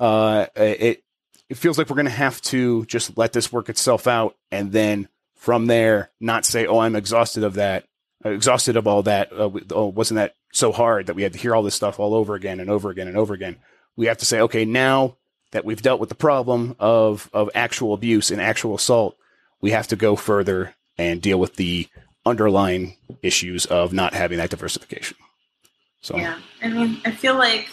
Uh, 0.02 0.48
it 0.56 1.04
it 1.48 1.58
feels 1.58 1.78
like 1.78 1.90
we're 1.90 1.96
going 1.96 2.06
to 2.06 2.12
have 2.12 2.42
to 2.42 2.86
just 2.86 3.18
let 3.18 3.34
this 3.34 3.52
work 3.52 3.70
itself 3.70 4.08
out, 4.08 4.36
and 4.52 4.72
then 4.72 5.08
from 5.36 5.68
there, 5.68 6.10
not 6.20 6.44
say, 6.44 6.66
"Oh, 6.66 6.80
I'm 6.80 6.96
exhausted 6.96 7.44
of 7.44 7.54
that, 7.54 7.86
exhausted 8.26 8.78
of 8.78 8.88
all 8.88 9.04
that." 9.04 9.32
Uh, 9.32 9.52
oh, 9.72 9.86
wasn't 9.88 10.16
that 10.16 10.34
so 10.54 10.72
hard 10.72 11.06
that 11.06 11.16
we 11.16 11.22
had 11.22 11.34
to 11.34 11.40
hear 11.40 11.54
all 11.56 11.62
this 11.62 11.76
stuff 11.76 12.00
all 12.00 12.16
over 12.16 12.34
again 12.34 12.60
and 12.60 12.70
over 12.70 12.90
again 12.90 13.08
and 13.08 13.16
over 13.16 13.36
again? 13.36 13.58
We 13.96 14.08
have 14.08 14.18
to 14.18 14.26
say, 14.26 14.42
"Okay, 14.42 14.66
now 14.66 15.18
that 15.52 15.66
we've 15.66 15.82
dealt 15.82 16.00
with 16.00 16.10
the 16.10 16.16
problem 16.16 16.76
of 16.80 17.30
of 17.32 17.52
actual 17.54 17.94
abuse 17.94 18.32
and 18.32 18.42
actual 18.42 18.74
assault, 18.74 19.16
we 19.62 19.70
have 19.70 19.88
to 19.90 19.96
go 19.96 20.16
further 20.16 20.74
and 20.98 21.22
deal 21.22 21.40
with 21.40 21.58
the 21.58 21.88
underlying 22.26 22.98
issues 23.22 23.68
of 23.68 23.94
not 23.94 24.16
having 24.16 24.40
that 24.40 24.50
diversification." 24.50 25.18
So, 26.02 26.18
Yeah. 26.18 26.40
I 26.64 26.70
mean, 26.70 27.00
I 27.06 27.12
feel 27.12 27.36
like 27.36 27.70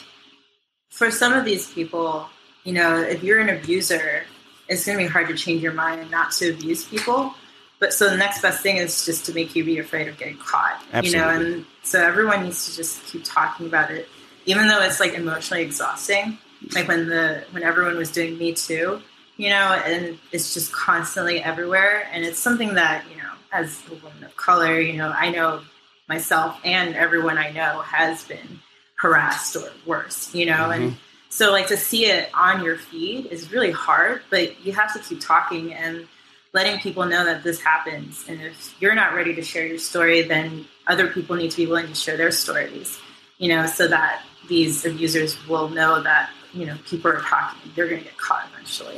for 0.91 1.11
some 1.11 1.32
of 1.32 1.45
these 1.45 1.70
people, 1.72 2.28
you 2.64 2.72
know, 2.72 3.01
if 3.01 3.22
you're 3.22 3.41
an 3.41 3.49
abuser, 3.49 4.24
it's 4.68 4.84
going 4.84 4.99
to 4.99 5.05
be 5.05 5.09
hard 5.09 5.28
to 5.28 5.34
change 5.34 5.62
your 5.62 5.72
mind 5.72 6.11
not 6.11 6.32
to 6.32 6.51
abuse 6.51 6.84
people. 6.84 7.34
But 7.78 7.95
so 7.95 8.11
the 8.11 8.16
next 8.16 8.43
best 8.43 8.61
thing 8.61 8.78
is 8.78 9.05
just 9.07 9.26
to 9.26 9.32
make 9.32 9.55
you 9.55 9.64
be 9.64 9.78
afraid 9.78 10.09
of 10.09 10.18
getting 10.18 10.39
caught, 10.39 10.82
you 11.03 11.12
know, 11.12 11.28
and 11.28 11.64
so 11.84 12.03
everyone 12.03 12.43
needs 12.43 12.66
to 12.66 12.76
just 12.76 13.05
keep 13.05 13.22
talking 13.24 13.66
about 13.66 13.93
it, 13.93 14.09
even 14.47 14.66
though 14.66 14.82
it's 14.82 14.99
like 14.99 15.14
emotionally 15.14 15.62
exhausting. 15.62 16.39
Like 16.74 16.89
when 16.89 17.07
the 17.07 17.45
when 17.53 17.62
everyone 17.62 17.97
was 17.97 18.11
doing 18.11 18.36
Me 18.36 18.53
Too, 18.53 19.01
you 19.36 19.51
know, 19.51 19.80
and 19.86 20.18
it's 20.32 20.55
just 20.55 20.72
constantly 20.72 21.41
everywhere, 21.41 22.09
and 22.12 22.24
it's 22.24 22.41
something 22.41 22.74
that 22.74 23.05
you 23.09 23.16
know, 23.18 23.30
as 23.53 23.80
a 23.89 23.95
woman 23.95 24.24
of 24.24 24.36
color, 24.36 24.80
you 24.80 24.95
know, 24.97 25.14
I 25.16 25.30
know 25.30 25.61
myself 26.09 26.59
and 26.64 26.97
everyone 26.97 27.39
I 27.39 27.51
know 27.53 27.80
has 27.82 28.24
been 28.24 28.59
harassed 28.99 29.57
or 29.57 29.70
worse, 29.86 30.34
you 30.34 30.46
know, 30.46 30.70
and 30.70 30.96
so 31.28 31.53
like 31.53 31.68
to 31.68 31.76
see 31.76 32.07
it 32.07 32.30
on 32.34 32.64
your 32.64 32.76
feed 32.76 33.26
is 33.26 33.53
really 33.53 33.70
hard, 33.70 34.22
but 34.30 34.64
you 34.64 34.72
have 34.72 34.92
to 34.94 34.99
keep 34.99 35.20
talking 35.20 35.72
and 35.72 36.07
letting 36.53 36.80
people 36.80 37.05
know 37.05 37.24
that 37.24 37.42
this 37.44 37.61
happens. 37.61 38.24
And 38.28 38.40
if 38.40 38.74
you're 38.80 38.94
not 38.94 39.14
ready 39.14 39.34
to 39.34 39.42
share 39.42 39.66
your 39.66 39.78
story, 39.78 40.22
then 40.22 40.66
other 40.86 41.09
people 41.09 41.36
need 41.36 41.51
to 41.53 41.57
be 41.59 41.66
willing 41.66 41.86
to 41.86 41.94
share 41.94 42.16
their 42.16 42.30
stories, 42.30 42.99
you 43.36 43.49
know, 43.49 43.66
so 43.66 43.86
that 43.88 44.22
these 44.49 44.84
abusers 44.84 45.36
will 45.46 45.68
know 45.68 46.03
that, 46.03 46.30
you 46.53 46.66
know, 46.66 46.76
people 46.86 47.11
are 47.11 47.20
talking, 47.20 47.70
they're 47.76 47.88
going 47.88 48.01
to 48.01 48.05
get 48.05 48.16
caught 48.16 48.49
eventually. 48.53 48.96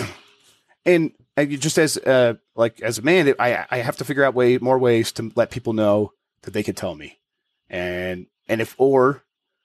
and 0.86 1.12
uh, 1.36 1.44
just 1.44 1.78
as 1.78 1.96
uh, 1.98 2.34
like 2.54 2.80
as 2.80 2.98
a 2.98 3.02
man, 3.02 3.34
I 3.38 3.66
I 3.70 3.78
have 3.78 3.96
to 3.98 4.04
figure 4.04 4.24
out 4.24 4.34
way 4.34 4.58
more 4.58 4.78
ways 4.78 5.12
to 5.12 5.32
let 5.34 5.50
people 5.50 5.72
know 5.72 6.12
that 6.42 6.52
they 6.52 6.62
can 6.62 6.74
tell 6.74 6.94
me, 6.94 7.18
and 7.68 8.26
and 8.48 8.60
if 8.60 8.74
or 8.78 9.22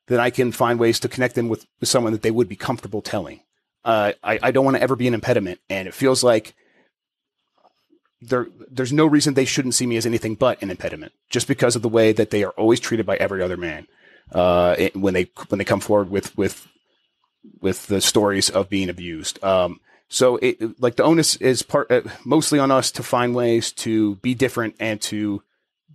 then 0.07 0.19
I 0.19 0.29
can 0.29 0.51
find 0.51 0.79
ways 0.79 0.99
to 1.01 1.09
connect 1.09 1.35
them 1.35 1.49
with, 1.49 1.65
someone 1.83 2.13
that 2.13 2.21
they 2.21 2.31
would 2.31 2.47
be 2.49 2.55
comfortable 2.55 3.01
telling. 3.01 3.41
Uh, 3.83 4.13
I 4.23 4.39
I 4.43 4.51
don't 4.51 4.65
want 4.65 4.77
to 4.77 4.83
ever 4.83 4.95
be 4.95 5.07
an 5.07 5.13
impediment, 5.13 5.59
and 5.69 5.87
it 5.87 5.93
feels 5.93 6.23
like 6.23 6.55
there 8.21 8.47
there's 8.69 8.93
no 8.93 9.05
reason 9.05 9.33
they 9.33 9.45
shouldn't 9.45 9.75
see 9.75 9.85
me 9.85 9.97
as 9.97 10.05
anything 10.05 10.35
but 10.35 10.61
an 10.61 10.71
impediment, 10.71 11.13
just 11.29 11.47
because 11.47 11.75
of 11.75 11.81
the 11.81 11.89
way 11.89 12.11
that 12.11 12.29
they 12.31 12.43
are 12.43 12.51
always 12.51 12.79
treated 12.79 13.05
by 13.05 13.15
every 13.17 13.41
other 13.41 13.57
man. 13.57 13.87
Uh, 14.31 14.75
it- 14.77 14.95
when 14.95 15.13
they 15.13 15.29
when 15.49 15.59
they 15.59 15.65
come 15.65 15.79
forward 15.79 16.09
with 16.09 16.35
with 16.37 16.67
with 17.61 17.85
the 17.87 18.01
stories 18.01 18.49
of 18.49 18.69
being 18.69 18.89
abused. 18.89 19.43
Um, 19.43 19.79
so 20.07 20.37
it 20.37 20.81
like 20.81 20.95
the 20.95 21.03
onus 21.03 21.35
is 21.35 21.61
part 21.61 21.91
uh, 21.91 22.01
mostly 22.23 22.57
on 22.57 22.71
us 22.71 22.89
to 22.91 23.03
find 23.03 23.35
ways 23.35 23.71
to 23.73 24.15
be 24.15 24.33
different 24.33 24.75
and 24.79 24.99
to 25.01 25.43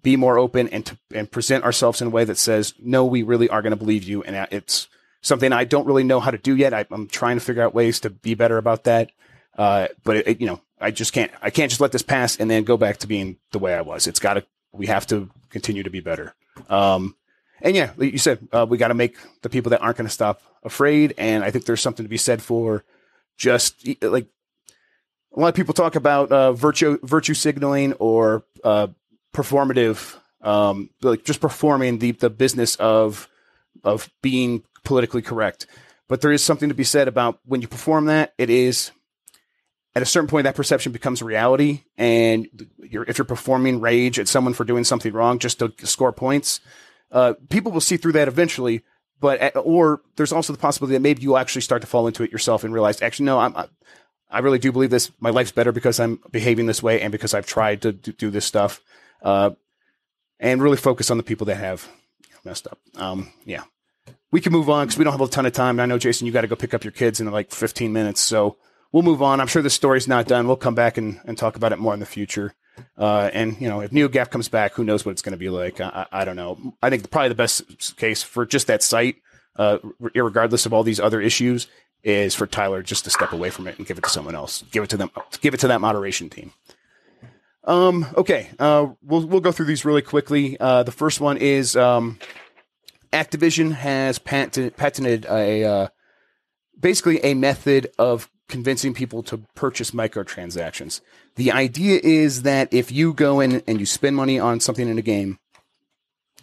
be 0.03 0.16
more 0.16 0.38
open 0.38 0.68
and 0.68 0.86
to 0.86 0.98
and 1.14 1.30
present 1.30 1.64
ourselves 1.64 2.01
in 2.01 2.09
a 2.09 2.11
way 2.11 2.24
that 2.24 2.38
says 2.38 2.74
no, 2.78 3.05
we 3.05 3.22
really 3.22 3.48
are 3.48 3.62
going 3.62 3.72
to 3.72 3.76
believe 3.76 4.05
you, 4.05 4.22
and 4.22 4.36
uh, 4.36 4.46
it's 4.51 4.88
something 5.22 5.53
I 5.53 5.64
don't 5.64 5.86
really 5.86 6.05
know 6.05 6.20
how 6.20 6.30
to 6.30 6.38
do 6.38 6.57
yet. 6.57 6.72
I, 6.74 6.86
I'm 6.90 7.07
trying 7.07 7.36
to 7.36 7.44
figure 7.44 7.62
out 7.62 7.74
ways 7.74 8.01
to 8.01 8.11
be 8.11 8.34
better 8.34 8.59
about 8.59 8.84
that. 8.84 9.12
Uh, 9.57 9.88
but 10.05 10.16
it, 10.16 10.28
it, 10.28 10.40
you 10.40 10.46
know, 10.46 10.61
I 10.80 10.90
just 10.90 11.12
can't. 11.12 11.30
I 11.42 11.51
can't 11.51 11.70
just 11.70 11.80
let 11.80 11.92
this 11.92 12.03
pass 12.03 12.36
and 12.36 12.51
then 12.51 12.64
go 12.64 12.76
back 12.76 12.98
to 12.98 13.07
being 13.07 13.36
the 13.53 13.59
way 13.59 13.74
I 13.74 13.82
was. 13.82 14.07
It's 14.07 14.20
got 14.20 14.34
to. 14.34 14.44
We 14.72 14.86
have 14.86 15.07
to 15.09 15.28
continue 15.51 15.82
to 15.82 15.90
be 15.90 16.01
better. 16.01 16.34
Um, 16.68 17.16
and 17.61 17.76
yeah, 17.76 17.90
like 17.96 18.12
you 18.12 18.18
said, 18.18 18.46
uh, 18.53 18.66
we 18.68 18.78
got 18.78 18.88
to 18.88 18.94
make 18.94 19.16
the 19.42 19.51
people 19.51 19.70
that 19.70 19.82
aren't 19.82 19.96
going 19.96 20.07
to 20.07 20.12
stop 20.12 20.40
afraid. 20.62 21.14
And 21.18 21.44
I 21.44 21.51
think 21.51 21.64
there's 21.64 21.80
something 21.80 22.05
to 22.05 22.11
be 22.11 22.16
said 22.16 22.40
for 22.40 22.84
just 23.36 23.86
like 24.01 24.26
a 25.34 25.40
lot 25.40 25.48
of 25.48 25.55
people 25.55 25.74
talk 25.74 25.96
about 25.96 26.32
uh, 26.32 26.53
virtue 26.53 26.98
virtue 27.03 27.34
signaling 27.34 27.92
or 27.94 28.44
uh, 28.64 28.88
performative, 29.33 30.16
um, 30.43 30.91
like 31.03 31.24
just 31.24 31.41
performing 31.41 31.99
the 31.99 32.12
the 32.12 32.31
business 32.31 32.76
of 32.76 33.28
of 33.85 34.11
being 34.22 34.62
politically 34.85 35.22
correct. 35.22 35.66
But 36.09 36.20
there 36.20 36.33
is 36.33 36.43
something 36.43 36.68
to 36.68 36.74
be 36.74 36.85
said 36.85 37.09
about 37.09 37.39
when 37.45 37.62
you 37.62 37.68
perform 37.68 38.07
that. 38.07 38.35
It 38.37 38.51
is 38.51 38.91
at 39.95 40.03
a 40.03 40.07
certain 40.07 40.28
point 40.28 40.45
that 40.45 40.55
perception 40.55 40.93
becomes 40.93 41.22
reality, 41.22 41.83
and 41.97 42.49
you're, 42.78 43.05
if 43.05 43.18
you're 43.18 43.24
performing 43.24 43.81
rage 43.81 44.18
at 44.18 44.28
someone 44.28 44.55
for 44.55 44.64
doing 44.64 44.85
something 44.85 45.12
wrong 45.12 45.39
just 45.39 45.59
to 45.59 45.72
score 45.85 46.12
points, 46.12 46.61
uh, 47.12 47.35
people 47.49 47.72
will 47.72 47.81
see 47.81 47.97
through 47.97 48.12
that 48.12 48.28
eventually. 48.28 48.83
But 49.20 49.41
at, 49.41 49.57
or 49.57 50.01
there's 50.16 50.33
also 50.33 50.53
the 50.53 50.59
possibility 50.59 50.95
that 50.95 51.03
maybe 51.03 51.22
you'll 51.22 51.37
actually 51.37 51.62
start 51.62 51.83
to 51.83 51.87
fall 51.87 52.07
into 52.07 52.22
it 52.22 52.33
yourself 52.33 52.64
and 52.64 52.72
realize, 52.72 53.03
actually, 53.03 53.26
no, 53.26 53.39
I'm, 53.39 53.55
I, 53.55 53.66
I 54.31 54.39
really 54.39 54.59
do 54.59 54.72
believe 54.72 54.91
this. 54.91 55.11
My 55.20 55.31
life's 55.31 55.53
better 55.53 55.72
because 55.72 56.01
I'm 56.01 56.20
behaving 56.31 56.66
this 56.66 56.83
way 56.83 57.03
and 57.03 57.12
because 57.12 57.35
I've 57.35 57.47
tried 57.47 57.83
to 57.83 57.93
do, 57.93 58.12
do 58.12 58.31
this 58.31 58.47
stuff, 58.47 58.81
uh, 59.22 59.50
and 60.38 60.62
really 60.62 60.76
focus 60.76 61.10
on 61.10 61.16
the 61.16 61.22
people 61.22 61.46
that 61.46 61.56
have 61.56 61.88
messed 62.44 62.66
up. 62.66 62.78
Um, 62.96 63.32
yeah, 63.44 63.64
we 64.30 64.40
can 64.40 64.52
move 64.52 64.70
on 64.70 64.86
because 64.86 64.98
we 64.98 65.04
don't 65.04 65.12
have 65.12 65.20
a 65.20 65.28
ton 65.28 65.46
of 65.46 65.52
time. 65.52 65.76
And 65.76 65.82
I 65.82 65.86
know 65.86 65.98
Jason, 65.98 66.26
you 66.26 66.32
got 66.32 66.42
to 66.42 66.46
go 66.46 66.56
pick 66.56 66.74
up 66.74 66.84
your 66.84 66.92
kids 66.92 67.20
in 67.20 67.30
like 67.30 67.50
15 67.50 67.92
minutes, 67.92 68.20
so 68.20 68.56
we'll 68.92 69.02
move 69.02 69.22
on. 69.22 69.40
I'm 69.40 69.46
sure 69.46 69.62
the 69.62 69.70
story's 69.70 70.08
not 70.08 70.26
done. 70.26 70.46
We'll 70.46 70.56
come 70.56 70.74
back 70.74 70.98
and, 70.98 71.20
and 71.24 71.36
talk 71.36 71.56
about 71.56 71.72
it 71.72 71.78
more 71.78 71.94
in 71.94 72.00
the 72.00 72.06
future. 72.06 72.54
Uh, 72.96 73.30
and 73.32 73.60
you 73.60 73.68
know, 73.68 73.80
if 73.80 73.90
NeoGAF 73.90 74.30
comes 74.30 74.48
back, 74.48 74.72
who 74.72 74.84
knows 74.84 75.04
what 75.04 75.12
it's 75.12 75.22
going 75.22 75.32
to 75.32 75.38
be 75.38 75.50
like? 75.50 75.80
I, 75.80 76.06
I, 76.10 76.22
I 76.22 76.24
don't 76.24 76.36
know. 76.36 76.74
I 76.82 76.90
think 76.90 77.10
probably 77.10 77.28
the 77.28 77.34
best 77.34 77.96
case 77.96 78.22
for 78.22 78.46
just 78.46 78.68
that 78.68 78.82
site, 78.82 79.16
uh, 79.56 79.78
regardless 79.98 80.66
of 80.66 80.72
all 80.72 80.82
these 80.82 81.00
other 81.00 81.20
issues, 81.20 81.66
is 82.02 82.34
for 82.34 82.46
Tyler 82.46 82.82
just 82.82 83.04
to 83.04 83.10
step 83.10 83.32
away 83.32 83.50
from 83.50 83.66
it 83.66 83.76
and 83.76 83.86
give 83.86 83.98
it 83.98 84.04
to 84.04 84.10
someone 84.10 84.34
else. 84.34 84.64
Give 84.70 84.82
it 84.82 84.90
to 84.90 84.96
them. 84.96 85.10
Give 85.40 85.52
it 85.52 85.60
to 85.60 85.68
that 85.68 85.80
moderation 85.80 86.30
team. 86.30 86.52
Um, 87.64 88.06
okay, 88.16 88.48
uh, 88.58 88.88
we'll 89.02 89.26
we'll 89.26 89.40
go 89.40 89.52
through 89.52 89.66
these 89.66 89.84
really 89.84 90.02
quickly. 90.02 90.58
Uh, 90.58 90.82
the 90.82 90.92
first 90.92 91.20
one 91.20 91.36
is 91.36 91.76
um, 91.76 92.18
Activision 93.12 93.72
has 93.72 94.18
patented, 94.18 94.76
patented 94.76 95.26
a 95.26 95.64
uh, 95.64 95.88
basically 96.78 97.22
a 97.24 97.34
method 97.34 97.90
of 97.98 98.30
convincing 98.48 98.94
people 98.94 99.22
to 99.24 99.38
purchase 99.54 99.90
microtransactions. 99.92 101.00
The 101.36 101.52
idea 101.52 102.00
is 102.02 102.42
that 102.42 102.72
if 102.72 102.90
you 102.90 103.12
go 103.12 103.40
in 103.40 103.62
and 103.66 103.78
you 103.78 103.86
spend 103.86 104.16
money 104.16 104.38
on 104.38 104.61
something 104.61 104.88
in 104.88 104.98
a 104.98 105.02
game, 105.02 105.38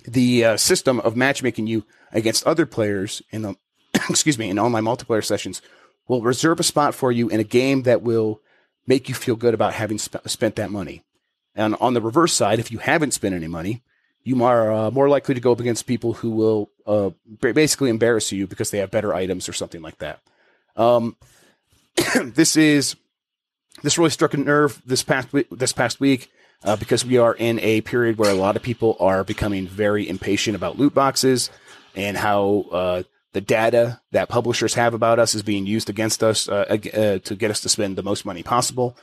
the 0.06 0.46
uh, 0.46 0.58
system 0.58 1.00
of 1.02 1.16
matchmaking 1.16 1.68
you 1.68 1.86
against 2.12 2.46
other 2.46 2.66
players 2.66 3.22
in 3.32 3.42
the 3.42 3.56
excuse 4.10 4.38
me 4.38 4.50
in 4.50 4.60
online 4.60 4.84
multiplayer 4.84 5.24
sessions 5.24 5.62
will 6.08 6.22
reserve 6.22 6.60
a 6.60 6.64
spot 6.64 6.96
for 6.96 7.12
you 7.12 7.28
in 7.28 7.40
a 7.40 7.44
game 7.44 7.84
that 7.84 8.02
will 8.02 8.42
make 8.86 9.10
you 9.10 9.16
feel 9.16 9.36
good 9.36 9.54
about 9.54 9.74
having 9.74 9.98
sp- 10.00 10.24
spent 10.26 10.56
that 10.56 10.72
money. 10.72 11.04
And 11.58 11.76
on 11.82 11.94
the 11.96 12.02
reverse 12.02 12.34
side, 12.34 12.60
if 12.60 12.72
you 12.72 12.78
haven't 12.78 13.12
spent 13.12 13.36
any 13.36 13.48
money, 13.48 13.82
you 14.24 14.42
are 14.44 14.72
uh, 14.72 14.92
more 14.92 15.10
likely 15.10 15.34
to 15.36 15.42
go 15.42 15.52
up 15.52 15.60
against 15.60 15.88
people 15.88 16.14
who 16.14 16.30
will 16.30 16.70
uh, 16.86 17.10
basically 17.42 17.90
embarrass 17.90 18.32
you 18.32 18.46
because 18.46 18.70
they 18.70 18.78
have 18.78 18.92
better 18.92 19.14
items 19.14 19.50
or 19.50 19.54
something 19.54 19.82
like 19.82 19.98
that. 19.98 20.22
Um, 20.76 21.18
this 22.24 22.56
is 22.56 22.96
this 23.82 23.98
really 23.98 24.12
struck 24.12 24.34
a 24.34 24.38
nerve 24.38 24.82
this 24.86 25.04
past 25.04 25.34
week, 25.34 25.48
this 25.50 25.74
past 25.74 26.00
week 26.00 26.30
uh, 26.64 26.76
because 26.76 27.06
we 27.06 27.18
are 27.18 27.34
in 27.34 27.60
a 27.60 27.82
period 27.82 28.18
where 28.18 28.32
a 28.32 28.36
lot 28.36 28.56
of 28.56 28.62
people 28.62 28.96
are 29.00 29.24
becoming 29.24 29.68
very 29.68 30.08
impatient 30.08 30.56
about 30.56 30.78
loot 30.78 30.94
boxes 30.94 31.50
and 31.96 32.18
how 32.18 32.66
uh, 32.72 33.04
the 33.34 33.42
data 33.42 34.02
that 34.12 34.30
publishers 34.30 34.76
have 34.76 34.94
about 34.94 35.20
us 35.20 35.36
is 35.36 35.44
being 35.44 35.66
used 35.66 35.90
against 35.90 36.24
us 36.24 36.48
uh, 36.48 36.78
uh, 36.94 37.20
to 37.20 37.36
get 37.36 37.52
us 37.52 37.62
to 37.62 37.70
spend 37.70 37.96
the 37.96 38.04
most 38.04 38.26
money 38.26 38.44
possible. 38.44 38.98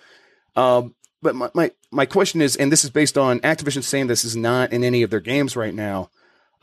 Um, 0.56 0.94
but 1.24 1.34
my, 1.34 1.50
my, 1.54 1.70
my 1.90 2.06
question 2.06 2.40
is, 2.40 2.54
and 2.54 2.70
this 2.70 2.84
is 2.84 2.90
based 2.90 3.18
on 3.18 3.40
Activision 3.40 3.82
saying 3.82 4.06
this 4.06 4.24
is 4.24 4.36
not 4.36 4.72
in 4.72 4.84
any 4.84 5.02
of 5.02 5.10
their 5.10 5.20
games 5.20 5.56
right 5.56 5.74
now. 5.74 6.10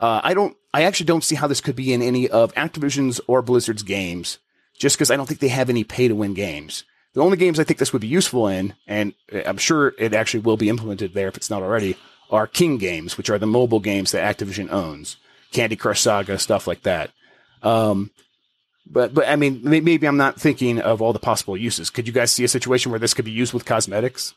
Uh, 0.00 0.20
I 0.24 0.32
don't, 0.32 0.56
I 0.72 0.84
actually 0.84 1.06
don't 1.06 1.24
see 1.24 1.34
how 1.34 1.46
this 1.46 1.60
could 1.60 1.76
be 1.76 1.92
in 1.92 2.00
any 2.00 2.28
of 2.28 2.54
Activision's 2.54 3.20
or 3.26 3.42
Blizzard's 3.42 3.82
games, 3.82 4.38
just 4.78 4.96
because 4.96 5.10
I 5.10 5.16
don't 5.16 5.26
think 5.26 5.40
they 5.40 5.48
have 5.48 5.68
any 5.68 5.84
pay 5.84 6.08
to 6.08 6.14
win 6.14 6.32
games. 6.32 6.84
The 7.14 7.20
only 7.20 7.36
games 7.36 7.60
I 7.60 7.64
think 7.64 7.78
this 7.78 7.92
would 7.92 8.00
be 8.00 8.08
useful 8.08 8.48
in, 8.48 8.74
and 8.86 9.12
I'm 9.44 9.58
sure 9.58 9.94
it 9.98 10.14
actually 10.14 10.40
will 10.40 10.56
be 10.56 10.70
implemented 10.70 11.12
there 11.12 11.28
if 11.28 11.36
it's 11.36 11.50
not 11.50 11.62
already, 11.62 11.96
are 12.30 12.46
King 12.46 12.78
games, 12.78 13.18
which 13.18 13.28
are 13.28 13.38
the 13.38 13.46
mobile 13.46 13.80
games 13.80 14.12
that 14.12 14.38
Activision 14.38 14.72
owns, 14.72 15.16
Candy 15.50 15.76
Crush 15.76 16.00
Saga, 16.00 16.38
stuff 16.38 16.66
like 16.66 16.82
that. 16.84 17.10
Um, 17.62 18.10
but 18.86 19.12
but 19.12 19.28
I 19.28 19.36
mean, 19.36 19.60
maybe 19.62 20.06
I'm 20.06 20.16
not 20.16 20.40
thinking 20.40 20.80
of 20.80 21.02
all 21.02 21.12
the 21.12 21.18
possible 21.18 21.56
uses. 21.56 21.90
Could 21.90 22.06
you 22.06 22.12
guys 22.12 22.32
see 22.32 22.44
a 22.44 22.48
situation 22.48 22.90
where 22.90 22.98
this 22.98 23.14
could 23.14 23.24
be 23.24 23.30
used 23.30 23.52
with 23.52 23.64
cosmetics? 23.64 24.34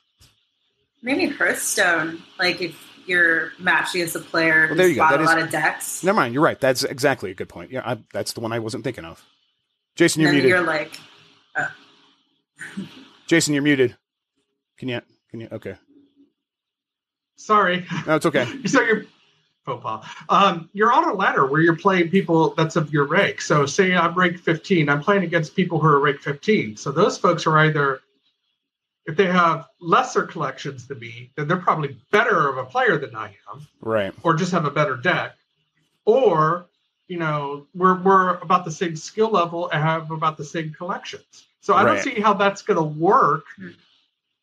Maybe 1.02 1.28
Hearthstone, 1.28 2.22
like 2.39 2.62
if 2.62 2.76
you're 3.06 3.52
matchy 3.62 4.02
as 4.04 4.16
a 4.16 4.20
player 4.20 4.68
Well, 4.68 4.76
there 4.78 4.88
you 4.88 4.96
go. 4.96 5.08
That 5.08 5.20
a 5.20 5.24
is- 5.24 5.30
lot 5.30 5.39
of 5.39 5.52
decks. 5.52 6.04
Never 6.04 6.16
mind. 6.16 6.34
You're 6.34 6.43
right. 6.43 6.60
That's 6.60 6.84
exactly 6.84 7.32
a 7.32 7.34
good 7.36 7.50
point. 7.50 7.72
Yeah, 7.72 7.82
I, 7.86 8.00
that's 8.14 8.34
the 8.34 8.39
one 8.41 8.52
I 8.52 8.60
wasn't 8.60 8.84
thinking 8.84 9.06
of. 9.06 9.24
Jason, 9.96 10.22
you're 10.22 10.30
then 10.32 10.36
muted. 10.41 10.50
you're 10.50 10.62
like, 10.62 11.00
Jason, 13.28 13.54
you're 13.54 13.64
muted. 13.64 13.96
Can 14.78 14.89
you? 14.89 15.02
Can 15.30 15.41
you? 15.41 15.48
Okay. 15.52 15.76
Sorry. 17.38 17.86
No, 18.08 18.16
it's 18.16 18.26
okay. 18.26 18.46
so 18.66 18.82
you're 18.82 19.06
profile. 19.64 20.04
Um, 20.30 20.70
you're 20.74 20.91
on 20.93 21.10
a 21.10 21.14
ladder 21.14 21.46
where 21.48 21.60
you're 21.62 21.76
playing 21.76 22.10
people 22.10 22.54
that's 22.56 22.76
of 22.76 22.93
your 22.93 23.06
rank. 23.06 23.41
So 23.41 23.66
say 23.66 23.96
I'm 23.96 24.14
rank 24.14 24.38
15, 24.38 24.89
I'm 24.89 25.02
playing 25.02 25.24
against 25.24 25.56
people 25.56 25.80
who 25.80 25.88
are 25.88 26.00
rank 26.00 26.22
15. 26.22 26.78
So 26.78 26.91
those 26.91 27.18
folks 27.18 27.48
are 27.48 27.58
either 27.60 28.02
if 29.06 29.16
they 29.16 29.28
have 29.28 29.68
lesser 29.80 30.24
collections 30.24 30.88
than 30.88 30.99
me, 30.99 31.32
then 31.36 31.47
they're 31.47 31.58
probably 31.58 31.97
better 32.12 32.49
of 32.49 32.58
a 32.58 32.66
player 32.66 32.97
than 32.97 33.16
I 33.16 33.36
am, 33.51 33.68
Right. 33.82 34.14
or 34.24 34.34
just 34.34 34.51
have 34.51 34.66
a 34.66 34.72
better 34.72 34.95
deck. 34.95 35.36
Or, 36.06 36.68
you 37.08 37.18
know, 37.18 37.68
we're 37.76 38.01
we're 38.01 38.36
about 38.38 38.66
the 38.66 38.72
same 38.72 38.95
skill 38.95 39.30
level 39.30 39.70
and 39.70 39.82
have 39.82 40.12
about 40.12 40.38
the 40.38 40.45
same 40.45 40.74
collections. 40.74 41.45
So 41.62 41.74
I 41.74 41.84
Right. 41.84 42.03
don't 42.03 42.16
see 42.16 42.20
how 42.22 42.34
that's 42.34 42.62
gonna 42.62 42.84
work 42.84 43.45
hmm. 43.58 43.70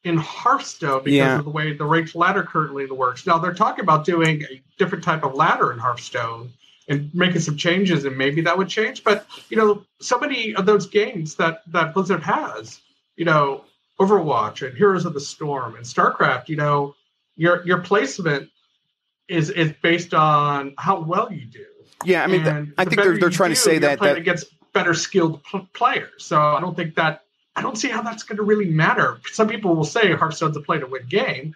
in 0.05 0.17
Hearthstone 0.17 1.05
because 1.05 1.17
Yeah. 1.17 1.39
of 1.39 1.45
the 1.45 1.51
way 1.51 1.73
the 1.73 1.85
ranked 1.85 2.15
ladder 2.15 2.43
currently 2.43 2.87
works. 2.87 3.27
Now 3.27 3.39
they're 3.39 3.55
talking 3.55 3.83
about 3.83 4.05
doing 4.05 4.43
a 4.45 4.63
different 4.79 5.03
type 5.05 5.25
of 5.25 5.35
ladder 5.35 5.73
in 5.73 5.79
Hearthstone 5.79 6.53
and 6.89 7.13
making 7.15 7.41
some 7.41 7.57
changes, 7.57 8.05
and 8.05 8.17
maybe 8.17 8.41
that 8.43 8.57
would 8.59 8.69
change. 8.69 9.03
But 9.05 9.27
you 9.49 9.57
know, 9.57 9.85
so 10.01 10.19
many 10.19 10.55
of 10.55 10.67
those 10.67 10.87
games 10.87 11.35
that 11.37 11.63
that 11.73 11.95
Blizzard 11.95 12.23
has, 12.23 12.81
you 13.17 13.25
know, 13.25 13.65
Overwatch 14.03 14.67
and 14.67 14.77
Heroes 14.77 15.05
of 15.05 15.15
the 15.15 15.21
Storm 15.21 15.77
and 15.77 15.85
StarCraft, 15.85 16.49
you 16.49 16.57
know, 16.57 16.95
your 17.37 17.65
your 17.65 17.79
placement 17.79 18.51
is 19.29 19.51
is 19.51 19.73
based 19.83 20.15
on 20.15 20.75
how 20.79 21.01
well 21.01 21.33
you 21.33 21.47
do. 21.47 21.65
Yeah, 22.05 22.25
I 22.25 22.27
mean, 22.27 22.43
th- 22.43 22.55
I 22.79 22.85
the 22.85 22.91
think 22.91 23.03
they're, 23.03 23.19
they're 23.19 23.31
trying 23.31 23.51
to 23.51 23.57
say 23.57 23.79
that 23.79 24.01
that 24.01 24.17
against 24.17 24.47
better 24.73 24.95
skilled 24.95 25.43
pl- 25.45 25.69
players. 25.73 26.25
So 26.25 26.41
I 26.41 26.61
don't 26.61 26.77
think 26.77 26.95
that 26.97 27.23
I 27.55 27.63
don't 27.63 27.77
see 27.77 27.89
how 27.89 28.03
that's 28.03 28.23
going 28.23 28.39
to 28.39 28.43
really 28.43 28.67
matter. 28.67 29.21
Some 29.31 29.49
people 29.49 29.75
will 29.75 29.85
say 29.85 30.13
Hearthstone's 30.13 30.57
a 30.57 30.61
play 30.61 30.79
to 30.81 30.87
win 30.87 31.07
game, 31.09 31.55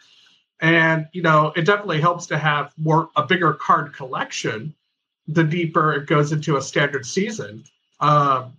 and 0.60 1.08
you 1.12 1.22
know 1.22 1.52
it 1.56 1.62
definitely 1.62 2.00
helps 2.00 2.26
to 2.26 2.38
have 2.38 2.72
more 2.76 3.10
a 3.16 3.26
bigger 3.26 3.54
card 3.54 3.92
collection. 3.94 4.74
The 5.28 5.42
deeper 5.42 5.92
it 5.94 6.06
goes 6.06 6.30
into 6.30 6.56
a 6.56 6.62
standard 6.62 7.04
season, 7.04 7.64
um, 7.98 8.52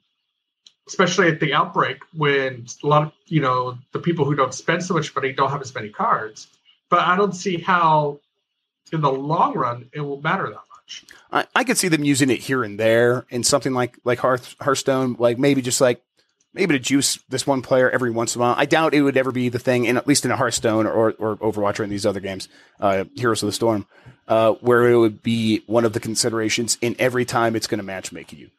especially 0.88 1.28
at 1.28 1.40
the 1.40 1.54
outbreak 1.54 2.00
when 2.16 2.66
a 2.84 2.88
lot 2.88 3.04
of 3.04 3.12
you 3.28 3.42
know 3.42 3.78
the 3.92 4.00
people 4.00 4.26
who 4.26 4.36
don't 4.36 4.54
spend 4.54 4.84
so 4.84 4.94
much 4.94 5.14
money 5.16 5.34
don't 5.34 5.50
have 5.50 5.62
as 5.62 5.74
many 5.76 5.90
cards. 5.90 6.48
But 6.90 7.02
I 7.02 7.18
don't 7.18 7.34
see 7.34 7.58
how, 7.58 8.20
in 8.94 9.02
the 9.02 9.12
long 9.12 9.54
run, 9.54 9.90
it 9.92 10.00
will 10.00 10.22
matter 10.22 10.44
that 10.44 10.54
much. 10.54 11.06
I, 11.32 11.46
I 11.54 11.64
could 11.66 11.78
see 11.78 11.90
them 11.90 12.06
using 12.06 12.30
it 12.30 12.40
here 12.40 12.64
and 12.64 12.80
there 12.80 13.26
in 13.30 13.44
something 13.44 13.74
like 13.74 13.98
like 14.04 14.20
Hearth, 14.20 14.56
Hearthstone, 14.62 15.18
like 15.20 15.38
maybe 15.38 15.62
just 15.62 15.82
like 15.82 16.02
maybe 16.54 16.74
to 16.74 16.80
juice 16.80 17.20
this 17.30 17.46
one 17.46 17.62
player 17.62 17.90
every 17.90 18.10
once 18.10 18.36
in 18.36 18.42
a 18.42 18.46
while. 18.46 18.56
I 18.58 18.66
doubt 18.66 18.94
it 18.94 19.02
would 19.02 19.18
ever 19.18 19.32
be 19.32 19.50
the 19.50 19.60
thing, 19.60 19.86
in 19.86 19.98
at 19.98 20.08
least 20.08 20.24
in 20.26 20.32
a 20.32 20.38
Hearthstone 20.38 20.88
or 20.88 21.12
or 21.14 21.36
Overwatch 21.38 21.80
or 21.80 21.84
in 21.84 21.90
these 21.90 22.06
other 22.06 22.22
games, 22.22 22.48
uh, 22.80 23.04
Heroes 23.16 23.44
of 23.44 23.48
the 23.48 23.54
Storm, 23.54 23.86
uh, 24.28 24.54
where 24.54 24.90
it 24.90 24.98
would 24.98 25.22
be 25.22 25.64
one 25.68 25.84
of 25.84 25.92
the 25.92 26.00
considerations 26.00 26.78
in 26.82 26.96
every 27.00 27.26
time 27.26 27.56
it's 27.56 27.68
going 27.68 27.86
to 27.86 27.86
matchmake 27.86 28.32
you. 28.32 28.50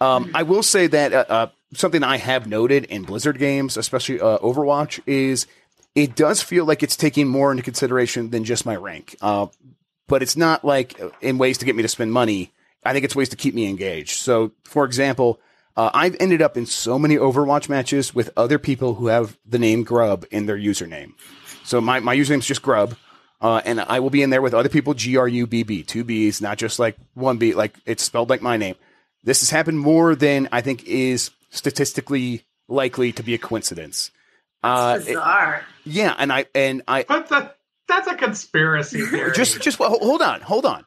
Um, 0.00 0.30
I 0.34 0.44
will 0.44 0.62
say 0.62 0.86
that 0.86 1.12
uh, 1.12 1.24
uh, 1.28 1.46
something 1.74 2.02
I 2.02 2.16
have 2.16 2.46
noted 2.46 2.84
in 2.84 3.02
Blizzard 3.02 3.38
games, 3.38 3.76
especially 3.76 4.20
uh, 4.20 4.38
Overwatch, 4.38 5.00
is 5.06 5.46
it 5.94 6.14
does 6.14 6.42
feel 6.42 6.64
like 6.64 6.82
it's 6.82 6.96
taking 6.96 7.28
more 7.28 7.50
into 7.50 7.62
consideration 7.62 8.30
than 8.30 8.44
just 8.44 8.66
my 8.66 8.76
rank. 8.76 9.16
Uh, 9.20 9.46
but 10.06 10.22
it's 10.22 10.36
not 10.36 10.64
like 10.64 11.00
uh, 11.00 11.10
in 11.20 11.38
ways 11.38 11.58
to 11.58 11.64
get 11.64 11.76
me 11.76 11.82
to 11.82 11.88
spend 11.88 12.12
money. 12.12 12.52
I 12.84 12.92
think 12.92 13.04
it's 13.04 13.16
ways 13.16 13.28
to 13.30 13.36
keep 13.36 13.54
me 13.54 13.68
engaged. 13.68 14.20
So, 14.20 14.52
for 14.64 14.84
example, 14.84 15.40
uh, 15.76 15.90
I've 15.92 16.16
ended 16.20 16.42
up 16.42 16.56
in 16.56 16.66
so 16.66 16.98
many 16.98 17.16
Overwatch 17.16 17.68
matches 17.68 18.14
with 18.14 18.30
other 18.36 18.58
people 18.58 18.94
who 18.94 19.08
have 19.08 19.36
the 19.44 19.58
name 19.58 19.82
Grub 19.82 20.24
in 20.30 20.46
their 20.46 20.56
username. 20.56 21.12
So 21.64 21.80
my, 21.80 22.00
my 22.00 22.16
username 22.16 22.38
is 22.38 22.46
just 22.46 22.62
Grub. 22.62 22.96
Uh, 23.40 23.62
and 23.64 23.80
I 23.80 24.00
will 24.00 24.10
be 24.10 24.22
in 24.22 24.30
there 24.30 24.42
with 24.42 24.54
other 24.54 24.68
people, 24.68 24.94
G 24.94 25.16
R 25.16 25.28
U 25.28 25.46
B 25.46 25.62
B, 25.62 25.84
two 25.84 26.02
B's, 26.02 26.40
not 26.40 26.58
just 26.58 26.80
like 26.80 26.96
one 27.14 27.38
B, 27.38 27.54
like 27.54 27.76
it's 27.86 28.02
spelled 28.02 28.30
like 28.30 28.42
my 28.42 28.56
name. 28.56 28.74
This 29.22 29.40
has 29.40 29.50
happened 29.50 29.78
more 29.78 30.16
than 30.16 30.48
I 30.50 30.60
think 30.60 30.84
is 30.84 31.30
statistically 31.50 32.44
likely 32.68 33.12
to 33.12 33.22
be 33.22 33.34
a 33.34 33.38
coincidence. 33.38 34.10
Uh, 34.62 34.98
it- 35.06 35.18
yeah, 35.84 36.14
and 36.18 36.32
I 36.32 36.46
and 36.54 36.82
I 36.88 37.04
But 37.04 37.28
that 37.28 37.58
that's 37.86 38.06
a 38.08 38.14
conspiracy 38.16 39.02
theory. 39.06 39.32
just 39.34 39.60
just 39.60 39.78
hold 39.78 40.22
on, 40.22 40.40
hold 40.40 40.66
on. 40.66 40.84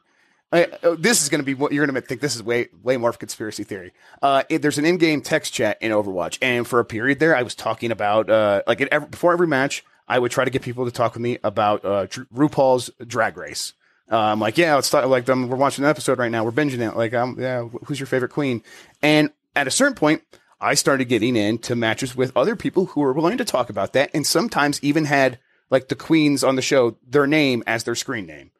Uh, 0.52 0.66
uh, 0.82 0.96
this 0.98 1.22
is 1.22 1.30
going 1.30 1.40
to 1.40 1.44
be 1.46 1.54
what 1.54 1.72
you're 1.72 1.86
going 1.86 1.94
to 1.94 2.06
think. 2.06 2.20
This 2.20 2.36
is 2.36 2.42
way 2.42 2.68
way 2.82 2.98
more 2.98 3.08
of 3.08 3.16
a 3.16 3.18
conspiracy 3.18 3.64
theory. 3.64 3.92
Uh, 4.20 4.42
it, 4.50 4.60
there's 4.60 4.76
an 4.76 4.84
in-game 4.84 5.22
text 5.22 5.54
chat 5.54 5.78
in 5.80 5.92
Overwatch, 5.92 6.38
and 6.42 6.68
for 6.68 6.78
a 6.78 6.84
period 6.84 7.18
there, 7.20 7.34
I 7.34 7.42
was 7.42 7.54
talking 7.54 7.90
about 7.90 8.28
uh, 8.28 8.62
like 8.66 8.82
at 8.82 8.88
every, 8.92 9.08
before 9.08 9.32
every 9.32 9.46
match, 9.46 9.82
I 10.06 10.18
would 10.18 10.30
try 10.30 10.44
to 10.44 10.50
get 10.50 10.60
people 10.60 10.84
to 10.84 10.90
talk 10.90 11.14
with 11.14 11.22
me 11.22 11.38
about 11.42 11.84
uh, 11.86 12.04
Dr- 12.06 12.26
RuPaul's 12.34 12.90
Drag 13.06 13.38
Race. 13.38 13.72
Uh, 14.10 14.18
I'm 14.18 14.40
like, 14.40 14.58
yeah, 14.58 14.74
let's 14.74 14.90
talk. 14.90 15.06
Like, 15.06 15.26
um, 15.30 15.48
we're 15.48 15.56
watching 15.56 15.84
an 15.84 15.90
episode 15.90 16.18
right 16.18 16.30
now. 16.30 16.44
We're 16.44 16.50
binging 16.50 16.86
it. 16.86 16.96
Like, 16.98 17.14
um, 17.14 17.36
yeah, 17.40 17.62
who's 17.86 17.98
your 17.98 18.06
favorite 18.06 18.30
queen? 18.32 18.62
And 19.00 19.30
at 19.56 19.66
a 19.66 19.70
certain 19.70 19.94
point, 19.94 20.20
I 20.62 20.74
started 20.74 21.06
getting 21.06 21.34
into 21.34 21.74
matches 21.74 22.16
with 22.16 22.36
other 22.36 22.54
people 22.54 22.86
who 22.86 23.00
were 23.00 23.12
willing 23.12 23.38
to 23.38 23.44
talk 23.44 23.68
about 23.68 23.92
that, 23.94 24.10
and 24.14 24.26
sometimes 24.26 24.82
even 24.82 25.06
had 25.06 25.38
like 25.70 25.88
the 25.88 25.96
queens 25.96 26.44
on 26.44 26.54
the 26.56 26.62
show 26.62 26.96
their 27.06 27.26
name 27.26 27.64
as 27.66 27.84
their 27.84 27.96
screen 27.96 28.26
name. 28.26 28.52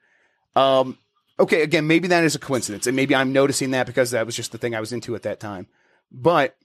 Um, 0.57 0.99
okay, 1.39 1.63
again, 1.63 1.87
maybe 1.87 2.09
that 2.09 2.25
is 2.25 2.35
a 2.35 2.41
coincidence, 2.41 2.87
and 2.87 2.97
maybe 2.97 3.15
I'm 3.15 3.33
noticing 3.33 3.71
that 3.71 3.87
because 3.87 4.11
that 4.11 4.27
was 4.27 4.35
just 4.35 4.51
the 4.51 4.59
thing 4.59 4.75
I 4.75 4.81
was 4.81 4.93
into 4.93 5.15
at 5.15 5.23
that 5.23 5.39
time. 5.39 5.69
But 6.11 6.57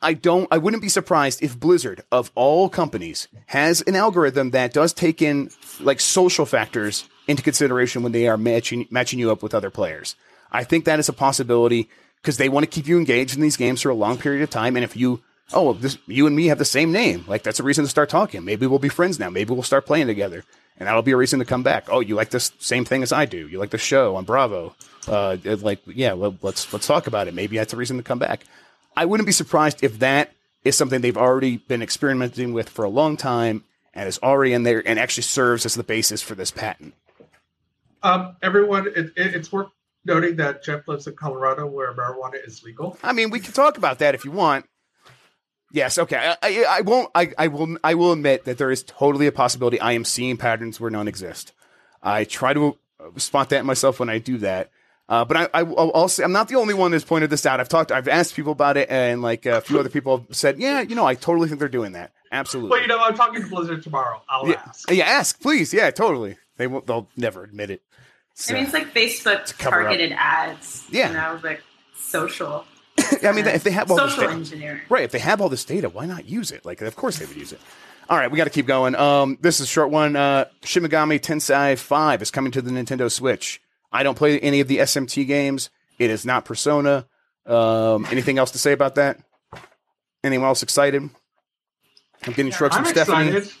I- 0.00 0.14
don't. 0.14 0.48
I 0.50 0.58
wouldn't 0.58 0.82
be 0.82 0.88
surprised 0.88 1.42
if 1.42 1.58
Blizzard, 1.58 2.02
of 2.10 2.30
all 2.34 2.68
companies, 2.68 3.28
has 3.46 3.82
an 3.82 3.96
algorithm 3.96 4.50
that 4.52 4.72
does 4.72 4.92
take 4.92 5.20
in 5.20 5.50
like 5.80 6.00
social 6.00 6.46
factors 6.46 7.08
into 7.26 7.42
consideration 7.42 8.02
when 8.02 8.12
they 8.12 8.28
are 8.28 8.38
matching 8.38 8.86
matching 8.90 9.18
you 9.18 9.30
up 9.30 9.42
with 9.42 9.52
other 9.54 9.70
players. 9.70 10.16
I 10.52 10.64
think 10.64 10.84
that 10.84 11.00
is 11.00 11.08
a 11.08 11.12
possibility 11.12 11.90
because 12.24 12.38
they 12.38 12.48
want 12.48 12.64
to 12.64 12.70
keep 12.70 12.88
you 12.88 12.96
engaged 12.96 13.36
in 13.36 13.42
these 13.42 13.58
games 13.58 13.82
for 13.82 13.90
a 13.90 13.94
long 13.94 14.16
period 14.16 14.42
of 14.42 14.48
time. 14.48 14.76
And 14.76 14.84
if 14.84 14.96
you, 14.96 15.22
oh, 15.52 15.74
this 15.74 15.98
you 16.06 16.26
and 16.26 16.34
me 16.34 16.46
have 16.46 16.56
the 16.56 16.64
same 16.64 16.90
name, 16.90 17.24
like 17.28 17.42
that's 17.42 17.60
a 17.60 17.62
reason 17.62 17.84
to 17.84 17.90
start 17.90 18.08
talking. 18.08 18.44
Maybe 18.44 18.66
we'll 18.66 18.78
be 18.78 18.88
friends 18.88 19.18
now. 19.18 19.28
Maybe 19.28 19.52
we'll 19.52 19.62
start 19.62 19.84
playing 19.84 20.06
together, 20.06 20.42
and 20.78 20.88
that'll 20.88 21.02
be 21.02 21.12
a 21.12 21.16
reason 21.18 21.38
to 21.40 21.44
come 21.44 21.62
back. 21.62 21.84
Oh, 21.88 22.00
you 22.00 22.14
like 22.14 22.30
this 22.30 22.52
same 22.58 22.86
thing 22.86 23.02
as 23.02 23.12
I 23.12 23.26
do. 23.26 23.46
You 23.46 23.58
like 23.58 23.70
the 23.70 23.78
show 23.78 24.16
on 24.16 24.24
Bravo. 24.24 24.74
Uh, 25.06 25.36
like 25.44 25.80
yeah, 25.86 26.14
well, 26.14 26.36
let's 26.40 26.72
let's 26.72 26.86
talk 26.86 27.06
about 27.06 27.28
it. 27.28 27.34
Maybe 27.34 27.58
that's 27.58 27.74
a 27.74 27.76
reason 27.76 27.98
to 27.98 28.02
come 28.02 28.18
back. 28.18 28.44
I 28.96 29.04
wouldn't 29.04 29.26
be 29.26 29.32
surprised 29.32 29.84
if 29.84 29.98
that 29.98 30.32
is 30.64 30.76
something 30.76 31.02
they've 31.02 31.16
already 31.16 31.58
been 31.58 31.82
experimenting 31.82 32.54
with 32.54 32.70
for 32.70 32.86
a 32.86 32.88
long 32.88 33.18
time 33.18 33.64
and 33.92 34.08
is 34.08 34.18
already 34.22 34.54
in 34.54 34.62
there 34.62 34.82
and 34.88 34.98
actually 34.98 35.24
serves 35.24 35.66
as 35.66 35.74
the 35.74 35.82
basis 35.84 36.22
for 36.22 36.34
this 36.34 36.50
patent. 36.50 36.94
um, 38.02 38.36
everyone, 38.42 38.86
it, 38.86 39.12
it, 39.14 39.34
it's 39.34 39.52
worth 39.52 39.68
noting 40.04 40.36
that 40.36 40.62
Jeff 40.62 40.86
lives 40.88 41.06
in 41.06 41.14
Colorado, 41.14 41.66
where 41.66 41.92
marijuana 41.94 42.46
is 42.46 42.62
legal. 42.62 42.98
I 43.02 43.12
mean, 43.12 43.30
we 43.30 43.40
can 43.40 43.52
talk 43.52 43.78
about 43.78 43.98
that 44.00 44.14
if 44.14 44.24
you 44.24 44.30
want. 44.30 44.66
Yes, 45.72 45.98
okay. 45.98 46.16
I, 46.16 46.36
I, 46.40 46.64
I 46.68 46.80
won't. 46.82 47.10
I, 47.14 47.32
I 47.36 47.48
will. 47.48 47.76
I 47.82 47.94
will 47.94 48.12
admit 48.12 48.44
that 48.44 48.58
there 48.58 48.70
is 48.70 48.84
totally 48.84 49.26
a 49.26 49.32
possibility 49.32 49.80
I 49.80 49.92
am 49.92 50.04
seeing 50.04 50.36
patterns 50.36 50.78
where 50.78 50.90
none 50.90 51.08
exist. 51.08 51.52
I 52.00 52.24
try 52.24 52.54
to 52.54 52.78
uh, 53.00 53.18
spot 53.18 53.48
that 53.48 53.64
myself 53.64 53.98
when 53.98 54.08
I 54.08 54.18
do 54.18 54.38
that. 54.38 54.70
Uh, 55.08 55.24
but 55.24 55.36
I, 55.36 55.42
I, 55.52 55.60
I'll 55.60 55.90
I'll 55.94 56.08
say 56.08 56.22
I'm 56.22 56.32
not 56.32 56.48
the 56.48 56.54
only 56.54 56.74
one 56.74 56.92
that's 56.92 57.04
pointed 57.04 57.28
this 57.28 57.44
out. 57.44 57.60
I've 57.60 57.68
talked, 57.68 57.90
I've 57.90 58.08
asked 58.08 58.36
people 58.36 58.52
about 58.52 58.76
it, 58.76 58.88
and 58.88 59.20
like 59.20 59.46
a 59.46 59.60
few 59.60 59.78
other 59.78 59.88
people 59.90 60.18
have 60.18 60.36
said, 60.36 60.58
"Yeah, 60.58 60.80
you 60.80 60.94
know, 60.94 61.04
I 61.04 61.14
totally 61.14 61.48
think 61.48 61.58
they're 61.58 61.68
doing 61.68 61.92
that. 61.92 62.12
Absolutely." 62.30 62.70
Well, 62.70 62.80
you 62.80 62.86
know, 62.86 63.00
I'm 63.00 63.14
talking 63.14 63.42
to 63.42 63.48
Blizzard 63.48 63.82
tomorrow. 63.82 64.22
I'll 64.28 64.48
yeah, 64.48 64.62
ask. 64.66 64.90
yeah, 64.90 65.04
ask, 65.04 65.40
please. 65.40 65.74
Yeah, 65.74 65.90
totally. 65.90 66.36
They 66.56 66.68
won't. 66.68 66.86
They'll 66.86 67.08
never 67.16 67.42
admit 67.44 67.70
it. 67.70 67.82
I 68.48 68.52
mean, 68.52 68.64
it's 68.64 68.72
like 68.72 68.92
Facebook 68.92 69.56
cover 69.58 69.80
up. 69.80 69.86
targeted 69.88 70.12
ads. 70.12 70.84
Yeah. 70.90 71.08
You 71.08 71.14
know, 71.14 71.40
like 71.42 71.62
social. 71.96 72.64
I 73.22 73.32
mean, 73.32 73.46
if 73.46 73.64
they 73.64 73.70
have 73.70 73.90
all 73.90 73.96
this 73.96 74.10
social 74.10 74.24
data, 74.24 74.34
engineering. 74.34 74.80
right? 74.88 75.04
If 75.04 75.12
they 75.12 75.18
have 75.18 75.40
all 75.40 75.48
this 75.48 75.64
data, 75.64 75.88
why 75.88 76.06
not 76.06 76.28
use 76.28 76.50
it? 76.50 76.64
Like, 76.64 76.80
of 76.80 76.96
course 76.96 77.18
they 77.18 77.26
would 77.26 77.36
use 77.36 77.52
it. 77.52 77.60
All 78.08 78.18
right, 78.18 78.30
we 78.30 78.36
got 78.36 78.44
to 78.44 78.50
keep 78.50 78.66
going. 78.66 78.94
Um, 78.94 79.38
this 79.40 79.60
is 79.60 79.66
a 79.66 79.68
short 79.68 79.90
one. 79.90 80.14
Uh, 80.14 80.44
Shin 80.62 80.82
Megami 80.82 81.18
Tensei 81.18 81.78
Five 81.78 82.20
is 82.22 82.30
coming 82.30 82.52
to 82.52 82.60
the 82.60 82.70
Nintendo 82.70 83.10
Switch. 83.10 83.62
I 83.90 84.02
don't 84.02 84.16
play 84.16 84.38
any 84.40 84.60
of 84.60 84.68
the 84.68 84.78
SMT 84.78 85.26
games. 85.26 85.70
It 85.98 86.10
is 86.10 86.26
not 86.26 86.44
Persona. 86.44 87.06
Um, 87.46 88.04
anything 88.10 88.38
else 88.38 88.50
to 88.52 88.58
say 88.58 88.72
about 88.72 88.96
that? 88.96 89.20
Anyone 90.22 90.48
else 90.48 90.62
excited? 90.62 91.02
I'm 92.26 92.32
getting 92.32 92.52
shrugs 92.52 92.76
I'm 92.76 92.84
from 92.84 92.92
Stephanie. 92.92 93.28
excited 93.28 93.54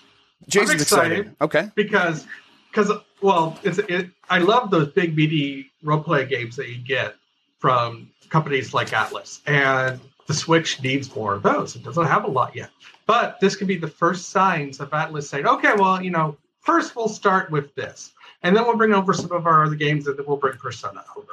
Jason's 0.48 0.82
excited. 0.82 1.12
excited. 1.18 1.36
Okay. 1.40 1.70
because, 1.74 2.26
because 2.74 2.90
well, 3.20 3.58
it's 3.62 3.78
it. 3.78 4.10
I 4.28 4.38
love 4.38 4.70
those 4.70 4.88
big 4.88 5.16
meaty 5.16 5.70
role 5.82 6.02
play 6.02 6.26
games 6.26 6.56
that 6.56 6.68
you 6.68 6.76
get 6.76 7.14
from 7.58 8.10
companies 8.30 8.74
like 8.74 8.88
Atlus, 8.88 9.40
and 9.46 10.00
the 10.26 10.34
Switch 10.34 10.82
needs 10.82 11.14
more 11.14 11.34
of 11.34 11.42
those. 11.42 11.76
It 11.76 11.84
doesn't 11.84 12.06
have 12.06 12.24
a 12.24 12.30
lot 12.30 12.56
yet, 12.56 12.70
but 13.06 13.38
this 13.40 13.54
could 13.56 13.68
be 13.68 13.76
the 13.76 13.88
first 13.88 14.30
signs 14.30 14.80
of 14.80 14.90
Atlus 14.90 15.24
saying, 15.24 15.46
"Okay, 15.46 15.72
well, 15.76 16.02
you 16.02 16.10
know, 16.10 16.36
first 16.60 16.96
we'll 16.96 17.08
start 17.08 17.50
with 17.50 17.74
this, 17.74 18.12
and 18.42 18.56
then 18.56 18.64
we'll 18.64 18.76
bring 18.76 18.92
over 18.92 19.14
some 19.14 19.32
of 19.32 19.46
our 19.46 19.64
other 19.64 19.76
games, 19.76 20.06
and 20.06 20.18
then 20.18 20.26
we'll 20.26 20.36
bring 20.36 20.56
Persona 20.58 21.04
over. 21.16 21.28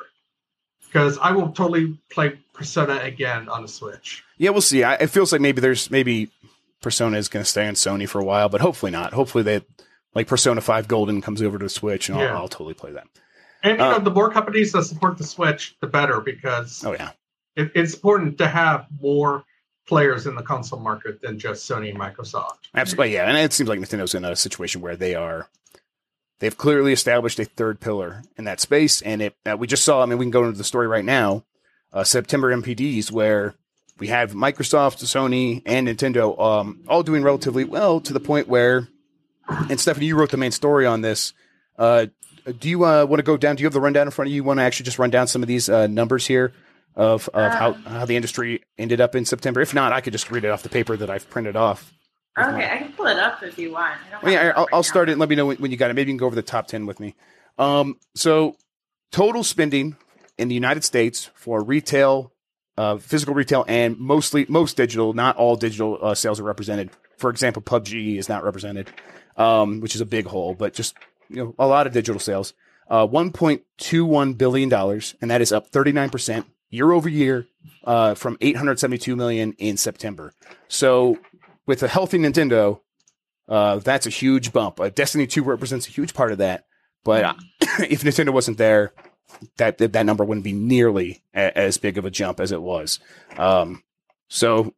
Because 0.86 1.18
I 1.20 1.32
will 1.32 1.50
totally 1.54 1.98
play 2.10 2.38
Persona 2.54 2.98
again 2.98 3.48
on 3.48 3.62
the 3.62 3.68
Switch. 3.68 4.24
Yeah, 4.38 4.50
we'll 4.50 4.62
see. 4.62 4.84
I, 4.84 4.96
it 4.96 5.08
feels 5.08 5.32
like 5.32 5.40
maybe 5.40 5.62
there's 5.62 5.90
maybe 5.90 6.30
Persona 6.82 7.18
is 7.18 7.30
going 7.30 7.44
to 7.44 7.50
stay 7.50 7.66
on 7.68 7.76
Sony 7.76 8.08
for 8.08 8.20
a 8.20 8.26
while, 8.26 8.50
but 8.50 8.60
hopefully 8.60 8.92
not. 8.92 9.14
Hopefully 9.14 9.44
they 9.44 9.62
like 10.14 10.28
Persona 10.28 10.62
Five 10.62 10.88
Golden 10.88 11.22
comes 11.22 11.42
over 11.42 11.58
to 11.58 11.70
Switch, 11.70 12.10
and 12.10 12.18
I'll, 12.20 12.38
I'll 12.38 12.48
totally 12.48 12.74
play 12.74 12.92
that. 12.92 13.08
And 13.64 13.78
you 13.78 13.84
Uh, 13.84 13.98
know, 13.98 14.00
the 14.04 14.12
more 14.12 14.30
companies 14.32 14.72
that 14.72 14.84
support 14.84 15.18
the 15.18 15.24
Switch, 15.24 15.76
the 15.82 15.88
better, 15.88 16.20
because 16.22 16.84
Oh 16.86 16.94
yeah, 16.94 17.12
it, 17.56 17.72
it's 17.76 17.94
important 17.94 18.38
to 18.40 18.48
have 18.48 18.88
more 19.00 19.44
players 19.88 20.26
in 20.28 20.36
the 20.36 20.42
console 20.44 20.80
market 20.80 21.22
than 21.22 21.38
just 21.38 21.70
Sony 21.70 21.90
and 21.90 22.00
Microsoft. 22.00 22.58
absolutely. 22.76 23.14
Yeah, 23.14 23.28
and 23.28 23.38
it 23.38 23.54
seems 23.54 23.70
like 23.70 23.80
Nintendo's 23.80 24.16
in 24.16 24.24
a 24.26 24.36
situation 24.36 24.82
where 24.82 24.96
they 24.96 25.16
are. 25.16 25.48
They've 26.40 26.58
clearly 26.58 26.92
established 26.92 27.38
a 27.40 27.46
third 27.46 27.80
pillar 27.80 28.24
in 28.36 28.46
that 28.46 28.60
space, 28.60 29.02
and 29.04 29.22
it. 29.22 29.36
Uh, 29.46 29.56
we 29.58 29.68
just 29.68 29.84
saw. 29.84 30.02
I 30.02 30.06
mean, 30.08 30.18
we 30.18 30.26
can 30.26 30.32
go 30.32 30.44
into 30.46 30.58
the 30.58 30.64
story 30.64 30.88
right 30.88 31.06
now. 31.06 31.46
Uh, 31.94 32.04
September 32.04 32.56
NPDs, 32.56 33.12
where 33.12 33.54
we 34.00 34.08
have 34.08 34.32
Microsoft, 34.32 35.04
Sony, 35.04 35.62
and 35.68 35.88
Nintendo 35.88 36.40
um, 36.42 36.84
all 36.88 37.04
doing 37.04 37.22
relatively 37.22 37.64
well 37.64 38.00
to 38.02 38.12
the 38.14 38.20
point 38.20 38.48
where. 38.48 38.88
And 39.70 39.80
Stephanie, 39.80 40.08
you 40.08 40.16
wrote 40.16 40.32
the 40.32 40.38
main 40.38 40.52
story 40.52 40.86
on 40.86 41.02
this. 41.02 41.34
Uh, 41.78 42.08
do 42.60 42.70
you 42.70 42.86
uh, 42.86 43.06
want 43.06 43.20
to 43.20 43.24
go 43.24 43.38
down? 43.38 43.56
Do 43.56 43.62
you 43.62 43.66
have 43.68 43.74
the 43.74 43.82
rundown 43.82 44.08
in 44.08 44.12
front 44.12 44.28
of 44.28 44.32
you? 44.32 44.38
You 44.38 44.44
want 44.44 44.60
to 44.60 44.64
actually 44.64 44.86
just 44.86 45.00
run 45.00 45.10
down 45.10 45.28
some 45.28 45.42
of 45.42 45.48
these 45.48 45.70
uh, 45.70 45.88
numbers 45.88 46.26
here 46.26 46.54
of, 46.96 47.30
of 47.30 47.52
how, 47.52 47.74
how 47.74 48.06
the 48.06 48.16
industry 48.16 48.64
ended 48.78 49.00
up 49.02 49.16
in 49.16 49.26
September? 49.26 49.62
If 49.62 49.74
not, 49.74 49.94
I 49.94 50.02
could 50.02 50.14
just 50.14 50.32
read 50.32 50.44
it 50.44 50.50
off 50.50 50.64
the 50.64 50.70
paper 50.70 50.98
that 50.98 51.10
I've 51.10 51.30
printed 51.30 51.56
off. 51.56 51.94
Okay, 52.40 52.70
I 52.72 52.78
can 52.78 52.94
pull 52.94 53.08
it 53.08 53.18
up 53.18 53.44
if 53.44 53.58
you 53.60 53.74
want. 53.74 53.94
I 54.08 54.12
don't 54.12 54.24
Well, 54.24 54.32
yeah, 54.32 54.54
I'll, 54.56 54.64
up 54.64 54.70
I'll 54.74 54.84
start 54.84 55.10
it. 55.10 55.14
And 55.14 55.20
let 55.20 55.30
me 55.30 55.36
know 55.36 55.48
when, 55.48 55.58
when 55.58 55.72
you 55.72 55.78
got 55.78 55.92
it. 55.92 55.96
Maybe 55.96 56.12
you 56.12 56.14
can 56.14 56.20
go 56.20 56.28
over 56.28 56.36
the 56.36 56.42
top 56.42 56.68
ten 56.68 56.86
with 56.86 57.00
me. 57.00 57.16
Um, 57.58 57.98
so 58.16 58.56
total 59.12 59.44
spending 59.44 59.98
in 60.38 60.48
the 60.48 60.56
United 60.56 60.86
States 60.86 61.30
for 61.36 61.62
retail, 61.62 62.32
uh, 62.78 62.98
physical 62.98 63.36
retail, 63.36 63.66
and 63.68 64.00
mostly 64.00 64.46
most 64.48 64.78
digital. 64.78 65.12
Not 65.14 65.36
all 65.36 65.58
digital 65.58 66.00
uh, 66.02 66.16
sales 66.16 66.40
are 66.40 66.44
represented. 66.44 66.90
For 67.18 67.30
example, 67.30 67.62
PUBG 67.62 68.18
is 68.18 68.30
not 68.30 68.44
represented, 68.46 68.90
um, 69.38 69.80
which 69.80 69.96
is 69.96 70.02
a 70.02 70.06
big 70.06 70.26
hole. 70.26 70.54
But 70.54 70.74
just 70.74 70.96
you 71.30 71.38
know, 71.38 71.56
a 71.58 71.68
lot 71.68 71.88
of 71.88 71.94
digital 71.94 72.20
sales. 72.20 72.54
Uh, 72.88 73.08
one 73.08 73.32
point 73.32 73.64
two 73.78 74.06
one 74.06 74.34
billion 74.34 74.70
dollars, 74.70 75.16
and 75.22 75.32
that 75.32 75.42
is 75.42 75.52
up 75.52 75.68
thirty 75.68 75.92
nine 75.92 76.10
percent 76.10 76.46
year 76.70 76.92
over 76.92 77.10
year 77.10 77.48
uh, 77.86 78.16
from 78.16 78.38
eight 78.42 78.58
hundred 78.58 78.80
seventy 78.80 78.98
two 78.98 79.16
million 79.16 79.54
in 79.54 79.78
September. 79.78 80.34
So 80.68 81.20
with 81.66 81.84
a 81.84 81.88
healthy 81.88 82.18
Nintendo, 82.18 82.82
uh, 83.48 83.80
that's 83.80 84.06
a 84.06 84.10
huge 84.10 84.54
bump. 84.54 84.80
Uh, 84.80 84.90
Destiny 84.90 85.28
2 85.28 85.44
represents 85.44 85.88
a 85.88 85.92
huge 85.92 86.14
part 86.14 86.32
of 86.32 86.38
that. 86.40 86.66
But 87.04 87.24
uh, 87.24 87.34
if 87.80 88.04
Nintendo 88.04 88.32
wasn't 88.32 88.58
there, 88.58 88.94
that 89.58 89.78
that 89.78 89.94
that 89.94 90.06
number 90.06 90.24
wouldn't 90.24 90.44
be 90.44 90.54
nearly 90.54 91.24
a, 91.34 91.58
as 91.58 91.78
big 91.78 91.98
of 91.98 92.06
a 92.06 92.12
jump 92.12 92.40
as 92.40 92.52
it 92.52 92.62
was. 92.62 93.00
Um, 93.38 93.84
so, 94.28 94.74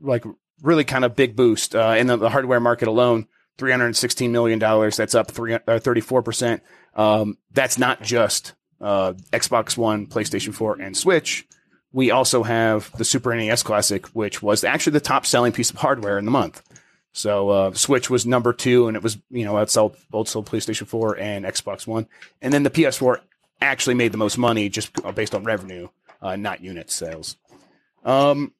like, 0.00 0.24
really 0.62 0.84
kind 0.84 1.04
of 1.04 1.16
big 1.16 1.36
boost. 1.36 1.74
Uh, 1.74 1.94
in 1.98 2.06
the, 2.06 2.16
the 2.16 2.28
hardware 2.28 2.60
market 2.60 2.88
alone, 2.88 3.26
$316 3.58 4.30
million. 4.30 4.58
That's 4.58 5.14
up 5.14 5.30
three, 5.30 5.54
uh, 5.54 5.60
34%. 5.66 6.60
Um, 6.94 7.38
that's 7.52 7.78
not 7.78 8.02
just 8.02 8.54
uh, 8.80 9.12
Xbox 9.32 9.76
One, 9.76 10.06
PlayStation 10.06 10.54
4, 10.54 10.80
and 10.80 10.96
Switch. 10.96 11.46
We 11.92 12.10
also 12.10 12.42
have 12.42 12.96
the 12.96 13.04
Super 13.04 13.34
NES 13.34 13.62
Classic, 13.62 14.06
which 14.08 14.42
was 14.42 14.64
actually 14.64 14.92
the 14.92 15.00
top 15.00 15.26
selling 15.26 15.52
piece 15.52 15.70
of 15.70 15.76
hardware 15.76 16.18
in 16.18 16.24
the 16.24 16.30
month. 16.30 16.62
So 17.12 17.48
uh, 17.48 17.72
Switch 17.72 18.08
was 18.08 18.24
number 18.24 18.52
two, 18.52 18.86
and 18.86 18.96
it 18.96 19.02
was 19.02 19.18
you 19.30 19.44
know 19.44 19.54
outsold 19.54 19.96
outsold 20.12 20.46
PlayStation 20.46 20.86
4 20.86 21.18
and 21.18 21.44
Xbox 21.44 21.86
One, 21.86 22.06
and 22.40 22.54
then 22.54 22.62
the 22.62 22.70
PS4 22.70 23.18
actually 23.60 23.94
made 23.94 24.12
the 24.12 24.18
most 24.18 24.38
money 24.38 24.68
just 24.68 24.92
based 25.14 25.34
on 25.34 25.44
revenue, 25.44 25.88
uh, 26.22 26.36
not 26.36 26.62
unit 26.62 26.90
sales. 26.90 27.36
Um, 28.04 28.54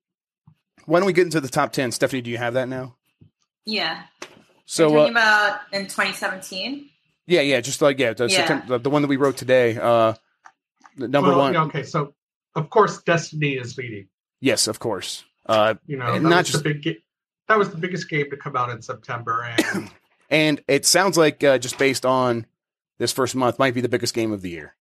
why 0.85 0.99
don't 0.99 1.07
we 1.07 1.13
get 1.13 1.25
into 1.25 1.41
the 1.41 1.49
top 1.49 1.73
ten? 1.73 1.93
Stephanie, 1.93 2.23
do 2.23 2.31
you 2.31 2.39
have 2.39 2.55
that 2.55 2.69
now? 2.69 2.97
Yeah. 3.65 4.03
So 4.71 4.89
You're 4.89 4.99
talking 5.01 5.17
uh, 5.17 5.21
about 5.21 5.61
in 5.73 5.83
2017. 5.89 6.89
yeah, 7.27 7.41
yeah, 7.41 7.61
just 7.61 7.83
like 7.83 7.99
yeah, 7.99 8.13
the, 8.13 8.29
Yeah. 8.29 8.37
September, 8.37 8.67
the, 8.69 8.79
the 8.85 8.91
one 8.91 9.03
that 9.03 9.09
we 9.09 9.17
wrote 9.17 9.37
today. 9.37 9.77
Uh, 9.77 10.15
the 10.97 11.09
number 11.09 11.31
Well, 11.31 11.39
one, 11.41 11.55
yeah, 11.55 11.65
okay, 11.65 11.83
so 11.83 12.15
of 12.55 12.71
course 12.71 13.03
Destiny 13.03 13.55
is 13.55 13.77
leading. 13.77 14.07
yes, 14.41 14.69
of 14.69 14.79
course. 14.79 15.25
Uh, 15.47 15.75
You 15.87 15.97
know, 15.97 16.13
that 16.13 16.23
not 16.23 16.39
was 16.39 16.51
just- 16.53 16.63
the 16.63 16.73
big. 16.75 16.99
That 17.49 17.59
was 17.59 17.71
the 17.71 17.79
biggest 17.79 18.09
game 18.09 18.31
to 18.31 18.37
come 18.37 18.55
out 18.55 18.71
in 18.71 18.81
September, 18.81 19.43
and 19.43 19.91
and 20.31 20.63
it 20.69 20.87
sounds 20.87 21.19
like 21.19 21.43
uh, 21.43 21.59
just 21.59 21.77
based 21.77 22.07
on 22.07 22.47
this 22.99 23.11
first 23.11 23.35
month, 23.35 23.59
might 23.59 23.75
be 23.75 23.81
the 23.81 23.89
biggest 23.89 24.15
game 24.15 24.31
of 24.31 24.41
the 24.41 24.51
year. 24.51 24.77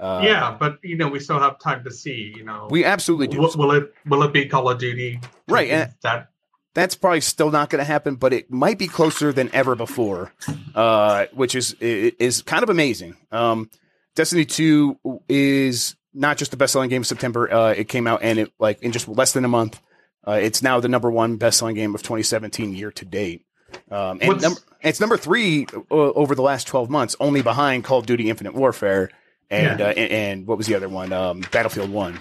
Uh, 0.00 0.22
yeah, 0.24 0.56
but 0.58 0.78
you 0.82 0.96
know, 0.96 1.08
we 1.08 1.20
still 1.20 1.38
have 1.38 1.58
time 1.58 1.84
to 1.84 1.90
see. 1.90 2.32
You 2.34 2.44
know, 2.44 2.66
we 2.70 2.82
absolutely 2.82 3.26
do. 3.26 3.40
will, 3.40 3.52
will 3.56 3.72
it 3.72 3.92
will 4.06 4.22
it 4.22 4.32
be 4.32 4.46
Call 4.46 4.70
of 4.70 4.78
Duty? 4.78 5.20
Right, 5.48 5.68
and- 5.68 5.92
that 6.02 6.30
that's 6.74 6.94
probably 6.94 7.20
still 7.20 7.50
not 7.50 7.70
going 7.70 7.78
to 7.80 7.84
happen, 7.84 8.16
but 8.16 8.32
it 8.32 8.50
might 8.50 8.78
be 8.78 8.86
closer 8.88 9.32
than 9.32 9.48
ever 9.54 9.74
before, 9.74 10.32
uh, 10.74 11.26
which 11.32 11.54
is 11.54 11.74
is 11.80 12.42
kind 12.42 12.62
of 12.62 12.70
amazing. 12.70 13.16
Um, 13.32 13.70
Destiny 14.14 14.44
Two 14.44 14.98
is 15.28 15.96
not 16.12 16.36
just 16.36 16.50
the 16.50 16.56
best 16.56 16.72
selling 16.72 16.90
game 16.90 17.02
of 17.02 17.06
September. 17.06 17.52
Uh, 17.52 17.70
it 17.72 17.88
came 17.88 18.06
out 18.06 18.20
and 18.22 18.38
it 18.38 18.52
like 18.58 18.82
in 18.82 18.92
just 18.92 19.08
less 19.08 19.32
than 19.32 19.44
a 19.44 19.48
month, 19.48 19.80
uh, 20.26 20.32
it's 20.32 20.62
now 20.62 20.80
the 20.80 20.88
number 20.88 21.10
one 21.10 21.36
best 21.36 21.58
selling 21.58 21.74
game 21.74 21.94
of 21.94 22.02
2017 22.02 22.74
year 22.74 22.90
to 22.92 23.04
date. 23.04 23.44
Um, 23.90 24.18
and 24.22 24.40
number, 24.40 24.60
it's 24.82 25.00
number 25.00 25.16
three 25.16 25.66
uh, 25.90 25.94
over 25.94 26.36
the 26.36 26.42
last 26.42 26.68
12 26.68 26.88
months, 26.90 27.16
only 27.18 27.42
behind 27.42 27.82
Call 27.82 27.98
of 27.98 28.06
Duty 28.06 28.30
Infinite 28.30 28.54
Warfare 28.54 29.10
and 29.50 29.80
Yeah. 29.80 29.86
uh, 29.86 29.90
and, 29.90 30.12
and 30.12 30.46
what 30.46 30.56
was 30.58 30.68
the 30.68 30.76
other 30.76 30.88
one? 30.88 31.12
Um, 31.12 31.42
Battlefield 31.50 31.90
One. 31.90 32.20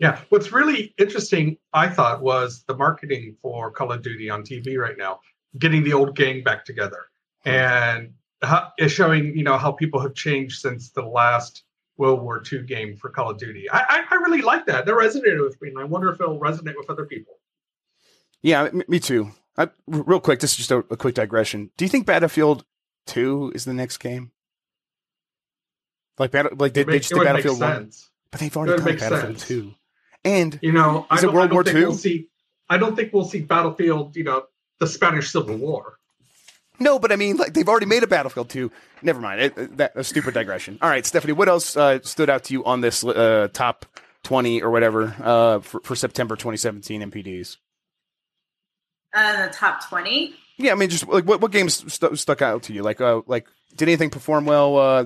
Yeah, 0.00 0.20
what's 0.28 0.52
really 0.52 0.94
interesting, 0.98 1.58
I 1.72 1.88
thought, 1.88 2.22
was 2.22 2.62
the 2.64 2.76
marketing 2.76 3.36
for 3.42 3.70
Call 3.70 3.92
of 3.92 4.02
Duty 4.02 4.30
on 4.30 4.42
TV 4.42 4.78
right 4.78 4.96
now, 4.96 5.20
getting 5.58 5.82
the 5.82 5.92
old 5.92 6.14
gang 6.14 6.44
back 6.44 6.64
together, 6.64 7.06
hmm. 7.42 7.50
and 7.50 8.14
how, 8.42 8.70
is 8.78 8.92
showing 8.92 9.36
you 9.36 9.42
know 9.42 9.58
how 9.58 9.72
people 9.72 10.00
have 10.00 10.14
changed 10.14 10.60
since 10.60 10.90
the 10.90 11.02
last 11.02 11.64
World 11.96 12.22
War 12.22 12.42
II 12.50 12.62
game 12.62 12.96
for 12.96 13.10
Call 13.10 13.30
of 13.30 13.38
Duty. 13.38 13.68
I, 13.70 13.78
I, 13.78 14.04
I 14.10 14.14
really 14.16 14.42
like 14.42 14.66
that. 14.66 14.86
That 14.86 14.94
resonated 14.94 15.42
with 15.44 15.60
me, 15.60 15.70
and 15.70 15.78
I 15.78 15.84
wonder 15.84 16.10
if 16.10 16.20
it'll 16.20 16.38
resonate 16.38 16.76
with 16.76 16.88
other 16.88 17.04
people. 17.04 17.34
Yeah, 18.40 18.64
m- 18.64 18.82
me 18.86 19.00
too. 19.00 19.32
I, 19.56 19.68
real 19.88 20.20
quick, 20.20 20.38
this 20.38 20.52
is 20.52 20.58
just 20.58 20.70
a, 20.70 20.78
a 20.90 20.96
quick 20.96 21.16
digression. 21.16 21.70
Do 21.76 21.84
you 21.84 21.88
think 21.88 22.06
Battlefield 22.06 22.64
Two 23.06 23.50
is 23.54 23.64
the 23.64 23.74
next 23.74 23.98
game? 23.98 24.30
Like, 26.18 26.30
battle, 26.30 26.52
like 26.56 26.74
they, 26.74 26.84
they 26.84 26.98
just 26.98 27.12
did 27.12 27.24
Battlefield 27.24 27.60
One, 27.60 27.90
but 28.30 28.40
they've 28.40 28.56
already 28.56 28.82
done 28.82 28.96
Battlefield 28.96 29.38
sense. 29.38 29.48
Two, 29.48 29.74
and 30.24 30.58
You 30.62 30.72
know, 30.72 31.06
I 31.10 31.16
Is 31.16 31.22
it 31.22 31.26
don't, 31.26 31.34
World 31.34 31.44
I 31.44 31.48
don't 31.48 31.54
War 31.54 31.64
think 31.64 31.76
II? 31.76 31.84
We'll 31.84 31.94
see. 31.94 32.28
I 32.68 32.76
don't 32.78 32.96
think 32.96 33.12
we'll 33.12 33.24
see 33.24 33.40
Battlefield. 33.40 34.16
You 34.16 34.24
know, 34.24 34.44
the 34.80 34.86
Spanish 34.86 35.30
Civil 35.32 35.56
War. 35.56 35.98
no, 36.80 36.98
but 36.98 37.10
I 37.12 37.16
mean, 37.16 37.36
like 37.36 37.54
they've 37.54 37.68
already 37.68 37.86
made 37.86 38.02
a 38.02 38.06
Battlefield 38.06 38.48
Two. 38.50 38.70
Never 39.02 39.20
mind. 39.20 39.40
It, 39.40 39.58
it- 39.58 39.76
that 39.78 39.92
a 39.94 40.04
stupid 40.04 40.34
digression. 40.34 40.78
All 40.82 40.88
right, 40.90 41.04
Stephanie, 41.06 41.32
what 41.32 41.48
else 41.48 41.76
uh, 41.76 42.00
stood 42.02 42.28
out 42.30 42.44
to 42.44 42.52
you 42.52 42.64
on 42.64 42.80
this 42.80 43.04
uh, 43.04 43.48
top 43.52 43.86
twenty 44.22 44.60
or 44.62 44.70
whatever 44.70 45.14
uh, 45.22 45.60
for, 45.60 45.80
for 45.82 45.94
September 45.96 46.36
2017 46.36 47.10
NPDs? 47.10 47.56
Uh, 49.14 49.46
the 49.46 49.52
top 49.52 49.88
20. 49.88 50.34
Yeah, 50.58 50.72
I 50.72 50.74
mean, 50.74 50.90
just 50.90 51.06
like 51.08 51.24
what 51.24 51.40
what 51.40 51.52
games 51.52 51.90
st- 51.92 52.18
stuck 52.18 52.42
out 52.42 52.64
to 52.64 52.72
you? 52.72 52.82
Like, 52.82 53.00
uh, 53.00 53.22
like 53.26 53.46
did 53.76 53.88
anything 53.88 54.10
perform 54.10 54.44
well 54.44 54.76
uh, 54.76 55.04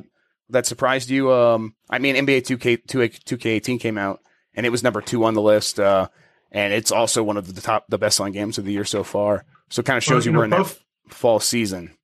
that 0.48 0.66
surprised 0.66 1.10
you? 1.10 1.30
Um, 1.30 1.74
I 1.90 1.98
mean, 1.98 2.16
NBA 2.16 2.46
two 2.46 2.56
K 2.58 2.76
two 2.76 3.36
K 3.36 3.50
eighteen 3.50 3.78
came 3.78 3.98
out 3.98 4.20
and 4.54 4.66
it 4.66 4.70
was 4.70 4.82
number 4.82 5.00
two 5.00 5.24
on 5.24 5.34
the 5.34 5.42
list, 5.42 5.78
uh, 5.80 6.08
and 6.50 6.72
it's 6.72 6.92
also 6.92 7.22
one 7.22 7.36
of 7.36 7.54
the 7.54 7.60
top 7.60 7.86
the 7.88 7.98
best 7.98 8.16
selling 8.16 8.32
games 8.32 8.58
of 8.58 8.64
the 8.64 8.72
year 8.72 8.84
so 8.84 9.02
far. 9.04 9.44
So 9.70 9.80
it 9.80 9.86
kind 9.86 9.96
of 9.96 10.04
shows 10.04 10.10
Well, 10.10 10.18
you 10.24 10.24
you 10.26 10.32
know, 10.32 10.38
we're 10.38 10.44
in 10.44 10.50
that 10.50 10.56
both- 10.58 10.84
f- 11.08 11.14
fall 11.14 11.40
season. 11.40 11.96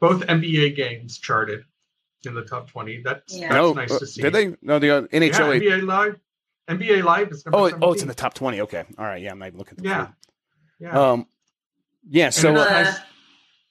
Both 0.00 0.22
NBA 0.22 0.76
games 0.76 1.18
charted 1.18 1.60
in 2.24 2.34
the 2.34 2.44
top 2.44 2.70
twenty. 2.70 3.02
That's, 3.02 3.34
Yeah. 3.36 3.48
that's 3.48 3.54
no, 3.54 3.72
nice 3.74 3.90
uh, 3.92 3.98
to 3.98 4.06
see. 4.06 4.22
did 4.22 4.32
they? 4.32 4.56
No, 4.62 4.78
the 4.78 4.90
uh, 4.90 5.00
NHL. 5.08 5.52
eight- 5.54 5.62
NBA 5.62 5.82
Live. 5.86 6.18
NBA 6.68 7.02
Live 7.04 7.30
is 7.32 7.44
number 7.44 7.58
oh, 7.58 7.68
17. 7.68 7.88
oh, 7.88 7.92
it's 7.92 8.02
in 8.02 8.08
the 8.08 8.14
top 8.14 8.32
twenty. 8.34 8.60
Okay, 8.62 8.84
all 8.98 9.04
right. 9.04 9.20
Yeah, 9.22 9.32
I'm 9.32 9.38
not 9.38 9.48
even 9.48 9.58
looking. 9.58 9.72
At 9.78 9.82
the 9.82 9.88
Yeah. 9.88 10.04
field. 10.06 10.14
Yeah. 10.80 11.10
Um, 11.12 11.26
yeah. 12.08 12.30
So 12.30 12.48
And 12.50 12.58
uh, 12.58 12.62
Uh, 12.62 12.94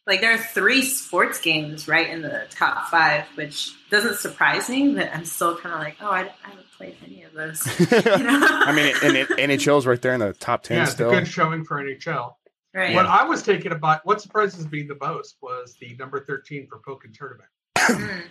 like 0.10 0.20
there 0.22 0.34
are 0.34 0.38
three 0.38 0.82
sports 0.82 1.40
games 1.40 1.88
right 1.88 2.10
in 2.10 2.22
the 2.22 2.46
top 2.50 2.88
five, 2.90 3.26
which 3.36 3.72
doesn't 3.90 4.16
surprise 4.18 4.70
me, 4.70 4.94
but 4.94 5.10
I'm 5.14 5.24
still 5.24 5.56
kind 5.56 5.74
of 5.74 5.80
like, 5.80 5.96
oh, 6.02 6.10
I, 6.10 6.22
I 6.22 6.50
haven't 6.50 6.66
played 6.76 6.98
any 7.06 7.24
of 7.24 7.34
those. 7.34 7.66
You 7.80 8.24
know? 8.24 8.40
I 8.42 8.74
mean, 8.76 8.94
and 9.04 9.16
it, 9.16 9.30
NHL's 9.30 9.86
right 9.86 10.02
there 10.02 10.14
in 10.14 10.20
the 10.20 10.34
top 10.34 10.64
ten 10.64 10.78
yeah, 10.78 10.84
it's 10.84 10.92
a 10.92 10.96
still. 10.96 11.12
good 11.12 11.28
showing 11.28 11.64
for 11.64 11.82
NHL. 11.82 12.34
right. 12.74 12.94
What 12.96 13.06
I 13.06 13.24
was 13.24 13.44
taken 13.44 13.72
about, 13.72 14.06
what 14.06 14.22
surprises 14.22 14.70
me 14.72 14.84
the 14.84 14.98
most 15.00 15.38
was 15.42 15.76
the 15.80 15.96
number 15.98 16.26
13 16.26 16.68
for 16.68 16.80
Pokken 16.80 17.14
Tournament. 17.18 17.50
Mm. 17.78 18.24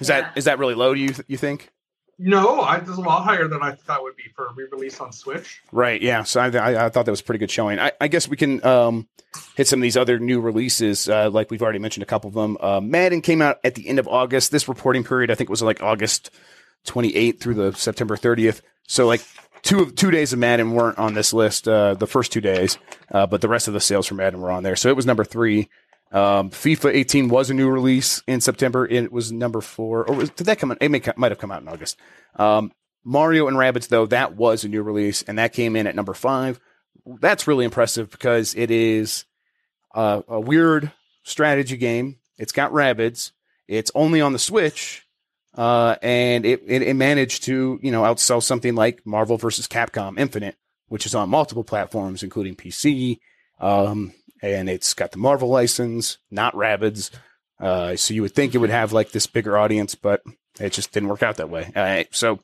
Is 0.00 0.08
that 0.08 0.24
Yeah. 0.24 0.32
is 0.34 0.44
that 0.46 0.58
really 0.58 0.74
low? 0.74 0.94
Do 0.94 1.00
you 1.00 1.10
th- 1.10 1.26
you 1.28 1.36
think? 1.36 1.70
No, 2.18 2.60
I, 2.62 2.80
this 2.80 2.90
is 2.90 2.98
a 2.98 3.02
lot 3.02 3.24
higher 3.24 3.46
than 3.46 3.62
I 3.62 3.72
thought 3.72 4.02
would 4.02 4.16
be 4.16 4.30
for 4.34 4.46
a 4.46 4.52
re-release 4.54 5.00
on 5.00 5.12
Switch. 5.12 5.60
Right. 5.70 6.00
Yeah. 6.00 6.22
So 6.22 6.40
I, 6.40 6.48
I, 6.48 6.86
I 6.86 6.88
thought 6.88 7.04
that 7.04 7.10
was 7.10 7.20
pretty 7.20 7.38
good 7.38 7.50
showing. 7.50 7.78
I, 7.78 7.92
I 8.00 8.08
guess 8.08 8.26
we 8.26 8.38
can 8.38 8.64
um, 8.64 9.06
hit 9.54 9.66
some 9.68 9.80
of 9.80 9.82
these 9.82 9.98
other 9.98 10.18
new 10.18 10.40
releases, 10.40 11.08
uh, 11.08 11.28
like 11.30 11.50
we've 11.50 11.62
already 11.62 11.78
mentioned 11.78 12.02
a 12.02 12.06
couple 12.06 12.28
of 12.28 12.34
them. 12.34 12.56
Uh, 12.60 12.80
Madden 12.80 13.20
came 13.20 13.42
out 13.42 13.58
at 13.64 13.74
the 13.74 13.86
end 13.86 13.98
of 13.98 14.08
August. 14.08 14.50
This 14.50 14.66
reporting 14.66 15.04
period, 15.04 15.30
I 15.30 15.34
think, 15.34 15.50
was 15.50 15.62
like 15.62 15.82
August 15.82 16.30
28th 16.86 17.40
through 17.40 17.54
the 17.54 17.72
September 17.72 18.16
30th. 18.16 18.62
So 18.88 19.06
like 19.06 19.22
two 19.62 19.80
of 19.80 19.94
two 19.94 20.10
days 20.10 20.32
of 20.32 20.38
Madden 20.38 20.72
weren't 20.72 20.98
on 20.98 21.14
this 21.14 21.32
list. 21.32 21.68
Uh, 21.68 21.94
the 21.94 22.06
first 22.06 22.32
two 22.32 22.40
days, 22.40 22.78
uh, 23.10 23.26
but 23.26 23.40
the 23.40 23.48
rest 23.48 23.68
of 23.68 23.74
the 23.74 23.80
sales 23.80 24.06
for 24.06 24.14
Madden 24.14 24.40
were 24.40 24.50
on 24.50 24.62
there. 24.62 24.76
So 24.76 24.88
it 24.88 24.96
was 24.96 25.06
number 25.06 25.24
three. 25.24 25.68
Um, 26.12 26.50
FIFA 26.50 26.94
18 26.94 27.28
was 27.28 27.50
a 27.50 27.54
new 27.54 27.68
release 27.68 28.22
in 28.26 28.40
September. 28.40 28.86
It 28.86 29.10
was 29.12 29.32
number 29.32 29.60
four, 29.60 30.08
or 30.08 30.14
was, 30.14 30.30
did 30.30 30.46
that 30.46 30.58
come 30.58 30.70
out? 30.70 30.78
It 30.80 30.90
may, 30.90 31.02
might 31.16 31.32
have 31.32 31.38
come 31.38 31.50
out 31.50 31.62
in 31.62 31.68
August. 31.68 31.98
Um, 32.36 32.72
Mario 33.04 33.48
and 33.48 33.56
Rabbids, 33.56 33.88
though, 33.88 34.06
that 34.06 34.34
was 34.36 34.64
a 34.64 34.68
new 34.68 34.82
release, 34.82 35.22
and 35.22 35.38
that 35.38 35.52
came 35.52 35.76
in 35.76 35.86
at 35.86 35.94
number 35.94 36.14
five. 36.14 36.60
That's 37.20 37.46
really 37.46 37.64
impressive 37.64 38.10
because 38.10 38.54
it 38.54 38.70
is 38.70 39.24
a, 39.94 40.22
a 40.28 40.40
weird 40.40 40.92
strategy 41.22 41.76
game. 41.76 42.18
It's 42.38 42.52
got 42.52 42.72
rabbits. 42.72 43.32
It's 43.68 43.90
only 43.94 44.20
on 44.20 44.32
the 44.32 44.38
Switch, 44.38 45.06
uh, 45.54 45.96
and 46.02 46.44
it, 46.44 46.62
it, 46.66 46.82
it 46.82 46.94
managed 46.94 47.44
to 47.44 47.78
you 47.82 47.90
know 47.90 48.02
outsell 48.02 48.42
something 48.42 48.74
like 48.74 49.04
Marvel 49.06 49.36
versus 49.36 49.66
Capcom 49.66 50.18
Infinite, 50.18 50.56
which 50.88 51.06
is 51.06 51.14
on 51.14 51.30
multiple 51.30 51.64
platforms, 51.64 52.22
including 52.22 52.54
PC. 52.54 53.18
Um, 53.60 54.12
and 54.42 54.68
it's 54.68 54.94
got 54.94 55.12
the 55.12 55.18
Marvel 55.18 55.48
license, 55.48 56.18
not 56.30 56.54
Rabbids. 56.54 57.10
Uh, 57.58 57.96
so 57.96 58.14
you 58.14 58.22
would 58.22 58.34
think 58.34 58.54
it 58.54 58.58
would 58.58 58.70
have 58.70 58.92
like 58.92 59.12
this 59.12 59.26
bigger 59.26 59.56
audience, 59.56 59.94
but 59.94 60.22
it 60.60 60.72
just 60.72 60.92
didn't 60.92 61.08
work 61.08 61.22
out 61.22 61.36
that 61.36 61.50
way. 61.50 62.06
So 62.12 62.40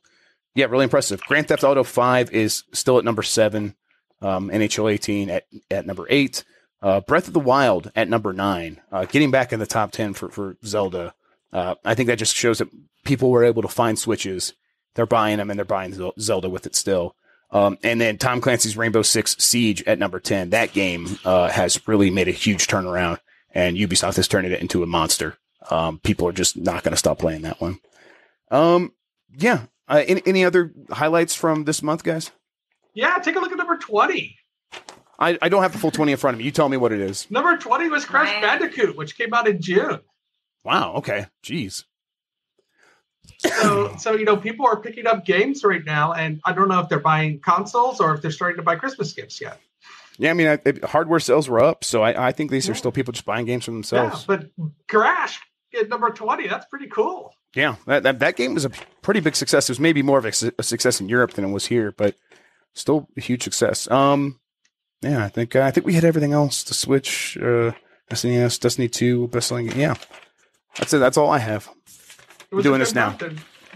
yeah, 0.55 0.67
really 0.67 0.85
impressive. 0.85 1.21
Grand 1.23 1.49
Theft 1.49 1.65
Auto 1.65 1.83
5 1.83 2.31
is 2.33 2.65
still 2.73 2.99
at 2.99 3.05
number 3.05 3.23
seven. 3.23 3.75
Um, 4.21 4.51
NHL 4.51 4.93
18 4.93 5.31
at, 5.31 5.45
at 5.71 5.87
number 5.87 6.07
eight. 6.09 6.45
Uh, 6.81 7.01
Breath 7.01 7.29
of 7.29 7.35
the 7.35 7.41
Wild 7.41 7.91
at 7.97 8.09
number 8.09 8.33
nine. 8.33 8.81
Uh, 8.91 9.05
getting 9.05 9.31
back 9.31 9.53
in 9.53 9.61
the 9.61 9.67
top 9.67 9.93
10 9.93 10.15
for, 10.15 10.29
for 10.31 10.57
Zelda. 10.65 11.15
Uh, 11.53 11.75
I 11.85 11.95
think 11.95 12.07
that 12.09 12.19
just 12.19 12.37
shows 12.37 12.59
that 12.59 12.69
people 13.05 13.31
were 13.31 13.45
able 13.45 13.63
to 13.63 13.69
find 13.69 13.99
switches. 13.99 14.55
They're 14.95 15.07
buying 15.07 15.39
them 15.39 15.51
and 15.51 15.59
they're 15.59 15.65
buying 15.65 15.95
Zelda 16.19 16.49
with 16.49 16.67
it 16.67 16.77
still. 16.77 17.17
Um, 17.53 17.79
and 17.83 18.01
then 18.01 18.17
Tom 18.17 18.41
Clancy's 18.41 18.77
Rainbow 18.77 19.03
Six 19.03 19.37
Siege 19.39 19.83
at 19.85 19.99
number 19.99 20.19
10. 20.19 20.51
That 20.51 20.73
game 20.73 21.19
uh, 21.25 21.49
has 21.49 21.87
really 21.87 22.11
made 22.11 22.29
a 22.29 22.33
huge 22.33 22.67
turnaround, 22.67 23.19
and 23.53 23.77
Ubisoft 23.77 24.17
has 24.17 24.27
turned 24.27 24.47
it 24.47 24.61
into 24.61 24.83
a 24.83 24.87
monster. 24.87 25.37
Um, 25.71 25.99
people 25.99 26.27
are 26.27 26.33
just 26.33 26.57
not 26.57 26.83
going 26.83 26.93
to 26.93 26.99
stop 26.99 27.19
playing 27.19 27.43
that 27.43 27.61
one. 27.61 27.79
Um, 28.51 28.93
yeah. 29.37 29.67
Uh, 29.87 30.03
any, 30.07 30.23
any 30.25 30.45
other 30.45 30.73
highlights 30.91 31.35
from 31.35 31.65
this 31.65 31.83
month, 31.83 32.03
guys? 32.05 32.31
Yeah, 32.95 33.19
take 33.19 33.37
a 33.37 33.41
look 33.41 33.53
at 33.53 33.59
number 33.59 33.77
20. 33.77 34.37
I, 35.19 35.39
I 35.41 35.49
don't 35.49 35.63
have 35.63 35.73
the 35.73 35.79
full 35.79 35.91
20 35.91 36.13
in 36.13 36.19
front 36.19 36.35
of 36.35 36.39
me. 36.39 36.45
You 36.45 36.51
tell 36.51 36.69
me 36.69 36.79
what 36.79 36.93
it 36.93 37.01
is. 37.01 37.31
Number 37.31 37.57
20 37.57 37.89
was 37.91 38.05
Crash 38.05 38.41
Bandicoot, 38.41 38.97
which 38.97 39.17
came 39.17 39.35
out 39.35 39.47
in 39.47 39.61
June. 39.61 40.01
Wow. 40.65 40.95
Okay. 40.95 41.27
Jeez 41.45 41.85
so 43.39 43.95
so 43.99 44.13
you 44.13 44.25
know 44.25 44.37
people 44.37 44.67
are 44.67 44.77
picking 44.77 45.07
up 45.07 45.25
games 45.25 45.65
right 45.65 45.85
now 45.85 46.13
and 46.13 46.41
i 46.45 46.53
don't 46.53 46.69
know 46.69 46.81
if 46.81 46.89
they're 46.89 47.01
buying 47.01 47.39
consoles 47.41 48.01
or 48.01 48.15
if 48.15 48.23
they're 48.23 48.31
starting 48.31 48.57
to 48.57 48.63
buy 48.63 48.77
christmas 48.77 49.13
gifts 49.13 49.41
yet 49.41 49.61
yeah 50.19 50.31
i 50.31 50.35
mean 50.35 50.47
I, 50.47 50.59
it, 50.65 50.85
hardware 50.85 51.21
sales 51.21 51.49
were 51.49 51.63
up 51.63 51.85
so 51.85 52.03
i, 52.03 52.29
I 52.29 52.33
think 52.33 52.51
these 52.51 52.67
yeah. 52.67 52.73
are 52.73 52.75
still 52.75 52.93
people 52.93 53.13
just 53.13 53.25
buying 53.25 53.47
games 53.47 53.65
for 53.65 53.71
themselves 53.71 54.27
yeah, 54.29 54.37
but 54.37 54.51
crash 54.89 55.41
at 55.79 55.89
number 55.89 56.11
20 56.11 56.49
that's 56.49 56.67
pretty 56.67 56.89
cool 56.89 57.35
yeah 57.55 57.77
that, 57.87 58.03
that, 58.03 58.19
that 58.19 58.37
game 58.37 58.55
was 58.55 58.65
a 58.65 58.71
pretty 59.03 59.21
big 59.21 59.37
success 59.37 59.69
it 59.69 59.73
was 59.73 59.81
maybe 59.81 60.03
more 60.03 60.19
of 60.19 60.25
a, 60.25 60.53
a 60.59 60.63
success 60.63 61.01
in 61.01 61.09
europe 61.09 61.33
than 61.33 61.45
it 61.45 61.51
was 61.51 61.67
here 61.67 61.93
but 61.93 62.17
still 62.75 63.09
a 63.17 63.21
huge 63.21 63.43
success 63.43 63.91
um 63.91 64.39
yeah 65.01 65.25
i 65.25 65.29
think 65.29 65.57
uh, 65.57 65.63
i 65.63 65.71
think 65.71 65.87
we 65.87 65.95
had 65.95 66.05
everything 66.05 66.33
else 66.33 66.63
the 66.65 66.75
switch 66.75 67.39
uh 67.39 67.73
SNES, 68.15 68.61
Destiny 68.61 68.89
2, 68.89 69.29
best 69.29 69.49
selling. 69.49 69.71
Yeah, 69.79 69.95
that's 70.77 70.93
it. 70.93 70.99
That's 70.99 71.17
all 71.17 71.31
I 71.31 71.39
have. 71.39 71.69
I'm 72.53 72.63
doing 72.63 72.81
this 72.81 72.95
now. 72.95 73.17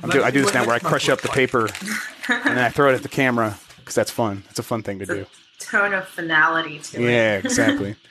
I'm 0.02 0.10
do, 0.10 0.22
I 0.22 0.30
do 0.30 0.42
this 0.42 0.52
now 0.52 0.66
where 0.66 0.74
I 0.74 0.78
crush 0.78 1.08
up 1.08 1.22
the 1.22 1.28
paper 1.28 1.68
and 2.28 2.44
then 2.44 2.58
I 2.58 2.68
throw 2.68 2.90
it 2.90 2.94
at 2.94 3.02
the 3.02 3.08
camera 3.08 3.58
because 3.78 3.94
that's 3.94 4.10
fun. 4.10 4.44
It's 4.50 4.58
a 4.58 4.62
fun 4.62 4.82
thing 4.82 4.98
to 4.98 5.06
do. 5.06 5.26
Tone 5.58 5.94
of 5.94 6.06
finality 6.06 6.80
to 6.80 7.00
yeah, 7.00 7.08
it. 7.08 7.12
Yeah, 7.12 7.36
exactly. 7.38 7.96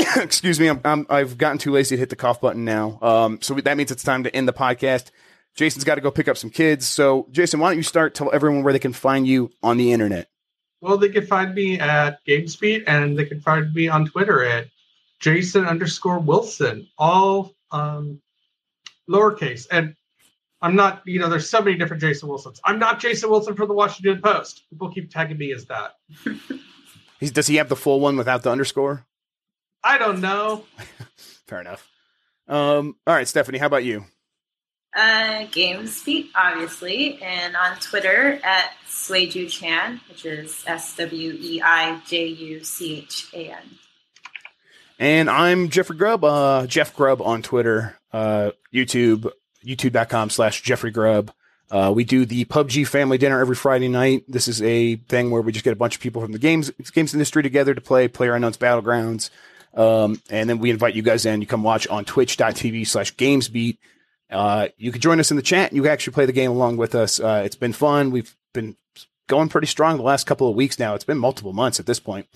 Excuse 0.16 0.58
me, 0.58 0.68
I'm, 0.68 1.06
i 1.10 1.18
have 1.18 1.36
gotten 1.36 1.58
too 1.58 1.72
lazy 1.72 1.96
to 1.96 2.00
hit 2.00 2.10
the 2.10 2.16
cough 2.16 2.40
button 2.40 2.64
now. 2.64 2.98
Um, 3.02 3.40
so 3.42 3.54
that 3.54 3.76
means 3.76 3.90
it's 3.90 4.02
time 4.02 4.24
to 4.24 4.34
end 4.34 4.48
the 4.48 4.52
podcast. 4.52 5.10
Jason's 5.56 5.84
got 5.84 5.96
to 5.96 6.00
go 6.00 6.10
pick 6.10 6.28
up 6.28 6.36
some 6.36 6.50
kids. 6.50 6.86
So, 6.86 7.26
Jason, 7.30 7.60
why 7.60 7.70
don't 7.70 7.76
you 7.76 7.82
start? 7.82 8.14
Tell 8.14 8.32
everyone 8.32 8.62
where 8.62 8.72
they 8.72 8.78
can 8.78 8.92
find 8.92 9.26
you 9.26 9.50
on 9.62 9.76
the 9.76 9.92
internet. 9.92 10.28
Well, 10.80 10.96
they 10.96 11.10
can 11.10 11.26
find 11.26 11.54
me 11.54 11.78
at 11.78 12.24
GamesBeat, 12.24 12.84
and 12.86 13.18
they 13.18 13.26
can 13.26 13.40
find 13.40 13.72
me 13.74 13.88
on 13.88 14.06
Twitter 14.06 14.42
at 14.42 14.68
Jason 15.18 15.66
underscore 15.66 16.18
Wilson, 16.18 16.88
all 16.96 17.54
um, 17.70 18.22
lowercase. 19.10 19.66
And 19.70 19.94
I'm 20.62 20.76
not, 20.76 21.02
you 21.06 21.18
know, 21.18 21.28
there's 21.28 21.48
so 21.48 21.60
many 21.60 21.76
different 21.76 22.02
Jason 22.02 22.28
Wilsons. 22.28 22.60
I'm 22.64 22.78
not 22.78 23.00
Jason 23.00 23.30
Wilson 23.30 23.54
from 23.54 23.68
the 23.68 23.74
Washington 23.74 24.20
Post. 24.22 24.64
People 24.70 24.92
keep 24.92 25.10
tagging 25.10 25.38
me 25.38 25.52
as 25.52 25.66
that. 25.66 25.92
He's, 27.20 27.32
does 27.32 27.46
he 27.46 27.56
have 27.56 27.68
the 27.68 27.76
full 27.76 28.00
one 28.00 28.16
without 28.16 28.42
the 28.42 28.50
underscore? 28.50 29.06
I 29.84 29.98
don't 29.98 30.20
know. 30.20 30.64
Fair 31.46 31.60
enough. 31.60 31.88
Um, 32.48 32.96
all 33.06 33.14
right, 33.14 33.28
Stephanie, 33.28 33.58
how 33.58 33.66
about 33.66 33.84
you? 33.84 34.04
Uh, 34.94 35.46
GamesBeat, 35.52 36.30
obviously, 36.34 37.22
and 37.22 37.54
on 37.54 37.76
Twitter 37.76 38.40
at 38.42 38.72
Sweiju 38.88 39.48
Chan, 39.48 40.00
which 40.08 40.24
is 40.24 40.64
S 40.66 40.96
W 40.96 41.36
E 41.40 41.62
I 41.62 42.00
J 42.06 42.26
U 42.26 42.64
C 42.64 42.98
H 42.98 43.28
A 43.32 43.50
N. 43.52 43.78
And 44.98 45.30
I'm 45.30 45.68
Jeffrey 45.68 45.96
Grubb, 45.96 46.24
uh, 46.24 46.66
Jeff 46.66 46.94
Grubb 46.96 47.22
on 47.22 47.40
Twitter, 47.40 47.99
uh, 48.12 48.50
YouTube, 48.72 49.30
youtube.com 49.64 50.30
slash 50.30 50.62
Jeffrey 50.62 50.90
Grubb. 50.90 51.32
Uh, 51.70 51.92
we 51.94 52.02
do 52.04 52.26
the 52.26 52.44
PUBG 52.46 52.86
family 52.86 53.16
dinner 53.16 53.40
every 53.40 53.54
Friday 53.54 53.88
night. 53.88 54.24
This 54.26 54.48
is 54.48 54.60
a 54.62 54.96
thing 54.96 55.30
where 55.30 55.40
we 55.40 55.52
just 55.52 55.64
get 55.64 55.72
a 55.72 55.76
bunch 55.76 55.94
of 55.94 56.00
people 56.00 56.20
from 56.20 56.32
the 56.32 56.38
games 56.38 56.70
games 56.92 57.14
industry 57.14 57.44
together 57.44 57.74
to 57.74 57.80
play 57.80 58.08
Player 58.08 58.34
Unknown's 58.34 58.56
Battlegrounds. 58.56 59.30
Um, 59.74 60.20
and 60.30 60.50
then 60.50 60.58
we 60.58 60.70
invite 60.70 60.96
you 60.96 61.02
guys 61.02 61.24
in. 61.24 61.40
You 61.40 61.46
come 61.46 61.62
watch 61.62 61.86
on 61.86 62.04
twitch.tv 62.04 62.86
slash 62.88 63.14
gamesbeat. 63.14 63.78
Uh, 64.28 64.68
you 64.78 64.90
can 64.90 65.00
join 65.00 65.20
us 65.20 65.30
in 65.30 65.36
the 65.36 65.42
chat. 65.42 65.72
You 65.72 65.82
can 65.82 65.92
actually 65.92 66.14
play 66.14 66.26
the 66.26 66.32
game 66.32 66.50
along 66.50 66.76
with 66.76 66.96
us. 66.96 67.20
Uh, 67.20 67.42
it's 67.44 67.56
been 67.56 67.72
fun. 67.72 68.10
We've 68.10 68.34
been 68.52 68.76
going 69.28 69.48
pretty 69.48 69.68
strong 69.68 69.96
the 69.96 70.02
last 70.02 70.26
couple 70.26 70.48
of 70.48 70.56
weeks 70.56 70.78
now. 70.78 70.94
It's 70.94 71.04
been 71.04 71.18
multiple 71.18 71.52
months 71.52 71.78
at 71.78 71.86
this 71.86 72.00
point. 72.00 72.26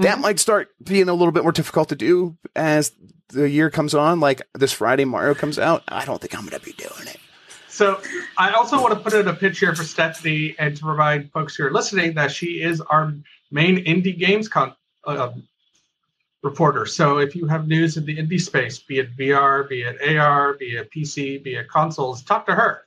Mm-hmm. 0.00 0.08
That 0.08 0.18
might 0.18 0.38
start 0.38 0.70
being 0.82 1.10
a 1.10 1.14
little 1.14 1.30
bit 1.30 1.42
more 1.42 1.52
difficult 1.52 1.90
to 1.90 1.94
do 1.94 2.38
as 2.56 2.92
the 3.28 3.50
year 3.50 3.68
comes 3.68 3.94
on. 3.94 4.18
Like 4.18 4.40
this 4.54 4.72
Friday, 4.72 5.04
Mario 5.04 5.34
comes 5.34 5.58
out. 5.58 5.82
I 5.88 6.06
don't 6.06 6.18
think 6.20 6.34
I'm 6.34 6.46
going 6.46 6.58
to 6.58 6.64
be 6.64 6.72
doing 6.72 7.06
it. 7.06 7.18
So 7.68 8.00
I 8.38 8.52
also 8.52 8.80
want 8.80 8.94
to 8.94 9.00
put 9.00 9.12
in 9.12 9.28
a 9.28 9.34
pitch 9.34 9.58
here 9.58 9.74
for 9.74 9.84
Stephanie 9.84 10.54
and 10.58 10.74
to 10.74 10.82
provide 10.82 11.30
folks 11.32 11.54
who 11.54 11.66
are 11.66 11.70
listening 11.70 12.14
that 12.14 12.30
she 12.32 12.62
is 12.62 12.80
our 12.80 13.12
main 13.50 13.84
indie 13.84 14.18
games 14.18 14.48
con- 14.48 14.74
uh, 15.06 15.32
reporter. 16.42 16.86
So 16.86 17.18
if 17.18 17.36
you 17.36 17.46
have 17.46 17.68
news 17.68 17.98
in 17.98 18.06
the 18.06 18.16
indie 18.16 18.40
space, 18.40 18.78
be 18.78 19.00
it 19.00 19.14
VR, 19.16 19.68
be 19.68 19.82
it 19.82 20.16
AR, 20.16 20.54
be 20.54 20.76
it 20.76 20.90
PC, 20.90 21.42
be 21.42 21.56
it 21.56 21.68
consoles, 21.68 22.22
talk 22.22 22.46
to 22.46 22.54
her. 22.54 22.86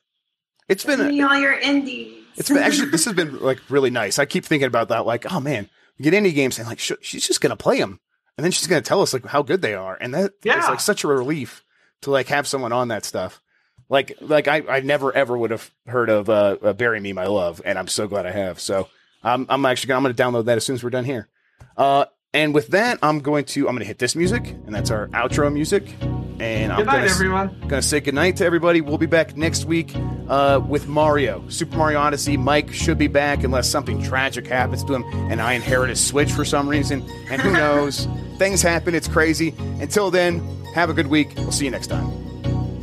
It's 0.67 0.83
been 0.83 0.99
a, 0.99 1.27
all 1.27 1.39
your 1.39 1.53
indies. 1.53 2.23
It's 2.37 2.49
been 2.49 2.57
actually 2.57 2.89
this 2.89 3.05
has 3.05 3.13
been 3.13 3.39
like 3.39 3.59
really 3.69 3.91
nice. 3.91 4.17
I 4.17 4.25
keep 4.25 4.45
thinking 4.45 4.67
about 4.67 4.89
that. 4.89 5.05
Like, 5.05 5.31
oh 5.31 5.39
man, 5.39 5.69
get 6.01 6.13
indie 6.13 6.33
games 6.33 6.59
and 6.59 6.67
like 6.67 6.79
sh- 6.79 6.91
she's 7.01 7.27
just 7.27 7.41
gonna 7.41 7.55
play 7.55 7.79
them, 7.79 7.99
and 8.37 8.43
then 8.43 8.51
she's 8.51 8.67
gonna 8.67 8.81
tell 8.81 9.01
us 9.01 9.13
like 9.13 9.25
how 9.25 9.41
good 9.41 9.61
they 9.61 9.73
are, 9.73 9.97
and 9.99 10.13
that 10.13 10.33
yeah. 10.43 10.59
is 10.59 10.69
like 10.69 10.79
such 10.79 11.03
a 11.03 11.07
relief 11.07 11.63
to 12.01 12.11
like 12.11 12.27
have 12.27 12.47
someone 12.47 12.71
on 12.71 12.89
that 12.89 13.05
stuff. 13.05 13.41
Like 13.89 14.17
like 14.21 14.47
I, 14.47 14.63
I 14.67 14.79
never 14.79 15.13
ever 15.13 15.37
would 15.37 15.51
have 15.51 15.69
heard 15.85 16.09
of 16.09 16.29
uh, 16.29 16.57
uh, 16.61 16.73
"Bury 16.73 16.99
Me, 16.99 17.13
My 17.13 17.25
Love," 17.25 17.61
and 17.63 17.77
I'm 17.77 17.87
so 17.87 18.07
glad 18.07 18.25
I 18.25 18.31
have. 18.31 18.59
So 18.59 18.87
I'm 19.23 19.45
I'm 19.49 19.65
actually 19.65 19.89
gonna, 19.89 20.07
I'm 20.07 20.15
gonna 20.15 20.31
download 20.31 20.45
that 20.45 20.57
as 20.57 20.65
soon 20.65 20.75
as 20.75 20.83
we're 20.83 20.89
done 20.89 21.05
here. 21.05 21.29
Uh, 21.77 22.05
and 22.33 22.53
with 22.53 22.67
that, 22.69 22.99
I'm 23.01 23.19
going 23.19 23.45
to 23.45 23.67
I'm 23.67 23.75
gonna 23.75 23.85
hit 23.85 23.99
this 23.99 24.15
music, 24.15 24.47
and 24.65 24.73
that's 24.73 24.91
our 24.91 25.07
outro 25.09 25.51
music. 25.53 25.93
And 26.39 26.73
I'm 26.73 26.85
night, 26.85 26.97
gonna, 26.97 27.11
everyone. 27.11 27.59
Gonna 27.67 27.81
say 27.81 27.99
goodnight 27.99 28.37
to 28.37 28.45
everybody. 28.45 28.81
We'll 28.81 28.97
be 28.97 29.05
back 29.05 29.37
next 29.37 29.65
week 29.65 29.93
uh, 30.27 30.59
with 30.67 30.87
Mario, 30.87 31.47
Super 31.47 31.77
Mario 31.77 31.99
Odyssey. 31.99 32.35
Mike 32.37 32.73
should 32.73 32.97
be 32.97 33.07
back 33.07 33.43
unless 33.43 33.69
something 33.69 34.01
tragic 34.01 34.47
happens 34.47 34.83
to 34.85 34.95
him, 34.95 35.03
and 35.31 35.41
I 35.41 35.53
inherit 35.53 35.89
a 35.91 35.95
Switch 35.95 36.31
for 36.31 36.43
some 36.43 36.67
reason. 36.67 37.01
And 37.29 37.41
who 37.41 37.51
knows? 37.53 38.07
Things 38.39 38.61
happen. 38.61 38.95
It's 38.95 39.07
crazy. 39.07 39.53
Until 39.79 40.09
then, 40.11 40.39
have 40.73 40.89
a 40.89 40.93
good 40.93 41.07
week. 41.07 41.33
We'll 41.37 41.51
see 41.51 41.65
you 41.65 41.71
next 41.71 41.87
time. 41.87 42.09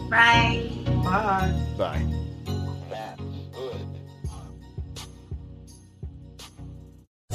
Bye. 0.08 0.70
Bye. 1.04 1.66
Bye. 1.76 2.19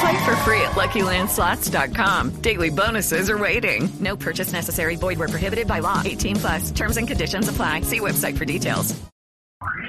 Play 0.00 0.24
for 0.24 0.36
free 0.36 0.60
at 0.60 0.72
LuckyLandSlots.com. 0.72 2.30
Daily 2.42 2.70
bonuses 2.70 3.30
are 3.30 3.38
waiting. 3.38 3.88
No 4.00 4.16
purchase 4.16 4.52
necessary. 4.52 4.96
Void 4.96 5.18
where 5.18 5.28
prohibited 5.28 5.66
by 5.66 5.78
law. 5.78 6.02
18 6.04 6.36
plus. 6.36 6.70
Terms 6.72 6.96
and 6.96 7.08
conditions 7.08 7.48
apply. 7.48 7.82
See 7.82 8.00
website 8.00 8.36
for 8.36 8.44
details. 8.44 8.98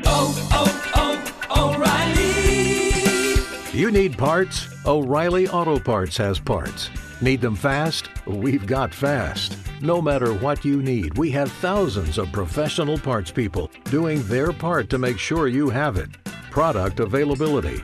Oh, 0.06 0.50
oh, 0.54 1.44
oh, 1.52 1.76
O'Reilly. 1.76 3.78
You 3.78 3.92
need 3.92 4.18
parts? 4.18 4.68
O'Reilly 4.86 5.48
Auto 5.50 5.78
Parts 5.78 6.16
has 6.18 6.40
parts. 6.40 6.90
Need 7.22 7.42
them 7.42 7.56
fast? 7.56 8.10
We've 8.26 8.66
got 8.66 8.94
fast. 8.94 9.58
No 9.82 10.02
matter 10.02 10.34
what 10.34 10.64
you 10.64 10.82
need, 10.82 11.18
we 11.18 11.30
have 11.32 11.52
thousands 11.52 12.18
of 12.18 12.32
professional 12.32 12.98
parts 12.98 13.32
people 13.32 13.70
doing 13.86 14.24
their 14.24 14.54
part 14.54 14.90
to 14.92 14.98
make 14.98 15.20
sure 15.20 15.48
you 15.48 15.70
have 15.70 15.98
it. 15.98 16.10
Product 16.50 17.00
availability. 17.00 17.84